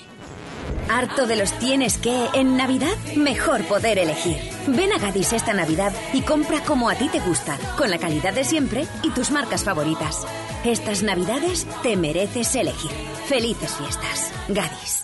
¿Harto 0.90 1.26
de 1.26 1.36
los 1.36 1.58
tienes 1.58 1.96
que 1.96 2.26
en 2.34 2.58
Navidad? 2.58 2.96
Mejor 3.16 3.64
poder 3.64 3.98
elegir. 3.98 4.36
Ven 4.66 4.92
a 4.92 4.98
Gadis 4.98 5.32
esta 5.32 5.54
Navidad 5.54 5.92
y 6.12 6.20
compra 6.20 6.60
como 6.62 6.90
a 6.90 6.94
ti 6.94 7.08
te 7.08 7.20
gusta, 7.20 7.58
con 7.78 7.90
la 7.90 7.98
calidad 7.98 8.34
de 8.34 8.44
siempre 8.44 8.84
y 9.02 9.10
tus 9.10 9.30
marcas 9.30 9.64
favoritas. 9.64 10.26
Estas 10.64 11.02
Navidades 11.02 11.66
te 11.82 11.94
mereces 11.94 12.54
elegir. 12.54 12.90
Felices 13.28 13.76
fiestas. 13.76 14.32
Gadis. 14.48 15.03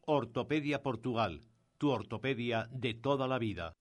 Ortopedia 0.05 0.81
Portugal, 0.81 1.41
tu 1.77 1.91
ortopedia 1.91 2.67
de 2.71 2.95
toda 2.95 3.27
la 3.27 3.37
vida. 3.37 3.75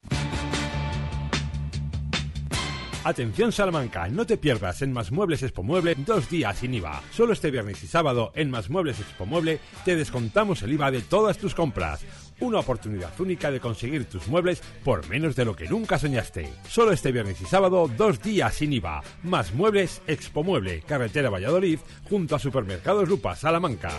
Atención 3.02 3.50
Salamanca, 3.50 4.08
no 4.08 4.26
te 4.26 4.36
pierdas 4.36 4.82
en 4.82 4.92
Más 4.92 5.10
Muebles 5.10 5.42
Expo 5.42 5.62
Mueble 5.62 5.94
dos 5.94 6.28
días 6.28 6.58
sin 6.58 6.74
IVA. 6.74 7.00
Solo 7.10 7.32
este 7.32 7.50
viernes 7.50 7.82
y 7.82 7.86
sábado 7.86 8.30
en 8.34 8.50
Más 8.50 8.68
Muebles 8.68 9.00
Expo 9.00 9.24
Mueble 9.24 9.60
te 9.86 9.96
descontamos 9.96 10.62
el 10.62 10.72
IVA 10.72 10.90
de 10.90 11.00
todas 11.00 11.38
tus 11.38 11.54
compras. 11.54 12.04
Una 12.40 12.58
oportunidad 12.58 13.18
única 13.18 13.50
de 13.50 13.60
conseguir 13.60 14.04
tus 14.04 14.28
muebles 14.28 14.60
por 14.84 15.08
menos 15.08 15.34
de 15.34 15.46
lo 15.46 15.56
que 15.56 15.68
nunca 15.68 15.98
soñaste. 15.98 16.52
Solo 16.68 16.92
este 16.92 17.12
viernes 17.12 17.40
y 17.40 17.46
sábado 17.46 17.88
dos 17.96 18.20
días 18.20 18.54
sin 18.54 18.74
IVA. 18.74 19.02
Más 19.22 19.54
Muebles 19.54 20.02
Expo 20.06 20.44
Mueble, 20.44 20.82
carretera 20.82 21.30
Valladolid, 21.30 21.78
junto 22.10 22.36
a 22.36 22.38
Supermercados 22.38 23.08
Lupa, 23.08 23.34
Salamanca. 23.34 23.92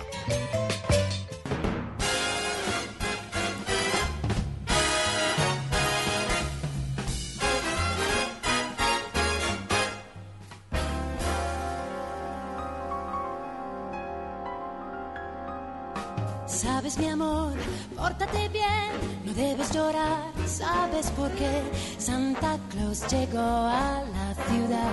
Amor, 17.21 17.53
pórtate 17.95 18.49
bien, 18.49 18.91
no 19.25 19.33
debes 19.33 19.71
llorar, 19.71 20.31
sabes 20.47 21.11
por 21.11 21.29
qué 21.31 21.61
Santa 21.97 22.57
Claus 22.69 23.05
llegó 23.11 23.39
a 23.39 24.03
la 24.13 24.33
ciudad. 24.49 24.91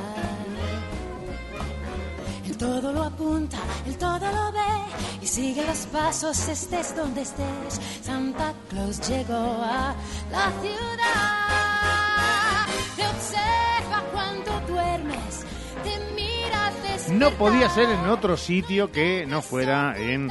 El 2.46 2.56
todo 2.56 2.92
lo 2.92 3.02
apunta, 3.04 3.58
el 3.86 3.96
todo 3.96 4.18
lo 4.32 4.52
ve 4.52 5.22
y 5.22 5.26
sigue 5.26 5.64
los 5.66 5.86
pasos 5.86 6.48
estés 6.48 6.96
donde 6.96 7.22
estés. 7.22 7.80
Santa 8.02 8.52
Claus 8.68 9.08
llegó 9.08 9.62
a 9.62 9.94
la 10.30 10.52
ciudad. 10.62 11.56
Te 12.96 13.06
observa 13.06 14.02
cuando 14.12 14.60
duermes, 14.66 15.44
te 15.84 15.98
mira 16.14 16.72
desde 16.82 17.14
No 17.14 17.30
podía 17.32 17.68
ser 17.70 17.88
en 17.90 18.06
otro 18.06 18.36
sitio 18.36 18.90
que 18.90 19.24
no 19.26 19.40
fuera 19.40 19.94
en 19.96 20.30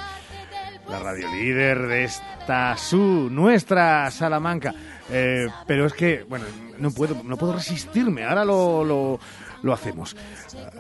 la 0.89 0.99
radio 0.99 1.29
líder 1.31 1.87
de 1.87 2.03
esta 2.05 2.77
su, 2.77 3.29
nuestra 3.29 4.09
Salamanca. 4.11 4.73
Eh, 5.09 5.47
pero 5.65 5.85
es 5.85 5.93
que, 5.93 6.23
bueno, 6.23 6.45
no 6.79 6.91
puedo, 6.91 7.21
no 7.23 7.37
puedo 7.37 7.53
resistirme. 7.53 8.23
Ahora 8.23 8.45
lo, 8.45 8.83
lo, 8.83 9.19
lo 9.61 9.73
hacemos. 9.73 10.15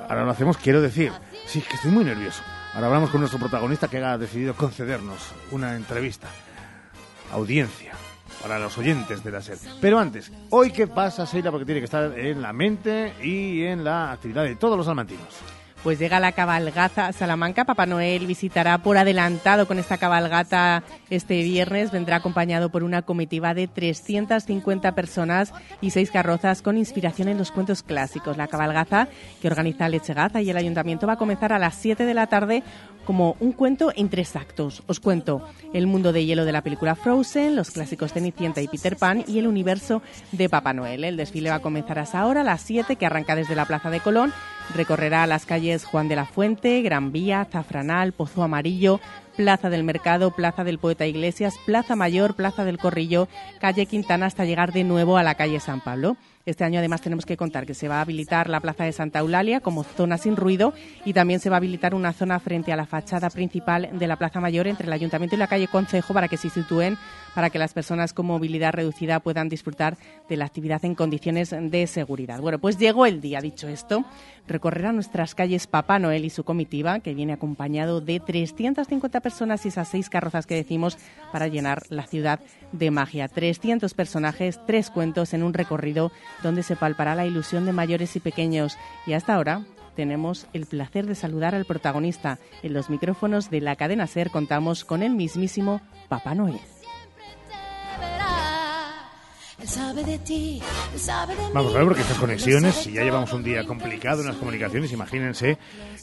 Ahora 0.09 0.23
lo 0.23 0.31
hacemos, 0.31 0.57
quiero 0.57 0.81
decir. 0.81 1.11
Sí, 1.45 1.61
que 1.61 1.75
estoy 1.75 1.91
muy 1.91 2.03
nervioso. 2.03 2.41
Ahora 2.73 2.87
hablamos 2.87 3.09
con 3.09 3.21
nuestro 3.21 3.39
protagonista 3.39 3.87
que 3.87 3.97
ha 3.97 4.17
decidido 4.17 4.53
concedernos 4.53 5.33
una 5.51 5.75
entrevista. 5.75 6.27
Audiencia 7.31 7.93
para 8.41 8.59
los 8.59 8.77
oyentes 8.77 9.23
de 9.23 9.31
la 9.31 9.41
serie. 9.41 9.69
Pero 9.81 9.99
antes, 9.99 10.31
¿hoy 10.49 10.71
qué 10.71 10.87
pasa, 10.87 11.25
Seila? 11.25 11.51
Porque 11.51 11.65
tiene 11.65 11.81
que 11.81 11.85
estar 11.85 12.17
en 12.17 12.41
la 12.41 12.53
mente 12.53 13.13
y 13.21 13.63
en 13.63 13.83
la 13.83 14.11
actividad 14.11 14.43
de 14.43 14.55
todos 14.55 14.77
los 14.77 14.85
salmantinos. 14.85 15.56
Pues 15.87 15.99
llega 15.99 16.19
la 16.19 16.33
cabalgata 16.33 17.07
a 17.07 17.13
Salamanca. 17.13 17.63
Papá 17.63 17.85
Noel 17.85 18.27
visitará 18.27 18.77
por 18.77 18.97
adelantado 18.97 19.69
con 19.69 19.79
esta 19.79 19.97
cabalgata 19.97 20.83
este 21.09 21.41
viernes. 21.43 21.91
Vendrá 21.91 22.17
acompañado 22.17 22.69
por 22.69 22.83
una 22.83 23.03
comitiva 23.03 23.53
de 23.53 23.69
350 23.69 24.91
personas 24.95 25.53
y 25.79 25.91
seis 25.91 26.11
carrozas 26.11 26.61
con 26.61 26.77
inspiración 26.77 27.29
en 27.29 27.37
los 27.37 27.53
cuentos 27.53 27.83
clásicos. 27.83 28.35
La 28.35 28.49
cabalgata 28.49 29.07
que 29.41 29.47
organiza 29.47 29.87
Lechegaza 29.87 30.41
y 30.41 30.49
el 30.49 30.57
ayuntamiento 30.57 31.07
va 31.07 31.13
a 31.13 31.17
comenzar 31.17 31.53
a 31.53 31.57
las 31.57 31.75
7 31.75 32.03
de 32.05 32.13
la 32.13 32.27
tarde 32.27 32.63
como 33.05 33.37
un 33.39 33.53
cuento 33.53 33.93
en 33.95 34.09
tres 34.09 34.35
actos. 34.35 34.83
Os 34.87 34.99
cuento 34.99 35.41
el 35.73 35.87
mundo 35.87 36.11
de 36.11 36.25
hielo 36.25 36.43
de 36.43 36.51
la 36.51 36.63
película 36.63 36.95
Frozen, 36.95 37.55
los 37.55 37.71
clásicos 37.71 38.11
Cenicienta 38.11 38.59
y 38.59 38.67
Peter 38.67 38.97
Pan 38.97 39.23
y 39.25 39.39
el 39.39 39.47
universo 39.47 40.01
de 40.33 40.49
Papá 40.49 40.73
Noel. 40.73 41.05
El 41.05 41.15
desfile 41.15 41.49
va 41.49 41.55
a 41.55 41.61
comenzar 41.61 41.97
a 41.97 42.03
esa 42.03 42.25
hora, 42.25 42.41
a 42.41 42.43
las 42.43 42.59
7, 42.63 42.97
que 42.97 43.05
arranca 43.05 43.37
desde 43.37 43.55
la 43.55 43.63
Plaza 43.63 43.89
de 43.89 44.01
Colón. 44.01 44.33
Recorrerá 44.75 45.25
las 45.27 45.45
calles 45.45 45.85
Juan 45.85 46.07
de 46.07 46.15
la 46.15 46.25
Fuente, 46.25 46.81
Gran 46.81 47.11
Vía, 47.11 47.47
Zafranal, 47.51 48.11
Pozo 48.11 48.43
Amarillo, 48.43 48.99
Plaza 49.35 49.69
del 49.69 49.83
Mercado, 49.83 50.31
Plaza 50.31 50.63
del 50.63 50.79
Poeta 50.79 51.05
Iglesias, 51.05 51.55
Plaza 51.65 51.95
Mayor, 51.95 52.35
Plaza 52.35 52.65
del 52.65 52.77
Corrillo, 52.77 53.27
calle 53.59 53.85
Quintana 53.85 54.25
hasta 54.25 54.45
llegar 54.45 54.73
de 54.73 54.83
nuevo 54.83 55.17
a 55.17 55.23
la 55.23 55.35
calle 55.35 55.59
San 55.59 55.79
Pablo. 55.79 56.17
Este 56.47 56.63
año 56.63 56.79
además 56.79 57.01
tenemos 57.01 57.25
que 57.25 57.35
contar 57.35 57.65
que 57.65 57.73
se 57.73 57.89
va 57.89 57.97
a 57.97 58.01
habilitar 58.01 58.49
la 58.49 58.61
Plaza 58.61 58.85
de 58.85 58.93
Santa 58.93 59.19
Eulalia 59.19 59.59
como 59.59 59.83
zona 59.83 60.17
sin 60.17 60.37
ruido 60.37 60.73
y 61.03 61.11
también 61.11 61.41
se 61.41 61.49
va 61.49 61.57
a 61.57 61.59
habilitar 61.59 61.93
una 61.93 62.13
zona 62.13 62.39
frente 62.39 62.71
a 62.71 62.77
la 62.77 62.85
fachada 62.85 63.29
principal 63.29 63.89
de 63.91 64.07
la 64.07 64.15
Plaza 64.15 64.39
Mayor 64.39 64.65
entre 64.65 64.87
el 64.87 64.93
Ayuntamiento 64.93 65.35
y 65.35 65.39
la 65.39 65.47
calle 65.47 65.67
Concejo 65.67 66.13
para 66.13 66.29
que 66.29 66.37
se 66.37 66.49
sitúen 66.49 66.97
para 67.35 67.51
que 67.51 67.59
las 67.59 67.73
personas 67.73 68.13
con 68.13 68.25
movilidad 68.25 68.71
reducida 68.71 69.19
puedan 69.19 69.49
disfrutar 69.49 69.95
de 70.27 70.37
la 70.37 70.45
actividad 70.45 70.83
en 70.85 70.95
condiciones 70.95 71.51
de 71.51 71.85
seguridad. 71.85 72.39
Bueno, 72.39 72.57
pues 72.57 72.79
llegó 72.79 73.05
el 73.05 73.21
día, 73.21 73.41
dicho 73.41 73.67
esto, 73.67 74.05
recorrerá 74.47 74.91
nuestras 74.91 75.35
calles 75.35 75.67
Papá 75.67 75.99
Noel 75.99 76.25
y 76.25 76.31
su 76.31 76.43
comitiva, 76.43 76.99
que 76.99 77.13
viene 77.13 77.33
acompañado 77.33 78.01
de 78.01 78.19
350 78.19 79.19
personas 79.19 79.65
y 79.65 79.67
esas 79.67 79.89
seis 79.89 80.09
carrozas 80.09 80.47
que 80.47 80.55
decimos 80.55 80.97
para 81.31 81.47
llenar 81.47 81.83
la 81.89 82.07
ciudad 82.07 82.39
de 82.71 82.89
magia. 82.89 83.27
300 83.27 83.93
personajes, 83.93 84.59
tres 84.65 84.89
cuentos 84.89 85.33
en 85.35 85.43
un 85.43 85.53
recorrido 85.53 86.11
donde 86.43 86.63
se 86.63 86.75
palpará 86.75 87.15
la 87.15 87.25
ilusión 87.25 87.65
de 87.65 87.73
mayores 87.73 88.15
y 88.15 88.19
pequeños. 88.19 88.77
Y 89.05 89.13
hasta 89.13 89.35
ahora 89.35 89.63
tenemos 89.95 90.47
el 90.53 90.67
placer 90.67 91.07
de 91.07 91.15
saludar 91.15 91.55
al 91.55 91.65
protagonista. 91.65 92.37
En 92.61 92.73
los 92.73 92.89
micrófonos 92.89 93.49
de 93.49 93.61
la 93.61 93.75
cadena 93.75 94.07
Ser 94.07 94.29
contamos 94.29 94.85
con 94.85 95.01
el 95.03 95.13
mismísimo 95.13 95.81
Papá 96.07 96.35
Noel. 96.35 96.59
Él 99.59 99.67
sabe 99.67 100.03
de 100.03 100.19
ti, 100.19 100.61
él 100.93 100.99
sabe 100.99 101.35
de 101.35 101.41
Vamos 101.51 101.73
a 101.73 101.79
ver, 101.79 101.87
porque 101.87 102.01
estas 102.01 102.19
conexiones, 102.19 102.75
si 102.75 102.91
ya 102.91 103.01
llevamos 103.01 103.33
un 103.33 103.43
día 103.43 103.65
complicado 103.65 104.21
en 104.21 104.27
las 104.27 104.35
comunicaciones, 104.35 104.91
imagínense. 104.91 105.57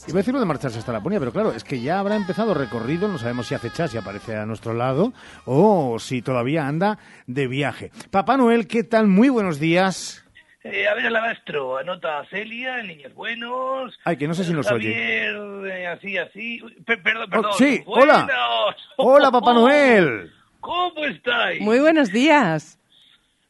Iba 0.07 0.17
a 0.17 0.21
decirlo 0.21 0.41
de 0.41 0.45
marcharse 0.45 0.77
hasta 0.77 0.91
la 0.91 0.97
Laponia, 0.97 1.19
pero 1.19 1.31
claro, 1.31 1.53
es 1.53 1.63
que 1.63 1.79
ya 1.79 1.99
habrá 1.99 2.17
empezado 2.17 2.53
recorrido, 2.53 3.07
no 3.07 3.17
sabemos 3.17 3.47
si 3.47 3.55
hace 3.55 3.71
chas 3.71 3.93
y 3.93 3.97
aparece 3.97 4.35
a 4.35 4.45
nuestro 4.45 4.73
lado, 4.73 5.13
o 5.45 5.99
si 5.99 6.21
todavía 6.21 6.67
anda 6.67 6.99
de 7.27 7.47
viaje. 7.47 7.91
Papá 8.11 8.35
Noel, 8.35 8.67
¿qué 8.67 8.83
tal? 8.83 9.07
Muy 9.07 9.29
buenos 9.29 9.57
días. 9.57 10.24
Eh, 10.67 10.87
a 10.87 10.95
ver, 10.95 11.05
Alabastro, 11.05 11.77
anota 11.77 12.17
a 12.19 12.25
Celia, 12.25 12.81
niños 12.81 13.13
buenos. 13.13 13.95
Ay, 14.03 14.17
que 14.17 14.27
no 14.27 14.33
sé 14.33 14.43
si 14.43 14.51
nos 14.51 14.65
oye. 14.71 14.91
Javier, 14.91 15.71
eh, 15.71 15.87
así, 15.87 16.17
así. 16.17 16.59
Uy, 16.63 16.73
per- 16.83 17.03
perdón, 17.03 17.25
Oh, 17.27 17.29
perdón. 17.29 17.51
sí, 17.55 17.83
hola. 17.85 18.25
Buenos. 18.25 18.75
Hola, 18.97 19.31
Papá 19.31 19.53
Noel. 19.53 20.31
¿Cómo 20.61 21.05
estáis? 21.05 21.61
Muy 21.61 21.79
buenos 21.79 22.11
días. 22.11 22.79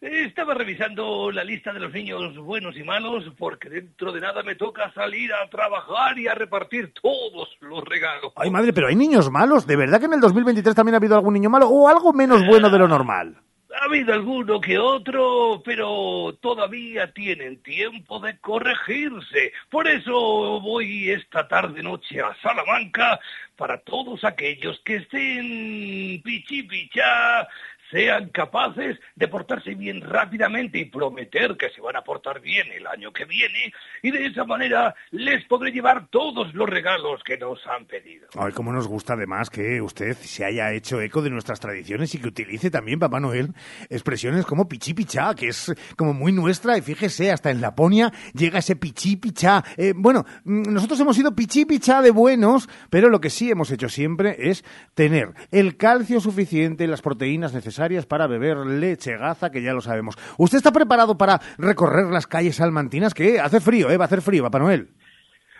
Estaba 0.01 0.53
revisando 0.55 1.31
la 1.31 1.45
lista 1.45 1.71
de 1.71 1.79
los 1.79 1.93
niños 1.93 2.35
buenos 2.37 2.75
y 2.75 2.83
malos 2.83 3.23
porque 3.37 3.69
dentro 3.69 4.11
de 4.11 4.19
nada 4.19 4.43
me 4.43 4.55
toca 4.55 4.91
salir 4.93 5.31
a 5.33 5.49
trabajar 5.49 6.19
y 6.19 6.27
a 6.27 6.35
repartir 6.35 6.93
todos 7.01 7.47
los 7.61 7.81
regalos. 7.85 8.33
Ay, 8.35 8.51
madre, 8.51 8.73
pero 8.73 8.87
hay 8.87 8.95
niños 8.97 9.31
malos. 9.31 9.65
¿De 9.65 9.77
verdad 9.77 9.99
que 10.01 10.05
en 10.07 10.13
el 10.13 10.19
2023 10.19 10.75
también 10.75 10.95
ha 10.95 10.97
habido 10.97 11.15
algún 11.15 11.33
niño 11.33 11.49
malo 11.49 11.69
o 11.69 11.87
algo 11.87 12.11
menos 12.11 12.45
bueno 12.45 12.69
de 12.69 12.77
lo 12.77 12.89
normal? 12.89 13.37
Ha 13.77 13.85
habido 13.85 14.13
alguno 14.13 14.61
que 14.61 14.79
otro, 14.79 15.61
pero 15.65 16.37
todavía 16.41 17.11
tienen 17.11 17.61
tiempo 17.61 18.21
de 18.21 18.37
corregirse. 18.39 19.51
Por 19.69 19.85
eso 19.85 20.61
voy 20.61 21.09
esta 21.09 21.45
tarde 21.49 21.83
noche 21.83 22.21
a 22.21 22.33
Salamanca 22.41 23.19
para 23.57 23.77
todos 23.79 24.23
aquellos 24.23 24.79
que 24.85 24.97
estén 24.97 26.21
pichi 26.23 26.63
pichá, 26.63 27.49
sean 27.95 28.27
capaces 28.27 28.99
de 29.15 29.27
portarse 29.29 29.73
bien 29.73 30.01
rápidamente 30.01 30.79
y 30.79 30.85
prometer 30.85 31.55
que 31.55 31.69
se 31.69 31.79
van 31.79 31.95
a 31.95 32.01
portar 32.01 32.41
bien 32.41 32.67
el 32.73 32.85
año 32.87 33.13
que 33.13 33.23
viene 33.23 33.71
y 34.03 34.11
de 34.11 34.25
esa 34.25 34.43
manera 34.43 34.93
les 35.11 35.45
podré 35.45 35.71
llevar 35.71 36.07
todos 36.09 36.53
los 36.53 36.67
regalos 36.67 37.23
que 37.23 37.37
nos 37.37 37.65
han 37.67 37.85
pedido. 37.85 38.27
Ay, 38.37 38.51
cómo 38.51 38.73
nos 38.73 38.85
gusta 38.85 39.13
además 39.13 39.49
que 39.49 39.81
usted 39.81 40.17
se 40.17 40.43
haya 40.43 40.73
hecho 40.73 40.99
eco 40.99 41.21
de 41.21 41.29
nuestras 41.29 41.61
tradiciones 41.61 42.13
y 42.13 42.19
que 42.19 42.27
utilice 42.27 42.69
también, 42.69 42.99
Papá 42.99 43.21
Noel, 43.21 43.53
expresiones 43.89 44.45
como 44.45 44.67
pichi 44.67 44.93
pichá, 44.93 45.33
que 45.33 45.47
es 45.47 45.73
como 45.95 46.13
muy 46.13 46.33
nuestra 46.33 46.77
y 46.77 46.81
fíjese, 46.81 47.31
hasta 47.31 47.49
en 47.49 47.61
Laponia 47.61 48.11
llega 48.33 48.59
ese 48.59 48.75
pichi 48.75 49.15
pichá. 49.15 49.63
Eh, 49.77 49.93
bueno, 49.95 50.25
mm, 50.43 50.73
nosotros 50.73 50.99
hemos 50.99 51.15
sido 51.15 51.33
pichi 51.33 51.63
pichá 51.63 52.01
de 52.01 52.11
buenos, 52.11 52.67
pero 52.89 53.07
lo 53.07 53.21
que 53.21 53.29
sí 53.29 53.49
hemos 53.49 53.71
hecho 53.71 53.87
siempre 53.87 54.35
es 54.37 54.65
tener 54.95 55.29
el 55.51 55.77
calcio 55.77 56.19
suficiente 56.19 56.87
las 56.87 57.01
proteínas 57.01 57.53
necesarias 57.53 57.84
para 58.07 58.27
beber 58.27 58.57
leche 58.57 59.15
gaza, 59.17 59.51
que 59.51 59.61
ya 59.61 59.73
lo 59.73 59.81
sabemos. 59.81 60.15
¿Usted 60.37 60.57
está 60.57 60.71
preparado 60.71 61.17
para 61.17 61.39
recorrer 61.57 62.07
las 62.07 62.25
calles 62.25 62.55
salmantinas? 62.55 63.13
Que 63.13 63.39
hace 63.39 63.59
frío, 63.59 63.91
¿eh? 63.91 63.97
Va 63.97 64.05
a 64.05 64.07
hacer 64.07 64.21
frío, 64.21 64.43
Papá 64.43 64.59
Noel. 64.59 64.89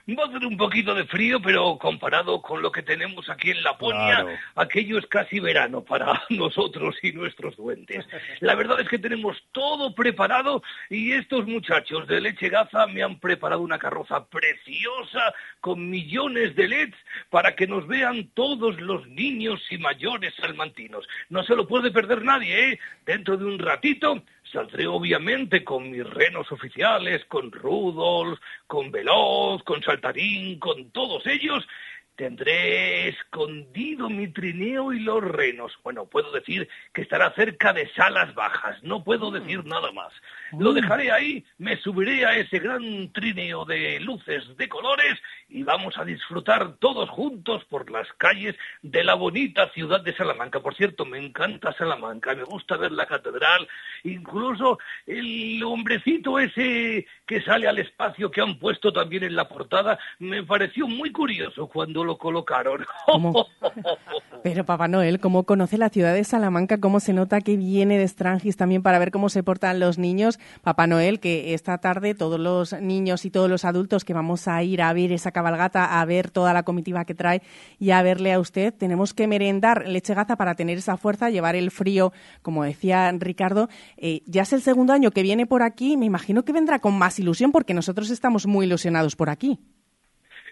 Va 0.07 0.23
a 0.23 0.27
hacer 0.27 0.45
un 0.45 0.55
poquito 0.55 0.93
de 0.93 1.05
frío, 1.05 1.41
pero 1.41 1.79
comparado 1.79 2.39
con 2.39 2.61
lo 2.61 2.71
que 2.71 2.83
tenemos 2.83 3.27
aquí 3.27 3.49
en 3.49 3.63
Laponia, 3.63 4.21
Claro. 4.21 4.29
aquello 4.53 4.99
es 4.99 5.07
casi 5.07 5.39
verano 5.39 5.83
para 5.83 6.21
nosotros 6.29 6.95
y 7.01 7.11
nuestros 7.11 7.55
duendes. 7.57 8.05
La 8.39 8.53
verdad 8.53 8.79
es 8.81 8.87
que 8.87 8.99
tenemos 8.99 9.35
todo 9.51 9.95
preparado 9.95 10.61
y 10.91 11.11
estos 11.13 11.47
muchachos 11.47 12.07
de 12.07 12.21
Leche 12.21 12.49
Gaza 12.49 12.85
me 12.85 13.01
han 13.01 13.19
preparado 13.19 13.61
una 13.61 13.79
carroza 13.79 14.25
preciosa 14.27 15.33
con 15.59 15.89
millones 15.89 16.55
de 16.55 16.67
LEDs 16.67 16.95
para 17.31 17.55
que 17.55 17.65
nos 17.65 17.87
vean 17.87 18.29
todos 18.35 18.79
los 18.79 19.07
niños 19.07 19.59
y 19.71 19.79
mayores 19.79 20.35
salmantinos. 20.35 21.07
No 21.29 21.43
se 21.43 21.55
lo 21.55 21.67
puede 21.67 21.89
perder 21.89 22.21
nadie, 22.23 22.73
¿eh? 22.73 22.79
Dentro 23.07 23.37
de 23.37 23.45
un 23.45 23.57
ratito 23.57 24.21
Saldré 24.55 24.87
obviamente 24.87 25.65
con 25.65 25.91
mis 25.91 26.09
renos 26.09 26.49
oficiales, 26.49 27.25
con 27.25 27.51
Rudolf, 27.51 28.39
con 28.67 28.89
Veloz, 28.89 29.61
con 29.63 29.83
Saltarín, 29.83 30.59
con 30.59 30.91
todos 30.91 31.27
ellos. 31.27 31.67
Tendré 32.15 33.09
escondido 33.09 34.09
mi 34.09 34.29
trineo 34.29 34.93
y 34.93 35.01
los 35.01 35.21
renos. 35.21 35.77
Bueno, 35.83 36.05
puedo 36.05 36.31
decir 36.31 36.69
que 36.93 37.01
estará 37.01 37.33
cerca 37.33 37.73
de 37.73 37.89
salas 37.95 38.33
bajas. 38.33 38.81
No 38.81 39.03
puedo 39.03 39.29
decir 39.29 39.65
nada 39.65 39.91
más. 39.91 40.13
Lo 40.57 40.73
dejaré 40.73 41.11
ahí, 41.11 41.43
me 41.57 41.77
subiré 41.77 42.25
a 42.25 42.35
ese 42.35 42.59
gran 42.59 43.11
trineo 43.11 43.65
de 43.65 43.99
luces 43.99 44.43
de 44.57 44.69
colores 44.69 45.19
y 45.49 45.63
vamos 45.63 45.97
a 45.97 46.05
disfrutar 46.05 46.75
todos 46.77 47.09
juntos 47.09 47.63
por 47.65 47.89
las 47.91 48.07
calles 48.13 48.55
de 48.81 49.03
la 49.03 49.15
bonita 49.15 49.69
ciudad 49.69 50.01
de 50.01 50.15
Salamanca. 50.15 50.59
Por 50.59 50.75
cierto, 50.75 51.05
me 51.05 51.17
encanta 51.17 51.73
Salamanca, 51.73 52.33
me 52.35 52.43
gusta 52.43 52.77
ver 52.77 52.91
la 52.91 53.05
catedral, 53.05 53.67
incluso 54.03 54.79
el 55.05 55.61
hombrecito 55.63 56.39
ese 56.39 57.05
que 57.25 57.41
sale 57.41 57.67
al 57.67 57.79
espacio 57.79 58.31
que 58.31 58.41
han 58.41 58.59
puesto 58.59 58.93
también 58.93 59.23
en 59.23 59.35
la 59.35 59.47
portada, 59.47 59.97
me 60.19 60.43
pareció 60.43 60.87
muy 60.87 61.11
curioso 61.11 61.67
cuando 61.67 62.03
lo 62.03 62.17
colocaron. 62.17 62.85
Pero 64.43 64.63
Papá 64.63 64.87
Noel, 64.87 65.19
¿cómo 65.19 65.43
conoce 65.43 65.77
la 65.77 65.89
ciudad 65.89 66.13
de 66.13 66.23
Salamanca? 66.23 66.79
¿Cómo 66.79 66.99
se 66.99 67.13
nota 67.13 67.41
que 67.41 67.57
viene 67.57 67.97
de 67.97 68.07
Strangis 68.07 68.57
también 68.57 68.83
para 68.83 68.99
ver 68.99 69.11
cómo 69.11 69.29
se 69.29 69.43
portan 69.43 69.79
los 69.79 69.97
niños? 69.97 70.34
Papá 70.61 70.87
Noel, 70.87 71.19
que 71.19 71.53
esta 71.53 71.77
tarde 71.77 72.15
todos 72.15 72.39
los 72.39 72.73
niños 72.81 73.25
y 73.25 73.31
todos 73.31 73.49
los 73.49 73.65
adultos 73.65 74.05
que 74.05 74.13
vamos 74.13 74.47
a 74.47 74.61
ir 74.63 74.81
a 74.81 74.93
ver 74.93 75.11
esa 75.11 75.31
cabalgata, 75.31 75.99
a 75.99 76.05
ver 76.05 76.31
toda 76.31 76.53
la 76.53 76.63
comitiva 76.63 77.05
que 77.05 77.15
trae 77.15 77.41
y 77.79 77.91
a 77.91 78.01
verle 78.01 78.33
a 78.33 78.39
usted, 78.39 78.73
tenemos 78.73 79.13
que 79.13 79.27
merendar 79.27 79.87
leche 79.87 80.13
gaza 80.13 80.35
para 80.35 80.55
tener 80.55 80.77
esa 80.77 80.97
fuerza, 80.97 81.29
llevar 81.29 81.55
el 81.55 81.71
frío, 81.71 82.13
como 82.41 82.63
decía 82.63 83.11
Ricardo. 83.17 83.69
Eh, 83.97 84.21
ya 84.25 84.43
es 84.43 84.53
el 84.53 84.61
segundo 84.61 84.93
año 84.93 85.11
que 85.11 85.23
viene 85.23 85.45
por 85.45 85.63
aquí, 85.63 85.97
me 85.97 86.05
imagino 86.05 86.43
que 86.43 86.53
vendrá 86.53 86.79
con 86.79 86.97
más 86.97 87.19
ilusión 87.19 87.51
porque 87.51 87.73
nosotros 87.73 88.09
estamos 88.09 88.45
muy 88.45 88.65
ilusionados 88.65 89.15
por 89.15 89.29
aquí. 89.29 89.59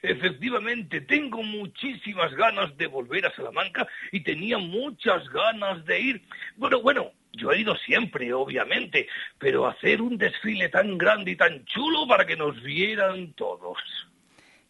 Efectivamente, 0.04 1.00
tengo 1.00 1.42
muchísimas 1.42 2.34
ganas 2.36 2.76
de 2.76 2.88
volver 2.88 3.26
a 3.26 3.34
Salamanca 3.34 3.88
y 4.12 4.20
tenía 4.20 4.58
muchas 4.58 5.30
ganas 5.30 5.86
de 5.86 6.00
ir. 6.02 6.22
Bueno, 6.58 6.82
bueno, 6.82 7.12
yo 7.34 7.52
he 7.52 7.62
ido 7.62 7.76
siempre, 7.78 8.34
obviamente, 8.34 9.08
pero 9.38 9.68
hacer 9.68 10.02
un 10.02 10.18
desfile 10.18 10.70
tan 10.70 10.98
grande 10.98 11.32
y 11.32 11.36
tan 11.36 11.66
chulo 11.66 12.08
para 12.08 12.26
que 12.26 12.36
nos 12.36 12.62
vieran 12.62 13.34
todos. 13.34 13.78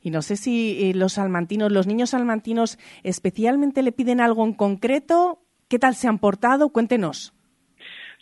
Y 0.02 0.12
no 0.12 0.22
sé 0.22 0.36
si 0.36 0.90
eh, 0.90 0.94
los 0.96 1.14
salmantinos, 1.14 1.72
los 1.72 1.88
niños 1.88 2.12
salmantinos 2.12 2.78
especialmente 3.04 3.84
le 3.84 3.92
piden 3.92 4.20
algo 4.20 4.46
en 4.46 4.54
concreto. 4.54 5.40
¿Qué 5.70 5.80
tal 5.80 5.96
se 5.96 6.08
han 6.08 6.20
portado? 6.20 6.70
Cuéntenos 6.70 7.34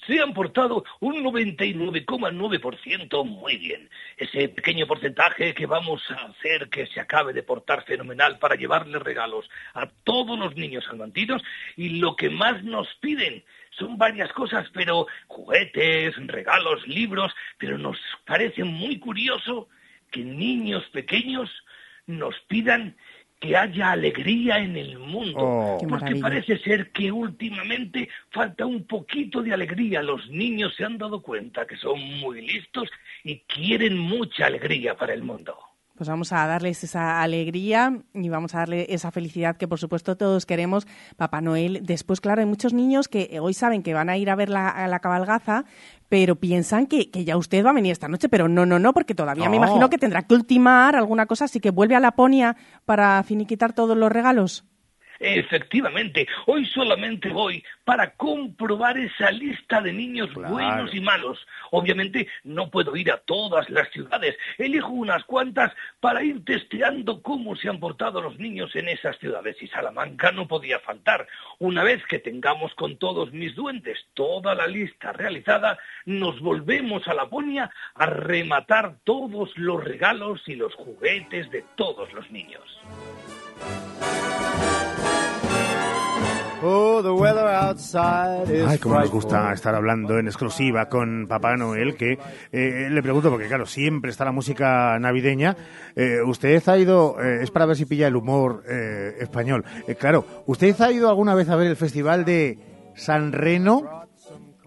se 0.07 0.19
han 0.19 0.33
portado 0.33 0.83
un 0.99 1.23
99,9% 1.23 3.25
muy 3.25 3.57
bien. 3.57 3.89
Ese 4.17 4.49
pequeño 4.49 4.85
porcentaje 4.87 5.53
que 5.53 5.65
vamos 5.65 6.01
a 6.09 6.25
hacer 6.25 6.67
que 6.69 6.87
se 6.87 6.99
acabe 6.99 7.31
de 7.33 7.43
portar 7.43 7.85
fenomenal 7.85 8.39
para 8.39 8.55
llevarle 8.55 8.99
regalos 8.99 9.49
a 9.73 9.87
todos 10.03 10.37
los 10.39 10.55
niños 10.55 10.85
salmantinos 10.85 11.41
y 11.75 11.99
lo 11.99 12.15
que 12.15 12.29
más 12.29 12.63
nos 12.63 12.87
piden 12.99 13.43
son 13.81 13.97
varias 13.97 14.31
cosas, 14.33 14.69
pero 14.73 15.07
juguetes, 15.27 16.15
regalos, 16.27 16.87
libros, 16.87 17.33
pero 17.57 17.77
nos 17.77 17.97
parece 18.25 18.63
muy 18.63 18.99
curioso 18.99 19.67
que 20.11 20.23
niños 20.23 20.83
pequeños 20.93 21.49
nos 22.05 22.35
pidan 22.47 22.95
que 23.39 23.57
haya 23.57 23.91
alegría 23.91 24.59
en 24.59 24.77
el 24.77 24.99
mundo, 24.99 25.39
Oh. 25.39 25.77
Porque 25.89 26.15
parece 26.17 26.59
ser 26.59 26.91
que 26.91 27.11
últimamente 27.11 28.07
falta 28.29 28.67
un 28.67 28.85
poquito 28.85 29.41
de 29.41 29.51
alegría. 29.51 30.03
Los 30.03 30.29
niños 30.29 30.75
se 30.75 30.85
han 30.85 30.99
dado 30.99 31.23
cuenta 31.23 31.65
que 31.65 31.75
son 31.75 31.99
muy 32.19 32.41
listos 32.41 32.87
y 33.23 33.39
quieren 33.39 33.97
mucha 33.97 34.45
alegría 34.45 34.95
para 34.95 35.13
el 35.13 35.23
mundo. 35.23 35.57
Pues 36.01 36.09
vamos 36.09 36.33
a 36.33 36.47
darles 36.47 36.83
esa 36.83 37.21
alegría 37.21 37.95
y 38.15 38.27
vamos 38.29 38.55
a 38.55 38.57
darle 38.57 38.87
esa 38.89 39.11
felicidad 39.11 39.55
que 39.55 39.67
por 39.67 39.77
supuesto 39.77 40.17
todos 40.17 40.47
queremos. 40.47 40.87
Papá 41.15 41.41
Noel, 41.41 41.81
después, 41.85 42.19
claro, 42.21 42.41
hay 42.41 42.47
muchos 42.47 42.73
niños 42.73 43.07
que 43.07 43.37
hoy 43.39 43.53
saben 43.53 43.83
que 43.83 43.93
van 43.93 44.09
a 44.09 44.17
ir 44.17 44.31
a 44.31 44.35
ver 44.35 44.49
la, 44.49 44.67
a 44.69 44.87
la 44.87 44.97
cabalgaza, 44.97 45.63
pero 46.09 46.37
piensan 46.37 46.87
que, 46.87 47.11
que 47.11 47.23
ya 47.23 47.37
usted 47.37 47.63
va 47.63 47.69
a 47.69 47.73
venir 47.73 47.91
esta 47.91 48.07
noche, 48.07 48.29
pero 48.29 48.47
no, 48.47 48.65
no, 48.65 48.79
no, 48.79 48.95
porque 48.95 49.13
todavía 49.13 49.47
me 49.47 49.59
No. 49.59 49.63
imagino 49.67 49.91
que 49.91 49.99
tendrá 49.99 50.23
que 50.23 50.33
ultimar 50.33 50.95
alguna 50.95 51.27
cosa, 51.27 51.45
así 51.45 51.59
que 51.59 51.69
vuelve 51.69 51.95
a 51.95 51.99
Laponia 51.99 52.55
para 52.85 53.21
finiquitar 53.21 53.73
todos 53.73 53.95
los 53.95 54.11
regalos. 54.11 54.65
Efectivamente, 55.23 56.27
hoy 56.47 56.65
solamente 56.65 57.29
voy 57.29 57.63
para 57.83 58.15
comprobar 58.15 58.97
esa 58.97 59.29
lista 59.29 59.79
de 59.79 59.93
niños 59.93 60.33
buenos 60.33 60.91
y 60.95 60.99
malos. 60.99 61.45
Obviamente 61.69 62.27
no 62.43 62.71
puedo 62.71 62.95
ir 62.95 63.11
a 63.11 63.17
todas 63.17 63.69
las 63.69 63.87
ciudades, 63.91 64.35
elijo 64.57 64.89
unas 64.89 65.23
cuantas 65.25 65.73
para 65.99 66.23
ir 66.23 66.43
testeando 66.43 67.21
cómo 67.21 67.55
se 67.55 67.69
han 67.69 67.79
portado 67.79 68.19
los 68.19 68.39
niños 68.39 68.75
en 68.75 68.89
esas 68.89 69.15
ciudades 69.19 69.61
y 69.61 69.67
Salamanca 69.67 70.31
no 70.31 70.47
podía 70.47 70.79
faltar. 70.79 71.27
Una 71.59 71.83
vez 71.83 72.03
que 72.07 72.17
tengamos 72.17 72.73
con 72.73 72.97
todos 72.97 73.31
mis 73.31 73.53
duendes 73.53 73.99
toda 74.15 74.55
la 74.55 74.65
lista 74.65 75.13
realizada, 75.13 75.77
nos 76.05 76.39
volvemos 76.39 77.07
a 77.07 77.13
Laponia 77.13 77.69
a 77.93 78.07
rematar 78.07 78.95
todos 79.03 79.55
los 79.55 79.83
regalos 79.83 80.41
y 80.47 80.55
los 80.55 80.73
juguetes 80.73 81.51
de 81.51 81.63
todos 81.75 82.11
los 82.11 82.31
niños. 82.31 82.63
Oh, 86.63 87.01
the 87.01 87.11
weather 87.11 87.47
outside 87.47 88.47
is 88.51 88.67
Ay, 88.67 88.77
cómo 88.77 88.99
nos 88.99 89.09
gusta 89.09 89.51
estar 89.51 89.73
hablando 89.73 90.19
en 90.19 90.27
exclusiva 90.27 90.87
con 90.89 91.25
Papá 91.27 91.57
Noel, 91.57 91.95
que 91.95 92.19
eh, 92.51 92.87
le 92.89 93.01
pregunto, 93.01 93.31
porque 93.31 93.47
claro, 93.47 93.65
siempre 93.65 94.11
está 94.11 94.25
la 94.25 94.31
música 94.31 94.97
navideña. 94.99 95.57
Eh, 95.95 96.17
¿Usted 96.23 96.61
ha 96.69 96.77
ido, 96.77 97.19
eh, 97.19 97.39
es 97.41 97.49
para 97.49 97.65
ver 97.65 97.75
si 97.77 97.85
pilla 97.85 98.07
el 98.07 98.15
humor 98.15 98.63
eh, 98.69 99.15
español, 99.19 99.65
Eh, 99.87 99.95
claro, 99.95 100.23
¿usted 100.45 100.79
ha 100.81 100.91
ido 100.91 101.09
alguna 101.09 101.33
vez 101.33 101.49
a 101.49 101.55
ver 101.55 101.67
el 101.67 101.75
festival 101.75 102.25
de 102.25 102.59
San 102.93 103.31
Reno? 103.31 104.00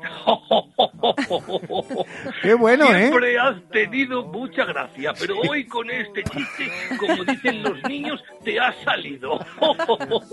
Qué 2.43 2.55
bueno, 2.55 2.87
¿eh? 2.95 3.09
Siempre 3.09 3.39
has 3.39 3.63
tenido 3.71 4.25
mucha 4.25 4.65
gracia, 4.65 5.13
pero 5.19 5.37
hoy 5.49 5.67
con 5.67 5.91
este 5.91 6.23
chiste, 6.25 6.71
como 6.99 7.25
dicen 7.25 7.63
los 7.63 7.83
niños, 7.89 8.23
te 8.43 8.59
ha 8.59 8.73
salido. 8.85 9.39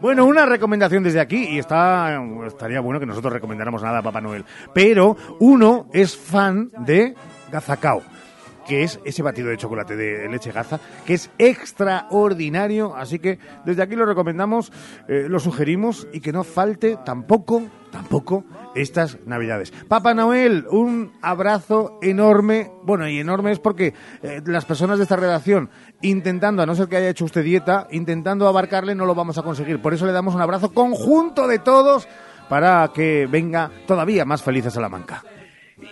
Bueno, 0.00 0.24
una 0.24 0.46
recomendación 0.46 1.02
desde 1.02 1.20
aquí, 1.20 1.48
y 1.50 1.58
está 1.58 2.18
estaría 2.46 2.80
bueno 2.80 3.00
que 3.00 3.06
nosotros 3.06 3.32
recomendáramos 3.32 3.82
nada 3.82 3.98
a 3.98 4.02
Papá 4.02 4.20
Noel, 4.20 4.44
pero 4.74 5.16
uno 5.40 5.86
es 5.92 6.16
fan 6.16 6.70
de 6.78 7.14
Gazacao 7.50 8.02
que 8.70 8.84
es 8.84 9.00
ese 9.04 9.24
batido 9.24 9.48
de 9.48 9.56
chocolate 9.56 9.96
de 9.96 10.28
leche 10.28 10.52
gaza, 10.52 10.78
que 11.04 11.14
es 11.14 11.28
extraordinario, 11.38 12.94
así 12.94 13.18
que 13.18 13.40
desde 13.64 13.82
aquí 13.82 13.96
lo 13.96 14.06
recomendamos, 14.06 14.70
eh, 15.08 15.26
lo 15.28 15.40
sugerimos 15.40 16.06
y 16.12 16.20
que 16.20 16.30
no 16.30 16.44
falte 16.44 16.96
tampoco, 17.04 17.64
tampoco 17.90 18.44
estas 18.76 19.18
navidades. 19.26 19.72
Papá 19.88 20.14
Noel, 20.14 20.66
un 20.70 21.10
abrazo 21.20 21.98
enorme, 22.00 22.70
bueno, 22.84 23.08
y 23.08 23.18
enorme 23.18 23.50
es 23.50 23.58
porque 23.58 23.92
eh, 24.22 24.40
las 24.46 24.66
personas 24.66 24.98
de 24.98 25.02
esta 25.02 25.16
redacción, 25.16 25.68
intentando, 26.00 26.62
a 26.62 26.66
no 26.66 26.76
ser 26.76 26.86
que 26.86 26.96
haya 26.96 27.08
hecho 27.08 27.24
usted 27.24 27.42
dieta, 27.42 27.88
intentando 27.90 28.46
abarcarle, 28.46 28.94
no 28.94 29.04
lo 29.04 29.16
vamos 29.16 29.36
a 29.36 29.42
conseguir. 29.42 29.82
Por 29.82 29.94
eso 29.94 30.06
le 30.06 30.12
damos 30.12 30.36
un 30.36 30.42
abrazo 30.42 30.72
conjunto 30.72 31.48
de 31.48 31.58
todos 31.58 32.06
para 32.48 32.88
que 32.94 33.26
venga 33.28 33.68
todavía 33.88 34.24
más 34.24 34.44
feliz 34.44 34.66
a 34.66 34.70
Salamanca. 34.70 35.24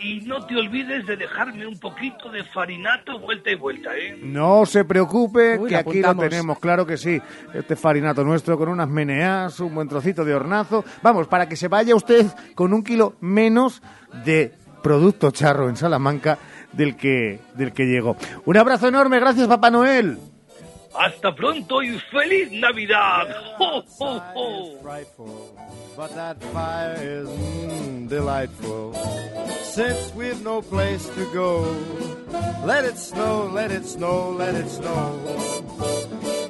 Y 0.01 0.21
no 0.23 0.45
te 0.47 0.57
olvides 0.57 1.07
de 1.07 1.17
dejarme 1.17 1.67
un 1.67 1.79
poquito 1.79 2.31
de 2.31 2.45
farinato 2.45 3.19
vuelta 3.19 3.51
y 3.51 3.55
vuelta, 3.57 3.97
¿eh? 3.97 4.19
No 4.23 4.65
se 4.67 4.85
preocupe, 4.85 5.59
Uy, 5.59 5.69
que 5.69 5.77
aquí 5.77 6.01
lo 6.01 6.15
tenemos, 6.17 6.59
claro 6.59 6.87
que 6.87 6.97
sí. 6.97 7.21
Este 7.53 7.77
farinato 7.77 8.25
nuestro 8.25 8.57
con 8.57 8.69
unas 8.69 8.89
meneas, 8.89 9.59
un 9.61 9.75
buen 9.75 9.89
trocito 9.89 10.25
de 10.25 10.35
hornazo. 10.35 10.85
Vamos, 11.03 11.27
para 11.27 11.49
que 11.49 11.57
se 11.57 11.69
vaya 11.69 11.95
usted 11.95 12.27
con 12.55 12.73
un 12.73 12.83
kilo 12.83 13.17
menos 13.21 13.83
de 14.25 14.55
producto 14.83 15.31
charro 15.31 15.69
en 15.69 15.77
Salamanca 15.77 16.39
del 16.73 16.97
que, 16.97 17.41
del 17.55 17.73
que 17.73 17.87
llegó. 17.87 18.17
Un 18.45 18.57
abrazo 18.57 18.89
enorme, 18.89 19.19
gracias 19.19 19.49
Papá 19.49 19.71
Noel. 19.71 20.19
Hasta 20.95 21.35
pronto 21.35 21.83
y 21.83 21.99
feliz 22.11 22.51
Navidad. 22.53 23.29
¡Ho, 23.59 23.83
ho, 23.99 24.21
ho! 24.35 24.79
But 25.97 26.15
that 26.15 26.43
fire 26.53 26.97
is 27.01 27.29
mm, 27.29 28.09
delightful. 28.09 28.95
Since 29.63 30.15
we've 30.15 30.43
no 30.43 30.63
place 30.63 31.09
to 31.11 31.25
go, 31.33 31.63
let 32.65 32.85
it 32.85 32.97
snow, 32.97 33.51
let 33.53 33.71
it 33.71 33.85
snow, 33.85 34.31
let 34.31 34.55
it 34.55 34.69
snow. 34.69 35.21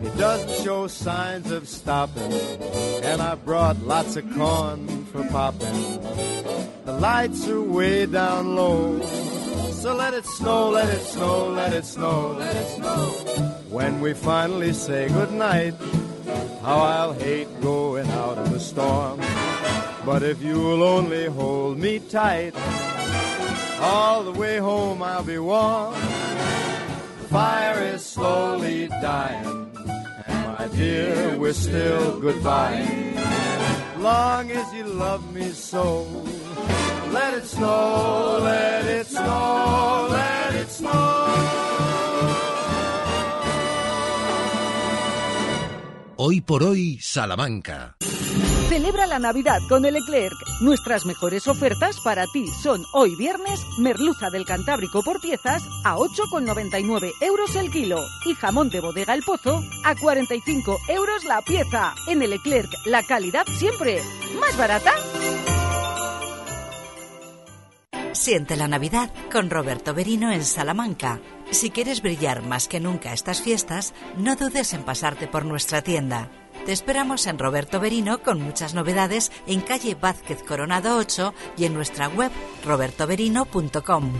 It 0.00 0.16
doesn't 0.16 0.64
show 0.64 0.86
signs 0.86 1.50
of 1.50 1.66
stopping, 1.66 2.32
and 3.02 3.20
I 3.20 3.34
brought 3.34 3.82
lots 3.82 4.16
of 4.16 4.24
corn 4.34 5.04
for 5.06 5.24
popping. 5.24 6.00
The 6.84 6.92
lights 6.92 7.48
are 7.48 7.60
way 7.60 8.06
down 8.06 8.54
low, 8.54 8.98
so 9.78 9.94
let 9.94 10.12
it 10.12 10.26
snow, 10.26 10.70
let 10.70 10.88
it 10.88 11.04
snow, 11.04 11.48
let 11.50 11.72
it 11.72 11.84
snow, 11.84 12.34
let 12.36 12.56
it 12.56 12.68
snow. 12.76 13.06
When 13.70 14.00
we 14.00 14.12
finally 14.12 14.72
say 14.72 15.08
goodnight, 15.08 15.74
how 16.62 16.78
I'll 16.78 17.12
hate 17.12 17.48
going 17.60 18.08
out 18.10 18.38
in 18.38 18.52
the 18.52 18.58
storm. 18.58 19.20
But 20.04 20.22
if 20.24 20.42
you'll 20.42 20.82
only 20.82 21.26
hold 21.26 21.78
me 21.78 22.00
tight, 22.00 22.54
all 23.80 24.24
the 24.24 24.32
way 24.32 24.58
home 24.58 25.00
I'll 25.00 25.22
be 25.22 25.38
warm. 25.38 25.94
The 25.94 27.28
fire 27.30 27.80
is 27.94 28.04
slowly 28.04 28.88
dying, 28.88 29.70
and 30.26 30.58
my 30.58 30.68
dear, 30.76 31.38
we're 31.38 31.52
still 31.52 32.18
goodbye. 32.18 32.82
Long 33.98 34.50
as 34.50 34.72
you 34.74 34.84
love 34.84 35.22
me 35.32 35.50
so, 35.50 36.04
let 37.12 37.34
it 37.34 37.46
snow, 37.46 38.38
let 38.42 38.84
it 38.84 39.06
snow, 39.06 40.08
let 40.10 40.54
it 40.54 40.70
snow. 40.70 41.18
Hoy 46.20 46.40
por 46.40 46.64
hoy, 46.64 46.98
Salamanca. 47.00 47.96
Celebra 48.68 49.06
la 49.06 49.18
Navidad 49.18 49.60
con 49.68 49.84
el 49.86 49.94
Leclerc. 49.94 50.34
Nuestras 50.60 51.06
mejores 51.06 51.48
ofertas 51.48 52.00
para 52.00 52.26
ti 52.26 52.48
son 52.48 52.84
hoy 52.92 53.16
viernes 53.16 53.64
merluza 53.78 54.28
del 54.28 54.44
Cantábrico 54.44 55.02
por 55.02 55.20
piezas 55.20 55.62
a 55.84 55.96
8,99 55.96 57.12
euros 57.22 57.56
el 57.56 57.70
kilo 57.70 57.98
y 58.26 58.34
jamón 58.34 58.68
de 58.68 58.80
bodega 58.80 59.14
El 59.14 59.22
Pozo 59.22 59.62
a 59.84 59.94
45 59.94 60.78
euros 60.88 61.24
la 61.24 61.40
pieza. 61.40 61.94
En 62.08 62.20
el 62.20 62.30
Leclerc, 62.30 62.70
la 62.84 63.02
calidad 63.04 63.46
siempre. 63.46 64.02
¿Más 64.38 64.56
barata? 64.58 64.92
Siente 68.18 68.56
la 68.56 68.66
Navidad 68.66 69.12
con 69.30 69.48
Roberto 69.48 69.94
Berino 69.94 70.32
en 70.32 70.44
Salamanca. 70.44 71.20
Si 71.52 71.70
quieres 71.70 72.02
brillar 72.02 72.42
más 72.42 72.66
que 72.66 72.80
nunca 72.80 73.12
estas 73.12 73.40
fiestas, 73.40 73.94
no 74.16 74.34
dudes 74.34 74.74
en 74.74 74.82
pasarte 74.82 75.28
por 75.28 75.44
nuestra 75.44 75.82
tienda. 75.82 76.28
Te 76.66 76.72
esperamos 76.72 77.28
en 77.28 77.38
Roberto 77.38 77.78
Berino 77.78 78.20
con 78.24 78.42
muchas 78.42 78.74
novedades 78.74 79.30
en 79.46 79.60
calle 79.60 79.94
Vázquez 79.94 80.42
Coronado 80.42 80.96
8 80.96 81.32
y 81.58 81.64
en 81.66 81.74
nuestra 81.74 82.08
web 82.08 82.32
robertoberino.com. 82.66 84.12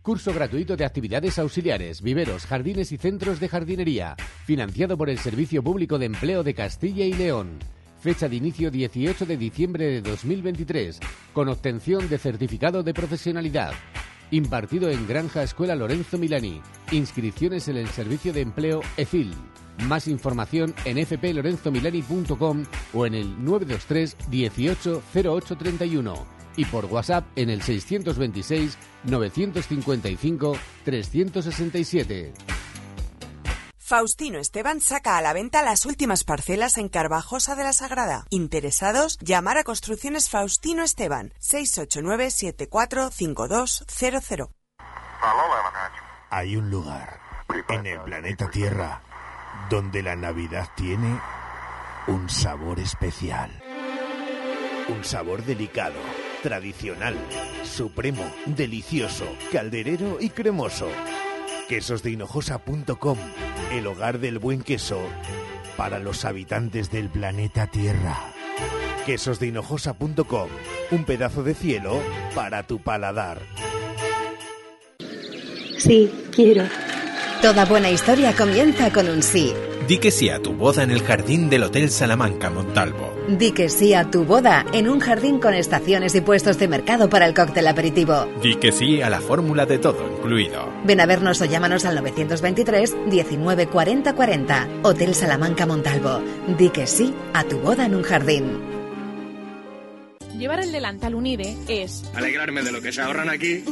Curso 0.00 0.32
gratuito 0.32 0.76
de 0.76 0.84
actividades 0.84 1.40
auxiliares, 1.40 2.02
viveros, 2.02 2.46
jardines 2.46 2.92
y 2.92 2.98
centros 2.98 3.40
de 3.40 3.48
jardinería, 3.48 4.14
financiado 4.44 4.96
por 4.96 5.10
el 5.10 5.18
Servicio 5.18 5.60
Público 5.64 5.98
de 5.98 6.06
Empleo 6.06 6.44
de 6.44 6.54
Castilla 6.54 7.04
y 7.04 7.14
León. 7.14 7.58
Fecha 8.00 8.30
de 8.30 8.36
inicio 8.36 8.70
18 8.70 9.26
de 9.26 9.36
diciembre 9.36 9.84
de 9.84 10.00
2023, 10.00 11.00
con 11.34 11.50
obtención 11.50 12.08
de 12.08 12.16
certificado 12.16 12.82
de 12.82 12.94
profesionalidad. 12.94 13.72
Impartido 14.30 14.88
en 14.88 15.06
Granja 15.06 15.42
Escuela 15.42 15.74
Lorenzo 15.74 16.16
Milani. 16.16 16.62
Inscripciones 16.92 17.68
en 17.68 17.76
el 17.76 17.88
Servicio 17.88 18.32
de 18.32 18.40
Empleo 18.40 18.80
EFIL. 18.96 19.34
Más 19.86 20.08
información 20.08 20.74
en 20.86 21.04
fplorenzomilani.com 21.04 22.64
o 22.94 23.06
en 23.06 23.14
el 23.14 23.44
923 23.44 24.16
18 24.30 25.02
0831 25.14 26.14
y 26.56 26.64
por 26.64 26.86
WhatsApp 26.86 27.26
en 27.36 27.50
el 27.50 27.60
626 27.60 28.78
955 29.04 30.56
367. 30.84 32.32
Faustino 33.90 34.38
Esteban 34.38 34.80
saca 34.80 35.18
a 35.18 35.20
la 35.20 35.32
venta 35.32 35.64
las 35.64 35.84
últimas 35.84 36.22
parcelas 36.22 36.78
en 36.78 36.88
Carvajosa 36.88 37.56
de 37.56 37.64
la 37.64 37.72
Sagrada. 37.72 38.24
Interesados, 38.30 39.18
llamar 39.18 39.58
a 39.58 39.64
Construcciones 39.64 40.30
Faustino 40.30 40.84
Esteban 40.84 41.34
689 41.40 42.30
745200. 42.30 44.48
Hay 46.30 46.54
un 46.54 46.70
lugar 46.70 47.18
en 47.68 47.84
el 47.84 48.00
planeta 48.02 48.48
Tierra 48.48 49.02
donde 49.68 50.04
la 50.04 50.14
Navidad 50.14 50.68
tiene 50.76 51.20
un 52.06 52.30
sabor 52.30 52.78
especial. 52.78 53.50
Un 54.86 55.02
sabor 55.02 55.44
delicado, 55.44 55.98
tradicional, 56.44 57.18
supremo, 57.64 58.22
delicioso, 58.46 59.26
calderero 59.50 60.18
y 60.20 60.30
cremoso. 60.30 60.86
Quesosdehinojosa.com, 61.68 63.18
el 63.72 63.86
hogar 63.86 64.18
del 64.18 64.38
buen 64.38 64.62
queso 64.62 65.00
para 65.76 65.98
los 65.98 66.24
habitantes 66.24 66.90
del 66.90 67.08
planeta 67.08 67.66
Tierra. 67.66 68.16
Quesosdehinojosa.com, 69.06 70.48
un 70.90 71.04
pedazo 71.04 71.42
de 71.42 71.54
cielo 71.54 72.02
para 72.34 72.66
tu 72.66 72.80
paladar. 72.80 73.40
Sí, 75.78 76.12
quiero. 76.34 76.64
Toda 77.40 77.64
buena 77.64 77.90
historia 77.90 78.34
comienza 78.36 78.92
con 78.92 79.08
un 79.08 79.22
sí. 79.22 79.54
Di 79.86 79.98
que 79.98 80.10
sí 80.10 80.28
a 80.28 80.40
tu 80.40 80.52
boda 80.52 80.82
en 80.82 80.90
el 80.90 81.02
jardín 81.02 81.50
del 81.50 81.64
Hotel 81.64 81.90
Salamanca 81.90 82.50
Montalvo. 82.50 83.12
Di 83.28 83.52
que 83.52 83.68
sí 83.68 83.94
a 83.94 84.10
tu 84.10 84.24
boda 84.24 84.64
en 84.72 84.88
un 84.88 85.00
jardín 85.00 85.40
con 85.40 85.54
estaciones 85.54 86.14
y 86.14 86.20
puestos 86.20 86.58
de 86.58 86.68
mercado 86.68 87.08
para 87.08 87.26
el 87.26 87.34
cóctel 87.34 87.66
aperitivo. 87.66 88.26
Di 88.42 88.54
que 88.56 88.72
sí 88.72 89.02
a 89.02 89.10
la 89.10 89.20
fórmula 89.20 89.66
de 89.66 89.78
todo 89.78 90.06
incluido. 90.16 90.68
Ven 90.84 91.00
a 91.00 91.06
vernos 91.06 91.40
o 91.40 91.44
llámanos 91.44 91.84
al 91.84 91.96
923 91.96 92.96
19 93.10 93.66
40 93.66 94.14
40. 94.14 94.68
Hotel 94.82 95.14
Salamanca 95.14 95.66
Montalvo. 95.66 96.22
Di 96.58 96.70
que 96.70 96.86
sí 96.86 97.14
a 97.34 97.44
tu 97.44 97.58
boda 97.58 97.86
en 97.86 97.94
un 97.94 98.02
jardín. 98.02 98.79
Llevar 100.40 100.60
el 100.60 100.72
delantal 100.72 101.14
Unide 101.14 101.54
es 101.68 102.02
Alegrarme 102.14 102.62
de 102.62 102.72
lo 102.72 102.80
que 102.80 102.92
se 102.92 103.02
ahorran 103.02 103.28
aquí 103.28 103.62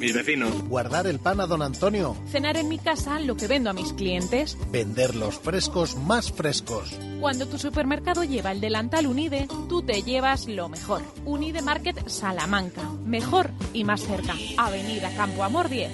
mis 0.00 0.14
vecinos. 0.14 0.66
Guardar 0.68 1.06
el 1.06 1.18
pan 1.18 1.38
a 1.40 1.46
don 1.46 1.60
Antonio. 1.60 2.16
cenar 2.30 2.56
en 2.56 2.68
mi 2.68 2.78
casa 2.78 3.20
lo 3.20 3.36
que 3.36 3.46
vendo 3.46 3.68
a 3.68 3.74
mis 3.74 3.92
clientes. 3.92 4.56
Vender 4.70 5.14
los 5.14 5.38
frescos 5.38 5.96
más 5.96 6.32
frescos. 6.32 6.98
Cuando 7.20 7.46
tu 7.46 7.58
supermercado 7.58 8.24
lleva 8.24 8.52
el 8.52 8.60
delantal 8.62 9.06
Unide, 9.06 9.48
tú 9.68 9.82
te 9.82 10.02
llevas 10.02 10.48
lo 10.48 10.70
mejor. 10.70 11.02
Unide 11.26 11.60
Market 11.60 12.08
Salamanca. 12.08 12.82
Mejor 13.04 13.50
y 13.74 13.84
más 13.84 14.00
cerca. 14.00 14.34
Avenida 14.56 15.14
Campo 15.14 15.44
Amor 15.44 15.68
10. 15.68 15.90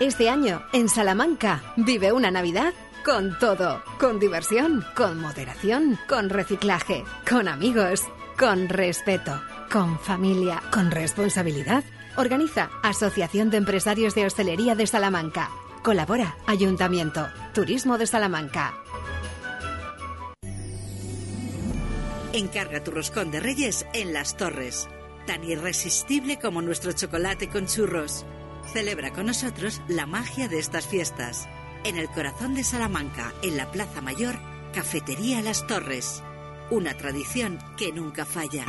Este 0.00 0.30
año, 0.30 0.62
en 0.72 0.88
Salamanca, 0.88 1.74
vive 1.76 2.10
una 2.12 2.30
Navidad 2.30 2.72
con 3.04 3.38
todo. 3.38 3.82
Con 3.98 4.18
diversión, 4.18 4.84
con 4.94 5.20
moderación, 5.20 5.98
con 6.08 6.30
reciclaje, 6.30 7.04
con 7.28 7.48
amigos, 7.48 8.04
con 8.40 8.70
respeto, 8.70 9.38
con 9.70 9.98
familia, 9.98 10.62
con 10.72 10.90
responsabilidad. 10.90 11.84
Organiza 12.16 12.70
Asociación 12.82 13.50
de 13.50 13.58
Empresarios 13.58 14.14
de 14.14 14.24
Hostelería 14.24 14.74
de 14.74 14.86
Salamanca. 14.86 15.50
Colabora 15.82 16.38
Ayuntamiento, 16.46 17.28
Turismo 17.52 17.98
de 17.98 18.06
Salamanca. 18.06 18.72
Encarga 22.32 22.82
tu 22.82 22.92
roscón 22.92 23.30
de 23.30 23.40
Reyes 23.40 23.84
en 23.92 24.14
Las 24.14 24.38
Torres. 24.38 24.88
Tan 25.26 25.44
irresistible 25.44 26.38
como 26.38 26.62
nuestro 26.62 26.92
chocolate 26.92 27.50
con 27.50 27.66
churros. 27.66 28.24
Celebra 28.72 29.10
con 29.12 29.26
nosotros 29.26 29.82
la 29.86 30.06
magia 30.06 30.48
de 30.48 30.60
estas 30.60 30.86
fiestas. 30.86 31.46
En 31.84 31.98
el 31.98 32.08
corazón 32.08 32.54
de 32.54 32.64
Salamanca, 32.64 33.34
en 33.42 33.58
la 33.58 33.70
Plaza 33.70 34.00
Mayor, 34.00 34.38
Cafetería 34.72 35.42
Las 35.42 35.66
Torres. 35.66 36.22
Una 36.70 36.96
tradición 36.96 37.58
que 37.76 37.90
nunca 37.90 38.24
falla. 38.24 38.64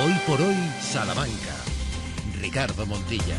Hoy 0.00 0.12
por 0.26 0.40
hoy, 0.40 0.56
Salamanca. 0.80 1.54
Ricardo 2.40 2.84
Montilla. 2.84 3.36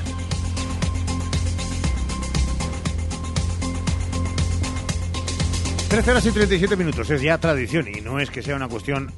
Trece 5.89 6.11
horas 6.11 6.25
y 6.25 6.31
37 6.31 6.77
minutos, 6.77 7.09
es 7.09 7.21
ya 7.21 7.37
tradición 7.37 7.89
y 7.89 7.99
no 7.99 8.21
es 8.21 8.29
que 8.29 8.41
sea 8.41 8.55
una 8.55 8.69
cuestión 8.69 9.11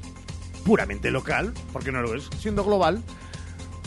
puramente 0.65 1.11
local, 1.11 1.53
porque 1.71 1.91
no 1.91 2.01
lo 2.01 2.15
es, 2.15 2.27
siendo 2.39 2.63
global, 2.63 3.03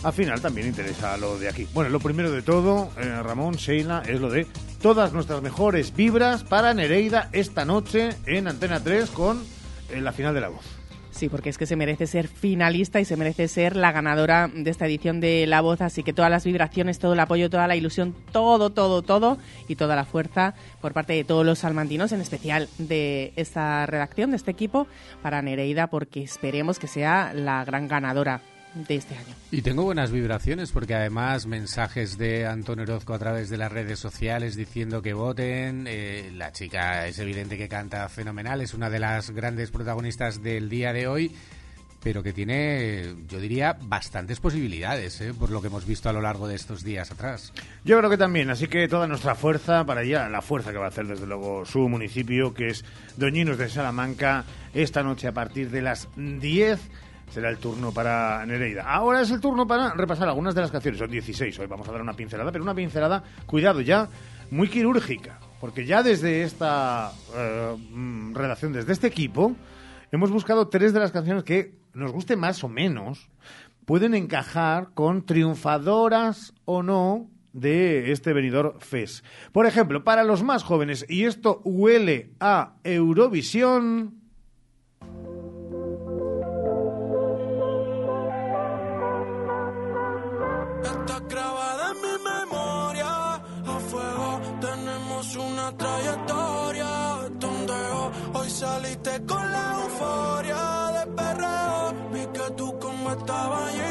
al 0.05 0.12
final 0.12 0.40
también 0.40 0.66
interesa 0.66 1.16
lo 1.16 1.39
de 1.39 1.48
aquí. 1.48 1.66
Bueno, 1.72 1.90
lo 1.90 1.98
primero 1.98 2.31
de 2.31 2.43
todo, 2.43 2.90
eh, 2.98 3.22
Ramón, 3.22 3.55
Sheila, 3.55 4.02
es 4.06 4.20
lo 4.20 4.31
de 4.31 4.47
todas 4.81 5.12
nuestras 5.12 5.43
mejores 5.43 5.97
vibras 5.97 6.44
para 6.44 6.74
Nereida 6.74 7.31
esta 7.32 7.64
noche 7.64 8.10
en 8.26 8.47
Antena 8.47 8.81
3 8.81 9.10
con 9.10 9.43
eh, 9.90 10.01
la 10.01 10.12
final 10.12 10.35
de 10.35 10.40
la 10.43 10.48
voz. 10.48 10.64
Sí, 11.10 11.28
porque 11.28 11.48
es 11.48 11.59
que 11.59 11.66
se 11.66 11.76
merece 11.76 12.09
ser 12.09 12.26
finalista 12.26 13.01
y 13.01 13.05
se 13.05 13.16
merece 13.16 13.47
ser 13.47 13.76
la 13.76 13.93
ganadora 13.93 14.51
de 14.52 14.68
esta 14.68 14.86
edición 14.86 15.20
de 15.20 15.47
La 15.47 15.60
Voz, 15.60 15.81
así 15.81 16.02
que 16.02 16.12
todas 16.12 16.31
las 16.31 16.44
vibraciones, 16.44 16.98
todo 16.98 17.12
el 17.12 17.20
apoyo, 17.20 17.48
toda 17.48 17.68
la 17.68 17.76
ilusión, 17.76 18.16
todo, 18.32 18.70
todo, 18.70 19.01
todo 19.02 19.39
y 19.68 19.76
toda 19.76 19.94
la 19.94 20.06
fuerza 20.06 20.55
por 20.81 20.93
parte 20.93 21.12
de 21.12 21.22
todos 21.22 21.47
los 21.47 21.60
salmantinos, 21.60 22.10
en 22.10 22.20
especial 22.20 22.68
de 22.78 23.32
esta 23.36 23.86
redacción, 23.86 24.31
de 24.31 24.39
este 24.39 24.51
equipo, 24.51 24.89
para 25.22 25.40
Nereida, 25.40 25.86
porque 25.86 26.20
esperemos 26.20 26.81
que 26.81 26.89
sea 26.89 27.32
la 27.32 27.64
gran 27.64 27.86
ganadora 27.86 28.43
de 28.74 28.96
este 28.96 29.16
año. 29.16 29.34
Y 29.51 29.62
tengo 29.62 29.82
buenas 29.82 30.10
vibraciones 30.10 30.72
porque 30.72 30.94
además 30.94 31.46
mensajes 31.46 32.18
de 32.18 32.46
Antonio 32.46 32.84
Orozco 32.84 33.14
a 33.14 33.18
través 33.18 33.48
de 33.51 33.56
las 33.56 33.72
redes 33.72 33.98
sociales 33.98 34.56
diciendo 34.56 35.02
que 35.02 35.12
voten. 35.12 35.86
Eh, 35.88 36.30
la 36.34 36.52
chica 36.52 37.06
es 37.06 37.18
evidente 37.18 37.56
que 37.56 37.68
canta 37.68 38.09
fenomenal, 38.09 38.60
es 38.60 38.74
una 38.74 38.90
de 38.90 38.98
las 38.98 39.30
grandes 39.30 39.70
protagonistas 39.70 40.42
del 40.42 40.68
día 40.68 40.92
de 40.92 41.06
hoy 41.06 41.34
pero 42.05 42.22
que 42.22 42.34
tiene, 42.34 43.14
yo 43.26 43.40
diría, 43.40 43.78
bastantes 43.80 44.38
posibilidades, 44.38 45.22
¿eh? 45.22 45.32
por 45.32 45.51
lo 45.51 45.62
que 45.62 45.68
hemos 45.68 45.86
visto 45.86 46.10
a 46.10 46.12
lo 46.12 46.20
largo 46.20 46.46
de 46.46 46.55
estos 46.55 46.84
días 46.84 47.10
atrás. 47.10 47.55
Yo 47.82 47.96
creo 47.96 48.10
que 48.10 48.18
también, 48.18 48.51
así 48.51 48.68
que 48.68 48.86
toda 48.88 49.06
nuestra 49.06 49.34
fuerza 49.34 49.86
para 49.86 50.02
ella, 50.02 50.28
la 50.28 50.42
fuerza 50.42 50.70
que 50.70 50.76
va 50.76 50.84
a 50.84 50.88
hacer 50.88 51.06
desde 51.06 51.26
luego 51.26 51.64
su 51.64 51.88
municipio, 51.88 52.52
que 52.52 52.68
es 52.68 52.84
Doñinos 53.16 53.56
de 53.56 53.70
Salamanca, 53.70 54.44
esta 54.74 55.02
noche 55.02 55.28
a 55.28 55.32
partir 55.32 55.70
de 55.70 55.80
las 55.80 56.09
10 56.14 56.78
será 57.30 57.51
el 57.51 57.59
turno 57.59 57.92
para 57.92 58.44
Nereida. 58.46 58.82
Ahora 58.82 59.20
es 59.20 59.30
el 59.30 59.40
turno 59.40 59.66
para 59.66 59.92
repasar 59.94 60.28
algunas 60.28 60.55
de 60.55 60.60
las 60.60 60.70
canciones. 60.70 60.98
Son 60.98 61.10
16 61.10 61.59
hoy, 61.59 61.66
vamos 61.66 61.88
a 61.88 61.92
dar 61.92 62.02
una 62.02 62.14
pincelada, 62.14 62.52
pero 62.52 62.64
una 62.64 62.74
pincelada, 62.74 63.22
cuidado, 63.46 63.80
ya 63.80 64.09
muy 64.51 64.68
quirúrgica. 64.68 65.38
Porque 65.60 65.86
ya 65.86 66.02
desde 66.02 66.42
esta 66.42 67.12
eh, 67.34 67.76
mm, 67.90 68.34
redacción, 68.34 68.72
desde 68.72 68.92
este 68.92 69.06
equipo, 69.06 69.56
hemos 70.12 70.30
buscado 70.30 70.68
tres 70.68 70.92
de 70.92 71.01
las 71.01 71.12
canciones 71.12 71.44
que 71.44 71.74
nos 71.94 72.12
guste 72.12 72.36
más 72.36 72.62
o 72.64 72.68
menos, 72.68 73.28
pueden 73.84 74.14
encajar 74.14 74.90
con 74.94 75.24
triunfadoras 75.24 76.55
o 76.64 76.82
no 76.82 77.28
de 77.52 78.10
este 78.12 78.32
venidor 78.32 78.76
FES. 78.80 79.22
Por 79.52 79.66
ejemplo, 79.66 80.05
para 80.05 80.24
los 80.24 80.42
más 80.42 80.64
jóvenes, 80.64 81.06
y 81.09 81.24
esto 81.24 81.62
huele 81.64 82.32
a 82.40 82.74
Eurovisión. 82.84 84.23
Está 90.85 91.19
grabada 91.28 91.93
en 91.93 91.97
mi 92.05 92.15
memoria. 92.32 93.35
A 93.74 93.78
fuego 93.90 94.40
tenemos 94.61 95.36
una 95.36 95.77
trayectoria. 95.77 96.90
Tondeo, 97.40 98.12
hoy 98.35 98.51
saliste 98.51 99.24
con 99.27 99.52
la 99.52 99.81
euforia 99.82 100.62
de 100.97 101.12
perreo. 101.12 101.94
Vi 102.12 102.27
que 102.36 102.51
tú 102.56 102.78
como 102.78 103.11
estaba 103.11 103.66
allí, 103.66 103.90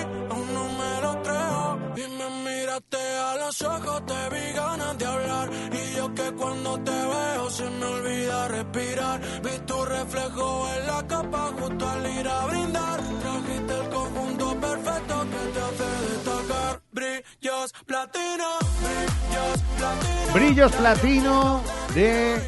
Y 1.95 2.01
me 2.17 2.29
miraste 2.43 2.97
a 2.97 3.35
los 3.37 3.61
ojos, 3.61 4.05
te 4.05 4.29
vi 4.29 4.53
ganas 4.53 4.97
de 4.97 5.05
hablar. 5.05 5.49
Y 5.71 5.95
yo 5.95 6.13
que 6.13 6.31
cuando 6.33 6.79
te 6.79 6.91
veo 6.91 7.49
se 7.49 7.69
me 7.69 7.85
olvida 7.85 8.47
respirar. 8.47 9.21
Vi 9.43 9.59
tu 9.65 9.85
reflejo 9.85 10.67
en 10.75 10.87
la 10.87 11.07
capa 11.07 11.51
justo 11.59 11.89
al 11.89 12.19
ir 12.19 12.27
a 12.27 12.45
brindar. 12.45 12.99
Trajiste 13.21 13.73
el 13.79 13.89
conjunto 13.89 14.59
perfecto 14.59 15.25
que 15.31 15.51
te 15.53 15.59
hace 15.59 15.89
destacar. 16.09 16.81
Brillos 16.91 17.73
platino, 17.85 18.49
brillos 18.81 19.61
platino. 19.77 20.33
Brillos 20.33 20.71
Platino 20.71 21.61
de 21.93 22.41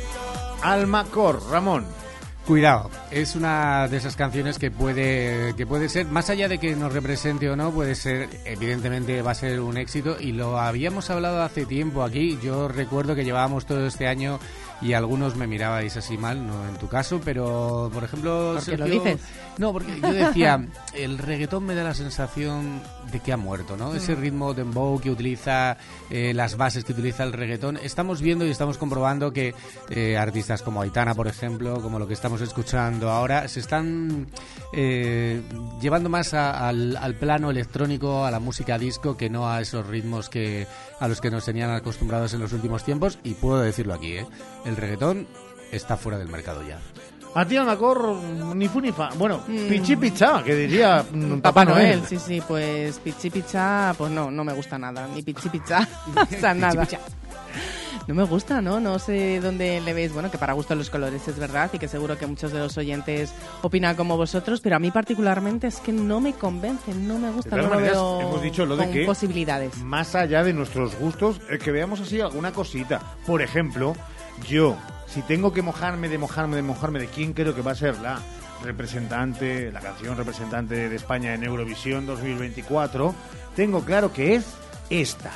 Almacor, 0.63 1.39
Ramón. 1.51 2.04
Cuidado, 2.45 2.91
es 3.09 3.35
una 3.35 3.87
de 3.87 3.97
esas 3.97 4.15
canciones 4.15 4.59
que 4.59 4.69
puede 4.69 5.55
que 5.55 5.65
puede 5.65 5.89
ser 5.89 6.05
más 6.05 6.29
allá 6.29 6.47
de 6.47 6.59
que 6.59 6.75
nos 6.75 6.93
represente 6.93 7.49
o 7.49 7.55
no, 7.55 7.71
puede 7.71 7.95
ser 7.95 8.29
evidentemente 8.45 9.23
va 9.23 9.31
a 9.31 9.35
ser 9.35 9.59
un 9.61 9.77
éxito 9.77 10.17
y 10.19 10.31
lo 10.31 10.59
habíamos 10.59 11.09
hablado 11.09 11.41
hace 11.41 11.65
tiempo 11.65 12.03
aquí. 12.03 12.37
Yo 12.43 12.67
recuerdo 12.67 13.15
que 13.15 13.25
llevábamos 13.25 13.65
todo 13.65 13.87
este 13.87 14.07
año 14.07 14.39
y 14.79 14.93
algunos 14.93 15.35
me 15.35 15.47
mirabais 15.47 15.97
así 15.97 16.19
mal, 16.19 16.45
no 16.45 16.67
en 16.69 16.75
tu 16.75 16.87
caso, 16.87 17.19
pero 17.25 17.89
por 17.91 18.03
ejemplo, 18.03 18.53
¿Por 18.53 18.63
qué 18.65 18.77
lo 18.77 18.85
dices? 18.85 19.21
No, 19.57 19.71
porque 19.71 19.99
yo 20.01 20.11
decía, 20.11 20.65
el 20.93 21.17
reggaetón 21.17 21.65
me 21.65 21.75
da 21.75 21.83
la 21.83 21.93
sensación 21.93 22.81
de 23.11 23.19
que 23.21 23.31
ha 23.31 23.37
muerto, 23.37 23.77
¿no? 23.77 23.95
Ese 23.95 24.15
Mm. 24.15 24.19
ritmo 24.19 24.53
dembow 24.53 24.99
que 24.99 25.09
utiliza, 25.09 25.77
eh, 26.09 26.33
las 26.33 26.57
bases 26.57 26.83
que 26.83 26.91
utiliza 26.91 27.23
el 27.23 27.31
reggaetón. 27.31 27.77
Estamos 27.77 28.21
viendo 28.21 28.45
y 28.45 28.49
estamos 28.49 28.77
comprobando 28.77 29.31
que 29.31 29.53
eh, 29.89 30.17
artistas 30.17 30.61
como 30.61 30.81
Aitana, 30.81 31.13
por 31.15 31.27
ejemplo, 31.27 31.81
como 31.81 31.99
lo 31.99 32.07
que 32.07 32.13
estamos 32.13 32.41
escuchando 32.41 33.09
ahora, 33.09 33.47
se 33.47 33.61
están 33.61 34.27
eh, 34.73 35.41
llevando 35.81 36.09
más 36.09 36.33
a- 36.33 36.67
al, 36.67 36.97
al 36.97 37.15
plano 37.15 37.49
electrónico, 37.49 38.25
a 38.25 38.31
la 38.31 38.39
música 38.39 38.77
disco, 38.77 39.15
que 39.15 39.29
no 39.29 39.49
a 39.49 39.61
esos 39.61 39.87
ritmos 39.87 40.27
que 40.29 40.67
a 40.99 41.07
los 41.07 41.21
que 41.21 41.31
nos 41.31 41.45
tenían 41.45 41.69
acostumbrados 41.71 42.33
en 42.33 42.41
los 42.41 42.51
últimos 42.51 42.83
tiempos. 42.83 43.19
Y 43.23 43.35
puedo 43.35 43.61
decirlo 43.61 43.93
aquí, 43.93 44.17
¿eh? 44.17 44.25
El 44.65 44.75
reggaetón 44.75 45.27
está 45.71 45.95
fuera 45.97 46.17
del 46.17 46.27
mercado 46.29 46.61
ya. 46.67 46.79
A 47.35 47.45
ti, 47.45 47.57
Almacor, 47.57 48.15
ni 48.55 48.67
fu 48.69 48.79
ni 48.79 48.91
fa. 48.91 49.09
Bueno, 49.17 49.41
pichi 49.45 49.97
picha, 49.97 50.41
que 50.41 50.55
diría 50.55 51.03
mm, 51.11 51.39
Papá 51.41 51.65
Noel, 51.65 52.01
sí, 52.07 52.17
sí, 52.17 52.41
pues 52.47 52.97
pichi 52.99 53.29
picha, 53.29 53.93
pues 53.97 54.09
no, 54.09 54.31
no 54.31 54.43
me 54.45 54.53
gusta 54.53 54.77
nada, 54.77 55.07
ni 55.13 55.21
pichi 55.21 55.49
picha, 55.49 55.87
o 56.15 56.39
sea, 56.39 56.53
nada. 56.53 56.87
No 58.07 58.13
me 58.13 58.23
gusta, 58.23 58.61
¿no? 58.61 58.79
No 58.79 58.99
sé 58.99 59.39
dónde 59.41 59.81
le 59.81 59.93
veis, 59.93 60.13
bueno, 60.13 60.29
que 60.29 60.37
para 60.37 60.53
gusto 60.53 60.75
los 60.75 60.89
colores 60.89 61.27
es 61.27 61.37
verdad 61.39 61.71
y 61.73 61.79
que 61.79 61.87
seguro 61.87 62.17
que 62.17 62.27
muchos 62.27 62.51
de 62.51 62.59
los 62.59 62.77
oyentes 62.77 63.33
opinan 63.63 63.95
como 63.95 64.15
vosotros, 64.15 64.61
pero 64.61 64.75
a 64.75 64.79
mí 64.79 64.91
particularmente 64.91 65.67
es 65.67 65.77
que 65.79 65.91
no 65.91 66.21
me 66.21 66.33
convence, 66.33 66.93
no 66.93 67.17
me 67.17 67.27
De 67.27 67.33
gusta, 67.33 67.49
todas 67.49 67.65
no 67.65 67.69
lo 67.69 67.75
maneras, 67.75 67.97
veo 67.97 68.21
hemos 68.21 68.41
dicho 68.43 68.65
lo 68.65 68.77
de 68.77 68.83
con 68.83 68.93
que 68.93 69.05
posibilidades. 69.05 69.75
más 69.79 70.13
allá 70.13 70.43
de 70.43 70.53
nuestros 70.53 70.95
gustos, 70.99 71.41
eh, 71.49 71.57
que 71.57 71.71
veamos 71.71 71.99
así 71.99 72.21
alguna 72.21 72.51
cosita. 72.53 73.01
Por 73.25 73.41
ejemplo, 73.41 73.95
yo, 74.47 74.77
si 75.07 75.21
tengo 75.21 75.53
que 75.53 75.61
mojarme 75.61 76.09
de 76.09 76.17
mojarme 76.17 76.55
de 76.55 76.61
mojarme 76.61 76.99
de 76.99 77.07
quién 77.07 77.33
creo 77.33 77.55
que 77.55 77.61
va 77.61 77.71
a 77.71 77.75
ser 77.75 77.97
la 77.99 78.19
representante, 78.63 79.71
la 79.71 79.79
canción 79.79 80.17
representante 80.17 80.89
de 80.89 80.95
España 80.95 81.33
en 81.33 81.43
Eurovisión 81.43 82.05
2024, 82.05 83.13
tengo 83.55 83.83
claro 83.83 84.11
que 84.11 84.35
es 84.35 84.45
esta. 84.89 85.31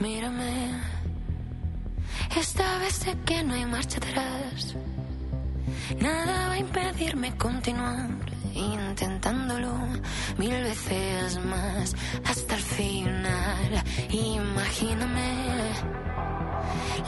Mírame, 0.00 0.80
esta 2.36 2.78
vez 2.78 2.94
sé 2.94 3.16
que 3.24 3.42
no 3.44 3.54
hay 3.54 3.66
marcha 3.66 3.98
atrás. 3.98 4.76
Nada 6.00 6.48
va 6.48 6.54
a 6.54 6.58
impedirme 6.58 7.36
continuar 7.36 8.10
intentándolo 8.54 9.72
mil 10.38 10.50
veces 10.50 11.38
más 11.44 11.94
hasta 12.24 12.56
el 12.56 12.62
final. 12.62 13.84
Imagíname 14.10 15.61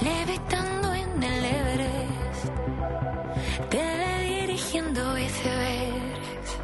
levitando 0.03 0.95
en 0.95 1.23
el 1.23 1.45
Everest, 1.45 2.53
teledirigiendo 3.71 5.19
icebergs. 5.19 6.59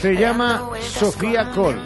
Se 0.00 0.14
llama 0.14 0.70
Sofía 0.80 1.50
Cole. 1.50 1.80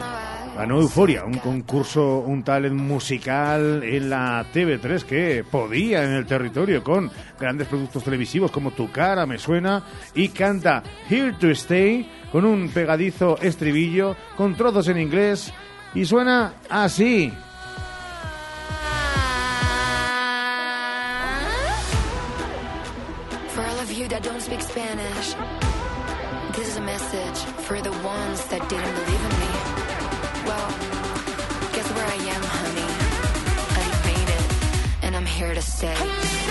Ganó 0.56 0.80
Euforia, 0.80 1.24
un 1.24 1.38
concurso, 1.38 2.18
un 2.18 2.42
talent 2.44 2.74
musical 2.74 3.82
en 3.82 4.10
la 4.10 4.44
TV3 4.52 5.02
que 5.02 5.44
podía 5.50 6.04
en 6.04 6.12
el 6.12 6.26
territorio 6.26 6.84
con 6.84 7.10
grandes 7.40 7.68
productos 7.68 8.04
televisivos 8.04 8.50
como 8.50 8.72
Tu 8.72 8.90
cara 8.90 9.24
me 9.24 9.38
suena 9.38 9.82
y 10.14 10.28
canta 10.28 10.82
Here 11.08 11.32
to 11.40 11.48
Stay 11.50 12.06
con 12.30 12.44
un 12.44 12.68
pegadizo 12.68 13.38
estribillo 13.40 14.14
con 14.36 14.54
trozos 14.54 14.88
en 14.88 14.98
inglés 14.98 15.52
y 15.94 16.04
suena 16.04 16.54
así. 16.68 17.32
Spanish, 24.72 25.34
this 26.56 26.66
is 26.66 26.76
a 26.78 26.80
message 26.80 27.38
for 27.66 27.78
the 27.82 27.92
ones 27.92 28.42
that 28.46 28.66
didn't 28.70 28.94
believe 28.94 29.24
in 29.28 29.34
me. 29.42 29.52
Well, 30.48 30.68
guess 31.74 31.88
where 31.92 32.06
I 32.06 32.16
am, 32.32 32.42
honey? 32.42 32.88
I 33.76 33.84
made 34.06 34.30
it, 34.30 35.04
and 35.04 35.14
I'm 35.14 35.26
here 35.26 35.52
to 35.52 35.60
stay. 35.60 36.41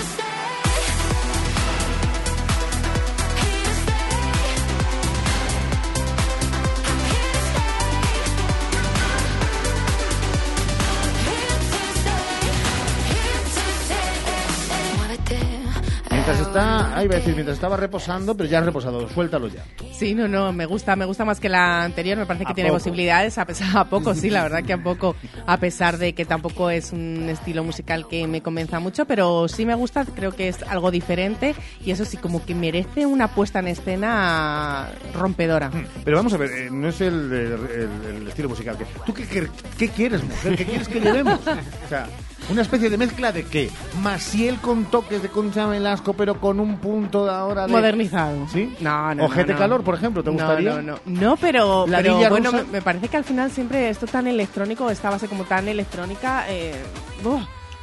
Mientras 16.32 16.48
está, 16.48 16.98
ahí 16.98 17.08
va 17.08 17.16
a 17.16 17.18
decir, 17.18 17.34
mientras 17.34 17.56
estaba 17.58 17.76
reposando, 17.78 18.36
pero 18.38 18.50
ya 18.50 18.60
ha 18.60 18.62
reposado, 18.62 19.08
suéltalo 19.10 19.48
ya. 19.50 19.64
Sí, 19.94 20.16
no, 20.16 20.28
no, 20.28 20.54
me 20.54 20.66
gusta, 20.66 20.96
me 20.96 21.04
gusta 21.06 21.26
más 21.26 21.40
que 21.42 21.50
la 21.50 21.84
anterior, 21.84 22.18
me 22.18 22.26
parece 22.26 22.46
que 22.46 22.54
¿A 22.54 22.56
tiene 22.56 22.70
poco? 22.70 22.80
posibilidades, 22.80 23.38
a 23.38 23.46
pesar 23.46 23.78
a 23.78 23.86
poco, 23.86 24.14
sí, 24.16 24.30
la 24.30 24.44
verdad 24.44 24.64
que 24.64 24.74
a 24.74 24.82
poco, 24.82 25.16
a 25.46 25.58
pesar 25.58 25.98
de 25.98 26.14
que 26.14 26.24
tampoco 26.26 26.70
es 26.70 26.92
un 26.94 27.28
estilo 27.30 27.64
musical 27.66 28.08
que 28.08 28.26
me 28.28 28.42
convenza 28.42 28.80
mucho, 28.80 29.06
pero 29.06 29.48
sí 29.50 29.66
me 29.66 29.76
gusta, 29.76 30.06
creo 30.06 30.32
que 30.32 30.48
es 30.48 30.64
algo 30.64 30.90
diferente 30.90 31.54
y 31.84 31.92
eso 31.92 32.06
sí, 32.06 32.16
como 32.18 32.46
que 32.46 32.56
merece 32.56 33.06
una 33.06 33.28
puesta 33.28 33.60
en 33.60 33.68
escena 33.68 34.90
rompedora. 35.14 35.70
Pero 36.04 36.18
vamos 36.18 36.34
a 36.34 36.38
ver, 36.38 36.52
eh, 36.52 36.70
no 36.72 36.88
es 36.88 37.02
el, 37.02 37.32
el- 37.32 38.16
el 38.22 38.28
estilo 38.28 38.50
musical. 38.50 38.78
que- 38.78 38.86
¿Tú 39.06 39.14
qué, 39.14 39.28
qué- 39.28 39.48
qué 39.78 39.90
quieres, 39.90 40.24
mujer? 40.24 40.56
¿Qué 40.56 40.66
quieres 40.66 40.88
que 40.88 41.00
llevemos? 41.00 41.40
O 41.86 41.90
sea, 41.90 42.08
una 42.50 42.62
especie 42.64 42.90
de 42.90 42.98
mezcla 42.98 43.32
de 43.32 43.44
qué? 43.46 43.70
Maciel 44.02 44.58
con 44.58 44.86
toques 44.86 45.22
de 45.22 45.30
Concha 45.30 45.68
Velasco, 45.68 46.14
pero 46.14 46.40
con 46.40 46.60
un 46.60 46.78
punto 46.78 47.26
de 47.26 47.32
ahora 47.32 47.66
de... 47.68 47.72
Modernizado. 47.72 48.48
¿Sí? 48.52 48.76
No, 48.80 49.14
no, 49.16 49.26
¿O 49.26 49.30
GT 49.30 49.48
no, 49.48 49.54
no. 49.54 49.60
Calor, 49.60 49.84
por 49.84 49.96
ejemplo? 49.96 50.24
¿Te 50.24 50.30
No, 50.32 50.34
gustaría? 50.38 50.76
No, 50.76 50.82
no, 50.82 51.00
no, 51.06 51.38
pero, 51.38 51.86
¿La 51.88 52.00
pero 52.00 52.30
bueno, 52.30 52.52
me, 52.52 52.64
me 52.64 52.82
parece 52.82 53.08
que 53.08 53.18
al 53.18 53.24
final 53.24 53.52
siempre 53.52 53.90
esto 53.90 54.08
tan 54.08 54.28
electrónico, 54.28 54.90
esta 54.90 55.10
base 55.10 55.28
como 55.28 55.44
tan 55.46 55.68
electrónica, 55.68 56.46
eh, 56.50 56.74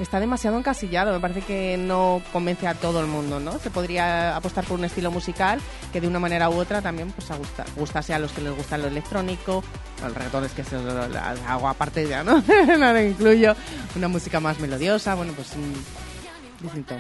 está 0.02 0.20
demasiado 0.20 0.58
encasillado. 0.58 1.12
Me 1.12 1.20
parece 1.20 1.42
que 1.42 1.76
no 1.76 2.22
convence 2.32 2.66
a 2.66 2.74
todo 2.74 3.00
el 3.00 3.06
mundo, 3.06 3.40
¿no? 3.40 3.58
Se 3.58 3.70
podría 3.70 4.36
apostar 4.36 4.64
por 4.64 4.78
un 4.78 4.84
estilo 4.84 5.10
musical 5.10 5.60
que 5.92 6.00
de 6.00 6.08
una 6.08 6.18
manera 6.18 6.50
u 6.50 6.54
otra 6.54 6.82
también 6.82 7.10
pues 7.12 7.30
a 7.30 7.36
gusta, 7.36 7.64
gustase 7.76 8.14
a 8.14 8.18
los 8.18 8.32
que 8.32 8.42
les 8.42 8.54
gusta 8.54 8.78
lo 8.78 8.86
electrónico, 8.86 9.62
el 10.04 10.14
reggaetón 10.14 10.44
es 10.44 10.52
que 10.52 10.64
se 10.64 10.76
lo 10.76 11.08
lo 11.08 11.18
hago 11.18 11.68
aparte 11.68 12.08
ya, 12.08 12.22
¿no? 12.22 12.42
no 12.78 12.92
lo 12.92 13.02
incluyo. 13.02 13.54
Una 13.96 14.08
música 14.08 14.40
más 14.40 14.58
melodiosa, 14.60 15.14
bueno, 15.14 15.32
pues 15.34 15.56
mm, 15.56 16.62
distinto. 16.62 16.96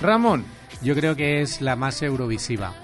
Ramón. 0.00 0.44
Yo 0.82 0.94
creo 0.94 1.14
que 1.14 1.42
es 1.42 1.60
la 1.60 1.76
más 1.76 2.00
eurovisiva. 2.00 2.74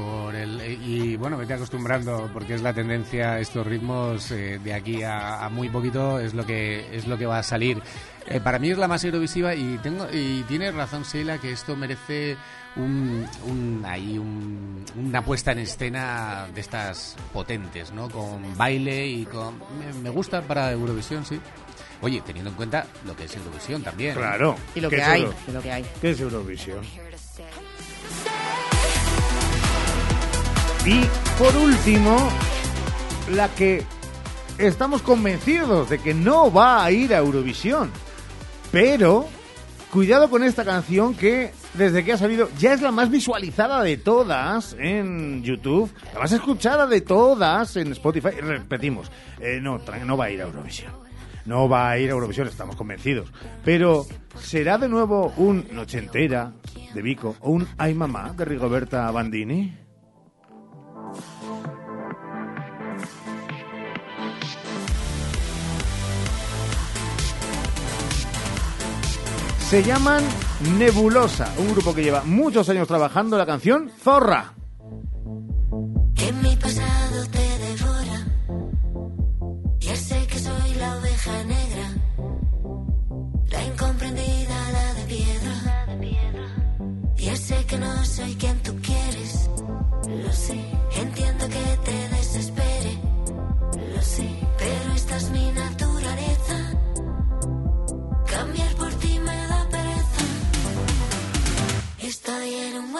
Por 0.00 0.34
el 0.34 0.60
y 0.82 1.16
bueno 1.16 1.36
vete 1.36 1.54
acostumbrando 1.54 2.30
porque 2.32 2.54
es 2.54 2.62
la 2.62 2.72
tendencia 2.72 3.38
estos 3.38 3.66
ritmos 3.66 4.30
eh, 4.30 4.58
de 4.62 4.74
aquí 4.74 5.02
a, 5.02 5.44
a 5.44 5.48
muy 5.48 5.68
poquito 5.68 6.18
es 6.20 6.34
lo 6.34 6.44
que 6.46 6.96
es 6.96 7.06
lo 7.06 7.16
que 7.18 7.26
va 7.26 7.38
a 7.38 7.42
salir 7.42 7.80
Eh, 8.26 8.38
para 8.38 8.58
mí 8.60 8.70
es 8.70 8.78
la 8.78 8.86
más 8.86 9.02
eurovisiva 9.02 9.54
y 9.54 9.78
tengo 9.82 10.06
y 10.12 10.42
tiene 10.46 10.70
razón 10.70 11.02
Sheila 11.02 11.38
que 11.38 11.50
esto 11.52 11.74
merece 11.74 12.36
un, 12.76 13.26
un 13.48 13.82
ahí 13.84 14.18
un- 14.18 14.84
una 14.96 15.22
puesta 15.24 15.50
en 15.52 15.58
escena 15.60 16.46
de 16.54 16.60
estas 16.60 17.16
potentes 17.32 17.90
no 17.92 18.08
con 18.08 18.56
baile 18.56 19.06
y 19.06 19.24
con 19.26 19.58
me, 19.78 19.92
me 20.02 20.10
gusta 20.10 20.42
para 20.42 20.70
Eurovisión 20.70 21.24
sí 21.24 21.40
oye 22.02 22.20
teniendo 22.24 22.50
en 22.50 22.56
cuenta 22.56 22.86
lo 23.04 23.16
que 23.16 23.24
es 23.24 23.34
Eurovisión 23.36 23.82
también 23.82 24.12
¿eh? 24.12 24.20
Claro. 24.20 24.54
Y 24.76 24.80
lo 24.80 24.90
¿Qué 24.90 24.96
que 24.96 25.02
hay, 25.02 25.22
Euro- 25.22 25.34
y 25.48 25.52
lo 25.52 25.62
que 25.62 25.72
hay. 25.72 25.84
¿Qué 26.00 26.10
es 26.10 26.20
Eurovisión? 26.20 26.80
Y 30.86 31.02
por 31.38 31.54
último, 31.56 32.16
la 33.32 33.48
que 33.48 33.82
estamos 34.56 35.02
convencidos 35.02 35.90
de 35.90 35.98
que 35.98 36.14
no 36.14 36.50
va 36.50 36.82
a 36.82 36.90
ir 36.90 37.14
a 37.14 37.18
Eurovisión. 37.18 37.90
Pero, 38.72 39.28
cuidado 39.92 40.30
con 40.30 40.42
esta 40.42 40.64
canción 40.64 41.14
que 41.14 41.52
desde 41.74 42.02
que 42.02 42.14
ha 42.14 42.18
salido 42.18 42.48
ya 42.58 42.72
es 42.72 42.80
la 42.80 42.92
más 42.92 43.10
visualizada 43.10 43.82
de 43.82 43.98
todas 43.98 44.74
en 44.78 45.42
YouTube, 45.42 45.92
la 46.14 46.20
más 46.20 46.32
escuchada 46.32 46.86
de 46.86 47.02
todas 47.02 47.76
en 47.76 47.92
Spotify. 47.92 48.30
Repetimos, 48.40 49.10
eh, 49.38 49.58
no, 49.60 49.80
no 50.06 50.16
va 50.16 50.24
a 50.24 50.30
ir 50.30 50.40
a 50.40 50.44
Eurovisión. 50.44 50.92
No 51.44 51.68
va 51.68 51.90
a 51.90 51.98
ir 51.98 52.08
a 52.08 52.12
Eurovisión, 52.12 52.48
estamos 52.48 52.76
convencidos. 52.76 53.30
Pero, 53.64 54.06
¿será 54.38 54.78
de 54.78 54.88
nuevo 54.88 55.32
un 55.36 55.66
Noche 55.72 55.98
Entera 55.98 56.52
de 56.94 57.02
Vico 57.02 57.36
o 57.40 57.50
un 57.50 57.68
Ay 57.76 57.92
Mamá 57.92 58.32
de 58.34 58.46
Rigoberta 58.46 59.10
Bandini? 59.10 59.89
Se 69.70 69.84
llaman 69.84 70.24
Nebulosa, 70.76 71.54
un 71.58 71.70
grupo 71.70 71.94
que 71.94 72.02
lleva 72.02 72.24
muchos 72.24 72.68
años 72.70 72.88
trabajando 72.88 73.38
la 73.38 73.46
canción 73.46 73.88
Zorra. 74.02 74.59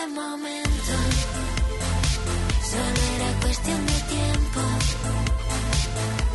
Buen 0.01 0.15
momento. 0.15 0.95
Solo 2.73 3.01
era 3.17 3.41
cuestión 3.41 3.87
de 3.87 3.99
tiempo. 4.17 4.61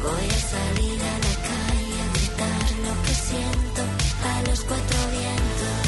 Voy 0.03 0.27
a 0.29 0.41
salir 0.53 1.01
a 1.01 1.15
la 1.25 1.35
calle 1.49 1.95
a 2.03 2.07
gritar 2.15 2.67
lo 2.85 2.93
que 3.03 3.15
siento 3.15 3.81
a 4.31 4.49
los 4.49 4.59
cuatro 4.61 4.97
vientos. 5.17 5.85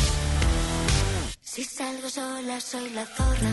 Si 1.41 1.63
salgo 1.63 2.09
sola 2.09 2.59
soy 2.61 2.89
la 2.91 3.05
zorra. 3.05 3.51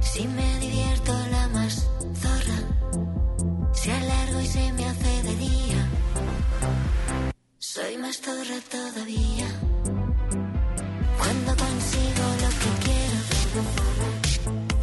Si 0.00 0.26
me 0.26 0.58
divierto 0.60 1.12
la 1.30 1.48
más 1.48 1.88
zorra. 2.22 2.58
Si 3.74 3.90
alargo 3.90 4.40
y 4.40 4.46
se 4.46 4.72
me 4.72 4.84
hace 4.86 5.22
de 5.22 5.36
día. 5.36 5.88
Soy 7.58 7.98
más 7.98 8.20
zorra 8.20 8.58
todavía. 8.70 9.75
Consigo 11.96 12.26
lo 12.42 12.48
que 12.48 12.70
quiero. 12.84 13.18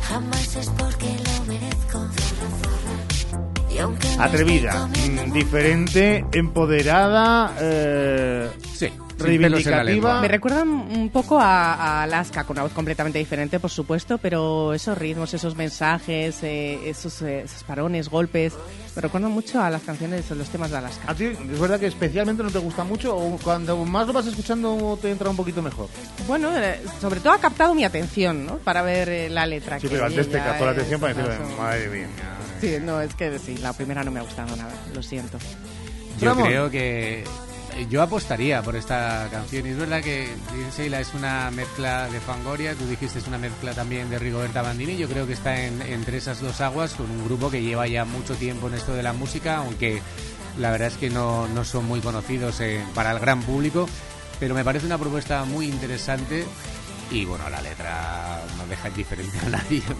Jamás 0.01 0.55
es 0.55 0.69
porque 0.69 1.15
lo 1.23 1.45
merezco. 1.45 2.09
Atrevida, 4.19 4.87
mm, 4.87 5.33
diferente, 5.33 6.25
empoderada, 6.31 7.53
eh, 7.59 8.49
reivindicativa. 9.23 10.21
Me 10.21 10.27
recuerdan 10.27 10.67
un 10.69 11.09
poco 11.09 11.39
a, 11.39 11.73
a 11.73 12.03
Alaska, 12.03 12.43
con 12.43 12.55
una 12.55 12.63
voz 12.63 12.73
completamente 12.73 13.19
diferente, 13.19 13.59
por 13.59 13.69
supuesto, 13.71 14.17
pero 14.17 14.73
esos 14.73 14.97
ritmos, 14.97 15.33
esos 15.33 15.55
mensajes, 15.55 16.41
eh, 16.43 16.89
esos, 16.89 17.21
eh, 17.21 17.41
esos 17.41 17.63
parones, 17.63 18.09
golpes, 18.09 18.53
me 18.95 19.01
recuerdan 19.01 19.31
mucho 19.31 19.61
a 19.61 19.69
las 19.69 19.81
canciones, 19.81 20.29
los 20.31 20.49
temas 20.49 20.69
de 20.71 20.77
Alaska. 20.77 21.03
¿A 21.11 21.15
ti 21.15 21.25
es 21.25 21.59
verdad 21.59 21.79
que 21.79 21.87
especialmente 21.87 22.43
no 22.43 22.51
te 22.51 22.59
gusta 22.59 22.83
mucho 22.83 23.15
o 23.15 23.37
cuando 23.43 23.77
más 23.85 24.05
lo 24.07 24.13
vas 24.13 24.27
escuchando 24.27 24.97
te 25.01 25.09
entra 25.11 25.29
un 25.29 25.35
poquito 25.35 25.61
mejor? 25.61 25.87
Bueno, 26.27 26.55
eh, 26.55 26.79
sobre 27.01 27.19
todo 27.19 27.33
ha 27.33 27.39
captado 27.39 27.73
mi 27.73 27.83
atención, 27.83 28.45
¿no? 28.45 28.57
Para 28.57 28.81
ver 28.83 29.09
eh, 29.09 29.29
la 29.29 29.45
letra. 29.45 29.79
Sí, 29.79 29.87
que 29.87 29.93
pero 29.95 30.05
antes 30.05 30.29
te 30.29 30.37
captó 30.37 30.65
la 30.65 30.71
atención 30.71 30.99
para 31.01 31.13
un- 31.13 31.57
madre 31.57 31.89
mía. 31.89 32.07
Sí, 32.61 32.77
no, 32.81 33.01
es 33.01 33.13
que 33.15 33.39
sí, 33.39 33.57
la 33.57 33.73
primera 33.73 34.03
no 34.03 34.11
me 34.11 34.19
ha 34.19 34.23
gustado 34.23 34.55
nada, 34.55 34.71
lo 34.93 35.03
siento. 35.03 35.37
Yo 36.19 36.35
creo 36.35 36.69
que 36.69 37.23
yo 37.89 38.01
apostaría 38.01 38.61
por 38.61 38.75
esta 38.75 39.27
canción. 39.31 39.65
Y 39.65 39.69
es 39.69 39.77
verdad 39.77 40.01
que 40.01 40.29
Sheila 40.77 40.99
es 40.99 41.13
una 41.13 41.49
mezcla 41.51 42.07
de 42.09 42.19
Fangoria, 42.19 42.75
tú 42.75 42.85
dijiste 42.87 43.19
es 43.19 43.27
una 43.27 43.37
mezcla 43.37 43.73
también 43.73 44.09
de 44.09 44.19
Rigoberta 44.19 44.61
Bandini. 44.61 44.97
Yo 44.97 45.07
creo 45.07 45.25
que 45.27 45.33
está 45.33 45.61
en- 45.65 45.81
entre 45.81 46.17
esas 46.17 46.39
dos 46.41 46.61
aguas 46.61 46.93
con 46.93 47.09
un 47.09 47.23
grupo 47.25 47.49
que 47.51 47.61
lleva 47.61 47.87
ya 47.87 48.05
mucho 48.05 48.35
tiempo 48.35 48.67
en 48.67 48.75
esto 48.75 48.93
de 48.93 49.03
la 49.03 49.13
música, 49.13 49.57
aunque 49.57 50.01
la 50.57 50.71
verdad 50.71 50.89
es 50.89 50.97
que 50.97 51.09
no, 51.09 51.47
no 51.47 51.63
son 51.65 51.85
muy 51.85 51.99
conocidos 52.01 52.59
eh, 52.61 52.83
para 52.93 53.11
el 53.11 53.19
gran 53.19 53.41
público. 53.41 53.87
Pero 54.39 54.55
me 54.55 54.63
parece 54.63 54.85
una 54.85 54.97
propuesta 54.97 55.43
muy 55.45 55.67
interesante 55.67 56.45
y 57.11 57.25
bueno, 57.25 57.49
la 57.49 57.61
letra 57.61 58.41
no 58.57 58.65
deja 58.67 58.87
indiferente 58.89 59.37
a 59.45 59.49
nadie. 59.49 59.81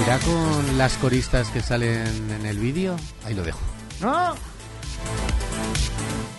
irá 0.00 0.18
con 0.18 0.78
las 0.78 0.96
coristas 0.98 1.48
que 1.48 1.60
salen 1.60 2.30
en 2.30 2.46
el 2.46 2.58
vídeo. 2.58 2.96
Ahí 3.24 3.34
lo 3.34 3.42
dejo. 3.42 3.60
No. 4.00 4.34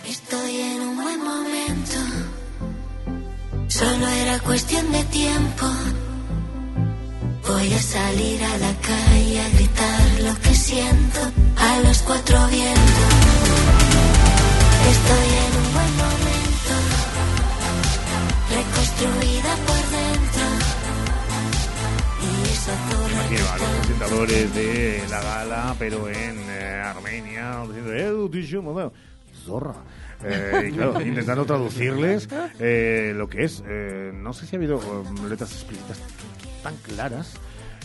Estoy 0.06 0.60
en 0.60 0.80
un 0.80 0.96
buen 0.96 1.22
momento. 1.22 1.96
Solo 3.68 4.06
era 4.06 4.38
cuestión 4.40 4.90
de 4.92 5.04
tiempo. 5.04 5.66
Voy 7.48 7.72
a 7.72 7.82
salir 7.82 8.42
a 8.42 8.58
la 8.58 8.74
calle 8.80 9.40
a 9.40 9.48
gritar 9.50 10.20
lo 10.20 10.40
que 10.40 10.54
siento 10.54 11.20
a 11.56 11.80
los 11.80 11.98
cuatro 12.02 12.46
vientos. 12.48 13.14
Estoy 14.94 15.28
en 15.44 15.52
un 15.62 15.72
buen 15.76 15.92
momento. 16.04 16.74
Reconstruida 18.54 19.56
por 19.66 19.73
Imagino 22.66 23.48
a 23.50 23.58
los 23.58 23.68
presentadores 23.76 24.54
de 24.54 25.02
la 25.10 25.20
gala, 25.22 25.76
pero 25.78 26.08
en 26.08 26.38
eh, 26.48 26.80
Armenia, 26.82 27.62
diciendo, 27.66 27.92
"Eh, 27.92 28.28
dicho, 28.30 28.62
modelo". 28.62 28.92
zorra. 29.44 29.74
Eh, 30.24 30.70
y 30.70 30.72
claro, 30.72 30.98
intentando 31.06 31.44
traducirles 31.44 32.26
eh, 32.58 33.12
lo 33.14 33.28
que 33.28 33.44
es. 33.44 33.62
Eh, 33.68 34.12
no 34.14 34.32
sé 34.32 34.46
si 34.46 34.56
ha 34.56 34.58
habido 34.58 34.78
eh, 34.78 35.28
letras 35.28 35.52
explícitas 35.52 35.98
tan 36.62 36.74
claras. 36.78 37.34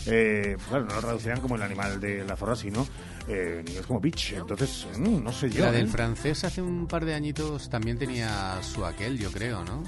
Eh, 0.06 0.54
pues 0.56 0.66
claro, 0.68 0.86
no 0.86 0.94
lo 0.94 1.00
traducirán 1.02 1.40
como 1.42 1.56
el 1.56 1.62
animal 1.62 2.00
de 2.00 2.24
la 2.24 2.34
zorra, 2.34 2.56
sino 2.56 2.86
eh, 3.28 3.62
inglés 3.66 3.84
como 3.84 4.00
bitch. 4.00 4.32
Entonces, 4.32 4.86
mm, 4.96 5.22
no 5.22 5.30
sé 5.32 5.50
yo. 5.50 5.62
la 5.66 5.72
del 5.72 5.84
¿eh? 5.84 5.90
francés 5.90 6.42
hace 6.44 6.62
un 6.62 6.86
par 6.86 7.04
de 7.04 7.12
añitos 7.14 7.68
también 7.68 7.98
tenía 7.98 8.58
su 8.62 8.86
aquel, 8.86 9.18
yo 9.18 9.30
creo, 9.30 9.62
¿no? 9.62 9.82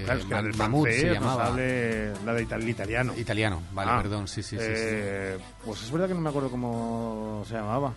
Eh, 0.00 0.04
Claro, 0.04 0.48
es 0.48 0.52
que 0.56 0.58
Mamut 0.58 0.82
francés 0.84 1.00
se 1.02 1.14
llamaba. 1.14 1.46
hable 1.46 2.12
la 2.24 2.34
de 2.34 2.46
itali- 2.46 2.68
italiano. 2.68 3.14
Italiano, 3.16 3.62
vale, 3.72 3.90
Ah, 3.92 3.98
perdón, 4.02 4.28
sí, 4.28 4.42
sí, 4.42 4.56
sí, 4.56 4.64
sí. 4.64 4.72
eh, 4.74 5.38
Pues 5.64 5.82
es 5.82 5.90
verdad 5.90 6.08
que 6.08 6.14
no 6.14 6.20
me 6.20 6.28
acuerdo 6.30 6.50
cómo 6.50 7.44
se 7.48 7.54
llamaba. 7.54 7.92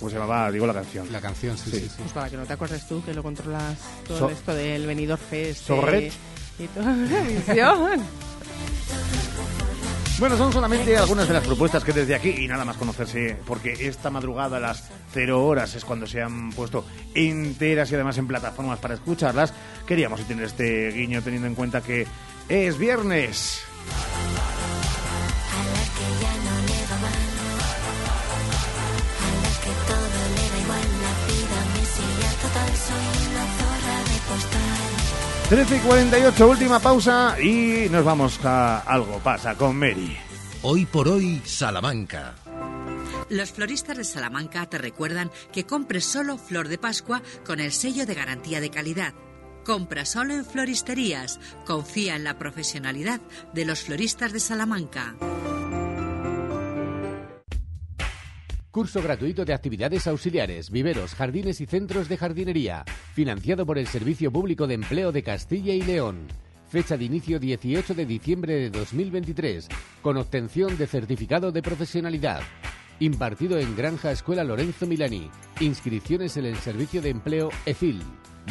Pues 0.00 0.12
se 0.12 0.18
llamaba, 0.18 0.50
digo, 0.50 0.66
la 0.66 0.74
canción. 0.74 1.10
La 1.12 1.20
canción, 1.20 1.56
sí, 1.56 1.70
sí, 1.70 1.80
sí. 1.80 1.94
Pues 1.98 2.12
para 2.12 2.28
que 2.28 2.36
no 2.36 2.44
te 2.44 2.52
acuerdes 2.52 2.86
tú, 2.86 3.02
que 3.04 3.14
lo 3.14 3.22
controlas 3.22 3.78
todo 4.06 4.18
So- 4.18 4.30
esto 4.30 4.54
del 4.54 4.86
venidor 4.86 5.18
Fest. 5.18 5.66
Sorret. 5.66 6.12
eh, 6.12 6.12
Y 6.58 6.66
toda 6.68 6.92
la 6.94 7.20
visión. 7.22 8.00
Bueno, 10.20 10.36
son 10.36 10.52
solamente 10.52 10.96
algunas 10.96 11.26
de 11.26 11.34
las 11.34 11.44
propuestas 11.44 11.82
que 11.82 11.92
desde 11.92 12.14
aquí, 12.14 12.30
y 12.38 12.46
nada 12.46 12.64
más 12.64 12.76
conocerse, 12.76 13.36
porque 13.46 13.72
esta 13.72 14.10
madrugada 14.10 14.58
a 14.58 14.60
las 14.60 14.88
0 15.12 15.44
horas 15.44 15.74
es 15.74 15.84
cuando 15.84 16.06
se 16.06 16.22
han 16.22 16.50
puesto 16.52 16.86
enteras 17.14 17.90
y 17.90 17.96
además 17.96 18.16
en 18.18 18.28
plataformas 18.28 18.78
para 18.78 18.94
escucharlas, 18.94 19.52
queríamos 19.86 20.20
tener 20.22 20.44
este 20.44 20.92
guiño 20.92 21.20
teniendo 21.20 21.48
en 21.48 21.56
cuenta 21.56 21.80
que 21.80 22.06
es 22.48 22.78
viernes. 22.78 23.64
13 35.48 35.76
y 35.76 35.80
48, 35.80 36.48
última 36.48 36.80
pausa 36.80 37.36
y 37.40 37.88
nos 37.90 38.04
vamos 38.04 38.40
a 38.44 38.78
Algo 38.80 39.18
pasa 39.18 39.54
con 39.54 39.76
Mary. 39.76 40.16
Hoy 40.62 40.86
por 40.86 41.06
hoy, 41.06 41.42
Salamanca. 41.44 42.34
Los 43.28 43.52
floristas 43.52 43.96
de 43.98 44.04
Salamanca 44.04 44.64
te 44.66 44.78
recuerdan 44.78 45.30
que 45.52 45.66
compres 45.66 46.06
solo 46.06 46.38
flor 46.38 46.68
de 46.68 46.78
Pascua 46.78 47.22
con 47.44 47.60
el 47.60 47.72
sello 47.72 48.06
de 48.06 48.14
garantía 48.14 48.60
de 48.60 48.70
calidad. 48.70 49.12
Compra 49.64 50.06
solo 50.06 50.34
en 50.34 50.46
floristerías. 50.46 51.38
Confía 51.66 52.16
en 52.16 52.24
la 52.24 52.38
profesionalidad 52.38 53.20
de 53.52 53.64
los 53.66 53.82
floristas 53.82 54.32
de 54.32 54.40
Salamanca. 54.40 55.14
Curso 58.74 59.00
gratuito 59.00 59.44
de 59.44 59.54
actividades 59.54 60.08
auxiliares, 60.08 60.68
viveros, 60.68 61.14
jardines 61.14 61.60
y 61.60 61.66
centros 61.66 62.08
de 62.08 62.16
jardinería, 62.16 62.84
financiado 63.14 63.64
por 63.64 63.78
el 63.78 63.86
Servicio 63.86 64.32
Público 64.32 64.66
de 64.66 64.74
Empleo 64.74 65.12
de 65.12 65.22
Castilla 65.22 65.72
y 65.72 65.82
León. 65.82 66.26
Fecha 66.66 66.96
de 66.96 67.04
inicio 67.04 67.38
18 67.38 67.94
de 67.94 68.04
diciembre 68.04 68.54
de 68.54 68.70
2023, 68.70 69.68
con 70.02 70.16
obtención 70.16 70.76
de 70.76 70.88
certificado 70.88 71.52
de 71.52 71.62
profesionalidad. 71.62 72.40
Impartido 72.98 73.60
en 73.60 73.76
Granja 73.76 74.10
Escuela 74.10 74.42
Lorenzo 74.42 74.88
Milani. 74.88 75.30
Inscripciones 75.60 76.36
en 76.36 76.46
el 76.46 76.56
Servicio 76.56 77.00
de 77.00 77.10
Empleo 77.10 77.50
EFIL. 77.66 78.02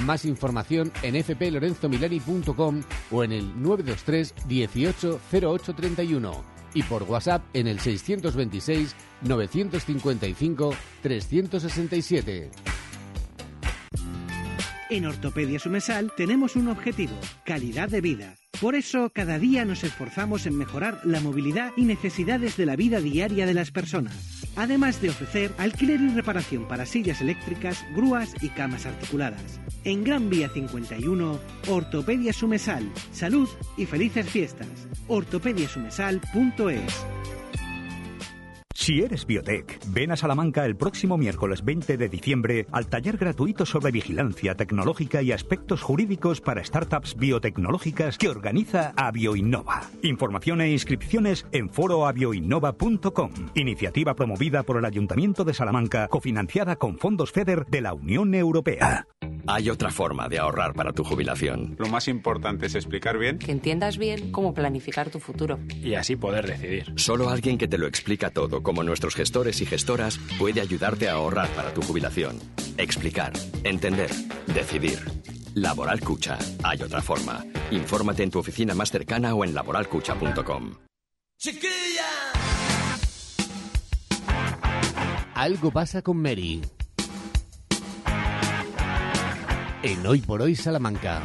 Más 0.05 0.23
información 0.23 0.89
en 1.01 1.21
fplorenzomilani.com 1.21 2.81
o 3.11 3.23
en 3.25 3.33
el 3.33 3.61
923 3.61 4.35
18 4.47 5.19
0831 5.33 6.52
y 6.73 6.83
por 6.83 7.03
WhatsApp 7.03 7.43
en 7.53 7.67
el 7.67 7.79
626 7.79 8.95
955 9.21 10.75
367. 11.01 12.51
En 14.89 15.05
Ortopedia 15.07 15.57
Sumesal 15.57 16.11
tenemos 16.15 16.55
un 16.55 16.67
objetivo, 16.67 17.15
calidad 17.45 17.89
de 17.89 18.01
vida. 18.01 18.35
Por 18.61 18.75
eso, 18.75 19.09
cada 19.09 19.39
día 19.39 19.65
nos 19.65 19.83
esforzamos 19.83 20.45
en 20.45 20.55
mejorar 20.55 20.99
la 21.03 21.19
movilidad 21.19 21.71
y 21.75 21.85
necesidades 21.85 22.57
de 22.57 22.67
la 22.67 22.75
vida 22.75 22.99
diaria 22.99 23.47
de 23.47 23.55
las 23.55 23.71
personas, 23.71 24.42
además 24.55 25.01
de 25.01 25.09
ofrecer 25.09 25.53
alquiler 25.57 26.01
y 26.01 26.09
reparación 26.09 26.67
para 26.67 26.85
sillas 26.85 27.21
eléctricas, 27.21 27.85
grúas 27.95 28.33
y 28.41 28.49
camas 28.49 28.85
articuladas. 28.85 29.59
En 29.83 30.03
Gran 30.03 30.29
Vía 30.29 30.49
51, 30.49 31.39
Ortopedia 31.69 32.33
Sumesal. 32.33 32.91
Salud 33.11 33.49
y 33.77 33.85
felices 33.85 34.29
fiestas. 34.29 34.67
ortopediasumesal.es 35.07 37.05
Si 38.75 39.01
eres 39.01 39.27
biotech, 39.27 39.79
ven 39.93 40.11
a 40.11 40.17
Salamanca 40.17 40.65
el 40.65 40.75
próximo 40.75 41.15
miércoles 41.15 41.63
20 41.63 41.95
de 41.95 42.09
diciembre 42.09 42.65
al 42.71 42.87
taller 42.87 43.17
gratuito 43.17 43.67
sobre 43.67 43.91
vigilancia 43.91 44.55
tecnológica 44.55 45.21
y 45.21 45.31
aspectos 45.31 45.81
jurídicos 45.83 46.41
para 46.41 46.63
startups 46.63 47.15
biotecnológicas 47.15 48.17
que 48.17 48.29
organiza 48.29 48.91
Avioinnova. 48.97 49.83
Información 50.01 50.59
e 50.61 50.71
inscripciones 50.71 51.45
en 51.51 51.69
foroavioinnova.com. 51.69 53.31
Iniciativa 53.53 54.15
promovida 54.15 54.63
por 54.63 54.77
el 54.77 54.85
Ayuntamiento 54.85 55.43
de 55.43 55.53
Salamanca, 55.53 56.07
cofinanciada 56.07 56.75
con 56.75 56.97
fondos 56.97 57.31
FEDER 57.31 57.67
de 57.67 57.81
la 57.81 57.93
Unión 57.93 58.33
Europea. 58.33 59.07
Hay 59.45 59.69
otra 59.69 59.91
forma 59.91 60.29
de 60.29 60.39
ahorrar 60.39 60.73
para 60.73 60.93
tu 60.93 61.03
jubilación. 61.03 61.75
Lo 61.77 61.87
más 61.89 62.07
importante 62.07 62.65
es 62.67 62.75
explicar 62.75 63.17
bien 63.17 63.39
Que 63.39 63.51
entiendas 63.51 63.97
bien 63.97 64.31
cómo 64.31 64.53
planificar 64.53 65.09
tu 65.09 65.19
futuro. 65.19 65.59
y 65.83 65.93
así 65.95 66.15
poder 66.15 66.47
decidir. 66.47 66.93
Solo 66.95 67.29
alguien 67.29 67.57
que 67.57 67.67
te 67.67 67.77
lo 67.77 67.85
explica 67.85 68.29
todo, 68.31 68.62
como 68.63 68.83
nuestros 68.83 69.13
gestores 69.13 69.61
y 69.61 69.65
gestoras, 69.65 70.17
puede 70.39 70.61
ayudarte 70.61 71.09
a 71.09 71.13
ahorrar 71.13 71.49
para 71.49 71.73
tu 71.73 71.81
jubilación. 71.81 72.39
Explicar, 72.77 73.33
entender, 73.63 74.09
decidir. 74.47 74.99
Laboral 75.53 75.99
Cucha. 75.99 76.39
Hay 76.63 76.81
otra 76.81 77.01
forma. 77.01 77.45
Infórmate 77.71 78.23
en 78.23 78.31
tu 78.31 78.39
oficina 78.39 78.73
más 78.73 78.89
cercana 78.89 79.35
o 79.35 79.43
en 79.45 79.53
laboralcucha.com. 79.53 80.73
Algo 85.35 85.71
pasa 85.71 86.01
con 86.01 86.17
Mary. 86.21 86.61
En 89.83 90.07
Hoy 90.07 90.21
por 90.21 90.41
Hoy 90.41 90.55
Salamanca. 90.55 91.21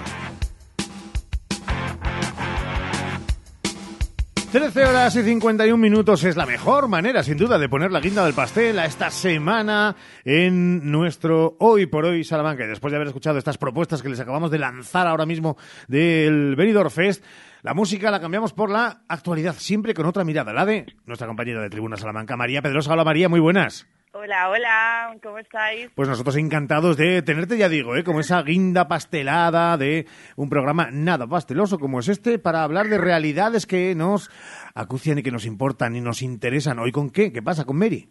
13 4.50 4.82
horas 4.86 5.14
y 5.14 5.22
51 5.22 5.76
minutos 5.76 6.24
es 6.24 6.34
la 6.34 6.46
mejor 6.46 6.88
manera, 6.88 7.22
sin 7.22 7.36
duda, 7.36 7.58
de 7.58 7.68
poner 7.68 7.92
la 7.92 8.00
guinda 8.00 8.24
del 8.24 8.32
pastel 8.32 8.78
a 8.78 8.86
esta 8.86 9.10
semana 9.10 9.94
en 10.24 10.90
nuestro 10.90 11.56
Hoy 11.58 11.84
por 11.84 12.06
Hoy 12.06 12.24
Salamanca. 12.24 12.64
Y 12.64 12.68
después 12.68 12.90
de 12.90 12.96
haber 12.96 13.08
escuchado 13.08 13.36
estas 13.36 13.58
propuestas 13.58 14.00
que 14.00 14.08
les 14.08 14.20
acabamos 14.20 14.50
de 14.50 14.58
lanzar 14.58 15.06
ahora 15.06 15.26
mismo 15.26 15.58
del 15.86 16.56
Benidorm 16.56 16.90
Fest, 16.90 17.22
la 17.62 17.74
música 17.74 18.10
la 18.10 18.20
cambiamos 18.20 18.54
por 18.54 18.70
la 18.70 19.02
actualidad, 19.06 19.54
siempre 19.58 19.92
con 19.92 20.06
otra 20.06 20.24
mirada, 20.24 20.54
la 20.54 20.64
de 20.64 20.86
nuestra 21.04 21.26
compañera 21.26 21.60
de 21.60 21.68
Tribuna 21.68 21.98
Salamanca, 21.98 22.34
María 22.38 22.62
Pedrosa. 22.62 22.94
Hola 22.94 23.04
María, 23.04 23.28
muy 23.28 23.40
buenas. 23.40 23.86
Hola, 24.12 24.48
hola, 24.48 25.16
¿cómo 25.22 25.38
estáis? 25.38 25.90
Pues 25.94 26.08
nosotros 26.08 26.36
encantados 26.36 26.96
de 26.96 27.20
tenerte, 27.20 27.58
ya 27.58 27.68
digo, 27.68 27.94
¿eh? 27.94 28.04
como 28.04 28.20
esa 28.20 28.42
guinda 28.42 28.88
pastelada 28.88 29.76
de 29.76 30.06
un 30.34 30.48
programa 30.48 30.88
nada 30.90 31.26
pasteloso 31.26 31.78
como 31.78 32.00
es 32.00 32.08
este, 32.08 32.38
para 32.38 32.62
hablar 32.62 32.86
de 32.88 32.96
realidades 32.96 33.66
que 33.66 33.94
nos 33.94 34.30
acucian 34.74 35.18
y 35.18 35.22
que 35.22 35.30
nos 35.30 35.44
importan 35.44 35.94
y 35.94 36.00
nos 36.00 36.22
interesan. 36.22 36.78
¿Hoy 36.78 36.90
con 36.90 37.10
qué? 37.10 37.32
¿Qué 37.32 37.42
pasa 37.42 37.66
con 37.66 37.76
Mary? 37.76 38.08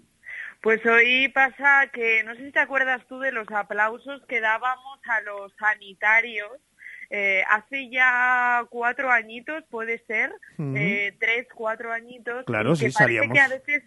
Pues 0.61 0.85
hoy 0.85 1.29
pasa 1.29 1.87
que, 1.91 2.23
no 2.23 2.35
sé 2.35 2.45
si 2.45 2.51
te 2.51 2.59
acuerdas 2.59 3.01
tú 3.07 3.19
de 3.19 3.31
los 3.31 3.49
aplausos 3.51 4.23
que 4.27 4.39
dábamos 4.39 4.99
a 5.07 5.21
los 5.21 5.51
sanitarios 5.57 6.51
eh, 7.09 7.41
hace 7.49 7.89
ya 7.89 8.65
cuatro 8.69 9.09
añitos, 9.09 9.63
puede 9.69 10.03
ser, 10.05 10.31
eh, 10.75 11.15
tres, 11.19 11.47
cuatro 11.55 11.91
añitos. 11.91 12.43
Claro, 12.45 12.71
que 12.71 12.75
sí, 12.75 12.81
parece 12.83 12.97
salíamos. 12.97 13.33
que 13.33 13.39
a 13.39 13.47
veces 13.47 13.83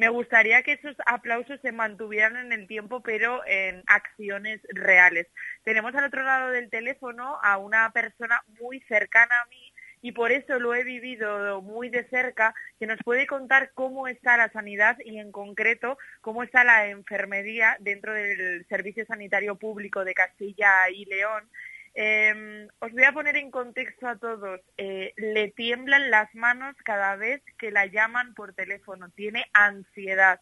me 0.00 0.08
gustaría 0.08 0.62
que 0.62 0.72
esos 0.72 0.96
aplausos 1.04 1.60
se 1.60 1.72
mantuvieran 1.72 2.34
en 2.38 2.52
el 2.52 2.66
tiempo, 2.66 3.02
pero 3.02 3.42
en 3.46 3.82
acciones 3.86 4.62
reales. 4.70 5.26
Tenemos 5.62 5.94
al 5.94 6.06
otro 6.06 6.22
lado 6.22 6.52
del 6.52 6.70
teléfono 6.70 7.36
a 7.42 7.58
una 7.58 7.92
persona 7.92 8.42
muy 8.58 8.80
cercana 8.88 9.34
a 9.42 9.46
mí 9.50 9.74
y 10.00 10.12
por 10.12 10.32
eso 10.32 10.58
lo 10.58 10.74
he 10.74 10.84
vivido 10.84 11.60
muy 11.60 11.90
de 11.90 12.08
cerca, 12.08 12.54
que 12.78 12.86
nos 12.86 12.98
puede 13.04 13.26
contar 13.26 13.72
cómo 13.74 14.08
está 14.08 14.38
la 14.38 14.50
sanidad 14.50 14.96
y 15.04 15.18
en 15.18 15.32
concreto 15.32 15.98
cómo 16.22 16.44
está 16.44 16.64
la 16.64 16.88
enfermería 16.88 17.76
dentro 17.80 18.14
del 18.14 18.64
Servicio 18.70 19.04
Sanitario 19.04 19.56
Público 19.56 20.06
de 20.06 20.14
Castilla 20.14 20.88
y 20.88 21.04
León. 21.04 21.46
Eh, 21.94 22.68
os 22.78 22.92
voy 22.92 23.04
a 23.04 23.12
poner 23.12 23.36
en 23.36 23.50
contexto 23.50 24.08
a 24.08 24.16
todos. 24.16 24.60
Eh, 24.76 25.12
le 25.16 25.50
tiemblan 25.50 26.10
las 26.10 26.32
manos 26.34 26.76
cada 26.84 27.16
vez 27.16 27.42
que 27.58 27.70
la 27.70 27.86
llaman 27.86 28.34
por 28.34 28.54
teléfono. 28.54 29.10
Tiene 29.10 29.46
ansiedad. 29.52 30.40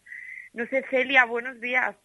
No 0.52 0.66
sé, 0.66 0.84
Celia, 0.90 1.24
buenos 1.24 1.60
días. 1.60 1.96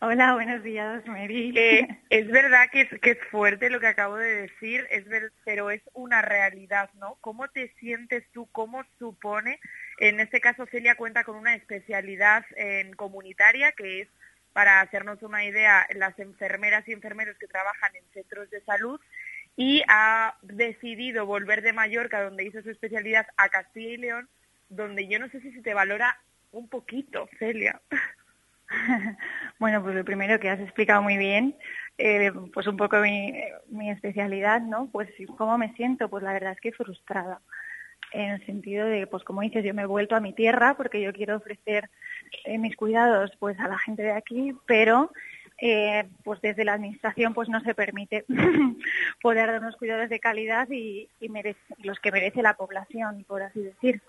Hola, 0.00 0.34
buenos 0.34 0.62
días, 0.62 1.06
Mary. 1.06 1.54
Eh, 1.56 1.88
es 2.10 2.28
verdad 2.28 2.68
que 2.70 2.82
es, 2.82 3.00
que 3.00 3.12
es 3.12 3.18
fuerte 3.30 3.70
lo 3.70 3.80
que 3.80 3.86
acabo 3.86 4.16
de 4.16 4.42
decir, 4.42 4.86
es 4.90 5.06
ver- 5.06 5.32
pero 5.46 5.70
es 5.70 5.80
una 5.94 6.20
realidad, 6.20 6.90
¿no? 6.94 7.16
¿Cómo 7.22 7.48
te 7.48 7.72
sientes 7.80 8.22
tú? 8.32 8.46
¿Cómo 8.52 8.84
supone? 8.98 9.58
En 9.98 10.20
este 10.20 10.38
caso, 10.40 10.66
Celia 10.66 10.96
cuenta 10.96 11.24
con 11.24 11.36
una 11.36 11.54
especialidad 11.54 12.44
en 12.56 12.92
comunitaria, 12.92 13.72
que 13.72 14.02
es, 14.02 14.08
para 14.56 14.80
hacernos 14.80 15.22
una 15.22 15.44
idea, 15.44 15.86
las 15.96 16.18
enfermeras 16.18 16.88
y 16.88 16.92
enfermeros 16.92 17.36
que 17.36 17.46
trabajan 17.46 17.94
en 17.94 18.02
centros 18.14 18.48
de 18.48 18.62
salud, 18.62 18.98
y 19.54 19.82
ha 19.86 20.34
decidido 20.40 21.26
volver 21.26 21.60
de 21.60 21.74
Mallorca, 21.74 22.22
donde 22.22 22.44
hizo 22.44 22.62
su 22.62 22.70
especialidad, 22.70 23.26
a 23.36 23.50
Castilla 23.50 23.90
y 23.90 23.96
León, 23.98 24.30
donde 24.70 25.08
yo 25.08 25.18
no 25.18 25.28
sé 25.28 25.42
si 25.42 25.52
se 25.52 25.60
te 25.60 25.74
valora 25.74 26.18
un 26.52 26.70
poquito, 26.70 27.28
Celia. 27.38 27.82
Bueno, 29.58 29.82
pues 29.82 29.94
lo 29.94 30.04
primero 30.06 30.40
que 30.40 30.48
has 30.48 30.58
explicado 30.58 31.02
muy 31.02 31.18
bien, 31.18 31.54
eh, 31.98 32.32
pues 32.54 32.66
un 32.66 32.78
poco 32.78 32.96
mi, 33.00 33.34
mi 33.68 33.90
especialidad, 33.90 34.62
¿no? 34.62 34.88
Pues 34.90 35.10
cómo 35.36 35.58
me 35.58 35.74
siento, 35.74 36.08
pues 36.08 36.24
la 36.24 36.32
verdad 36.32 36.52
es 36.52 36.60
que 36.60 36.72
frustrada, 36.72 37.42
en 38.16 38.30
el 38.30 38.46
sentido 38.46 38.86
de, 38.86 39.06
pues 39.06 39.22
como 39.24 39.42
dices, 39.42 39.64
yo 39.64 39.74
me 39.74 39.82
he 39.82 39.86
vuelto 39.86 40.16
a 40.16 40.20
mi 40.20 40.32
tierra 40.32 40.74
porque 40.76 41.00
yo 41.00 41.12
quiero 41.12 41.36
ofrecer 41.36 41.90
eh, 42.44 42.58
mis 42.58 42.76
cuidados 42.76 43.30
pues 43.38 43.58
a 43.60 43.68
la 43.68 43.78
gente 43.78 44.02
de 44.02 44.12
aquí, 44.12 44.54
pero 44.66 45.12
eh, 45.58 46.04
pues 46.24 46.40
desde 46.40 46.64
la 46.64 46.74
administración 46.74 47.34
pues 47.34 47.48
no 47.48 47.60
se 47.60 47.74
permite 47.74 48.24
poder 49.22 49.48
dar 49.48 49.60
unos 49.60 49.76
cuidados 49.76 50.08
de 50.08 50.20
calidad 50.20 50.68
y, 50.70 51.08
y 51.20 51.28
merece- 51.28 51.74
los 51.82 51.98
que 52.00 52.12
merece 52.12 52.42
la 52.42 52.54
población, 52.54 53.24
por 53.24 53.42
así 53.42 53.60
decir. 53.60 54.00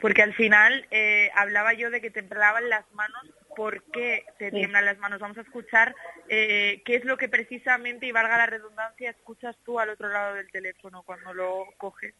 Porque 0.00 0.22
al 0.22 0.34
final 0.34 0.86
eh, 0.90 1.30
hablaba 1.34 1.72
yo 1.72 1.90
de 1.90 2.00
que 2.00 2.10
te 2.10 2.20
temblaban 2.22 2.68
las 2.68 2.84
manos. 2.92 3.22
¿Por 3.56 3.82
qué 3.92 4.24
te 4.38 4.50
Sí. 4.50 4.56
tiemblan 4.56 4.84
las 4.84 4.98
manos? 4.98 5.20
Vamos 5.20 5.38
a 5.38 5.42
escuchar 5.42 5.94
eh, 6.28 6.82
qué 6.84 6.96
es 6.96 7.04
lo 7.04 7.16
que 7.16 7.28
precisamente, 7.28 8.06
y 8.06 8.12
valga 8.12 8.36
la 8.36 8.46
redundancia, 8.46 9.10
escuchas 9.10 9.56
tú 9.64 9.78
al 9.78 9.90
otro 9.90 10.08
lado 10.08 10.34
del 10.34 10.50
teléfono 10.50 11.02
cuando 11.04 11.32
lo 11.32 11.66
coges. 11.78 12.14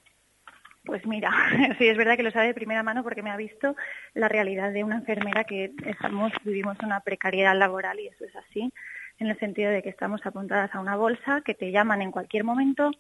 Pues 0.85 1.07
mira, 1.07 1.31
sí 1.79 1.89
es 1.89 1.97
verdad 1.97 2.17
que 2.17 2.23
lo 2.23 2.31
sabe 2.31 2.49
de 2.49 2.55
primera 2.55 2.83
mano 2.83 3.03
porque 3.03 3.23
me 3.23 3.31
ha 3.31 3.37
visto 3.37 3.75
la 4.13 4.29
realidad 4.29 4.73
de 4.73 4.85
una 4.85 4.97
enfermera 4.97 5.45
que 5.45 5.73
estamos 5.87 6.33
vivimos 6.45 6.77
una 6.83 7.01
precariedad 7.01 7.57
laboral 7.57 8.01
y 8.01 8.09
eso 8.09 8.25
es 8.25 8.37
así. 8.37 8.73
en 9.19 9.29
el 9.29 9.39
sentido 9.39 9.71
de 9.71 9.83
que 9.83 9.89
estamos 9.89 10.25
apuntadas 10.27 10.75
a 10.75 10.81
una 10.81 10.97
bolsa, 10.97 11.41
que 11.41 11.55
te 11.55 11.71
llaman 11.71 12.03
en 12.03 12.11
cualquier 12.11 12.45
momento, 12.45 12.91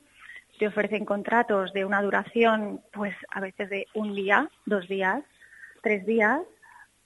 te 0.59 0.69
ofrecen 0.69 1.05
contratos 1.05 1.73
de 1.73 1.85
una 1.85 2.01
duración, 2.01 2.81
pues 2.93 3.15
a 3.31 3.41
veces 3.41 3.69
de 3.69 3.87
un 3.95 4.15
día, 4.15 4.49
dos 4.65 4.89
días, 4.89 5.23
tres 5.83 6.07
días, 6.07 6.41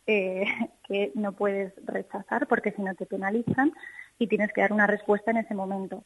eh, 0.07 0.45
que 0.87 1.11
no 1.15 1.33
puedes 1.33 1.73
rechazar 1.87 2.47
porque 2.47 2.73
si 2.73 2.83
no 2.83 2.95
te 2.95 3.07
penalizan 3.07 3.73
y 4.19 4.27
tienes 4.27 4.53
que 4.53 4.61
dar 4.61 4.73
una 4.73 4.87
respuesta 4.87 5.31
en 5.31 5.39
ese 5.39 5.55
momento. 5.55 6.05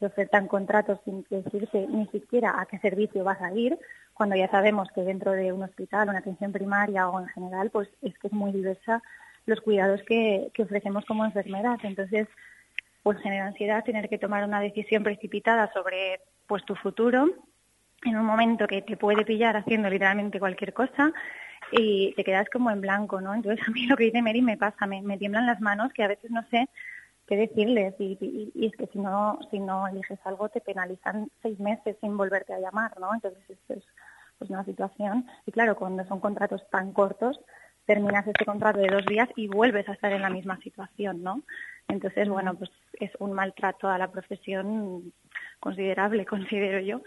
Te 0.00 0.06
ofertan 0.06 0.48
contratos 0.48 0.98
sin 1.04 1.24
decirte 1.30 1.86
ni 1.86 2.06
siquiera 2.08 2.60
a 2.60 2.66
qué 2.66 2.78
servicio 2.78 3.22
vas 3.22 3.40
a 3.40 3.52
ir, 3.52 3.78
cuando 4.20 4.36
ya 4.36 4.50
sabemos 4.50 4.88
que 4.94 5.02
dentro 5.02 5.32
de 5.32 5.52
un 5.52 5.62
hospital, 5.62 6.08
una 6.08 6.18
atención 6.18 6.52
primaria 6.52 7.08
o 7.08 7.20
en 7.20 7.28
general, 7.28 7.70
pues 7.70 7.88
es 8.02 8.18
que 8.18 8.26
es 8.26 8.32
muy 8.32 8.52
diversa 8.52 9.02
los 9.46 9.60
cuidados 9.60 10.02
que, 10.02 10.50
ofrecemos 10.58 11.04
como 11.06 11.24
enfermeras. 11.24 11.78
Entonces, 11.84 12.28
pues 13.02 13.18
genera 13.20 13.46
ansiedad 13.46 13.84
tener 13.84 14.08
que 14.08 14.18
tomar 14.18 14.44
una 14.44 14.60
decisión 14.60 15.02
precipitada 15.02 15.72
sobre 15.72 16.20
pues 16.46 16.64
tu 16.64 16.74
futuro 16.74 17.30
en 18.04 18.16
un 18.16 18.26
momento 18.26 18.66
que 18.66 18.82
te 18.82 18.96
puede 18.96 19.24
pillar 19.24 19.56
haciendo 19.56 19.88
literalmente 19.88 20.38
cualquier 20.38 20.72
cosa 20.72 21.12
y 21.72 22.12
te 22.14 22.24
quedas 22.24 22.48
como 22.50 22.70
en 22.70 22.80
blanco, 22.80 23.20
¿no? 23.20 23.34
Entonces 23.34 23.62
a 23.68 23.70
mí 23.70 23.86
lo 23.86 23.96
que 23.96 24.04
dice 24.04 24.22
Mary 24.22 24.42
me 24.42 24.56
pasa, 24.56 24.86
me 24.86 25.18
tiemblan 25.18 25.46
las 25.46 25.60
manos 25.60 25.92
que 25.92 26.02
a 26.02 26.08
veces 26.08 26.30
no 26.30 26.42
sé 26.50 26.68
qué 27.30 27.36
decirles 27.36 27.94
y, 28.00 28.18
y, 28.20 28.50
y, 28.56 28.66
es 28.66 28.72
que 28.76 28.88
si 28.88 28.98
no 28.98 29.38
si 29.52 29.60
no 29.60 29.86
eliges 29.86 30.18
algo 30.24 30.48
te 30.48 30.60
penalizan 30.60 31.30
seis 31.40 31.60
meses 31.60 31.96
sin 32.00 32.16
volverte 32.16 32.52
a 32.52 32.58
llamar, 32.58 32.98
¿no? 32.98 33.14
Entonces 33.14 33.48
esto 33.48 33.74
es 33.74 33.84
pues 34.36 34.50
una 34.50 34.64
situación 34.64 35.28
y 35.46 35.52
claro, 35.52 35.76
cuando 35.76 36.04
son 36.06 36.18
contratos 36.18 36.68
tan 36.70 36.92
cortos 36.92 37.38
terminas 37.86 38.26
este 38.26 38.44
contrato 38.44 38.80
de 38.80 38.88
dos 38.88 39.06
días 39.06 39.28
y 39.36 39.46
vuelves 39.46 39.88
a 39.88 39.92
estar 39.92 40.12
en 40.12 40.22
la 40.22 40.30
misma 40.30 40.58
situación, 40.58 41.22
¿no? 41.22 41.42
Entonces, 41.86 42.28
bueno, 42.28 42.54
pues 42.54 42.70
es 42.94 43.12
un 43.20 43.32
maltrato 43.32 43.88
a 43.88 43.98
la 43.98 44.10
profesión 44.10 45.12
considerable, 45.60 46.26
considero 46.36 46.80
yo. 46.80 47.00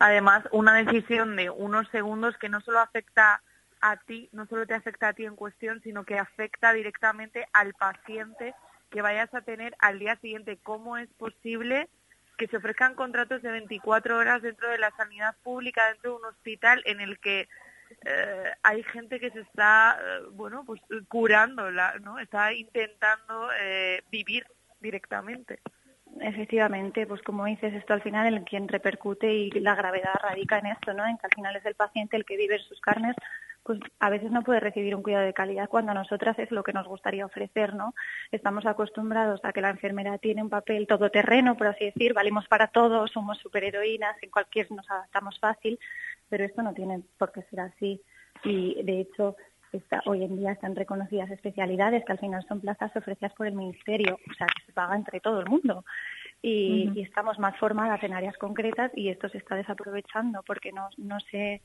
Además, 0.00 0.44
una 0.50 0.74
decisión 0.74 1.36
de 1.36 1.48
unos 1.48 1.88
segundos 1.90 2.36
que 2.38 2.48
no 2.48 2.60
solo 2.60 2.80
afecta 2.80 3.40
a 3.80 3.96
ti, 3.98 4.28
no 4.32 4.46
solo 4.46 4.66
te 4.66 4.74
afecta 4.74 5.08
a 5.08 5.12
ti 5.12 5.24
en 5.24 5.36
cuestión, 5.36 5.80
sino 5.82 6.04
que 6.04 6.18
afecta 6.18 6.72
directamente 6.72 7.46
al 7.52 7.74
paciente 7.74 8.54
que 8.92 9.02
vayas 9.02 9.32
a 9.34 9.40
tener 9.40 9.74
al 9.78 9.98
día 9.98 10.16
siguiente. 10.16 10.58
¿Cómo 10.62 10.96
es 10.96 11.08
posible 11.14 11.88
que 12.36 12.46
se 12.46 12.58
ofrezcan 12.58 12.94
contratos 12.94 13.42
de 13.42 13.50
24 13.50 14.16
horas 14.16 14.42
dentro 14.42 14.70
de 14.70 14.78
la 14.78 14.90
sanidad 14.96 15.34
pública, 15.42 15.88
dentro 15.88 16.12
de 16.12 16.16
un 16.18 16.24
hospital 16.26 16.82
en 16.86 17.00
el 17.00 17.18
que 17.18 17.48
eh, 18.04 18.52
hay 18.62 18.82
gente 18.84 19.18
que 19.20 19.30
se 19.30 19.40
está, 19.40 19.98
eh, 20.00 20.26
bueno, 20.32 20.64
pues 20.64 20.80
curando, 21.08 21.70
¿no? 21.70 22.18
Está 22.18 22.52
intentando 22.52 23.48
eh, 23.60 24.02
vivir 24.10 24.46
directamente. 24.80 25.60
Efectivamente, 26.20 27.06
pues 27.06 27.22
como 27.22 27.46
dices, 27.46 27.72
esto 27.74 27.94
al 27.94 28.02
final 28.02 28.34
en 28.34 28.44
quien 28.44 28.68
repercute 28.68 29.32
y 29.32 29.50
la 29.50 29.74
gravedad 29.74 30.14
radica 30.22 30.58
en 30.58 30.66
esto, 30.66 30.92
¿no? 30.92 31.06
En 31.06 31.16
que 31.16 31.26
al 31.26 31.34
final 31.34 31.56
es 31.56 31.64
el 31.64 31.74
paciente 31.74 32.16
el 32.16 32.24
que 32.24 32.36
vive 32.36 32.56
en 32.56 32.62
sus 32.62 32.80
carnes, 32.80 33.16
pues 33.62 33.78
a 34.00 34.10
veces 34.10 34.30
no 34.30 34.42
puede 34.42 34.60
recibir 34.60 34.94
un 34.94 35.02
cuidado 35.02 35.24
de 35.24 35.32
calidad 35.32 35.68
cuando 35.68 35.92
a 35.92 35.94
nosotras 35.94 36.38
es 36.38 36.50
lo 36.50 36.62
que 36.62 36.72
nos 36.72 36.86
gustaría 36.86 37.24
ofrecer, 37.24 37.74
¿no? 37.74 37.94
Estamos 38.30 38.66
acostumbrados 38.66 39.40
a 39.44 39.52
que 39.52 39.60
la 39.60 39.70
enfermera 39.70 40.18
tiene 40.18 40.42
un 40.42 40.50
papel 40.50 40.86
todoterreno, 40.86 41.56
por 41.56 41.68
así 41.68 41.86
decir, 41.86 42.12
valimos 42.12 42.46
para 42.48 42.68
todo, 42.68 43.06
somos 43.06 43.38
superheroínas, 43.38 44.16
en 44.22 44.30
cualquier 44.30 44.70
nos 44.72 44.90
adaptamos 44.90 45.38
fácil, 45.38 45.78
pero 46.28 46.44
esto 46.44 46.62
no 46.62 46.74
tiene 46.74 47.02
por 47.18 47.32
qué 47.32 47.42
ser 47.42 47.60
así. 47.60 48.02
Y 48.44 48.82
de 48.82 49.00
hecho, 49.00 49.36
Está, 49.72 50.02
hoy 50.04 50.22
en 50.22 50.36
día 50.36 50.52
están 50.52 50.76
reconocidas 50.76 51.30
especialidades 51.30 52.04
que 52.04 52.12
al 52.12 52.18
final 52.18 52.44
son 52.46 52.60
plazas 52.60 52.94
ofrecidas 52.94 53.32
por 53.32 53.46
el 53.46 53.54
Ministerio, 53.54 54.18
o 54.30 54.34
sea, 54.34 54.46
que 54.46 54.66
se 54.66 54.72
paga 54.72 54.94
entre 54.94 55.20
todo 55.20 55.40
el 55.40 55.48
mundo. 55.48 55.84
Y 56.42 57.00
estamos 57.00 57.38
más 57.38 57.56
formadas 57.58 58.02
en 58.02 58.12
áreas 58.12 58.36
concretas 58.36 58.90
y 58.94 59.08
esto 59.08 59.28
se 59.28 59.38
está 59.38 59.54
desaprovechando 59.54 60.42
porque 60.42 60.72
no, 60.72 60.88
no 60.98 61.20
se 61.20 61.62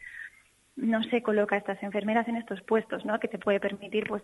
no 0.78 1.04
se 1.04 1.22
coloca 1.24 1.56
a 1.56 1.58
estas 1.58 1.82
enfermeras 1.84 2.28
en 2.28 2.38
estos 2.38 2.62
puestos, 2.62 3.04
¿no? 3.04 3.20
Que 3.20 3.28
te 3.28 3.40
puede 3.40 3.60
permitir, 3.60 4.08
pues, 4.08 4.24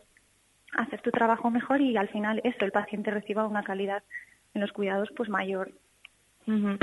hacer 0.73 1.01
tu 1.01 1.11
trabajo 1.11 1.49
mejor 1.49 1.81
y 1.81 1.97
al 1.97 2.07
final 2.09 2.41
eso, 2.43 2.63
el 2.63 2.71
paciente 2.71 3.11
reciba 3.11 3.47
una 3.47 3.63
calidad 3.63 4.03
en 4.53 4.61
los 4.61 4.71
cuidados, 4.71 5.09
pues, 5.17 5.29
mayor. 5.29 5.71
Ujú. 6.45 6.77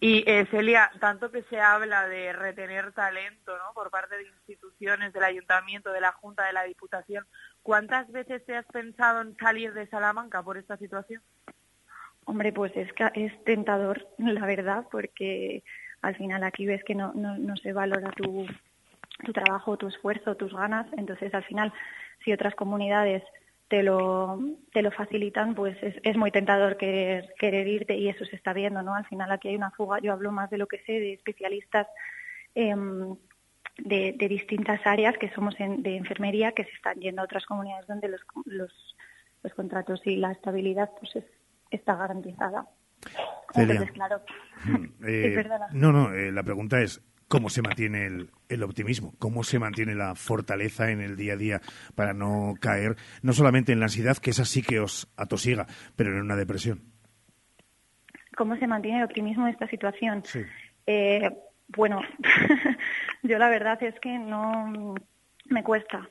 Y 0.00 0.24
eh, 0.28 0.46
Celia, 0.50 0.90
tanto 1.00 1.30
que 1.30 1.42
se 1.44 1.60
habla 1.60 2.08
de 2.08 2.32
retener 2.32 2.92
talento 2.92 3.56
¿no? 3.56 3.72
por 3.72 3.90
parte 3.90 4.16
de 4.16 4.26
instituciones, 4.26 5.12
del 5.12 5.24
ayuntamiento, 5.24 5.92
de 5.92 6.00
la 6.00 6.12
Junta, 6.12 6.46
de 6.46 6.52
la 6.52 6.64
Diputación, 6.64 7.26
¿cuántas 7.62 8.10
veces 8.10 8.44
te 8.44 8.56
has 8.56 8.66
pensado 8.66 9.20
en 9.20 9.36
salir 9.36 9.72
de 9.72 9.86
Salamanca 9.86 10.42
por 10.42 10.56
esta 10.56 10.76
situación? 10.76 11.22
Hombre, 12.24 12.52
pues 12.52 12.72
es, 12.76 12.88
es 13.14 13.44
tentador, 13.44 14.06
la 14.18 14.46
verdad, 14.46 14.86
porque 14.90 15.62
al 16.02 16.16
final 16.16 16.42
aquí 16.42 16.66
ves 16.66 16.82
que 16.84 16.94
no, 16.94 17.12
no, 17.14 17.38
no 17.38 17.56
se 17.56 17.72
valora 17.72 18.10
tu, 18.10 18.46
tu 19.24 19.32
trabajo, 19.32 19.76
tu 19.76 19.88
esfuerzo, 19.88 20.36
tus 20.36 20.52
ganas. 20.52 20.86
Entonces, 20.96 21.32
al 21.34 21.44
final, 21.44 21.72
si 22.24 22.32
otras 22.32 22.54
comunidades 22.54 23.22
te 23.74 23.82
lo, 23.82 24.38
te 24.72 24.82
lo 24.82 24.92
facilitan, 24.92 25.56
pues 25.56 25.76
es, 25.82 25.96
es 26.04 26.16
muy 26.16 26.30
tentador 26.30 26.76
querer, 26.76 27.34
querer 27.40 27.66
irte 27.66 27.96
y 27.96 28.08
eso 28.08 28.24
se 28.24 28.36
está 28.36 28.52
viendo, 28.52 28.82
¿no? 28.82 28.94
Al 28.94 29.04
final 29.06 29.32
aquí 29.32 29.48
hay 29.48 29.56
una 29.56 29.72
fuga, 29.72 29.98
yo 30.00 30.12
hablo 30.12 30.30
más 30.30 30.48
de 30.48 30.58
lo 30.58 30.68
que 30.68 30.78
sé, 30.84 30.92
de 30.92 31.14
especialistas 31.14 31.88
em, 32.54 33.16
de, 33.78 34.14
de 34.16 34.28
distintas 34.28 34.80
áreas 34.86 35.18
que 35.18 35.28
somos 35.30 35.58
en- 35.58 35.82
de 35.82 35.96
enfermería 35.96 36.52
que 36.52 36.62
se 36.62 36.70
están 36.70 37.00
yendo 37.00 37.20
a 37.20 37.24
otras 37.24 37.46
comunidades 37.46 37.88
donde 37.88 38.06
los, 38.06 38.20
los, 38.44 38.96
los 39.42 39.54
contratos 39.54 40.00
y 40.06 40.18
la 40.18 40.30
estabilidad 40.30 40.90
pues 41.00 41.16
es- 41.16 41.32
está 41.72 41.96
garantizada. 41.96 42.68
Entonces, 43.56 43.90
claro, 43.90 44.20
Eh, 45.04 45.32
perdona. 45.34 45.66
no, 45.72 45.90
no, 45.90 46.14
eh, 46.14 46.30
la 46.30 46.44
pregunta 46.44 46.80
es 46.80 47.00
cómo 47.28 47.50
se 47.50 47.62
mantiene 47.62 48.06
el, 48.06 48.30
el 48.48 48.62
optimismo, 48.62 49.14
cómo 49.18 49.44
se 49.44 49.58
mantiene 49.58 49.94
la 49.94 50.14
fortaleza 50.14 50.90
en 50.90 51.00
el 51.00 51.16
día 51.16 51.34
a 51.34 51.36
día 51.36 51.60
para 51.94 52.12
no 52.12 52.54
caer 52.60 52.96
no 53.22 53.32
solamente 53.32 53.72
en 53.72 53.80
la 53.80 53.86
ansiedad, 53.86 54.16
que 54.18 54.30
esa 54.30 54.44
sí 54.44 54.62
que 54.62 54.80
os 54.80 55.08
atosiga, 55.16 55.66
pero 55.96 56.10
en 56.10 56.20
una 56.20 56.36
depresión. 56.36 56.94
¿cómo 58.34 58.56
se 58.56 58.66
mantiene 58.66 58.98
el 58.98 59.04
optimismo 59.04 59.46
en 59.46 59.52
esta 59.52 59.68
situación? 59.68 60.22
Sí. 60.24 60.40
Eh, 60.86 61.30
bueno, 61.68 62.00
yo 63.22 63.38
la 63.38 63.48
verdad 63.48 63.82
es 63.82 63.98
que 64.00 64.18
no 64.18 64.94
me 65.46 65.62
cuesta. 65.62 66.08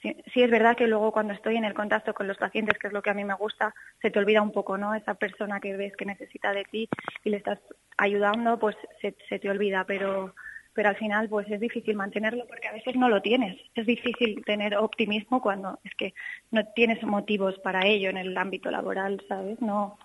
Sí, 0.00 0.16
sí 0.34 0.42
es 0.42 0.50
verdad 0.50 0.76
que 0.76 0.88
luego 0.88 1.12
cuando 1.12 1.32
estoy 1.32 1.56
en 1.56 1.64
el 1.64 1.74
contacto 1.74 2.12
con 2.12 2.26
los 2.26 2.36
pacientes, 2.36 2.76
que 2.78 2.88
es 2.88 2.92
lo 2.92 3.02
que 3.02 3.10
a 3.10 3.14
mí 3.14 3.24
me 3.24 3.34
gusta, 3.34 3.72
se 4.00 4.10
te 4.10 4.18
olvida 4.18 4.42
un 4.42 4.52
poco, 4.52 4.76
¿no? 4.76 4.94
Esa 4.94 5.14
persona 5.14 5.60
que 5.60 5.76
ves 5.76 5.96
que 5.96 6.04
necesita 6.04 6.52
de 6.52 6.64
ti 6.64 6.88
y 7.24 7.30
le 7.30 7.36
estás 7.36 7.60
ayudando, 7.96 8.58
pues 8.58 8.76
se, 9.00 9.38
te 9.38 9.50
olvida, 9.50 9.84
pero 9.84 10.34
pero 10.74 10.88
al 10.88 10.96
final 10.96 11.28
pues 11.28 11.50
es 11.50 11.60
difícil 11.60 11.94
mantenerlo 11.96 12.46
porque 12.46 12.68
a 12.68 12.72
veces 12.72 12.96
no 12.96 13.10
lo 13.10 13.20
tienes. 13.20 13.60
Es 13.74 13.84
difícil 13.84 14.42
tener 14.46 14.74
optimismo 14.76 15.42
cuando 15.42 15.78
es 15.84 15.94
que 15.94 16.14
no 16.50 16.64
tienes 16.74 17.02
motivos 17.02 17.58
para 17.58 17.86
ello 17.86 18.08
en 18.08 18.16
el 18.16 18.36
ámbito 18.38 18.70
laboral, 18.70 19.22
¿sabes? 19.28 19.60
No 19.60 19.98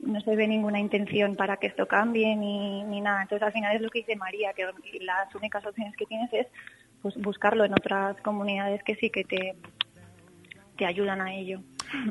no 0.00 0.20
se 0.20 0.34
ve 0.34 0.46
ninguna 0.46 0.80
intención 0.80 1.36
para 1.36 1.58
que 1.58 1.66
esto 1.66 1.86
cambie 1.86 2.34
ni, 2.36 2.84
ni 2.84 3.00
nada. 3.00 3.22
Entonces 3.22 3.46
al 3.46 3.52
final 3.52 3.76
es 3.76 3.82
lo 3.82 3.90
que 3.90 4.00
dice 4.00 4.16
María, 4.16 4.52
que 4.52 4.66
las 5.00 5.34
únicas 5.34 5.64
opciones 5.64 5.96
que 5.96 6.06
tienes 6.06 6.32
es 6.32 6.46
pues 7.02 7.16
buscarlo 7.16 7.64
en 7.64 7.72
otras 7.72 8.20
comunidades 8.20 8.82
que 8.82 8.94
sí 8.96 9.10
que 9.10 9.24
te, 9.24 9.56
te 10.76 10.86
ayudan 10.86 11.20
a 11.20 11.34
ello. 11.34 11.60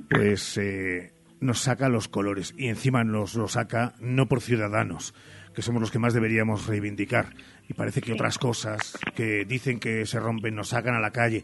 Pues 0.10 0.58
eh, 0.58 1.12
nos 1.40 1.62
saca 1.62 1.90
los 1.90 2.08
colores 2.08 2.54
y 2.58 2.68
encima 2.68 3.04
nos 3.04 3.36
lo 3.36 3.48
saca 3.48 3.94
no 4.00 4.28
por 4.28 4.42
ciudadanos, 4.42 5.14
que 5.54 5.62
somos 5.62 5.82
los 5.82 5.92
que 5.92 6.00
más 6.00 6.14
deberíamos 6.14 6.68
reivindicar. 6.68 7.34
Y 7.68 7.74
parece 7.74 8.02
que 8.02 8.14
otras 8.14 8.38
cosas 8.38 8.98
que 9.16 9.46
dicen 9.46 9.80
que 9.80 10.06
se 10.06 10.20
rompen 10.20 10.56
nos 10.56 10.70
sacan 10.70 10.96
a 10.96 11.00
la 11.00 11.12
calle. 11.12 11.44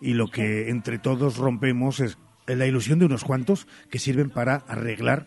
Y 0.00 0.14
lo 0.14 0.28
que 0.28 0.70
entre 0.70 0.98
todos 0.98 1.36
rompemos 1.36 2.00
es 2.00 2.18
la 2.46 2.66
ilusión 2.66 2.98
de 2.98 3.06
unos 3.06 3.24
cuantos 3.24 3.66
que 3.90 3.98
sirven 3.98 4.30
para 4.30 4.56
arreglar 4.56 5.26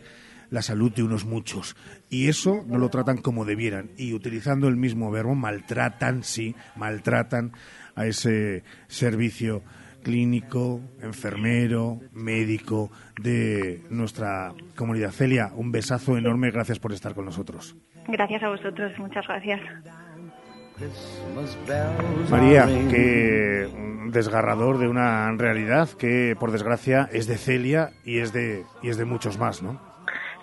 la 0.49 0.61
salud 0.61 0.91
de 0.91 1.03
unos 1.03 1.26
muchos. 1.26 1.76
Y 2.10 2.27
eso 2.27 2.64
no 2.68 2.77
lo 2.77 2.90
tratan 2.90 3.18
como 3.18 3.45
debieran. 3.45 3.91
Y 3.98 4.14
utilizando 4.14 4.68
el 4.68 4.76
mismo 4.76 5.10
verbo, 5.10 5.34
maltratan, 5.34 6.23
sí, 6.23 6.56
maltratan 6.76 7.53
a 7.95 8.06
ese 8.06 8.64
servicio 8.88 9.64
clínico, 10.03 10.81
enfermero, 11.01 11.99
médico 12.11 12.91
de 13.21 13.81
nuestra 13.89 14.53
comunidad. 14.75 15.11
Celia, 15.11 15.51
un 15.55 15.71
besazo 15.71 16.17
enorme, 16.17 16.51
gracias 16.51 16.80
por 16.80 16.91
estar 16.93 17.15
con 17.15 17.25
nosotros. 17.25 17.75
Gracias 18.07 18.43
a 18.43 18.49
vosotros, 18.49 18.91
muchas 18.99 19.25
gracias. 19.27 19.61
María, 22.30 22.65
qué 22.89 23.69
desgarrador 24.07 24.77
de 24.77 24.88
una 24.88 25.31
realidad 25.38 25.89
que, 25.97 26.35
por 26.39 26.51
desgracia, 26.51 27.09
es 27.11 27.27
de 27.27 27.38
Celia 27.38 27.91
y 28.03 28.19
es 28.19 28.34
de, 28.34 28.65
y 28.81 28.89
es 28.89 28.97
de 28.97 29.05
muchos 29.05 29.38
más, 29.38 29.61
¿no? 29.61 29.80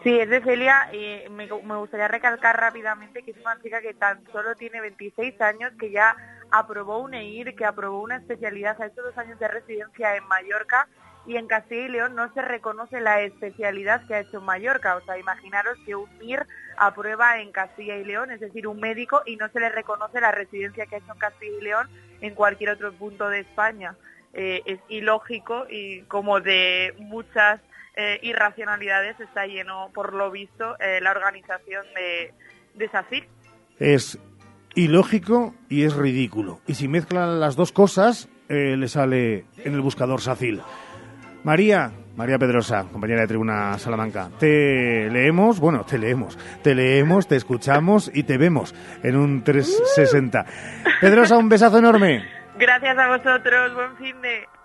Sí, 0.03 0.19
es 0.19 0.31
de 0.31 0.41
Celia 0.41 0.89
y 0.95 1.28
me, 1.31 1.47
me 1.47 1.77
gustaría 1.77 2.09
recalcar 2.09 2.59
rápidamente 2.59 3.23
que 3.23 3.32
es 3.32 3.37
una 3.39 3.61
chica 3.62 3.82
que 3.82 3.93
tan 3.93 4.24
solo 4.32 4.55
tiene 4.55 4.81
26 4.81 5.39
años, 5.43 5.73
que 5.78 5.91
ya 5.91 6.16
aprobó 6.51 6.98
un 6.98 7.14
EIR, 7.14 7.55
que 7.55 7.64
aprobó 7.64 8.02
una 8.02 8.16
especialidad, 8.16 8.81
ha 8.81 8.86
hecho 8.86 9.02
dos 9.02 9.16
años 9.18 9.39
de 9.39 9.48
residencia 9.48 10.16
en 10.16 10.27
Mallorca 10.27 10.89
y 11.27 11.36
en 11.36 11.47
Castilla 11.47 11.85
y 11.85 11.89
León 11.89 12.14
no 12.14 12.32
se 12.32 12.43
reconoce 12.43 13.01
la 13.01 13.20
especialidad 13.20 14.06
que 14.06 14.14
ha 14.14 14.20
hecho 14.20 14.39
en 14.39 14.44
Mallorca. 14.44 14.97
O 14.97 15.01
sea, 15.02 15.18
imaginaros 15.18 15.78
que 15.85 15.94
un 15.94 16.09
MIR 16.18 16.47
aprueba 16.77 17.40
en 17.40 17.52
Castilla 17.52 17.97
y 17.97 18.05
León, 18.05 18.31
es 18.31 18.40
decir, 18.40 18.66
un 18.66 18.81
médico, 18.81 19.22
y 19.27 19.36
no 19.36 19.48
se 19.51 19.60
le 19.60 19.68
reconoce 19.68 20.20
la 20.20 20.32
residencia 20.32 20.86
que 20.86 20.97
ha 20.97 20.98
hecho 20.98 21.12
en 21.12 21.18
Castilla 21.18 21.59
y 21.59 21.64
León 21.64 21.89
en 22.20 22.35
cualquier 22.35 22.70
otro 22.70 22.93
punto 22.93 23.28
de 23.28 23.40
España. 23.40 23.97
Eh, 24.32 24.62
es 24.64 24.78
ilógico 24.89 25.66
y 25.68 26.02
como 26.02 26.40
de 26.40 26.94
muchas 26.98 27.60
eh, 27.97 28.18
irracionalidades 28.22 29.18
está 29.20 29.47
lleno, 29.47 29.90
por 29.93 30.14
lo 30.14 30.31
visto, 30.31 30.78
eh, 30.78 31.01
la 31.02 31.10
organización 31.10 31.85
de, 31.94 32.32
de. 32.74 33.27
Es 33.78 34.18
ilógico 34.85 35.55
y 35.69 35.85
es 35.85 35.94
ridículo. 35.94 36.61
Y 36.66 36.74
si 36.74 36.89
mezclan 36.89 37.40
las 37.40 37.57
dos 37.57 37.73
cosas, 37.73 38.28
eh, 38.48 38.77
le 38.77 38.89
sale 38.89 39.44
en 39.65 39.74
el 39.74 39.81
buscador 39.81 40.20
SACIL. 40.20 40.61
María, 41.44 41.93
María 42.16 42.39
Pedrosa, 42.39 42.85
compañera 42.93 43.23
de 43.23 43.28
Tribuna 43.28 43.78
Salamanca, 43.78 44.28
te 44.39 45.09
leemos, 45.11 45.59
bueno, 45.59 45.85
te 45.85 45.98
leemos, 45.98 46.39
te 46.62 46.74
leemos, 46.74 47.27
te 47.27 47.36
escuchamos 47.36 48.11
y 48.12 48.24
te 48.24 48.36
vemos 48.36 48.74
en 49.02 49.16
un 49.16 49.43
360. 49.43 50.44
Pedrosa, 51.01 51.39
un 51.39 51.48
besazo 51.48 51.78
enorme. 51.78 52.24
Gracias 52.59 52.98
a 52.98 53.09
vosotros, 53.09 53.74
buen 53.74 53.97
fin 53.97 54.20
de... 54.20 54.60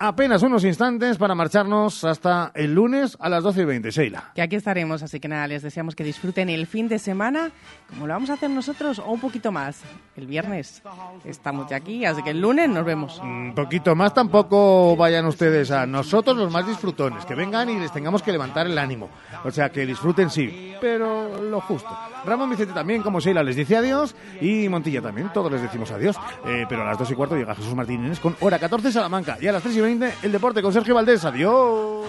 Apenas 0.00 0.44
unos 0.44 0.62
instantes 0.62 1.18
para 1.18 1.34
marcharnos 1.34 2.04
hasta 2.04 2.52
el 2.54 2.72
lunes 2.72 3.16
a 3.18 3.28
las 3.28 3.42
12 3.42 3.62
y 3.62 3.64
20, 3.64 3.90
Sheila. 3.90 4.30
Que 4.32 4.42
aquí 4.42 4.54
estaremos, 4.54 5.02
así 5.02 5.18
que 5.18 5.26
nada, 5.26 5.48
les 5.48 5.62
deseamos 5.62 5.96
que 5.96 6.04
disfruten 6.04 6.48
el 6.48 6.68
fin 6.68 6.86
de 6.86 7.00
semana, 7.00 7.50
como 7.88 8.06
lo 8.06 8.14
vamos 8.14 8.30
a 8.30 8.34
hacer 8.34 8.48
nosotros, 8.48 9.00
o 9.00 9.10
un 9.10 9.18
poquito 9.18 9.50
más. 9.50 9.80
El 10.16 10.28
viernes 10.28 10.84
estamos 11.24 11.68
ya 11.68 11.78
aquí, 11.78 12.04
así 12.04 12.22
que 12.22 12.30
el 12.30 12.40
lunes 12.40 12.68
nos 12.68 12.84
vemos. 12.84 13.18
Un 13.18 13.54
poquito 13.56 13.96
más 13.96 14.14
tampoco 14.14 14.94
vayan 14.94 15.26
ustedes 15.26 15.72
a 15.72 15.84
nosotros 15.84 16.36
los 16.36 16.52
más 16.52 16.64
disfrutones, 16.64 17.24
que 17.24 17.34
vengan 17.34 17.68
y 17.68 17.80
les 17.80 17.92
tengamos 17.92 18.22
que 18.22 18.30
levantar 18.30 18.68
el 18.68 18.78
ánimo. 18.78 19.10
O 19.44 19.50
sea, 19.50 19.70
que 19.70 19.84
disfruten 19.84 20.30
sí, 20.30 20.76
pero 20.80 21.42
lo 21.42 21.60
justo. 21.60 21.90
Ramón 22.24 22.50
Vicente 22.50 22.72
también, 22.72 23.02
como 23.02 23.18
Sheila, 23.18 23.42
les 23.42 23.56
dice 23.56 23.76
adiós 23.76 24.14
y 24.40 24.68
Montilla 24.68 25.02
también, 25.02 25.32
todos 25.32 25.50
les 25.50 25.60
decimos 25.62 25.90
adiós. 25.90 26.16
Eh, 26.46 26.66
pero 26.68 26.82
a 26.82 26.84
las 26.84 26.98
2 26.98 27.10
y 27.10 27.14
cuarto 27.14 27.36
llega 27.36 27.56
Jesús 27.56 27.74
Martínez 27.74 28.20
con 28.20 28.36
hora 28.38 28.60
14 28.60 28.92
Salamanca 28.92 29.38
y 29.40 29.48
a 29.48 29.52
las 29.52 29.62
3 29.62 29.76
y 29.76 29.80
20 29.80 29.87
el 30.22 30.32
deporte 30.32 30.60
con 30.60 30.72
Sergio 30.72 30.94
Valdés. 30.94 31.24
Adiós. 31.24 32.06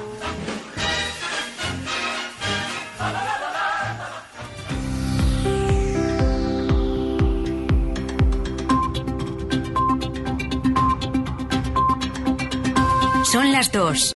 Son 13.31 13.51
las 13.51 13.71
dos. 13.71 13.99